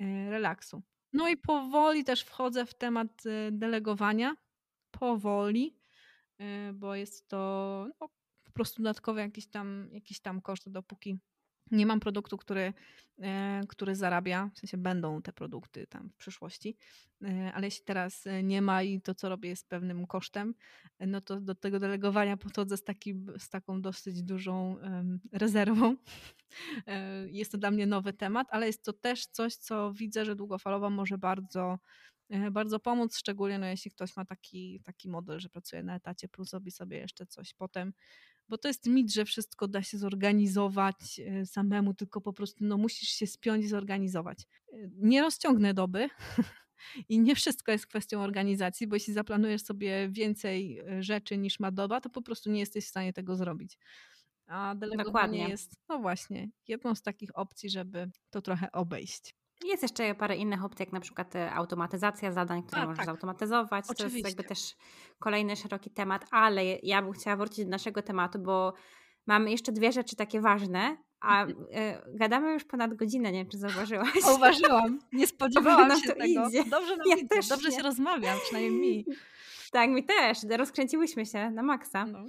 y, 0.01 0.29
relaksu. 0.29 0.83
No 1.13 1.29
i 1.29 1.37
powoli 1.37 2.03
też 2.03 2.21
wchodzę 2.21 2.65
w 2.65 2.73
temat 2.73 3.25
y, 3.25 3.49
delegowania. 3.51 4.35
Powoli, 4.91 5.77
bo 6.73 6.95
jest 6.95 7.27
to 7.27 7.37
no, 8.01 8.09
po 8.43 8.51
prostu 8.53 8.83
dodatkowy 8.83 9.21
jakiś 9.21 9.47
tam, 9.47 9.89
jakiś 9.91 10.19
tam 10.19 10.41
koszt, 10.41 10.71
dopóki 10.71 11.19
nie 11.71 11.85
mam 11.85 11.99
produktu, 11.99 12.37
który, 12.37 12.73
e, 13.19 13.61
który 13.67 13.95
zarabia, 13.95 14.49
w 14.53 14.59
sensie 14.59 14.77
będą 14.77 15.21
te 15.21 15.33
produkty 15.33 15.87
tam 15.87 16.09
w 16.09 16.15
przyszłości, 16.15 16.77
e, 17.23 17.51
ale 17.53 17.67
jeśli 17.67 17.85
teraz 17.85 18.27
e, 18.27 18.43
nie 18.43 18.61
ma 18.61 18.83
i 18.83 19.01
to, 19.01 19.15
co 19.15 19.29
robię, 19.29 19.49
jest 19.49 19.69
pewnym 19.69 20.07
kosztem, 20.07 20.55
no 20.99 21.21
to 21.21 21.41
do 21.41 21.55
tego 21.55 21.79
delegowania 21.79 22.37
podchodzę 22.47 22.77
z, 22.77 22.83
taki, 22.83 23.13
z 23.37 23.49
taką 23.49 23.81
dosyć 23.81 24.23
dużą 24.23 24.77
rezerwą. 25.31 25.95
Jest 27.27 27.51
to 27.51 27.57
dla 27.57 27.71
mnie 27.71 27.85
nowy 27.85 28.13
temat, 28.13 28.47
ale 28.49 28.67
jest 28.67 28.85
to 28.85 28.93
też 28.93 29.25
coś, 29.25 29.55
co 29.55 29.93
widzę, 29.93 30.25
że 30.25 30.35
długofalowo 30.35 30.89
może 30.89 31.17
bardzo 31.17 31.79
bardzo 32.51 32.79
pomóc, 32.79 33.17
szczególnie 33.17 33.59
no, 33.59 33.65
jeśli 33.65 33.91
ktoś 33.91 34.15
ma 34.15 34.25
taki, 34.25 34.81
taki 34.83 35.09
model, 35.09 35.39
że 35.39 35.49
pracuje 35.49 35.83
na 35.83 35.95
etacie, 35.95 36.27
plus 36.27 36.53
robi 36.53 36.71
sobie 36.71 36.97
jeszcze 36.97 37.25
coś 37.25 37.53
potem, 37.53 37.93
bo 38.49 38.57
to 38.57 38.67
jest 38.67 38.85
mit, 38.85 39.13
że 39.13 39.25
wszystko 39.25 39.67
da 39.67 39.83
się 39.83 39.97
zorganizować 39.97 41.19
e, 41.19 41.45
samemu, 41.45 41.93
tylko 41.93 42.21
po 42.21 42.33
prostu 42.33 42.65
no, 42.65 42.77
musisz 42.77 43.09
się 43.09 43.27
spiąć 43.27 43.65
i 43.65 43.67
zorganizować. 43.67 44.39
E, 44.73 44.75
nie 44.95 45.21
rozciągnę 45.21 45.73
doby. 45.73 46.09
I 47.09 47.19
nie 47.19 47.35
wszystko 47.35 47.71
jest 47.71 47.87
kwestią 47.87 48.21
organizacji, 48.21 48.87
bo 48.87 48.95
jeśli 48.95 49.13
zaplanujesz 49.13 49.61
sobie 49.61 50.09
więcej 50.09 50.79
e, 50.79 51.03
rzeczy 51.03 51.37
niż 51.37 51.59
ma 51.59 51.71
doba, 51.71 52.01
to 52.01 52.09
po 52.09 52.21
prostu 52.21 52.51
nie 52.51 52.59
jesteś 52.59 52.85
w 52.85 52.89
stanie 52.89 53.13
tego 53.13 53.35
zrobić. 53.35 53.77
A 54.47 54.75
delegowanie 54.75 55.05
Dokładnie. 55.05 55.49
jest, 55.49 55.75
no 55.89 55.99
właśnie, 55.99 56.49
jedną 56.67 56.95
z 56.95 57.01
takich 57.01 57.37
opcji, 57.37 57.69
żeby 57.69 58.11
to 58.29 58.41
trochę 58.41 58.71
obejść. 58.71 59.35
Jest 59.65 59.83
jeszcze 59.83 60.15
parę 60.15 60.37
innych 60.37 60.65
opcji, 60.65 60.83
jak 60.83 60.93
na 60.93 60.99
przykład 60.99 61.35
e, 61.35 61.53
automatyzacja 61.53 62.31
zadań, 62.31 62.63
które 62.63 62.81
A, 62.81 62.85
możesz 62.85 62.97
tak. 62.97 63.05
zautomatyzować. 63.05 63.85
Oczywiście. 63.89 64.21
To 64.21 64.27
jest 64.27 64.37
jakby 64.37 64.43
też 64.43 64.75
kolejny 65.19 65.55
szeroki 65.55 65.89
temat, 65.89 66.25
ale 66.31 66.65
ja 66.83 67.01
bym 67.01 67.11
chciała 67.11 67.35
wrócić 67.35 67.65
do 67.65 67.71
naszego 67.71 68.01
tematu, 68.01 68.39
bo 68.39 68.73
mamy 69.27 69.51
jeszcze 69.51 69.71
dwie 69.71 69.91
rzeczy 69.91 70.15
takie 70.15 70.41
ważne, 70.41 70.97
a 71.21 71.45
y, 71.45 71.53
gadamy 72.07 72.53
już 72.53 72.63
ponad 72.63 72.93
godzinę, 72.93 73.31
nie 73.31 73.39
wiem, 73.39 73.49
czy 73.49 73.57
zauważyłaś. 73.57 74.21
Zauważyłam. 74.21 74.99
Nie 75.13 75.27
spodziewałam 75.27 76.01
się 76.01 76.07
tego. 76.07 76.47
Idzie. 76.47 76.63
Dobrze 76.63 76.97
nam 76.97 77.07
ja 77.07 77.15
idzie. 77.15 77.49
Dobrze 77.49 77.69
nie. 77.69 77.75
się 77.75 77.83
rozmawia, 77.83 78.35
przynajmniej 78.43 78.81
mi. 78.81 79.05
Tak, 79.71 79.89
mi 79.89 80.03
też. 80.03 80.37
Rozkręciłyśmy 80.57 81.25
się 81.25 81.51
na 81.51 81.63
maksa. 81.63 82.05
No. 82.05 82.25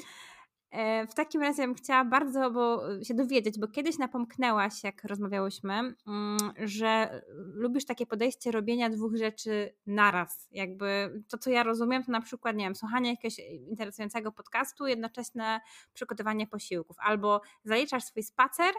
E, 0.75 1.07
w 1.07 1.15
takim 1.15 1.43
razie 1.43 1.63
bym 1.63 1.75
chciała 1.75 2.05
bardzo 2.05 2.51
bo, 2.51 2.83
się 3.05 3.15
dowiedzieć, 3.15 3.59
bo 3.59 3.69
kiedyś 3.69 3.99
napomknęłaś, 3.99 4.85
jak 4.85 5.05
rozmawiałyśmy, 5.05 5.73
mm, 5.75 6.39
że 6.57 7.23
lubisz 7.55 7.85
takie 7.85 8.07
podejście 8.07 8.51
robienia 8.51 8.91
dwóch 8.91 9.17
rzeczy 9.17 9.75
naraz. 9.87 10.49
Jakby 10.51 11.23
to, 11.29 11.39
co 11.39 11.51
ja 11.51 11.63
rozumiem, 11.63 12.05
to 12.05 12.13
na 12.13 12.21
przykład, 12.21 12.57
nie 12.57 12.65
wiem, 12.65 12.75
słuchanie 12.75 13.11
jakiegoś 13.11 13.39
interesującego 13.69 14.33
podcastu, 14.33 14.87
jednocześnie 14.87 15.61
przygotowanie 15.93 16.47
posiłków, 16.47 16.97
albo 16.99 17.41
zaliczasz 17.65 18.05
swój 18.05 18.23
spacer 18.23 18.75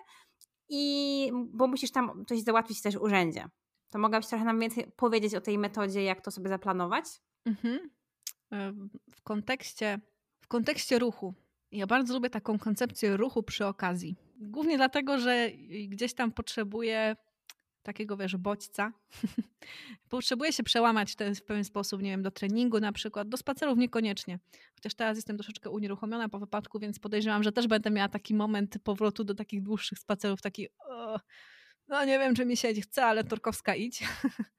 i 0.70 1.32
bo 1.34 1.68
musisz 1.68 1.92
tam 1.92 2.26
coś 2.26 2.42
załatwić 2.42 2.82
też 2.82 2.98
w 2.98 3.02
urzędzie. 3.02 3.50
To 3.90 4.00
mogłabyś 4.00 4.28
trochę 4.28 4.46
nam 4.46 4.60
więcej 4.60 4.92
powiedzieć 4.96 5.36
o 5.36 5.42
tej 5.42 5.58
metodzie, 5.58 6.04
jak 6.04 6.22
to 6.22 6.32
sobie 6.32 6.50
zaplanować? 6.50 7.06
Mhm. 7.46 7.90
W 9.12 9.22
kontekście, 9.24 10.00
w 10.42 10.48
kontekście 10.48 11.00
ruchu, 11.00 11.34
ja 11.76 11.88
bardzo 11.88 12.14
lubię 12.14 12.30
taką 12.30 12.60
koncepcję 12.60 13.18
ruchu 13.18 13.44
przy 13.44 13.66
okazji. 13.66 14.16
Głównie 14.38 14.78
dlatego, 14.78 15.20
że 15.20 15.50
gdzieś 15.88 16.14
tam 16.14 16.32
potrzebuję 16.32 17.16
takiego, 17.84 18.18
wiesz, 18.18 18.38
bodźca. 18.38 18.92
Potrzebuję 20.10 20.54
się 20.54 20.64
przełamać 20.64 21.16
w 21.36 21.42
pewien 21.42 21.64
sposób, 21.64 22.02
nie 22.02 22.10
wiem, 22.10 22.24
do 22.24 22.32
treningu 22.32 22.80
na 22.80 22.92
przykład, 22.92 23.30
do 23.30 23.38
spacerów 23.38 23.78
niekoniecznie. 23.78 24.40
Chociaż 24.76 24.94
teraz 24.94 25.18
jestem 25.18 25.38
troszeczkę 25.38 25.70
unieruchomiona 25.70 26.30
po 26.30 26.40
wypadku, 26.40 26.80
więc 26.80 27.00
podejrzewam, 27.00 27.44
że 27.44 27.52
też 27.52 27.68
będę 27.68 27.92
miała 27.92 28.10
taki 28.10 28.36
moment 28.36 28.78
powrotu 28.84 29.24
do 29.24 29.36
takich 29.36 29.64
dłuższych 29.64 30.00
spacerów, 30.00 30.42
taki 30.42 30.68
o, 30.90 31.20
no 31.88 32.06
nie 32.06 32.20
wiem, 32.20 32.36
czy 32.36 32.46
mi 32.46 32.58
się 32.58 32.74
chce, 32.74 33.06
ale 33.06 33.24
Torkowska 33.24 33.76
idź. 33.76 34.04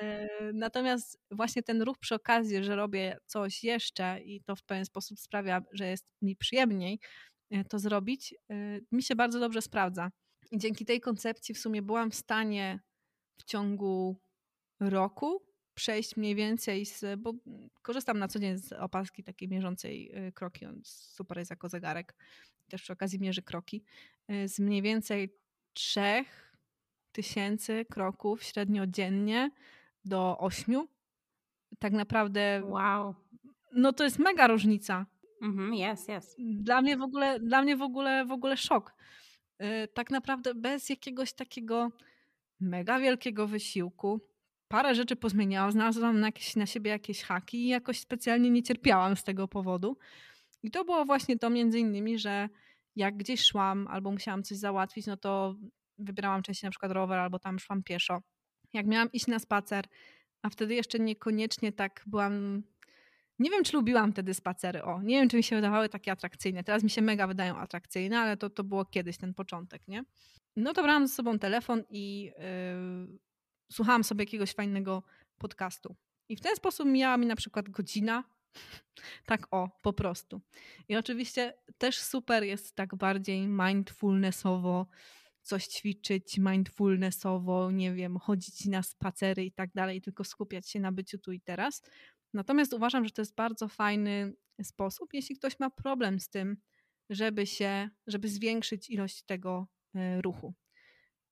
E, 0.00 0.28
natomiast 0.54 1.18
właśnie 1.30 1.62
ten 1.62 1.82
ruch 1.82 1.98
przy 1.98 2.14
okazji, 2.14 2.64
że 2.64 2.76
robię 2.76 3.18
coś 3.26 3.64
jeszcze 3.64 4.20
i 4.20 4.42
to 4.42 4.56
w 4.56 4.62
pewien 4.62 4.84
sposób 4.84 5.18
sprawia, 5.18 5.62
że 5.72 5.86
jest 5.86 6.06
mi 6.22 6.36
przyjemniej 6.36 7.00
e, 7.50 7.64
to 7.64 7.78
zrobić, 7.78 8.34
e, 8.50 8.80
mi 8.92 9.02
się 9.02 9.14
bardzo 9.16 9.40
dobrze 9.40 9.62
sprawdza. 9.62 10.10
I 10.50 10.58
dzięki 10.58 10.84
tej 10.84 11.00
koncepcji 11.00 11.54
w 11.54 11.58
sumie 11.58 11.82
byłam 11.82 12.10
w 12.10 12.14
stanie 12.14 12.80
w 13.40 13.44
ciągu 13.44 14.20
roku 14.80 15.42
przejść 15.74 16.16
mniej 16.16 16.34
więcej 16.34 16.86
z, 16.86 17.20
bo 17.20 17.32
korzystam 17.82 18.18
na 18.18 18.28
co 18.28 18.38
dzień 18.38 18.58
z 18.58 18.72
opaski 18.72 19.24
takiej 19.24 19.48
mierzącej 19.48 20.12
kroki, 20.34 20.66
on 20.66 20.80
super 20.84 21.38
jest 21.38 21.50
jako 21.50 21.68
zegarek, 21.68 22.14
też 22.68 22.82
przy 22.82 22.92
okazji 22.92 23.20
mierzy 23.20 23.42
kroki, 23.42 23.84
z 24.46 24.58
mniej 24.58 24.82
więcej 24.82 25.36
trzech 25.72 26.43
tysięcy 27.14 27.84
kroków 27.90 28.42
średnio 28.42 28.86
dziennie 28.86 29.50
do 30.04 30.38
ośmiu. 30.38 30.88
Tak 31.78 31.92
naprawdę. 31.92 32.62
Wow. 32.64 33.14
No 33.72 33.92
to 33.92 34.04
jest 34.04 34.18
mega 34.18 34.46
różnica. 34.46 35.06
Mhm, 35.42 35.74
jest, 35.74 36.08
jest. 36.08 36.36
Dla 36.38 36.82
mnie 36.82 36.96
w 36.96 37.02
ogóle, 37.02 37.40
dla 37.40 37.62
mnie 37.62 37.76
w 37.76 37.82
ogóle, 37.82 38.24
w 38.24 38.32
ogóle 38.32 38.56
szok. 38.56 38.94
Y, 39.62 39.88
tak 39.94 40.10
naprawdę 40.10 40.54
bez 40.54 40.88
jakiegoś 40.88 41.32
takiego 41.32 41.90
mega 42.60 42.98
wielkiego 42.98 43.46
wysiłku. 43.46 44.20
Parę 44.68 44.94
rzeczy 44.94 45.16
pozmieniałam, 45.16 45.72
znalazłam 45.72 46.20
na, 46.20 46.26
jakieś, 46.26 46.56
na 46.56 46.66
siebie 46.66 46.90
jakieś 46.90 47.22
haki 47.22 47.64
i 47.64 47.68
jakoś 47.68 48.00
specjalnie 48.00 48.50
nie 48.50 48.62
cierpiałam 48.62 49.16
z 49.16 49.24
tego 49.24 49.48
powodu. 49.48 49.98
I 50.62 50.70
to 50.70 50.84
było 50.84 51.04
właśnie 51.04 51.38
to 51.38 51.50
między 51.50 51.78
innymi, 51.78 52.18
że 52.18 52.48
jak 52.96 53.16
gdzieś 53.16 53.44
szłam 53.44 53.88
albo 53.90 54.10
musiałam 54.10 54.42
coś 54.42 54.58
załatwić, 54.58 55.06
no 55.06 55.16
to 55.16 55.54
wybierałam 55.98 56.42
częściej 56.42 56.68
na 56.68 56.70
przykład 56.70 56.92
rower 56.92 57.18
albo 57.18 57.38
tam 57.38 57.58
szłam 57.58 57.82
pieszo. 57.82 58.22
Jak 58.72 58.86
miałam 58.86 59.12
iść 59.12 59.26
na 59.26 59.38
spacer, 59.38 59.84
a 60.42 60.50
wtedy 60.50 60.74
jeszcze 60.74 60.98
niekoniecznie 60.98 61.72
tak 61.72 62.02
byłam. 62.06 62.62
Nie 63.38 63.50
wiem, 63.50 63.64
czy 63.64 63.76
lubiłam 63.76 64.12
wtedy 64.12 64.34
spacery. 64.34 64.82
O, 64.82 65.02
nie 65.02 65.20
wiem, 65.20 65.28
czy 65.28 65.36
mi 65.36 65.42
się 65.42 65.56
wydawały 65.56 65.88
takie 65.88 66.12
atrakcyjne. 66.12 66.64
Teraz 66.64 66.82
mi 66.82 66.90
się 66.90 67.02
mega 67.02 67.26
wydają 67.26 67.56
atrakcyjne, 67.56 68.18
ale 68.18 68.36
to, 68.36 68.50
to 68.50 68.64
było 68.64 68.84
kiedyś 68.84 69.16
ten 69.16 69.34
początek, 69.34 69.88
nie? 69.88 70.04
No 70.56 70.72
to 70.72 70.82
brałam 70.82 71.06
ze 71.06 71.14
sobą 71.14 71.38
telefon 71.38 71.82
i 71.90 72.24
yy, 73.08 73.18
słuchałam 73.72 74.04
sobie 74.04 74.22
jakiegoś 74.22 74.52
fajnego 74.52 75.02
podcastu. 75.38 75.96
I 76.28 76.36
w 76.36 76.40
ten 76.40 76.56
sposób 76.56 76.86
mijała 76.86 77.16
mi 77.16 77.26
na 77.26 77.36
przykład 77.36 77.68
godzina. 77.68 78.24
tak 79.26 79.46
o, 79.50 79.68
po 79.82 79.92
prostu. 79.92 80.40
I 80.88 80.96
oczywiście 80.96 81.54
też 81.78 81.98
super 81.98 82.42
jest 82.42 82.76
tak 82.76 82.94
bardziej 82.94 83.48
mindfulnessowo 83.48 84.86
coś 85.44 85.66
ćwiczyć 85.66 86.38
mindfulnessowo, 86.38 87.70
nie 87.70 87.94
wiem, 87.94 88.18
chodzić 88.18 88.66
na 88.66 88.82
spacery 88.82 89.44
i 89.44 89.52
tak 89.52 89.70
dalej, 89.74 90.00
tylko 90.00 90.24
skupiać 90.24 90.70
się 90.70 90.80
na 90.80 90.92
byciu 90.92 91.18
tu 91.18 91.32
i 91.32 91.40
teraz. 91.40 91.82
Natomiast 92.32 92.72
uważam, 92.72 93.04
że 93.04 93.10
to 93.10 93.22
jest 93.22 93.34
bardzo 93.34 93.68
fajny 93.68 94.32
sposób, 94.62 95.14
jeśli 95.14 95.36
ktoś 95.36 95.60
ma 95.60 95.70
problem 95.70 96.20
z 96.20 96.28
tym, 96.28 96.56
żeby 97.10 97.46
się, 97.46 97.90
żeby 98.06 98.28
zwiększyć 98.28 98.90
ilość 98.90 99.22
tego 99.22 99.66
e, 99.94 100.22
ruchu. 100.22 100.54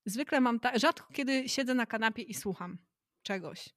Zwykle 0.05 0.41
mam 0.41 0.59
tak, 0.59 0.79
rzadko 0.79 1.13
kiedy 1.13 1.49
siedzę 1.49 1.73
na 1.73 1.85
kanapie 1.85 2.21
i 2.21 2.33
słucham 2.33 2.77
czegoś. 3.21 3.69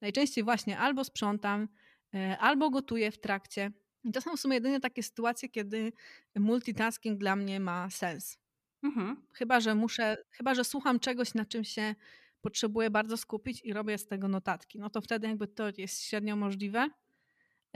Najczęściej 0.00 0.44
właśnie 0.44 0.78
albo 0.78 1.04
sprzątam, 1.04 1.68
e, 2.14 2.38
albo 2.38 2.70
gotuję 2.70 3.10
w 3.10 3.20
trakcie. 3.20 3.72
I 4.04 4.12
to 4.12 4.20
są 4.20 4.36
w 4.36 4.40
sumie 4.40 4.54
jedynie 4.54 4.80
takie 4.80 5.02
sytuacje, 5.02 5.48
kiedy 5.48 5.92
multitasking 6.36 7.18
dla 7.18 7.36
mnie 7.36 7.60
ma 7.60 7.90
sens. 7.90 8.41
Mhm. 8.82 9.16
Chyba, 9.32 9.60
że 9.60 9.74
muszę, 9.74 10.16
chyba, 10.30 10.54
że 10.54 10.64
słucham 10.64 11.00
czegoś, 11.00 11.34
na 11.34 11.44
czym 11.44 11.64
się 11.64 11.94
potrzebuję 12.40 12.90
bardzo 12.90 13.16
skupić 13.16 13.60
i 13.64 13.72
robię 13.72 13.98
z 13.98 14.06
tego 14.06 14.28
notatki. 14.28 14.78
No 14.78 14.90
to 14.90 15.00
wtedy 15.00 15.28
jakby 15.28 15.48
to 15.48 15.64
jest 15.78 16.02
średnio 16.02 16.36
możliwe. 16.36 16.88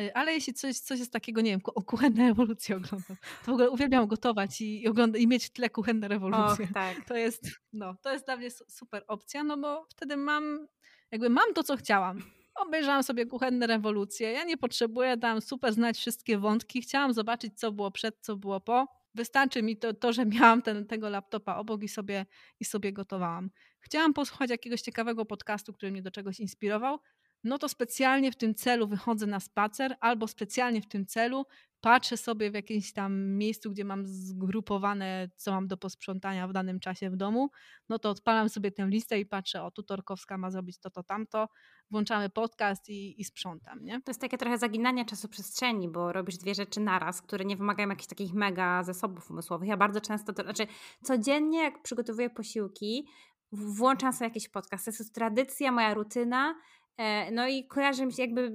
Y, 0.00 0.14
ale 0.14 0.32
jeśli 0.32 0.54
coś, 0.54 0.78
coś 0.78 0.98
jest 0.98 1.12
takiego, 1.12 1.40
nie 1.40 1.50
wiem, 1.50 1.60
o 1.64 1.82
kuchenne 1.82 2.28
rewolucje 2.28 2.76
oglądam, 2.76 3.16
to 3.44 3.44
w 3.44 3.48
ogóle 3.48 3.70
uwielbiam 3.70 4.06
gotować 4.06 4.60
i, 4.60 4.82
i, 4.82 4.88
ogląda, 4.88 5.18
i 5.18 5.26
mieć 5.26 5.46
w 5.46 5.50
tle 5.50 5.70
kuchenne 5.70 6.08
rewolucje. 6.08 6.64
Och, 6.64 6.72
tak. 6.74 7.04
To 7.08 7.16
jest, 7.16 7.50
no, 7.72 7.94
to 8.02 8.12
jest 8.12 8.24
dla 8.24 8.36
mnie 8.36 8.50
super 8.50 9.04
opcja, 9.08 9.44
no 9.44 9.56
bo 9.56 9.86
wtedy 9.88 10.16
mam, 10.16 10.68
jakby 11.10 11.28
mam 11.30 11.54
to, 11.54 11.62
co 11.62 11.76
chciałam. 11.76 12.22
Obejrzałam 12.54 13.02
sobie 13.02 13.26
kuchenne 13.26 13.66
rewolucje. 13.66 14.32
Ja 14.32 14.44
nie 14.44 14.56
potrzebuję 14.56 15.16
tam 15.16 15.40
super 15.40 15.72
znać 15.72 15.98
wszystkie 15.98 16.38
wątki. 16.38 16.82
Chciałam 16.82 17.12
zobaczyć, 17.12 17.58
co 17.58 17.72
było 17.72 17.90
przed, 17.90 18.16
co 18.20 18.36
było 18.36 18.60
po 18.60 18.86
Wystarczy 19.16 19.62
mi 19.62 19.76
to, 19.76 19.94
to 19.94 20.12
że 20.12 20.26
miałam 20.26 20.62
ten, 20.62 20.86
tego 20.86 21.08
laptopa 21.08 21.56
obok 21.56 21.82
i 21.82 21.88
sobie, 21.88 22.26
i 22.60 22.64
sobie 22.64 22.92
gotowałam. 22.92 23.50
Chciałam 23.80 24.14
posłuchać 24.14 24.50
jakiegoś 24.50 24.80
ciekawego 24.80 25.24
podcastu, 25.24 25.72
który 25.72 25.92
mnie 25.92 26.02
do 26.02 26.10
czegoś 26.10 26.40
inspirował, 26.40 26.98
no 27.44 27.58
to 27.58 27.68
specjalnie 27.68 28.32
w 28.32 28.36
tym 28.36 28.54
celu 28.54 28.88
wychodzę 28.88 29.26
na 29.26 29.40
spacer, 29.40 29.96
albo 30.00 30.28
specjalnie 30.28 30.82
w 30.82 30.88
tym 30.88 31.06
celu 31.06 31.46
patrzę 31.80 32.16
sobie 32.16 32.50
w 32.50 32.54
jakimś 32.54 32.92
tam 32.92 33.36
miejscu, 33.36 33.70
gdzie 33.70 33.84
mam 33.84 34.06
zgrupowane, 34.06 35.28
co 35.36 35.52
mam 35.52 35.68
do 35.68 35.76
posprzątania 35.76 36.48
w 36.48 36.52
danym 36.52 36.80
czasie 36.80 37.10
w 37.10 37.16
domu, 37.16 37.50
no 37.88 37.98
to 37.98 38.10
odpalam 38.10 38.48
sobie 38.48 38.72
tę 38.72 38.86
listę 38.86 39.20
i 39.20 39.26
patrzę, 39.26 39.62
o 39.62 39.70
tu 39.70 39.82
Torkowska 39.82 40.38
ma 40.38 40.50
zrobić 40.50 40.78
to, 40.78 40.90
to, 40.90 41.02
tamto, 41.02 41.48
włączamy 41.90 42.30
podcast 42.30 42.88
i, 42.88 43.20
i 43.20 43.24
sprzątam, 43.24 43.84
nie? 43.84 44.02
To 44.02 44.10
jest 44.10 44.20
takie 44.20 44.38
trochę 44.38 44.58
zaginanie 44.58 45.04
czasu 45.04 45.28
przestrzeni, 45.28 45.88
bo 45.88 46.12
robisz 46.12 46.36
dwie 46.36 46.54
rzeczy 46.54 46.80
naraz, 46.80 47.22
które 47.22 47.44
nie 47.44 47.56
wymagają 47.56 47.88
jakichś 47.88 48.08
takich 48.08 48.34
mega 48.34 48.82
zasobów 48.82 49.30
umysłowych. 49.30 49.68
Ja 49.68 49.76
bardzo 49.76 50.00
często, 50.00 50.32
to 50.32 50.42
znaczy 50.42 50.66
codziennie 51.02 51.62
jak 51.62 51.82
przygotowuję 51.82 52.30
posiłki, 52.30 53.06
włączam 53.52 54.12
sobie 54.12 54.26
jakiś 54.28 54.48
podcast. 54.48 54.84
To 54.84 54.90
jest 54.90 55.14
tradycja, 55.14 55.72
moja 55.72 55.94
rutyna, 55.94 56.54
no 57.32 57.48
i 57.48 57.66
kojarzy 57.66 58.06
mi 58.06 58.12
się, 58.12 58.22
jakby 58.22 58.52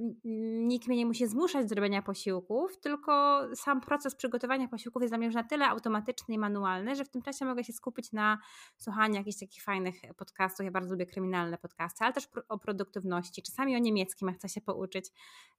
nikt 0.64 0.88
mnie 0.88 0.96
nie 0.96 1.06
musi 1.06 1.26
zmuszać 1.26 1.68
do 1.68 1.74
robienia 1.74 2.02
posiłków, 2.02 2.78
tylko 2.80 3.42
sam 3.54 3.80
proces 3.80 4.14
przygotowania 4.14 4.68
posiłków 4.68 5.02
jest 5.02 5.10
dla 5.10 5.18
mnie 5.18 5.26
już 5.26 5.34
na 5.34 5.44
tyle 5.44 5.66
automatyczny 5.66 6.34
i 6.34 6.38
manualny, 6.38 6.96
że 6.96 7.04
w 7.04 7.08
tym 7.08 7.22
czasie 7.22 7.44
mogę 7.44 7.64
się 7.64 7.72
skupić 7.72 8.12
na 8.12 8.38
słuchaniu 8.76 9.14
jakichś 9.14 9.38
takich 9.38 9.62
fajnych 9.62 9.94
podcastów. 10.16 10.64
Ja 10.64 10.70
bardzo 10.70 10.90
lubię 10.90 11.06
kryminalne 11.06 11.58
podcasty, 11.58 12.04
ale 12.04 12.12
też 12.12 12.28
o 12.48 12.58
produktywności, 12.58 13.42
czasami 13.42 13.76
o 13.76 13.78
niemieckim, 13.78 14.28
jak 14.28 14.36
chcę 14.36 14.48
się 14.48 14.60
pouczyć. 14.60 15.10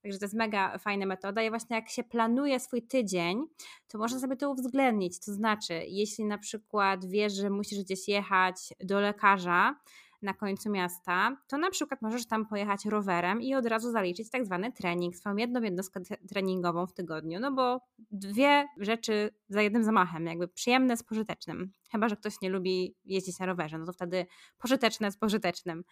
Także 0.01 0.19
to 0.19 0.25
jest 0.25 0.35
mega 0.35 0.77
fajna 0.77 1.05
metoda. 1.05 1.43
I 1.43 1.49
właśnie 1.49 1.75
jak 1.75 1.89
się 1.89 2.03
planuje 2.03 2.59
swój 2.59 2.81
tydzień, 2.81 3.43
to 3.87 3.97
można 3.97 4.19
sobie 4.19 4.35
to 4.35 4.51
uwzględnić. 4.51 5.19
To 5.19 5.33
znaczy, 5.33 5.73
jeśli 5.87 6.25
na 6.25 6.37
przykład 6.37 7.05
wiesz, 7.05 7.33
że 7.33 7.49
musisz 7.49 7.79
gdzieś 7.79 8.07
jechać 8.07 8.55
do 8.79 8.99
lekarza, 8.99 9.75
na 10.23 10.33
końcu 10.33 10.69
miasta, 10.69 11.37
to 11.47 11.57
na 11.57 11.69
przykład 11.69 12.01
możesz 12.01 12.27
tam 12.27 12.45
pojechać 12.45 12.85
rowerem 12.85 13.41
i 13.41 13.55
od 13.55 13.65
razu 13.65 13.91
zaliczyć 13.91 14.29
tak 14.29 14.45
zwany 14.45 14.71
trening, 14.71 15.15
swoją 15.15 15.35
jedną 15.35 15.61
jednostkę 15.61 15.99
treningową 16.29 16.87
w 16.87 16.93
tygodniu, 16.93 17.39
no 17.39 17.51
bo 17.51 17.81
dwie 18.11 18.67
rzeczy 18.77 19.29
za 19.49 19.61
jednym 19.61 19.83
zamachem, 19.83 20.25
jakby 20.25 20.47
przyjemne 20.47 20.97
z 20.97 21.03
pożytecznym. 21.03 21.71
Chyba, 21.91 22.09
że 22.09 22.15
ktoś 22.15 22.41
nie 22.41 22.49
lubi 22.49 22.95
jeździć 23.05 23.39
na 23.39 23.45
rowerze, 23.45 23.77
no 23.77 23.85
to 23.85 23.93
wtedy 23.93 24.25
pożyteczne 24.57 25.11
z 25.11 25.17
pożytecznym 25.17 25.83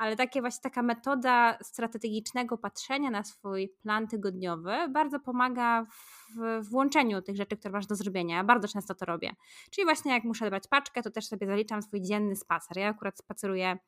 ale 0.00 0.16
takie 0.16 0.40
właśnie 0.40 0.62
taka 0.62 0.82
metoda 0.82 1.58
strategicznego 1.62 2.58
patrzenia 2.58 3.10
na 3.10 3.24
swój 3.24 3.68
plan 3.82 4.08
tygodniowy 4.08 4.72
bardzo 4.90 5.20
pomaga 5.20 5.86
w 6.36 6.68
włączeniu 6.68 7.22
tych 7.22 7.36
rzeczy, 7.36 7.56
które 7.56 7.72
masz 7.72 7.86
do 7.86 7.94
zrobienia. 7.94 8.36
Ja 8.36 8.44
bardzo 8.44 8.68
często 8.68 8.94
to 8.94 9.04
robię. 9.04 9.34
Czyli 9.70 9.84
właśnie 9.84 10.12
jak 10.12 10.24
muszę 10.24 10.46
dbać 10.46 10.68
paczkę, 10.68 11.02
to 11.02 11.10
też 11.10 11.26
sobie 11.26 11.46
zaliczam 11.46 11.82
swój 11.82 12.02
dzienny 12.02 12.36
spacer. 12.36 12.76
Ja 12.76 12.88
akurat 12.88 13.18
spaceruję 13.18 13.78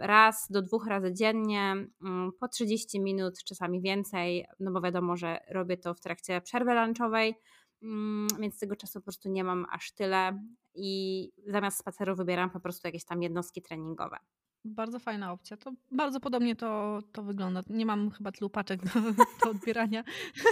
raz 0.00 0.46
do 0.50 0.62
dwóch 0.62 0.86
razy 0.86 1.12
dziennie, 1.14 1.74
mm, 2.02 2.32
po 2.40 2.48
30 2.48 3.00
minut, 3.00 3.44
czasami 3.44 3.80
więcej, 3.80 4.46
no 4.60 4.72
bo 4.72 4.80
wiadomo, 4.80 5.16
że 5.16 5.40
robię 5.50 5.76
to 5.76 5.94
w 5.94 6.00
trakcie 6.00 6.40
przerwy 6.40 6.74
lunchowej, 6.74 7.34
mm, 7.82 8.28
więc 8.40 8.58
tego 8.58 8.76
czasu 8.76 8.98
po 8.98 9.04
prostu 9.04 9.28
nie 9.28 9.44
mam 9.44 9.66
aż 9.70 9.92
tyle 9.92 10.42
i 10.74 11.30
zamiast 11.46 11.78
spaceru 11.78 12.16
wybieram 12.16 12.50
po 12.50 12.60
prostu 12.60 12.88
jakieś 12.88 13.04
tam 13.04 13.22
jednostki 13.22 13.62
treningowe. 13.62 14.18
Bardzo 14.64 14.98
fajna 14.98 15.32
opcja. 15.32 15.56
To 15.56 15.72
bardzo 15.90 16.20
podobnie 16.20 16.56
to, 16.56 16.98
to 17.12 17.22
wygląda. 17.22 17.60
Nie 17.70 17.86
mam 17.86 18.10
chyba 18.10 18.32
tylu 18.32 18.50
paczek 18.50 18.80
do, 18.84 19.00
do 19.44 19.50
odbierania, 19.50 20.04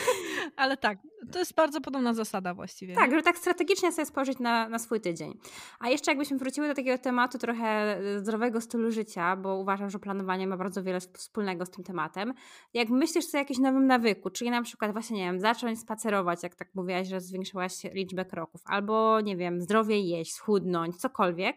ale 0.57 0.77
tak, 0.77 0.99
to 1.33 1.39
jest 1.39 1.55
bardzo 1.55 1.81
podobna 1.81 2.15
zasada 2.15 2.55
właściwie. 2.55 2.95
Tak, 2.95 3.11
że 3.11 3.23
tak 3.23 3.39
strategicznie 3.39 3.93
sobie 3.93 4.07
spojrzeć 4.07 4.39
na, 4.39 4.69
na 4.69 4.79
swój 4.79 5.01
tydzień. 5.01 5.39
A 5.81 5.89
jeszcze 5.89 6.11
jakbyśmy 6.11 6.39
wróciły 6.39 6.69
do 6.69 6.75
takiego 6.75 6.99
tematu 6.99 7.39
trochę 7.39 7.67
e, 7.67 8.21
zdrowego 8.21 8.61
stylu 8.61 8.91
życia, 8.91 9.37
bo 9.37 9.57
uważam, 9.57 9.91
że 9.91 9.99
planowanie 9.99 10.47
ma 10.47 10.57
bardzo 10.57 10.83
wiele 10.83 11.01
wspólnego 11.01 11.67
z 11.67 11.71
tym 11.71 11.85
tematem. 11.85 12.35
Jak 12.75 12.89
myślisz 12.89 13.35
o 13.35 13.39
jakimś 13.39 13.59
nowym 13.59 13.87
nawyku, 13.87 14.31
czyli 14.31 14.51
na 14.51 14.63
przykład 14.63 14.93
właśnie, 14.93 15.17
nie 15.17 15.25
wiem, 15.25 15.41
zacząć 15.41 15.81
spacerować, 15.81 16.43
jak 16.43 16.55
tak 16.55 16.69
mówiłaś, 16.75 17.09
że 17.09 17.21
zwiększyłaś 17.21 17.85
liczbę 17.85 18.25
kroków, 18.25 18.61
albo 18.65 19.21
nie 19.21 19.37
wiem, 19.37 19.61
zdrowie 19.61 20.01
jeść, 20.01 20.35
schudnąć, 20.35 20.97
cokolwiek, 20.97 21.57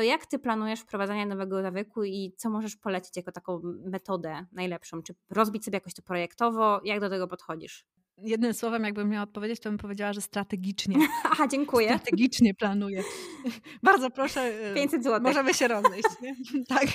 to 0.00 0.04
jak 0.04 0.26
ty 0.26 0.38
planujesz 0.38 0.80
wprowadzanie 0.80 1.26
nowego 1.26 1.62
nawyku 1.62 2.04
i 2.04 2.32
co 2.36 2.50
możesz 2.50 2.76
polecić 2.76 3.16
jako 3.16 3.32
taką 3.32 3.60
metodę 3.84 4.46
najlepszą? 4.52 5.02
Czy 5.02 5.14
rozbić 5.30 5.64
sobie 5.64 5.76
jakoś 5.76 5.94
to 5.94 6.02
projektowo? 6.02 6.80
Jak 6.84 7.00
do 7.00 7.10
tego 7.10 7.28
podchodzisz? 7.28 7.84
Jednym 8.18 8.54
słowem, 8.54 8.84
jakbym 8.84 9.08
miała 9.08 9.22
odpowiedzieć, 9.22 9.60
to 9.60 9.68
bym 9.68 9.78
powiedziała, 9.78 10.12
że 10.12 10.20
strategicznie. 10.20 10.96
Aha, 11.32 11.48
dziękuję. 11.48 11.88
Strategicznie 11.88 12.54
planuję. 12.54 13.02
Bardzo 13.82 14.10
proszę. 14.10 14.52
500 14.74 15.04
zł. 15.04 15.20
Możemy 15.22 15.54
się 15.54 15.68
rozejść. 15.68 16.08
Tak. 16.68 16.86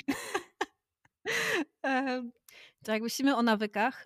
To 2.84 2.91
jak 2.91 3.02
myślimy 3.02 3.36
o 3.36 3.41
nawykach, 3.44 4.06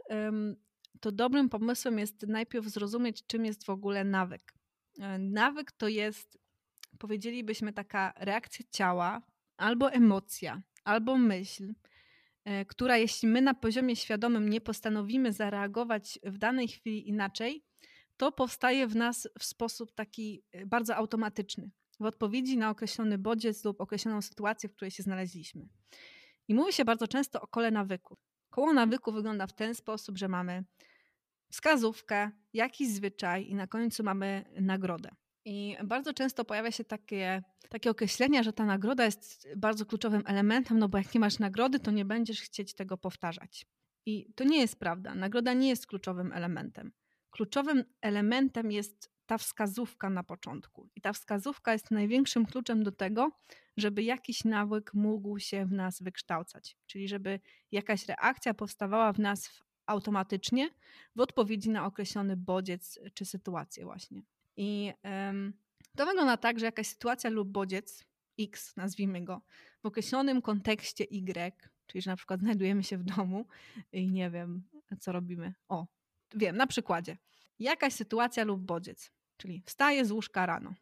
to 0.99 1.11
dobrym 1.11 1.49
pomysłem 1.49 1.99
jest 1.99 2.27
najpierw 2.27 2.65
zrozumieć, 2.65 3.27
czym 3.27 3.45
jest 3.45 3.65
w 3.65 3.69
ogóle 3.69 4.03
nawyk. 4.03 4.53
E, 4.99 5.19
nawyk 5.19 5.71
to 5.71 5.87
jest, 5.87 6.37
powiedzielibyśmy, 6.99 7.73
taka 7.73 8.13
reakcja 8.17 8.65
ciała 8.71 9.21
albo 9.57 9.91
emocja, 9.91 10.61
albo 10.83 11.17
myśl, 11.17 11.73
e, 12.45 12.65
która 12.65 12.97
jeśli 12.97 13.27
my 13.27 13.41
na 13.41 13.53
poziomie 13.53 13.95
świadomym 13.95 14.49
nie 14.49 14.61
postanowimy 14.61 15.33
zareagować 15.33 16.19
w 16.23 16.37
danej 16.37 16.67
chwili 16.67 17.09
inaczej, 17.09 17.63
to 18.17 18.31
powstaje 18.31 18.87
w 18.87 18.95
nas 18.95 19.27
w 19.39 19.43
sposób 19.43 19.91
taki 19.91 20.43
e, 20.51 20.65
bardzo 20.65 20.95
automatyczny, 20.95 21.71
w 21.99 22.05
odpowiedzi 22.05 22.57
na 22.57 22.69
określony 22.69 23.17
bodziec 23.17 23.65
lub 23.65 23.81
określoną 23.81 24.21
sytuację, 24.21 24.69
w 24.69 24.73
której 24.75 24.91
się 24.91 25.03
znaleźliśmy. 25.03 25.67
I 26.47 26.53
mówi 26.53 26.73
się 26.73 26.85
bardzo 26.85 27.07
często 27.07 27.41
o 27.41 27.47
kole 27.47 27.71
nawyku. 27.71 28.17
Koło 28.49 28.73
nawyku 28.73 29.11
wygląda 29.11 29.47
w 29.47 29.53
ten 29.53 29.75
sposób, 29.75 30.17
że 30.17 30.27
mamy 30.27 30.63
wskazówkę, 31.51 32.31
jakiś 32.53 32.89
zwyczaj 32.89 33.47
i 33.47 33.55
na 33.55 33.67
końcu 33.67 34.03
mamy 34.03 34.45
nagrodę. 34.61 35.09
I 35.45 35.77
bardzo 35.83 36.13
często 36.13 36.45
pojawia 36.45 36.71
się 36.71 36.83
takie, 36.83 37.43
takie 37.69 37.89
określenie, 37.89 38.43
że 38.43 38.53
ta 38.53 38.65
nagroda 38.65 39.05
jest 39.05 39.47
bardzo 39.57 39.85
kluczowym 39.85 40.23
elementem, 40.25 40.79
no 40.79 40.89
bo 40.89 40.97
jak 40.97 41.13
nie 41.13 41.19
masz 41.19 41.39
nagrody, 41.39 41.79
to 41.79 41.91
nie 41.91 42.05
będziesz 42.05 42.41
chcieć 42.41 42.73
tego 42.73 42.97
powtarzać. 42.97 43.65
I 44.05 44.33
to 44.35 44.43
nie 44.43 44.59
jest 44.59 44.79
prawda. 44.79 45.15
Nagroda 45.15 45.53
nie 45.53 45.69
jest 45.69 45.87
kluczowym 45.87 46.33
elementem. 46.33 46.91
Kluczowym 47.31 47.83
elementem 48.01 48.71
jest 48.71 49.11
ta 49.25 49.37
wskazówka 49.37 50.09
na 50.09 50.23
początku. 50.23 50.89
I 50.95 51.01
ta 51.01 51.13
wskazówka 51.13 51.73
jest 51.73 51.91
największym 51.91 52.45
kluczem 52.45 52.83
do 52.83 52.91
tego, 52.91 53.31
żeby 53.77 54.03
jakiś 54.03 54.43
nawyk 54.43 54.93
mógł 54.93 55.39
się 55.39 55.65
w 55.65 55.71
nas 55.71 56.01
wykształcać. 56.01 56.77
Czyli 56.85 57.07
żeby 57.07 57.39
jakaś 57.71 58.07
reakcja 58.07 58.53
powstawała 58.53 59.13
w 59.13 59.19
nas 59.19 59.63
automatycznie 59.85 60.69
w 61.15 61.19
odpowiedzi 61.19 61.69
na 61.69 61.85
określony 61.85 62.37
bodziec 62.37 62.99
czy 63.13 63.25
sytuację 63.25 63.85
właśnie. 63.85 64.21
I 64.61 64.93
to 65.97 66.05
wygląda 66.05 66.37
tak, 66.37 66.59
że 66.59 66.65
jakaś 66.65 66.87
sytuacja 66.87 67.29
lub 67.29 67.49
bodziec 67.49 68.05
X, 68.39 68.75
nazwijmy 68.77 69.21
go, 69.21 69.41
w 69.83 69.85
określonym 69.85 70.41
kontekście 70.41 71.03
Y, 71.03 71.69
czyli 71.87 72.01
że 72.01 72.11
na 72.11 72.17
przykład 72.17 72.39
znajdujemy 72.39 72.83
się 72.83 72.97
w 72.97 73.03
domu 73.03 73.45
i 73.91 74.11
nie 74.11 74.29
wiem, 74.29 74.63
co 74.99 75.11
robimy. 75.11 75.53
O, 75.67 75.87
wiem, 76.35 76.57
na 76.57 76.67
przykładzie. 76.67 77.17
Jakaś 77.59 77.93
sytuacja 77.93 78.43
lub 78.43 78.61
bodziec, 78.61 79.11
czyli 79.37 79.63
wstaję 79.65 80.05
z 80.05 80.11
łóżka 80.11 80.45
rano 80.45 80.73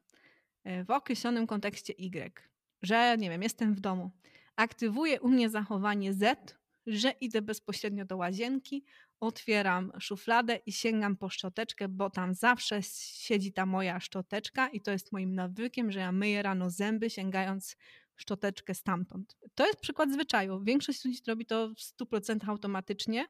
e, 0.64 0.84
w 0.84 0.91
określonym 0.91 1.48
kontekście 1.48 1.94
Y, 1.94 2.41
że 2.82 3.18
nie 3.18 3.30
wiem, 3.30 3.44
jestem 3.44 3.76
w 3.76 3.80
domu. 3.80 4.12
Aktywuje 4.56 5.22
u 5.22 5.30
mnie 5.30 5.49
zachowanie 5.49 6.14
Z, 6.14 6.58
że 6.88 7.12
idę 7.12 7.41
bezpośrednio 7.41 8.06
do 8.06 8.18
łazienki, 8.18 8.86
otwieram 9.19 9.91
szufladę 9.99 10.56
i 10.65 10.72
sięgam 10.72 11.18
po 11.18 11.30
szczoteczkę, 11.30 11.88
bo 11.88 12.10
tam 12.10 12.34
zawsze 12.34 12.80
siedzi 12.84 13.53
ta 13.53 13.65
moja 13.65 13.99
szczoteczka 13.99 14.69
i 14.69 14.81
to 14.81 14.91
jest 14.91 15.11
moim 15.11 15.35
nawykiem, 15.35 15.91
że 15.91 15.99
ja 15.99 16.11
myję 16.11 16.41
rano 16.41 16.69
zęby, 16.69 17.10
sięgając 17.10 17.77
szczoteczkę 18.15 18.73
stamtąd. 18.73 19.38
To 19.56 19.68
jest 19.68 19.80
przykład 19.80 20.14
zwyczaju. 20.14 20.64
Większość 20.64 21.06
ludzi 21.06 21.19
robi 21.27 21.45
to 21.45 21.69
w 21.69 21.81
100% 21.81 22.49
automatycznie, 22.49 23.26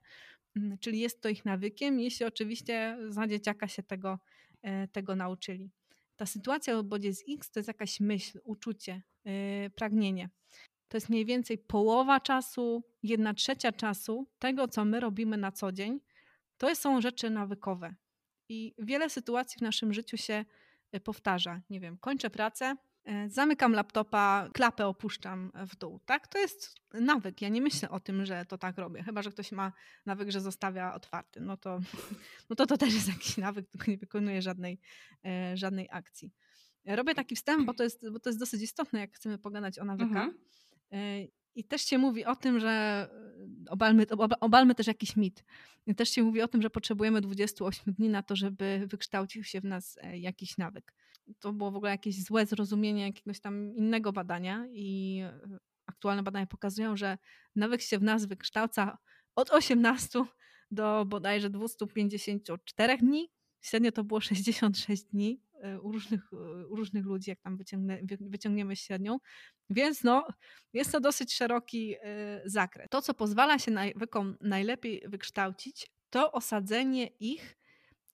mm, 0.56 0.78
czyli 0.78 1.00
jest 1.00 1.22
to 1.22 1.30
ich 1.30 1.46
nawykiem, 1.46 2.00
jeśli 2.00 2.26
oczywiście 2.26 2.98
za 3.10 3.28
dzieciaka 3.28 3.68
się 3.68 3.84
tego, 3.84 4.20
e, 4.62 4.88
tego 4.88 5.16
nauczyli. 5.16 5.72
Ta 6.16 6.26
sytuacja 6.26 6.76
w 6.76 6.80
obodzie 6.80 7.14
z 7.14 7.24
X 7.30 7.52
to 7.52 7.60
jest 7.60 7.68
jakaś 7.68 8.00
myśl, 8.00 8.40
uczucie, 8.44 9.02
yy, 9.26 9.70
pragnienie. 9.76 10.30
To 10.88 10.98
jest 10.98 11.10
mniej 11.10 11.26
więcej 11.26 11.58
połowa 11.58 12.20
czasu, 12.20 12.84
jedna 13.04 13.34
trzecia 13.34 13.72
czasu 13.72 14.28
tego, 14.40 14.68
co 14.68 14.86
my 14.86 15.00
robimy 15.00 15.38
na 15.38 15.52
co 15.52 15.72
dzień. 15.72 16.00
To 16.58 16.76
są 16.76 17.02
rzeczy 17.02 17.30
nawykowe. 17.30 17.96
I 18.50 18.76
wiele 18.80 19.10
sytuacji 19.10 19.60
w 19.60 19.62
naszym 19.62 19.94
życiu 19.94 20.18
się 20.18 20.46
e, 20.92 21.00
powtarza. 21.00 21.62
Nie 21.70 21.80
wiem, 21.80 21.98
kończę 21.98 22.30
pracę, 22.30 22.76
e, 23.04 23.30
zamykam 23.30 23.74
laptopa, 23.74 24.50
klapę 24.54 24.88
opuszczam 24.88 25.52
w 25.68 25.76
dół. 25.76 26.00
Tak? 26.06 26.28
To 26.28 26.38
jest 26.38 26.76
nawyk. 26.94 27.42
Ja 27.42 27.50
nie 27.50 27.62
myślę 27.62 27.90
o 27.90 28.00
tym, 28.00 28.26
że 28.26 28.46
to 28.46 28.58
tak 28.58 28.78
robię. 28.78 29.04
Chyba, 29.04 29.22
że 29.22 29.32
ktoś 29.32 29.52
ma 29.52 29.72
nawyk, 30.06 30.32
że 30.32 30.42
zostawia 30.42 30.94
otwarty. 30.94 31.42
No 31.42 31.58
to 31.58 31.80
no 32.50 32.56
to, 32.56 32.66
to 32.66 32.78
też 32.78 32.94
jest 32.94 33.08
jakiś 33.08 33.38
nawyk, 33.38 33.70
tylko 33.70 33.92
nie 33.92 33.98
wykonuje 33.98 34.42
żadnej, 34.42 34.80
e, 35.26 35.58
żadnej 35.58 35.88
akcji. 35.92 36.32
Robię 36.86 37.16
taki 37.16 37.36
wstęp, 37.36 37.66
bo 37.66 37.74
to, 37.74 37.84
jest, 37.84 38.10
bo 38.12 38.20
to 38.20 38.30
jest 38.30 38.40
dosyć 38.40 38.62
istotne, 38.62 39.00
jak 39.00 39.14
chcemy 39.14 39.38
pogadać 39.38 39.80
o 39.80 39.86
nawykach. 39.86 40.26
Mhm. 40.26 40.48
I 41.58 41.64
też 41.64 41.82
się 41.82 41.98
mówi 41.98 42.26
o 42.26 42.36
tym, 42.36 42.60
że 42.60 42.70
e, 42.70 43.70
obalmy, 43.70 44.06
obalmy 44.40 44.76
też 44.76 44.88
jakiś 44.88 45.16
mit. 45.16 45.44
I 45.88 45.96
też 45.96 46.10
się 46.10 46.24
mówi 46.24 46.42
o 46.42 46.48
tym, 46.48 46.62
że 46.62 46.70
potrzebujemy 46.70 47.22
28 47.22 47.94
dni 47.94 48.10
na 48.10 48.24
to, 48.24 48.36
żeby 48.36 48.84
wykształcił 48.88 49.44
się 49.44 49.62
w 49.62 49.66
nas 49.66 49.98
e, 50.02 50.18
jakiś 50.18 50.58
nawyk. 50.58 50.94
To 51.40 51.54
było 51.54 51.72
w 51.72 51.76
ogóle 51.76 51.92
jakieś 51.92 52.24
złe 52.24 52.46
zrozumienie 52.46 53.04
jakiegoś 53.04 53.40
tam 53.40 53.76
innego 53.76 54.14
badania 54.14 54.68
i 54.72 55.20
e, 55.24 55.40
aktualne 55.86 56.24
badania 56.24 56.46
pokazują, 56.46 56.98
że 56.98 57.18
nawyk 57.56 57.82
się 57.82 58.00
w 58.00 58.04
nas 58.04 58.26
wykształca 58.26 58.98
od 59.36 59.50
18 59.50 60.20
do 60.72 61.06
bodajże 61.06 61.50
254 61.50 62.98
dni. 62.98 63.30
Średnio 63.62 63.92
to 63.92 64.04
było 64.04 64.22
66 64.22 65.04
dni 65.04 65.42
u 65.82 65.92
różnych, 65.92 66.34
u 66.70 66.76
różnych 66.76 67.06
ludzi, 67.06 67.30
jak 67.30 67.42
tam 67.42 67.58
wyciągnie, 67.58 68.02
wyciągniemy 68.20 68.76
średnią. 68.76 69.18
Więc 69.70 70.04
no, 70.04 70.28
jest 70.74 70.92
to 70.92 71.00
dosyć 71.00 71.34
szeroki 71.34 71.96
y, 71.96 72.00
zakres. 72.46 72.88
To, 72.90 73.02
co 73.02 73.14
pozwala 73.14 73.60
się 73.60 73.72
nawykom 73.72 74.38
najlepiej 74.42 75.04
wykształcić, 75.08 75.92
to 76.10 76.32
osadzenie 76.32 77.08
ich 77.08 77.58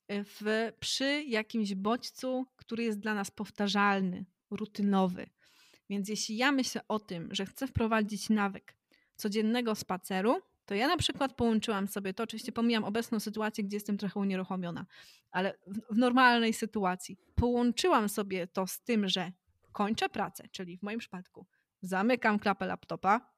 w, 0.09 0.71
przy 0.79 1.23
jakimś 1.23 1.75
bodźcu, 1.75 2.45
który 2.55 2.83
jest 2.83 2.99
dla 2.99 3.13
nas 3.13 3.31
powtarzalny, 3.31 4.25
rutynowy. 4.51 5.29
Więc 5.89 6.09
jeśli 6.09 6.37
ja 6.37 6.51
myślę 6.51 6.81
o 6.87 6.99
tym, 6.99 7.29
że 7.31 7.45
chcę 7.45 7.67
wprowadzić 7.67 8.29
nawyk 8.29 8.75
codziennego 9.15 9.75
spaceru, 9.75 10.41
to 10.65 10.75
ja 10.75 10.87
na 10.87 10.97
przykład 10.97 11.33
połączyłam 11.33 11.87
sobie 11.87 12.13
to, 12.13 12.23
oczywiście 12.23 12.51
pomijam 12.51 12.83
obecną 12.83 13.19
sytuację, 13.19 13.63
gdzie 13.63 13.77
jestem 13.77 13.97
trochę 13.97 14.19
unieruchomiona, 14.19 14.85
ale 15.31 15.53
w, 15.67 15.95
w 15.95 15.97
normalnej 15.97 16.53
sytuacji 16.53 17.17
połączyłam 17.35 18.09
sobie 18.09 18.47
to 18.47 18.67
z 18.67 18.81
tym, 18.81 19.09
że 19.09 19.31
kończę 19.71 20.09
pracę, 20.09 20.47
czyli 20.51 20.77
w 20.77 20.83
moim 20.83 20.99
przypadku 20.99 21.45
zamykam 21.81 22.39
klapę 22.39 22.65
laptopa, 22.65 23.33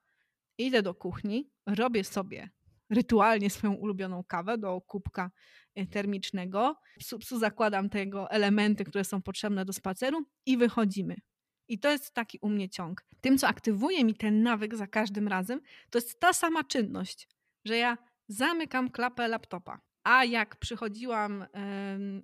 idę 0.57 0.81
do 0.81 0.95
kuchni, 0.95 1.51
robię 1.65 2.03
sobie 2.03 2.49
rytualnie 2.89 3.49
swoją 3.49 3.73
ulubioną 3.73 4.23
kawę 4.23 4.57
do 4.57 4.81
kubka 4.81 5.31
e, 5.75 5.87
termicznego, 5.87 6.75
psu, 6.99 7.19
psu 7.19 7.39
zakładam 7.39 7.89
tego 7.89 8.31
elementy, 8.31 8.85
które 8.85 9.03
są 9.03 9.21
potrzebne 9.21 9.65
do 9.65 9.73
spaceru 9.73 10.25
i 10.45 10.57
wychodzimy. 10.57 11.15
I 11.67 11.79
to 11.79 11.91
jest 11.91 12.13
taki 12.13 12.39
u 12.41 12.49
mnie 12.49 12.69
ciąg. 12.69 13.05
Tym, 13.21 13.37
co 13.37 13.47
aktywuje 13.47 14.03
mi 14.03 14.15
ten 14.15 14.43
nawyk 14.43 14.75
za 14.75 14.87
każdym 14.87 15.27
razem, 15.27 15.61
to 15.89 15.97
jest 15.97 16.19
ta 16.19 16.33
sama 16.33 16.63
czynność, 16.63 17.29
że 17.65 17.77
ja 17.77 17.97
zamykam 18.27 18.89
klapę 18.89 19.27
laptopa. 19.27 19.81
A 20.03 20.25
jak 20.25 20.55
przychodziłam, 20.55 21.45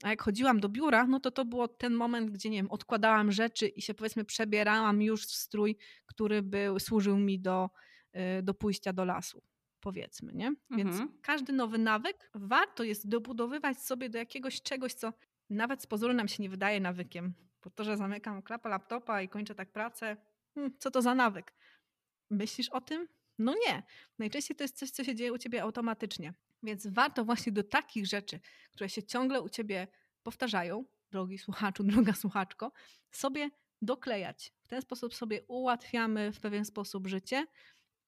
a 0.04 0.10
jak 0.10 0.22
chodziłam 0.22 0.60
do 0.60 0.70
biura, 0.70 1.08
no 1.08 1.20
to 1.20 1.32
to 1.32 1.46
było 1.46 1.68
ten 1.68 1.94
moment, 1.94 2.32
gdzie 2.32 2.50
nie 2.50 2.58
wiem, 2.58 2.72
odkładałam 2.72 3.32
rzeczy 3.32 3.68
i 3.68 3.82
się 3.82 3.94
powiedzmy 3.94 4.26
przebierałam 4.26 5.02
już 5.02 5.26
w 5.26 5.32
strój, 5.32 5.78
który 6.06 6.42
był, 6.42 6.80
służył 6.80 7.18
mi 7.18 7.40
do, 7.40 7.70
e, 8.14 8.44
do 8.44 8.54
pójścia 8.54 8.94
do 8.94 9.06
lasu. 9.06 9.44
Powiedzmy, 9.80 10.34
nie? 10.34 10.56
Więc 10.72 10.92
mhm. 10.92 11.18
każdy 11.22 11.54
nowy 11.54 11.78
nawyk 11.78 12.30
warto 12.34 12.84
jest 12.84 13.10
dobudowywać 13.10 13.78
sobie 13.78 14.10
do 14.10 14.18
jakiegoś 14.18 14.62
czegoś, 14.62 14.94
co 14.94 15.14
nawet 15.50 15.84
z 15.84 15.88
pozoru 15.88 16.14
nam 16.14 16.28
się 16.28 16.44
nie 16.44 16.50
wydaje 16.50 16.80
nawykiem. 16.80 17.34
Po 17.62 17.70
to, 17.70 17.84
że 17.84 17.98
zamykam 17.98 18.42
klapę 18.42 18.70
laptopa 18.70 19.22
i 19.22 19.30
kończę 19.30 19.56
tak 19.56 19.72
pracę, 19.72 20.18
hmm, 20.56 20.74
co 20.80 20.92
to 20.92 21.02
za 21.02 21.16
nawyk? 21.16 21.54
Myślisz 22.30 22.70
o 22.70 22.82
tym? 22.82 23.08
No 23.40 23.54
nie. 23.68 23.84
Najczęściej 24.20 24.58
to 24.58 24.64
jest 24.64 24.78
coś, 24.78 24.90
co 24.90 25.04
się 25.04 25.16
dzieje 25.16 25.34
u 25.34 25.38
ciebie 25.38 25.64
automatycznie. 25.64 26.34
Więc 26.64 26.88
warto 26.88 27.26
właśnie 27.26 27.52
do 27.52 27.64
takich 27.64 28.08
rzeczy, 28.08 28.40
które 28.72 28.90
się 28.90 29.04
ciągle 29.04 29.42
u 29.42 29.50
ciebie 29.50 29.88
powtarzają, 30.24 30.86
drogi 31.12 31.38
słuchaczu, 31.38 31.84
droga 31.92 32.14
słuchaczko, 32.14 32.72
sobie 33.12 33.50
doklejać. 33.82 34.54
W 34.64 34.68
ten 34.68 34.82
sposób 34.82 35.16
sobie 35.16 35.44
ułatwiamy 35.48 36.32
w 36.32 36.40
pewien 36.40 36.66
sposób 36.66 37.08
życie 37.08 37.46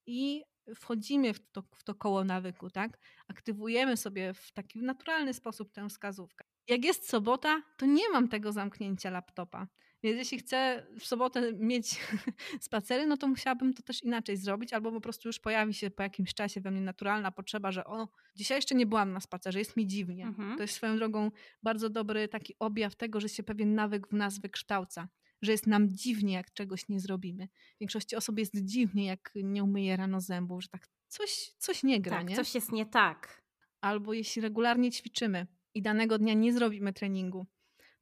i 0.05 0.43
wchodzimy 0.75 1.33
w 1.33 1.51
to, 1.51 1.63
w 1.75 1.83
to 1.83 1.95
koło 1.95 2.23
nawyku, 2.23 2.69
tak? 2.69 2.99
Aktywujemy 3.27 3.97
sobie 3.97 4.33
w 4.33 4.51
taki 4.51 4.83
naturalny 4.83 5.33
sposób 5.33 5.71
tę 5.71 5.89
wskazówkę. 5.89 6.42
Jak 6.67 6.85
jest 6.85 7.09
sobota, 7.09 7.63
to 7.77 7.85
nie 7.85 8.09
mam 8.09 8.27
tego 8.27 8.51
zamknięcia 8.51 9.09
laptopa. 9.09 9.67
Więc 10.03 10.17
jeśli 10.17 10.37
chcę 10.37 10.87
w 10.99 11.05
sobotę 11.05 11.53
mieć 11.53 11.99
spacery, 12.59 13.07
no 13.07 13.17
to 13.17 13.27
musiałabym 13.27 13.73
to 13.73 13.83
też 13.83 14.03
inaczej 14.03 14.37
zrobić, 14.37 14.73
albo 14.73 14.91
po 14.91 15.01
prostu 15.01 15.29
już 15.29 15.39
pojawi 15.39 15.73
się 15.73 15.91
po 15.91 16.03
jakimś 16.03 16.33
czasie 16.33 16.61
we 16.61 16.71
mnie 16.71 16.81
naturalna 16.81 17.31
potrzeba, 17.31 17.71
że 17.71 17.85
o, 17.85 18.07
dzisiaj 18.35 18.57
jeszcze 18.57 18.75
nie 18.75 18.85
byłam 18.85 19.11
na 19.11 19.19
spacerze, 19.19 19.59
jest 19.59 19.77
mi 19.77 19.87
dziwnie. 19.87 20.25
Mhm. 20.25 20.57
To 20.57 20.63
jest 20.63 20.73
swoją 20.73 20.97
drogą 20.97 21.31
bardzo 21.63 21.89
dobry 21.89 22.27
taki 22.27 22.55
objaw 22.59 22.95
tego, 22.95 23.19
że 23.19 23.29
się 23.29 23.43
pewien 23.43 23.75
nawyk 23.75 24.07
w 24.07 24.13
nas 24.13 24.39
wykształca 24.39 25.07
że 25.43 25.51
jest 25.51 25.67
nam 25.67 25.89
dziwnie, 25.89 26.33
jak 26.33 26.53
czegoś 26.53 26.89
nie 26.89 26.99
zrobimy. 26.99 27.47
W 27.75 27.79
większości 27.79 28.15
osób 28.15 28.39
jest 28.39 28.53
dziwnie, 28.55 29.05
jak 29.05 29.31
nie 29.35 29.63
umyje 29.63 29.97
rano 29.97 30.21
zębów, 30.21 30.63
że 30.63 30.69
tak 30.69 30.87
coś, 31.07 31.51
coś 31.57 31.83
nie 31.83 32.01
gra, 32.01 32.17
tak, 32.17 32.29
nie? 32.29 32.35
coś 32.35 32.55
jest 32.55 32.71
nie 32.71 32.85
tak. 32.85 33.43
Albo 33.81 34.13
jeśli 34.13 34.41
regularnie 34.41 34.91
ćwiczymy 34.91 35.47
i 35.75 35.81
danego 35.81 36.17
dnia 36.17 36.33
nie 36.33 36.53
zrobimy 36.53 36.93
treningu, 36.93 37.45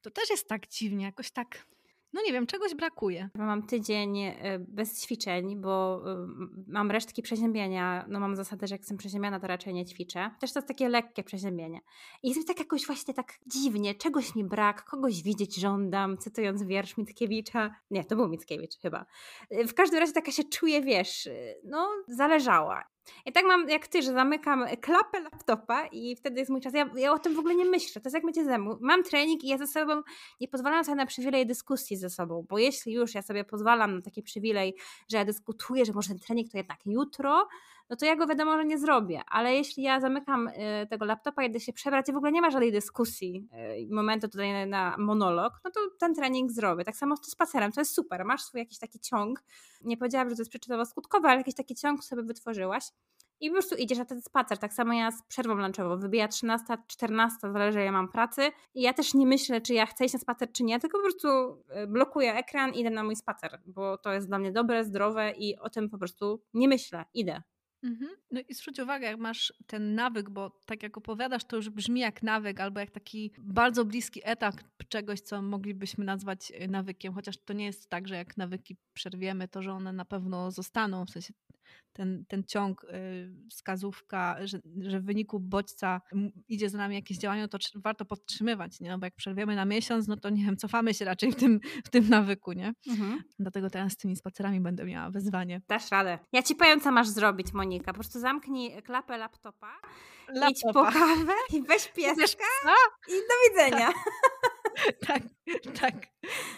to 0.01 0.11
też 0.11 0.29
jest 0.29 0.47
tak 0.47 0.67
dziwnie, 0.67 1.05
jakoś 1.05 1.31
tak 1.31 1.65
no 2.13 2.21
nie 2.25 2.31
wiem, 2.33 2.47
czegoś 2.47 2.75
brakuje. 2.75 3.29
Mam 3.35 3.67
tydzień 3.67 4.19
e, 4.19 4.59
bez 4.59 5.03
ćwiczeń, 5.03 5.61
bo 5.61 6.03
e, 6.11 6.27
mam 6.67 6.91
resztki 6.91 7.21
przeziębienia. 7.21 8.05
No 8.07 8.19
mam 8.19 8.35
zasadę, 8.35 8.67
że 8.67 8.75
jak 8.75 8.81
jestem 8.81 8.97
przeziębiona, 8.97 9.39
to 9.39 9.47
raczej 9.47 9.73
nie 9.73 9.85
ćwiczę. 9.85 10.31
Też 10.39 10.53
to 10.53 10.59
jest 10.59 10.67
takie 10.67 10.89
lekkie 10.89 11.23
przeziębienie. 11.23 11.79
I 12.23 12.27
jest 12.27 12.39
mi 12.39 12.45
tak 12.45 12.59
jakoś 12.59 12.85
właśnie 12.85 13.13
tak 13.13 13.33
dziwnie, 13.47 13.95
czegoś 13.95 14.35
mi 14.35 14.43
brak, 14.43 14.83
kogoś 14.83 15.23
widzieć 15.23 15.55
żądam, 15.55 16.17
cytując 16.17 16.63
wiersz 16.63 16.97
Mickiewicza. 16.97 17.75
Nie, 17.91 18.05
to 18.05 18.15
był 18.15 18.27
Mickiewicz 18.27 18.77
chyba. 18.77 19.05
E, 19.49 19.67
w 19.67 19.73
każdym 19.73 19.99
razie 19.99 20.13
taka 20.13 20.31
się 20.31 20.43
czuję, 20.43 20.81
wiesz, 20.81 21.29
no 21.63 21.89
zależała. 22.07 22.90
I 23.25 23.31
tak 23.31 23.45
mam 23.45 23.69
jak 23.69 23.87
ty, 23.87 24.01
że 24.01 24.13
zamykam 24.13 24.65
klapę 24.81 25.19
laptopa 25.19 25.85
i 25.85 26.15
wtedy 26.15 26.39
jest 26.39 26.51
mój 26.51 26.61
czas. 26.61 26.73
Ja, 26.73 26.89
ja 26.95 27.13
o 27.13 27.19
tym 27.19 27.35
w 27.35 27.39
ogóle 27.39 27.55
nie 27.55 27.65
myślę. 27.65 28.01
To 28.01 28.07
jest 28.07 28.15
jak 28.15 28.23
mycie 28.23 28.45
zębów. 28.45 28.77
Mam 28.81 29.03
trening 29.03 29.43
i 29.43 29.47
ja 29.47 29.57
ze 29.57 29.67
sobą 29.67 30.01
nie 30.41 30.47
pozwalam 30.47 30.83
sobie 30.83 30.95
na 30.95 31.05
przywilej 31.05 31.45
dyskusji 31.45 31.97
ze 31.97 32.09
sobą, 32.09 32.45
bo 32.49 32.57
jeśli 32.57 32.93
już 32.93 33.13
ja 33.15 33.21
sobie 33.21 33.43
pozwalam 33.43 33.95
na 33.95 34.01
taki 34.01 34.23
przywilej, 34.23 34.75
że 35.11 35.17
ja 35.17 35.25
dyskutuję, 35.25 35.85
że 35.85 35.93
może 35.93 36.09
ten 36.09 36.19
trening 36.19 36.51
to 36.51 36.57
jednak 36.57 36.79
jutro, 36.85 37.47
no 37.91 37.97
to 37.97 38.05
ja 38.05 38.15
go 38.15 38.27
wiadomo, 38.27 38.57
że 38.57 38.65
nie 38.65 38.77
zrobię. 38.77 39.21
Ale 39.27 39.53
jeśli 39.53 39.83
ja 39.83 39.99
zamykam 39.99 40.47
y, 40.47 40.87
tego 40.89 41.05
laptopa, 41.05 41.43
idę 41.43 41.59
się 41.59 41.73
przebrać 41.73 42.09
i 42.09 42.13
w 42.13 42.15
ogóle 42.15 42.31
nie 42.31 42.41
ma 42.41 42.51
żadnej 42.51 42.71
dyskusji, 42.71 43.49
y, 43.81 43.95
momentu 43.95 44.27
tutaj 44.27 44.67
na 44.67 44.95
monolog, 44.97 45.53
no 45.65 45.71
to 45.71 45.79
ten 45.99 46.15
trening 46.15 46.51
zrobię. 46.51 46.83
Tak 46.83 46.95
samo 46.95 47.15
z 47.17 47.31
spacerem, 47.31 47.71
to 47.71 47.81
jest 47.81 47.95
super. 47.95 48.25
Masz 48.25 48.41
swój 48.41 48.59
jakiś 48.59 48.79
taki 48.79 48.99
ciąg. 48.99 49.43
Nie 49.81 49.97
powiedziałam, 49.97 50.29
że 50.29 50.35
to 50.35 50.41
jest 50.41 50.51
przyczynowo-skutkowe, 50.51 51.27
ale 51.27 51.37
jakiś 51.37 51.55
taki 51.55 51.75
ciąg 51.75 52.03
sobie 52.03 52.23
wytworzyłaś. 52.23 52.83
I 53.39 53.49
po 53.49 53.53
prostu 53.53 53.75
idziesz 53.75 53.97
na 53.97 54.05
ten 54.05 54.21
spacer. 54.21 54.57
Tak 54.57 54.73
samo 54.73 54.93
ja 54.93 55.11
z 55.11 55.23
przerwą 55.23 55.55
lunchową. 55.55 55.97
Wybija 55.97 56.27
13, 56.27 56.77
14, 56.87 57.37
zależy, 57.41 57.81
ja 57.81 57.91
mam 57.91 58.09
pracy. 58.09 58.41
I 58.73 58.81
ja 58.81 58.93
też 58.93 59.13
nie 59.13 59.25
myślę, 59.25 59.61
czy 59.61 59.73
ja 59.73 59.85
chcę 59.85 60.05
iść 60.05 60.13
na 60.13 60.19
spacer, 60.19 60.51
czy 60.51 60.63
nie, 60.63 60.79
tylko 60.79 60.97
po 60.97 61.03
prostu 61.03 61.27
y, 61.83 61.87
blokuję 61.87 62.33
ekran 62.33 62.73
i 62.73 62.79
idę 62.79 62.89
na 62.89 63.03
mój 63.03 63.15
spacer, 63.15 63.61
bo 63.65 63.97
to 63.97 64.13
jest 64.13 64.27
dla 64.27 64.39
mnie 64.39 64.51
dobre, 64.51 64.83
zdrowe 64.83 65.31
i 65.31 65.57
o 65.57 65.69
tym 65.69 65.89
po 65.89 65.97
prostu 65.97 66.41
nie 66.53 66.67
myślę. 66.67 67.05
Idę. 67.13 67.41
Mhm. 67.83 68.09
No 68.31 68.41
i 68.49 68.53
zwróć 68.53 68.79
uwagę, 68.79 69.07
jak 69.07 69.19
masz 69.19 69.53
ten 69.67 69.95
nawyk, 69.95 70.29
bo 70.29 70.59
tak 70.65 70.83
jak 70.83 70.97
opowiadasz, 70.97 71.43
to 71.43 71.55
już 71.55 71.69
brzmi 71.69 71.99
jak 71.99 72.23
nawyk, 72.23 72.59
albo 72.59 72.79
jak 72.79 72.91
taki 72.91 73.31
bardzo 73.37 73.85
bliski 73.85 74.21
etap 74.23 74.55
czegoś, 74.89 75.21
co 75.21 75.41
moglibyśmy 75.41 76.05
nazwać 76.05 76.51
y, 76.51 76.67
nawykiem, 76.67 77.13
chociaż 77.13 77.37
to 77.37 77.53
nie 77.53 77.65
jest 77.65 77.89
tak, 77.89 78.07
że 78.07 78.15
jak 78.15 78.37
nawyki 78.37 78.77
przerwiemy, 78.93 79.47
to 79.47 79.61
że 79.61 79.73
one 79.73 79.93
na 79.93 80.05
pewno 80.05 80.51
zostaną, 80.51 81.05
w 81.05 81.09
sensie 81.09 81.33
ten, 81.93 82.25
ten 82.27 82.43
ciąg, 82.43 82.83
y, 82.83 83.33
wskazówka, 83.49 84.37
że, 84.43 84.59
że 84.81 84.99
w 84.99 85.05
wyniku 85.05 85.39
bodźca 85.39 86.01
idzie 86.47 86.69
za 86.69 86.77
nami 86.77 86.95
jakieś 86.95 87.17
działanie, 87.17 87.47
to 87.47 87.57
warto 87.75 88.05
podtrzymywać, 88.05 88.79
nie? 88.79 88.89
No 88.89 88.97
bo 88.99 89.05
jak 89.05 89.15
przerwiemy 89.15 89.55
na 89.55 89.65
miesiąc, 89.65 90.07
no 90.07 90.17
to 90.17 90.29
nie 90.29 90.45
wiem, 90.45 90.57
cofamy 90.57 90.93
się 90.93 91.05
raczej 91.05 91.31
w 91.31 91.35
tym, 91.35 91.59
w 91.85 91.89
tym 91.89 92.09
nawyku, 92.09 92.53
nie? 92.53 92.73
Mhm. 92.87 93.23
Dlatego 93.39 93.69
teraz 93.69 93.93
z 93.93 93.97
tymi 93.97 94.15
spacerami 94.15 94.61
będę 94.61 94.85
miała 94.85 95.09
wyzwanie. 95.09 95.61
Dasz 95.67 95.91
radę. 95.91 96.19
Ja 96.31 96.43
ci 96.43 96.55
powiem, 96.55 96.81
co 96.81 96.91
masz 96.91 97.07
zrobić, 97.07 97.53
Monika. 97.53 97.85
Po 97.85 97.99
prostu 97.99 98.19
zamknij 98.19 98.83
klapę 98.83 99.17
laptopa, 99.17 99.71
laptopa. 100.27 100.49
idź 100.49 100.61
po 100.73 100.83
kawę 100.83 101.33
i 101.53 101.61
weź 101.61 101.87
pieska 101.95 102.45
i 103.07 103.11
do 103.11 103.63
widzenia. 103.63 103.91
Tak, 105.07 105.23
tak. 105.63 105.79
tak. 105.79 106.07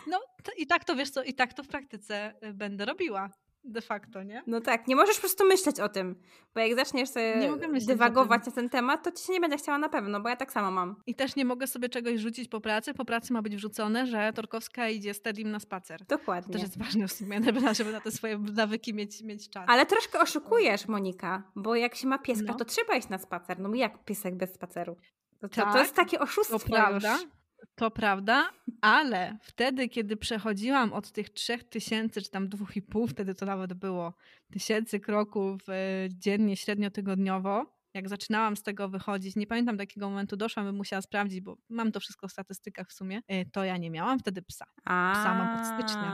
No 0.08 0.20
i 0.58 0.68
tak 0.68 0.86
to, 0.86 0.96
wiesz 0.96 1.10
co, 1.10 1.24
i 1.24 1.34
tak 1.34 1.54
to 1.54 1.64
w 1.64 1.68
praktyce 1.68 2.34
y, 2.44 2.54
będę 2.54 2.86
robiła 2.86 3.30
de 3.64 3.82
facto, 3.82 4.24
nie? 4.24 4.44
No 4.48 4.62
tak, 4.62 4.88
nie 4.88 4.96
możesz 4.96 5.16
po 5.16 5.22
prostu 5.22 5.46
myśleć 5.46 5.80
o 5.80 5.90
tym, 5.90 6.16
bo 6.56 6.62
jak 6.62 6.76
zaczniesz 6.76 7.10
sobie 7.10 7.50
dywagować 7.88 8.46
na 8.46 8.52
ten 8.52 8.70
temat, 8.70 9.04
to 9.04 9.12
ci 9.12 9.26
się 9.26 9.34
nie 9.34 9.40
będzie 9.40 9.58
chciała 9.58 9.78
na 9.78 9.90
pewno, 9.90 10.22
bo 10.22 10.30
ja 10.30 10.36
tak 10.36 10.52
samo 10.52 10.72
mam. 10.72 10.96
I 11.08 11.16
też 11.16 11.36
nie 11.36 11.46
mogę 11.46 11.68
sobie 11.68 11.90
czegoś 11.90 12.20
rzucić 12.20 12.50
po 12.50 12.62
pracy, 12.62 12.94
po 12.94 13.06
pracy 13.06 13.34
ma 13.34 13.42
być 13.42 13.56
wrzucone, 13.56 14.08
że 14.08 14.34
Torkowska 14.34 14.90
idzie 14.90 15.14
z 15.14 15.22
Tedim 15.22 15.52
na 15.52 15.60
spacer. 15.60 16.06
Dokładnie. 16.06 16.48
To 16.48 16.54
też 16.54 16.62
jest 16.62 16.78
ważne 16.78 17.08
w 17.08 17.12
sumie, 17.12 17.42
żeby 17.78 17.92
na 17.92 18.02
te 18.02 18.12
swoje 18.12 18.38
nawyki 18.38 18.94
mieć, 18.94 19.22
mieć 19.24 19.50
czas. 19.50 19.66
Ale 19.68 19.86
troszkę 19.86 20.20
oszukujesz, 20.20 20.88
Monika, 20.88 21.44
bo 21.56 21.76
jak 21.76 21.96
się 21.96 22.08
ma 22.08 22.18
pieska, 22.18 22.52
no. 22.52 22.54
to 22.54 22.66
trzeba 22.66 22.96
iść 22.96 23.10
na 23.10 23.18
spacer. 23.18 23.60
No 23.60 23.76
jak 23.76 24.06
piesek 24.06 24.36
bez 24.36 24.54
spaceru? 24.54 24.98
To, 25.40 25.50
tak, 25.50 25.74
to 25.74 25.80
jest 25.80 25.96
takie 25.96 26.20
oszustwo 26.20 26.60
to 26.60 26.66
prawda. 26.66 27.14
Już. 27.14 27.43
To 27.76 27.92
prawda, 27.92 28.50
ale 28.82 29.38
wtedy, 29.42 29.90
kiedy 29.90 30.18
przechodziłam 30.18 30.94
od 30.94 31.12
tych 31.12 31.30
trzech 31.30 31.64
tysięcy, 31.64 32.22
czy 32.22 32.30
tam 32.30 32.50
dwóch 32.50 32.76
i 32.76 32.82
pół, 32.82 33.08
wtedy 33.08 33.36
to 33.36 33.46
nawet 33.46 33.74
było 33.74 34.14
tysięcy 34.52 35.00
kroków 35.00 35.62
e, 35.70 35.74
dziennie, 36.10 36.58
średnio 36.58 36.92
tygodniowo, 36.92 37.66
jak 37.94 38.10
zaczynałam 38.10 38.56
z 38.56 38.64
tego 38.64 38.90
wychodzić, 38.90 39.36
nie 39.36 39.48
pamiętam 39.48 39.78
do 39.78 39.84
jakiego 39.84 40.10
momentu 40.10 40.36
doszłam, 40.38 40.66
bym 40.66 40.76
musiała 40.76 41.02
sprawdzić, 41.02 41.42
bo 41.42 41.58
mam 41.70 41.92
to 41.92 42.00
wszystko 42.00 42.28
w 42.28 42.32
statystykach 42.32 42.90
w 42.90 42.94
sumie, 42.94 43.22
e, 43.28 43.46
to 43.46 43.64
ja 43.64 43.78
nie 43.78 43.90
miałam 43.90 44.20
wtedy 44.20 44.42
psa. 44.42 44.66
Psa 44.84 45.34
mam 45.34 45.60
od 45.60 45.68
stycznia. 45.68 46.12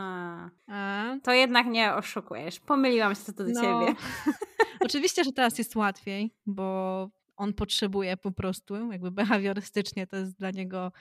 A. 0.68 1.16
To 1.24 1.34
jednak 1.34 1.68
nie 1.68 1.94
oszukujesz. 1.94 2.60
Pomyliłam 2.60 3.16
się 3.16 3.22
co 3.22 3.34
do 3.34 3.44
no. 3.44 3.62
ciebie. 3.62 4.00
Oczywiście, 4.86 5.24
że 5.24 5.32
teraz 5.32 5.58
jest 5.58 5.76
łatwiej, 5.76 6.32
bo 6.46 7.10
on 7.40 7.54
potrzebuje 7.54 8.18
po 8.18 8.32
prostu, 8.32 8.92
jakby 8.92 9.12
behawiorystycznie 9.12 10.08
to 10.08 10.18
jest 10.18 10.38
dla 10.38 10.52
niego 10.52 10.92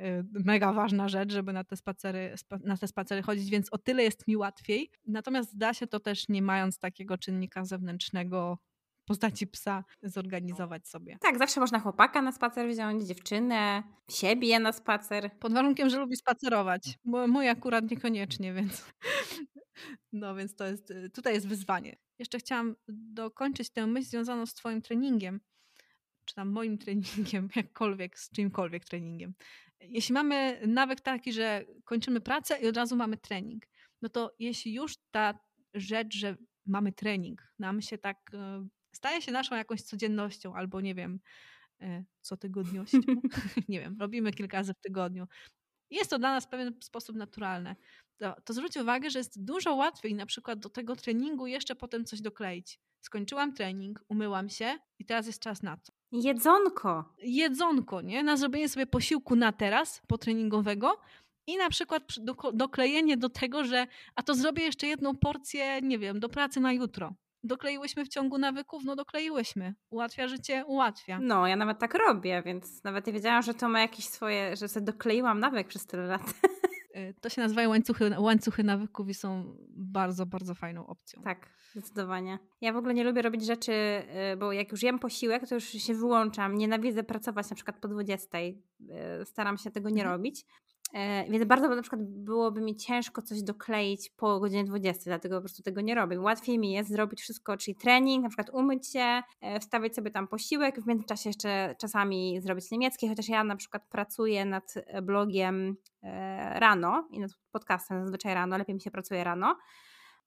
y, 0.00 0.24
mega 0.32 0.72
ważna 0.72 1.08
rzecz, 1.08 1.32
żeby 1.32 1.52
na 1.52 1.64
te 1.64 1.76
spacery, 1.76 2.34
na 2.64 2.76
te 2.76 2.88
spacery 2.88 3.22
chodzić, 3.22 3.50
więc 3.50 3.72
o 3.72 3.78
tyle 3.78 4.02
jest 4.02 4.28
mi 4.28 4.36
łatwiej. 4.36 4.90
Natomiast 5.06 5.56
da 5.56 5.74
się 5.74 5.86
to 5.86 6.00
też 6.00 6.28
nie 6.28 6.42
mając 6.42 6.78
takiego 6.78 7.18
czynnika 7.18 7.64
zewnętrznego 7.64 8.58
postaci 9.06 9.46
psa 9.46 9.84
zorganizować 10.02 10.88
sobie. 10.88 11.18
Tak, 11.20 11.38
zawsze 11.38 11.60
można 11.60 11.80
chłopaka 11.80 12.22
na 12.22 12.32
spacer 12.32 12.68
wziąć, 12.68 13.04
dziewczynę, 13.04 13.82
siebie 14.10 14.60
na 14.60 14.72
spacer. 14.72 15.30
Pod 15.38 15.52
warunkiem, 15.52 15.90
że 15.90 15.98
lubi 15.98 16.16
spacerować. 16.16 16.98
Bo 17.04 17.28
mój 17.28 17.48
akurat 17.48 17.90
niekoniecznie, 17.90 18.52
więc 18.52 18.84
no 20.12 20.34
więc 20.34 20.56
to 20.56 20.66
jest, 20.66 20.90
y, 20.90 21.10
tutaj 21.10 21.34
jest 21.34 21.48
wyzwanie. 21.48 21.96
Jeszcze 22.18 22.38
chciałam 22.38 22.76
dokończyć 22.88 23.70
tę 23.70 23.86
myśl 23.86 24.08
związaną 24.08 24.46
z 24.46 24.54
twoim 24.54 24.82
treningiem, 24.82 25.40
czy 26.26 26.34
tam 26.34 26.48
moim 26.48 26.78
treningiem, 26.82 27.48
jakkolwiek, 27.56 28.18
z 28.18 28.30
czymkolwiek 28.30 28.84
treningiem. 28.84 29.34
Jeśli 29.80 30.12
mamy 30.12 30.60
nawyk 30.66 31.00
taki, 31.00 31.32
że 31.32 31.64
kończymy 31.84 32.20
pracę 32.20 32.58
i 32.58 32.66
od 32.66 32.76
razu 32.76 32.96
mamy 32.96 33.16
trening, 33.16 33.62
no 34.02 34.08
to 34.08 34.34
jeśli 34.38 34.74
już 34.74 34.94
ta 35.10 35.38
rzecz, 35.74 36.16
że 36.16 36.36
mamy 36.66 36.92
trening, 36.92 37.52
nam 37.58 37.82
się 37.82 37.98
tak 37.98 38.18
e, 38.34 38.68
staje 38.96 39.22
się 39.22 39.32
naszą 39.32 39.56
jakąś 39.56 39.82
codziennością, 39.82 40.54
albo 40.54 40.80
nie 40.80 40.94
wiem, 40.94 41.20
e, 41.80 42.04
cotygodniością, 42.20 42.98
nie 43.68 43.80
wiem, 43.80 43.96
robimy 44.00 44.32
kilka 44.32 44.56
razy 44.56 44.74
w 44.74 44.80
tygodniu. 44.80 45.26
Jest 45.90 46.10
to 46.10 46.18
dla 46.18 46.30
nas 46.30 46.44
w 46.44 46.48
pewien 46.48 46.74
sposób 46.82 47.16
naturalne. 47.16 47.76
To, 48.18 48.36
to 48.44 48.52
zwróć 48.52 48.76
uwagę, 48.76 49.10
że 49.10 49.18
jest 49.18 49.44
dużo 49.44 49.74
łatwiej 49.74 50.14
na 50.14 50.26
przykład 50.26 50.58
do 50.58 50.68
tego 50.68 50.96
treningu 50.96 51.46
jeszcze 51.46 51.76
potem 51.76 52.04
coś 52.04 52.20
dokleić. 52.20 52.80
Skończyłam 53.00 53.54
trening, 53.54 54.04
umyłam 54.08 54.48
się 54.48 54.78
i 54.98 55.04
teraz 55.04 55.26
jest 55.26 55.40
czas 55.40 55.62
na 55.62 55.76
co? 55.76 55.92
Jedzonko. 56.12 57.04
Jedzonko, 57.18 58.00
nie? 58.00 58.22
Na 58.22 58.36
zrobienie 58.36 58.68
sobie 58.68 58.86
posiłku 58.86 59.36
na 59.36 59.52
teraz, 59.52 60.02
potreningowego 60.06 61.00
i 61.46 61.56
na 61.56 61.68
przykład 61.68 62.02
doklejenie 62.52 63.16
do 63.16 63.28
tego, 63.28 63.64
że 63.64 63.86
a 64.14 64.22
to 64.22 64.34
zrobię 64.34 64.62
jeszcze 64.62 64.86
jedną 64.86 65.16
porcję, 65.16 65.80
nie 65.82 65.98
wiem, 65.98 66.20
do 66.20 66.28
pracy 66.28 66.60
na 66.60 66.72
jutro. 66.72 67.14
Dokleiłyśmy 67.44 68.04
w 68.04 68.08
ciągu 68.08 68.38
nawyków? 68.38 68.84
No 68.84 68.96
dokleiłyśmy. 68.96 69.74
Ułatwia 69.90 70.28
życie? 70.28 70.64
Ułatwia. 70.66 71.18
No, 71.22 71.46
ja 71.46 71.56
nawet 71.56 71.78
tak 71.78 71.94
robię, 71.94 72.42
więc 72.46 72.84
nawet 72.84 73.06
nie 73.06 73.12
wiedziałam, 73.12 73.42
że 73.42 73.54
to 73.54 73.68
ma 73.68 73.80
jakieś 73.80 74.04
swoje, 74.04 74.56
że 74.56 74.68
sobie 74.68 74.86
dokleiłam 74.86 75.40
nawyk 75.40 75.68
przez 75.68 75.86
tyle 75.86 76.06
lat. 76.06 76.22
Y, 76.96 77.14
to 77.20 77.28
się 77.28 77.42
nazywają 77.42 77.68
łańcuchy, 77.68 78.10
łańcuchy 78.18 78.64
nawyków 78.64 79.08
i 79.08 79.14
są 79.14 79.56
bardzo, 79.70 80.26
bardzo 80.26 80.54
fajną 80.54 80.86
opcją. 80.86 81.22
Tak, 81.22 81.48
zdecydowanie. 81.72 82.38
Ja 82.60 82.72
w 82.72 82.76
ogóle 82.76 82.94
nie 82.94 83.04
lubię 83.04 83.22
robić 83.22 83.44
rzeczy, 83.44 83.72
y, 84.32 84.36
bo 84.36 84.52
jak 84.52 84.72
już 84.72 84.82
jem 84.82 84.98
posiłek, 84.98 85.48
to 85.48 85.54
już 85.54 85.64
się 85.64 85.94
wyłączam. 85.94 86.58
Nienawidzę 86.58 87.04
pracować 87.04 87.50
na 87.50 87.56
przykład 87.56 87.78
po 87.78 87.88
20. 87.88 88.38
Y, 88.38 88.54
staram 89.24 89.58
się 89.58 89.70
tego 89.70 89.90
nie 89.90 90.02
mhm. 90.02 90.12
robić. 90.12 90.44
E, 90.92 91.30
więc 91.30 91.44
bardzo 91.44 91.68
na 91.68 91.82
przykład 91.82 92.02
byłoby 92.02 92.60
mi 92.60 92.76
ciężko 92.76 93.22
coś 93.22 93.42
dokleić 93.42 94.10
po 94.16 94.40
godzinie 94.40 94.64
20, 94.64 95.02
dlatego 95.04 95.36
po 95.36 95.40
prostu 95.40 95.62
tego 95.62 95.80
nie 95.80 95.94
robię. 95.94 96.20
Łatwiej 96.20 96.58
mi 96.58 96.72
jest 96.72 96.90
zrobić 96.90 97.20
wszystko, 97.20 97.56
czyli 97.56 97.74
trening, 97.74 98.22
na 98.22 98.28
przykład 98.28 98.50
umyć 98.50 98.92
się, 98.92 99.22
e, 99.40 99.60
wstawić 99.60 99.94
sobie 99.94 100.10
tam 100.10 100.28
posiłek, 100.28 100.80
w 100.80 100.86
międzyczasie 100.86 101.28
jeszcze 101.28 101.74
czasami 101.80 102.40
zrobić 102.40 102.70
niemiecki, 102.70 103.08
chociaż 103.08 103.28
ja 103.28 103.44
na 103.44 103.56
przykład 103.56 103.88
pracuję 103.88 104.44
nad 104.44 104.74
blogiem 105.02 105.76
rano 106.54 107.08
i 107.10 107.20
nad 107.20 107.30
podcastem 107.52 108.02
zazwyczaj 108.02 108.34
rano, 108.34 108.58
lepiej 108.58 108.74
mi 108.74 108.80
się 108.80 108.90
pracuje 108.90 109.24
rano 109.24 109.56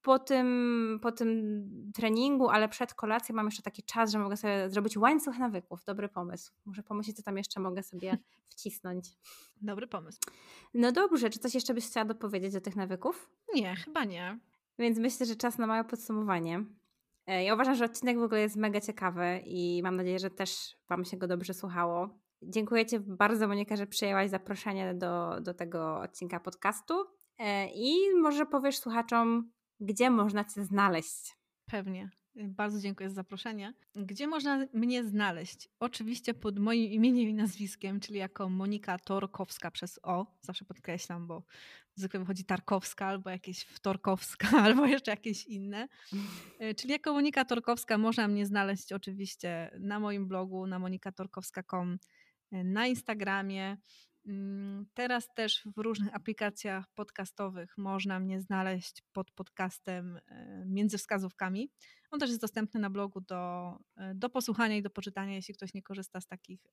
po 0.01 0.19
tym, 0.19 0.99
po 1.01 1.11
tym 1.11 1.91
treningu, 1.95 2.49
ale 2.49 2.69
przed 2.69 2.93
kolacją 2.93 3.35
mam 3.35 3.45
jeszcze 3.45 3.61
taki 3.61 3.83
czas, 3.83 4.11
że 4.11 4.19
mogę 4.19 4.37
sobie 4.37 4.69
zrobić 4.69 4.97
łańcuch 4.97 5.37
nawyków. 5.37 5.83
Dobry 5.83 6.09
pomysł. 6.09 6.53
Muszę 6.65 6.83
pomyśleć, 6.83 7.17
co 7.17 7.23
tam 7.23 7.37
jeszcze 7.37 7.59
mogę 7.59 7.83
sobie 7.83 8.17
wcisnąć. 8.51 9.17
Dobry 9.61 9.87
pomysł. 9.87 10.19
No 10.73 10.91
dobrze, 10.91 11.29
czy 11.29 11.39
coś 11.39 11.55
jeszcze 11.55 11.73
byś 11.73 11.87
chciała 11.87 12.05
dopowiedzieć 12.05 12.55
o 12.55 12.61
tych 12.61 12.75
nawyków? 12.75 13.29
Nie, 13.55 13.75
chyba 13.75 14.03
nie. 14.03 14.39
Więc 14.79 14.99
myślę, 14.99 15.25
że 15.25 15.35
czas 15.35 15.57
na 15.57 15.67
małe 15.67 15.83
podsumowanie. 15.83 16.65
E, 17.27 17.43
ja 17.43 17.53
uważam, 17.53 17.75
że 17.75 17.85
odcinek 17.85 18.19
w 18.19 18.23
ogóle 18.23 18.41
jest 18.41 18.55
mega 18.55 18.81
ciekawy 18.81 19.41
i 19.45 19.81
mam 19.83 19.95
nadzieję, 19.95 20.19
że 20.19 20.29
też 20.29 20.77
Wam 20.89 21.05
się 21.05 21.17
go 21.17 21.27
dobrze 21.27 21.53
słuchało. 21.53 22.09
Dziękuję 22.41 22.85
Ci 22.85 22.99
bardzo, 22.99 23.47
Monika, 23.47 23.75
że 23.75 23.87
przyjęłaś 23.87 24.29
zaproszenie 24.29 24.93
do, 24.93 25.41
do 25.41 25.53
tego 25.53 25.99
odcinka 25.99 26.39
podcastu. 26.39 26.93
E, 27.37 27.67
I 27.67 28.15
może 28.21 28.45
powiesz 28.45 28.77
słuchaczom, 28.77 29.51
gdzie 29.79 30.09
można 30.09 30.45
Cię 30.45 30.63
znaleźć? 30.63 31.35
Pewnie. 31.65 32.09
Bardzo 32.35 32.79
dziękuję 32.79 33.09
za 33.09 33.15
zaproszenie. 33.15 33.73
Gdzie 33.95 34.27
można 34.27 34.65
mnie 34.73 35.03
znaleźć? 35.03 35.69
Oczywiście 35.79 36.33
pod 36.33 36.59
moim 36.59 36.91
imieniem 36.91 37.29
i 37.29 37.33
nazwiskiem, 37.33 37.99
czyli 37.99 38.19
jako 38.19 38.49
Monika 38.49 38.99
Torkowska 38.99 39.71
przez 39.71 39.99
O. 40.03 40.25
Zawsze 40.41 40.65
podkreślam, 40.65 41.27
bo 41.27 41.43
zwykle 41.95 42.19
wychodzi 42.19 42.45
Tarkowska 42.45 43.05
albo 43.05 43.29
jakieś 43.29 43.61
Wtorkowska, 43.61 44.49
albo 44.65 44.85
jeszcze 44.85 45.11
jakieś 45.11 45.45
inne. 45.45 45.87
E, 46.59 46.75
czyli 46.75 46.91
jako 46.91 47.13
Monika 47.13 47.45
Torkowska 47.45 47.97
można 47.97 48.27
mnie 48.27 48.45
znaleźć 48.45 48.93
oczywiście 48.93 49.71
na 49.79 49.99
moim 49.99 50.27
blogu, 50.27 50.67
na 50.67 50.79
monikatorkowska.com, 50.79 51.97
e, 52.51 52.63
na 52.63 52.87
Instagramie, 52.87 53.77
teraz 54.93 55.33
też 55.33 55.63
w 55.75 55.81
różnych 55.81 56.15
aplikacjach 56.15 56.85
podcastowych 56.95 57.77
można 57.77 58.19
mnie 58.19 58.41
znaleźć 58.41 59.03
pod 59.13 59.31
podcastem 59.31 60.19
e, 60.27 60.63
między 60.65 60.97
wskazówkami. 60.97 61.71
On 62.11 62.19
też 62.19 62.29
jest 62.29 62.41
dostępny 62.41 62.79
na 62.79 62.89
blogu 62.89 63.21
do, 63.21 63.73
e, 63.97 64.15
do 64.15 64.29
posłuchania 64.29 64.75
i 64.75 64.81
do 64.81 64.89
poczytania, 64.89 65.33
jeśli 65.33 65.53
ktoś 65.53 65.73
nie 65.73 65.81
korzysta 65.81 66.21
z 66.21 66.27
takich 66.27 66.67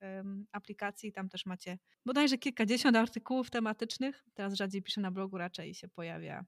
aplikacji. 0.52 1.12
Tam 1.12 1.28
też 1.28 1.46
macie 1.46 1.78
bodajże 2.06 2.38
kilkadziesiąt 2.38 2.96
artykułów 2.96 3.50
tematycznych. 3.50 4.24
Teraz 4.34 4.54
rzadziej 4.54 4.82
piszę 4.82 5.00
na 5.00 5.10
blogu, 5.10 5.38
raczej 5.38 5.74
się 5.74 5.88
pojawia 5.88 6.44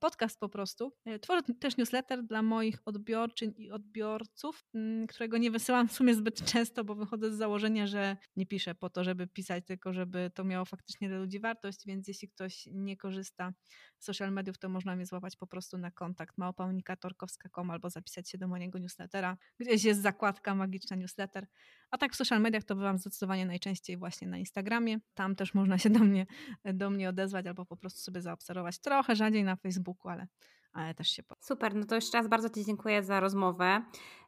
podcast 0.00 0.40
po 0.40 0.48
prostu. 0.48 0.92
E, 1.04 1.18
tworzę 1.18 1.42
też 1.60 1.76
newsletter 1.76 2.24
dla 2.24 2.42
moich 2.42 2.78
odbiorczyń 2.84 3.54
i 3.56 3.70
odbiorców, 3.70 4.64
mm, 4.74 5.06
którego 5.06 5.38
nie 5.38 5.50
wysyłam 5.50 5.88
w 5.88 5.92
sumie 5.92 6.14
zbyt 6.14 6.44
często, 6.52 6.84
bo 6.84 6.94
wychodzę 6.94 7.32
z 7.32 7.36
założenia, 7.36 7.86
że 7.86 8.16
nie 8.36 8.46
piszę 8.46 8.74
po 8.74 8.90
to, 8.90 9.04
żeby 9.04 9.26
pisać, 9.26 9.64
tylko 9.66 9.92
żeby 9.92 10.30
to 10.34 10.44
miało 10.44 10.64
faktycznie 10.64 11.08
dla 11.08 11.18
ludzi 11.18 11.40
wartość, 11.40 11.86
więc 11.86 12.08
jeśli 12.08 12.28
ktoś 12.28 12.68
nie 12.72 12.96
korzysta 12.96 13.52
z 13.98 14.04
social 14.04 14.32
mediów, 14.32 14.58
to 14.58 14.68
można 14.68 14.96
mnie 14.96 15.06
złapać 15.06 15.36
po 15.36 15.46
prostu 15.46 15.78
na 15.78 15.90
kontakt 15.90 16.38
małpaunika.torkowska.com 16.38 17.70
albo 17.70 17.90
zapisać 17.90 18.30
się 18.30 18.38
do 18.38 18.48
mojego 18.48 18.78
newslettera. 18.78 19.36
Gdzieś 19.58 19.84
jest 19.84 20.02
zakładka 20.02 20.54
magiczna 20.54 20.96
newsletter. 20.96 21.46
A 21.90 21.98
tak 21.98 22.12
w 22.12 22.16
social 22.16 22.40
mediach 22.40 22.64
to 22.64 22.76
bywam 22.76 22.98
zdecydowanie 22.98 23.46
najczęściej 23.46 23.96
właśnie 23.96 24.28
na 24.28 24.38
Instagramie. 24.38 24.98
Tam 25.14 25.36
też 25.36 25.54
można 25.54 25.78
się 25.78 25.90
do 25.90 25.98
mnie, 25.98 26.26
do 26.64 26.90
mnie 26.90 27.08
odezwać 27.08 27.46
albo 27.46 27.66
po 27.66 27.76
prostu 27.76 28.00
sobie 28.00 28.20
zaobserwować. 28.20 28.78
Trochę 28.78 29.16
rzadziej 29.16 29.44
na 29.44 29.56
Facebooku, 29.56 30.08
ale, 30.08 30.26
ale 30.72 30.94
też 30.94 31.08
się. 31.08 31.22
Super, 31.40 31.74
no 31.74 31.84
to 31.84 31.94
jeszcze 31.94 32.18
raz 32.18 32.28
bardzo 32.28 32.50
Ci 32.50 32.64
dziękuję 32.64 33.02
za 33.02 33.20
rozmowę. 33.20 33.82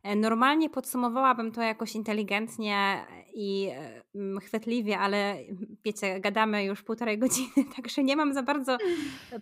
E, 0.08 0.16
normalnie 0.16 0.70
podsumowałabym 0.70 1.52
to 1.52 1.62
jakoś 1.62 1.94
inteligentnie 1.94 3.06
i 3.34 3.70
mm, 4.14 4.40
chwytliwie, 4.40 4.98
ale 4.98 5.36
wiecie, 5.84 6.20
gadamy 6.20 6.64
już 6.64 6.82
półtorej 6.82 7.18
godziny, 7.24 7.64
także 7.76 8.04
nie 8.04 8.16
mam 8.16 8.34
za 8.34 8.42
bardzo 8.42 8.78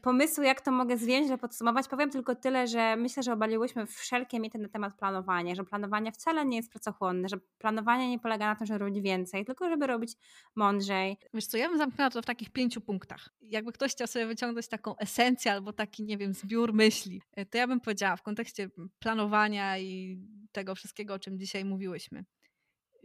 pomysłu, 0.03 0.45
jak 0.45 0.61
to 0.61 0.71
mogę 0.71 0.97
zwięźle 0.97 1.39
podsumować. 1.39 1.89
Powiem 1.89 2.11
tylko 2.11 2.35
tyle, 2.35 2.67
że 2.67 2.97
myślę, 2.97 3.23
że 3.23 3.33
obaliłyśmy 3.33 3.87
wszelkie 3.87 4.41
mity 4.41 4.59
na 4.59 4.69
temat 4.69 4.99
planowania, 4.99 5.55
że 5.55 5.65
planowanie 5.65 6.13
wcale 6.13 6.47
nie 6.47 6.57
jest 6.57 6.71
pracochłonne, 6.71 7.29
że 7.29 7.37
planowanie 7.59 8.11
nie 8.11 8.19
polega 8.19 8.47
na 8.47 8.57
tym, 8.57 8.67
żeby 8.67 8.79
robić 8.79 9.01
więcej, 9.01 9.45
tylko 9.45 9.69
żeby 9.69 9.87
robić 9.87 10.13
mądrzej. 10.57 11.17
Wiesz 11.35 11.47
co, 11.47 11.57
ja 11.57 11.69
bym 11.69 11.79
zamknęła 11.79 12.11
to 12.11 12.23
w 12.23 12.27
takich 12.27 12.51
pięciu 12.51 12.81
punktach. 12.81 13.29
Jakby 13.41 13.73
ktoś 13.73 13.93
chciał 13.93 14.07
sobie 14.07 14.27
wyciągnąć 14.27 14.69
taką 14.69 14.97
esencję 14.97 15.53
albo 15.53 15.73
taki, 15.73 16.05
nie 16.05 16.19
wiem, 16.19 16.35
zbiór 16.35 16.73
myśli, 16.73 17.23
e, 17.33 17.47
to 17.47 17.59
ja 17.59 17.67
bym 17.67 17.81
powiedziała 17.81 18.17
w 18.17 18.23
kontekście 18.23 18.71
planowania 18.99 19.79
i 19.79 20.19
tego 20.57 20.75
wszystkiego, 20.75 21.15
o 21.15 21.19
czym 21.19 21.39
dzisiaj 21.39 21.65
mówiłyśmy. 21.65 22.25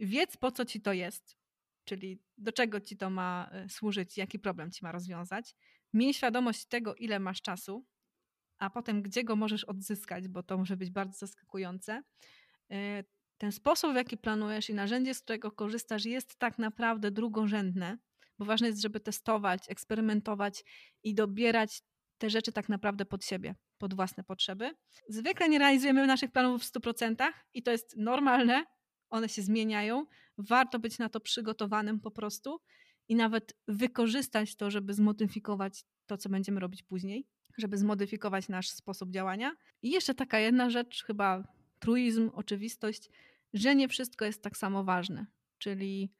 Wiedz, 0.00 0.36
po 0.36 0.52
co 0.52 0.64
ci 0.64 0.80
to 0.80 0.92
jest, 0.92 1.36
czyli 1.84 2.22
do 2.38 2.52
czego 2.52 2.80
ci 2.80 2.96
to 2.96 3.10
ma 3.10 3.48
e, 3.52 3.68
służyć, 3.68 4.16
jaki 4.16 4.38
problem 4.38 4.70
ci 4.70 4.84
ma 4.84 4.92
rozwiązać. 4.92 5.54
Miej 5.92 6.14
świadomość 6.14 6.66
tego, 6.66 6.94
ile 6.94 7.18
masz 7.18 7.42
czasu, 7.42 7.86
a 8.58 8.70
potem 8.70 9.02
gdzie 9.02 9.24
go 9.24 9.36
możesz 9.36 9.64
odzyskać, 9.64 10.28
bo 10.28 10.42
to 10.42 10.58
może 10.58 10.76
być 10.76 10.90
bardzo 10.90 11.18
zaskakujące. 11.18 12.02
E, 12.70 13.04
ten 13.38 13.52
sposób, 13.52 13.92
w 13.92 13.96
jaki 13.96 14.16
planujesz 14.16 14.70
i 14.70 14.74
narzędzie, 14.74 15.14
z 15.14 15.20
którego 15.20 15.50
korzystasz, 15.50 16.04
jest 16.04 16.36
tak 16.36 16.58
naprawdę 16.58 17.10
drugorzędne, 17.10 17.98
bo 18.38 18.44
ważne 18.44 18.66
jest, 18.66 18.80
żeby 18.80 19.00
testować, 19.00 19.64
eksperymentować 19.68 20.64
i 21.02 21.14
dobierać 21.14 21.82
te 22.18 22.30
rzeczy 22.30 22.52
tak 22.52 22.68
naprawdę 22.68 23.04
pod 23.04 23.24
siebie 23.24 23.54
pod 23.82 23.94
własne 23.94 24.24
potrzeby. 24.24 24.74
Zwykle 25.08 25.48
nie 25.48 25.58
realizujemy 25.58 26.06
naszych 26.06 26.30
planów 26.30 26.62
w 26.62 26.72
100% 26.72 27.32
i 27.54 27.62
to 27.62 27.70
jest 27.70 27.96
normalne, 27.96 28.64
one 29.10 29.28
się 29.28 29.42
zmieniają. 29.42 30.06
Warto 30.38 30.78
być 30.78 30.98
na 30.98 31.08
to 31.08 31.20
przygotowanym 31.20 32.00
po 32.00 32.10
prostu 32.10 32.60
i 33.08 33.14
nawet 33.14 33.54
wykorzystać 33.68 34.56
to, 34.56 34.70
żeby 34.70 34.94
zmodyfikować 34.94 35.84
to, 36.06 36.16
co 36.16 36.28
będziemy 36.28 36.60
robić 36.60 36.82
później, 36.82 37.26
żeby 37.58 37.78
zmodyfikować 37.78 38.48
nasz 38.48 38.68
sposób 38.68 39.10
działania. 39.10 39.52
I 39.82 39.90
jeszcze 39.90 40.14
taka 40.14 40.38
jedna 40.38 40.70
rzecz, 40.70 41.04
chyba 41.04 41.44
truizm, 41.78 42.30
oczywistość, 42.34 43.10
że 43.54 43.74
nie 43.74 43.88
wszystko 43.88 44.24
jest 44.24 44.42
tak 44.42 44.56
samo 44.56 44.84
ważne, 44.84 45.26
czyli 45.58 46.12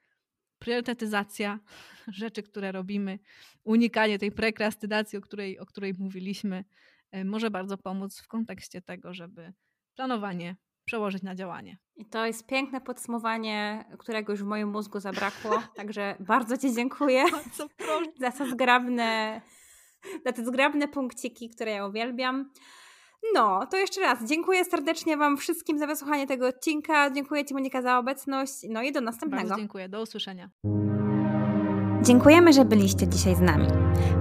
priorytetyzacja 0.58 1.60
rzeczy, 2.22 2.42
które 2.42 2.72
robimy, 2.72 3.18
unikanie 3.64 4.18
tej 4.18 4.32
prekrastynacji, 4.32 5.18
o 5.18 5.20
której, 5.20 5.58
o 5.58 5.66
której 5.66 5.94
mówiliśmy, 5.98 6.64
może 7.24 7.50
bardzo 7.50 7.78
pomóc 7.78 8.20
w 8.20 8.28
kontekście 8.28 8.82
tego, 8.82 9.14
żeby 9.14 9.52
planowanie 9.96 10.56
przełożyć 10.84 11.22
na 11.22 11.34
działanie. 11.34 11.78
I 11.96 12.06
to 12.06 12.26
jest 12.26 12.46
piękne 12.46 12.80
podsumowanie, 12.80 13.84
którego 13.98 14.32
już 14.32 14.42
w 14.42 14.46
moim 14.46 14.70
mózgu 14.70 15.00
zabrakło. 15.00 15.62
Także 15.76 16.16
bardzo 16.20 16.58
Ci 16.58 16.74
dziękuję 16.74 17.24
za 18.20 18.30
te 18.30 18.50
zgrabne, 18.50 19.40
za 20.26 20.32
te 20.32 20.44
zgrabne 20.44 20.88
punkciki, 20.88 21.50
które 21.50 21.72
ja 21.72 21.86
uwielbiam. 21.86 22.50
No, 23.34 23.66
to 23.66 23.76
jeszcze 23.76 24.00
raz 24.00 24.24
dziękuję 24.24 24.64
serdecznie 24.64 25.16
Wam 25.16 25.36
wszystkim 25.36 25.78
za 25.78 25.86
wysłuchanie 25.86 26.26
tego 26.26 26.46
odcinka. 26.46 27.10
Dziękuję 27.10 27.44
Ci 27.44 27.54
Monika 27.54 27.82
za 27.82 27.98
obecność. 27.98 28.52
No 28.68 28.82
i 28.82 28.92
do 28.92 29.00
następnego. 29.00 29.48
Bardzo 29.48 29.60
dziękuję. 29.60 29.88
Do 29.88 30.02
usłyszenia. 30.02 30.50
Dziękujemy, 32.02 32.52
że 32.52 32.64
byliście 32.64 33.08
dzisiaj 33.08 33.34
z 33.34 33.40
nami. 33.40 33.66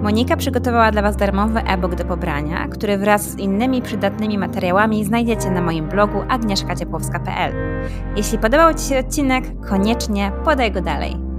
Monika 0.01 0.37
przygotowała 0.37 0.91
dla 0.91 1.01
Was 1.01 1.15
darmowy 1.15 1.59
e-book 1.59 1.95
do 1.95 2.05
pobrania, 2.05 2.67
który 2.67 2.97
wraz 2.97 3.29
z 3.29 3.39
innymi 3.39 3.81
przydatnymi 3.81 4.37
materiałami 4.37 5.05
znajdziecie 5.05 5.51
na 5.51 5.61
moim 5.61 5.87
blogu 5.87 6.23
agnieszkaciepłowska.pl. 6.29 7.53
Jeśli 8.15 8.37
podobał 8.37 8.73
Ci 8.73 8.89
się 8.89 8.99
odcinek, 8.99 9.45
koniecznie 9.69 10.31
podaj 10.45 10.71
go 10.71 10.81
dalej. 10.81 11.31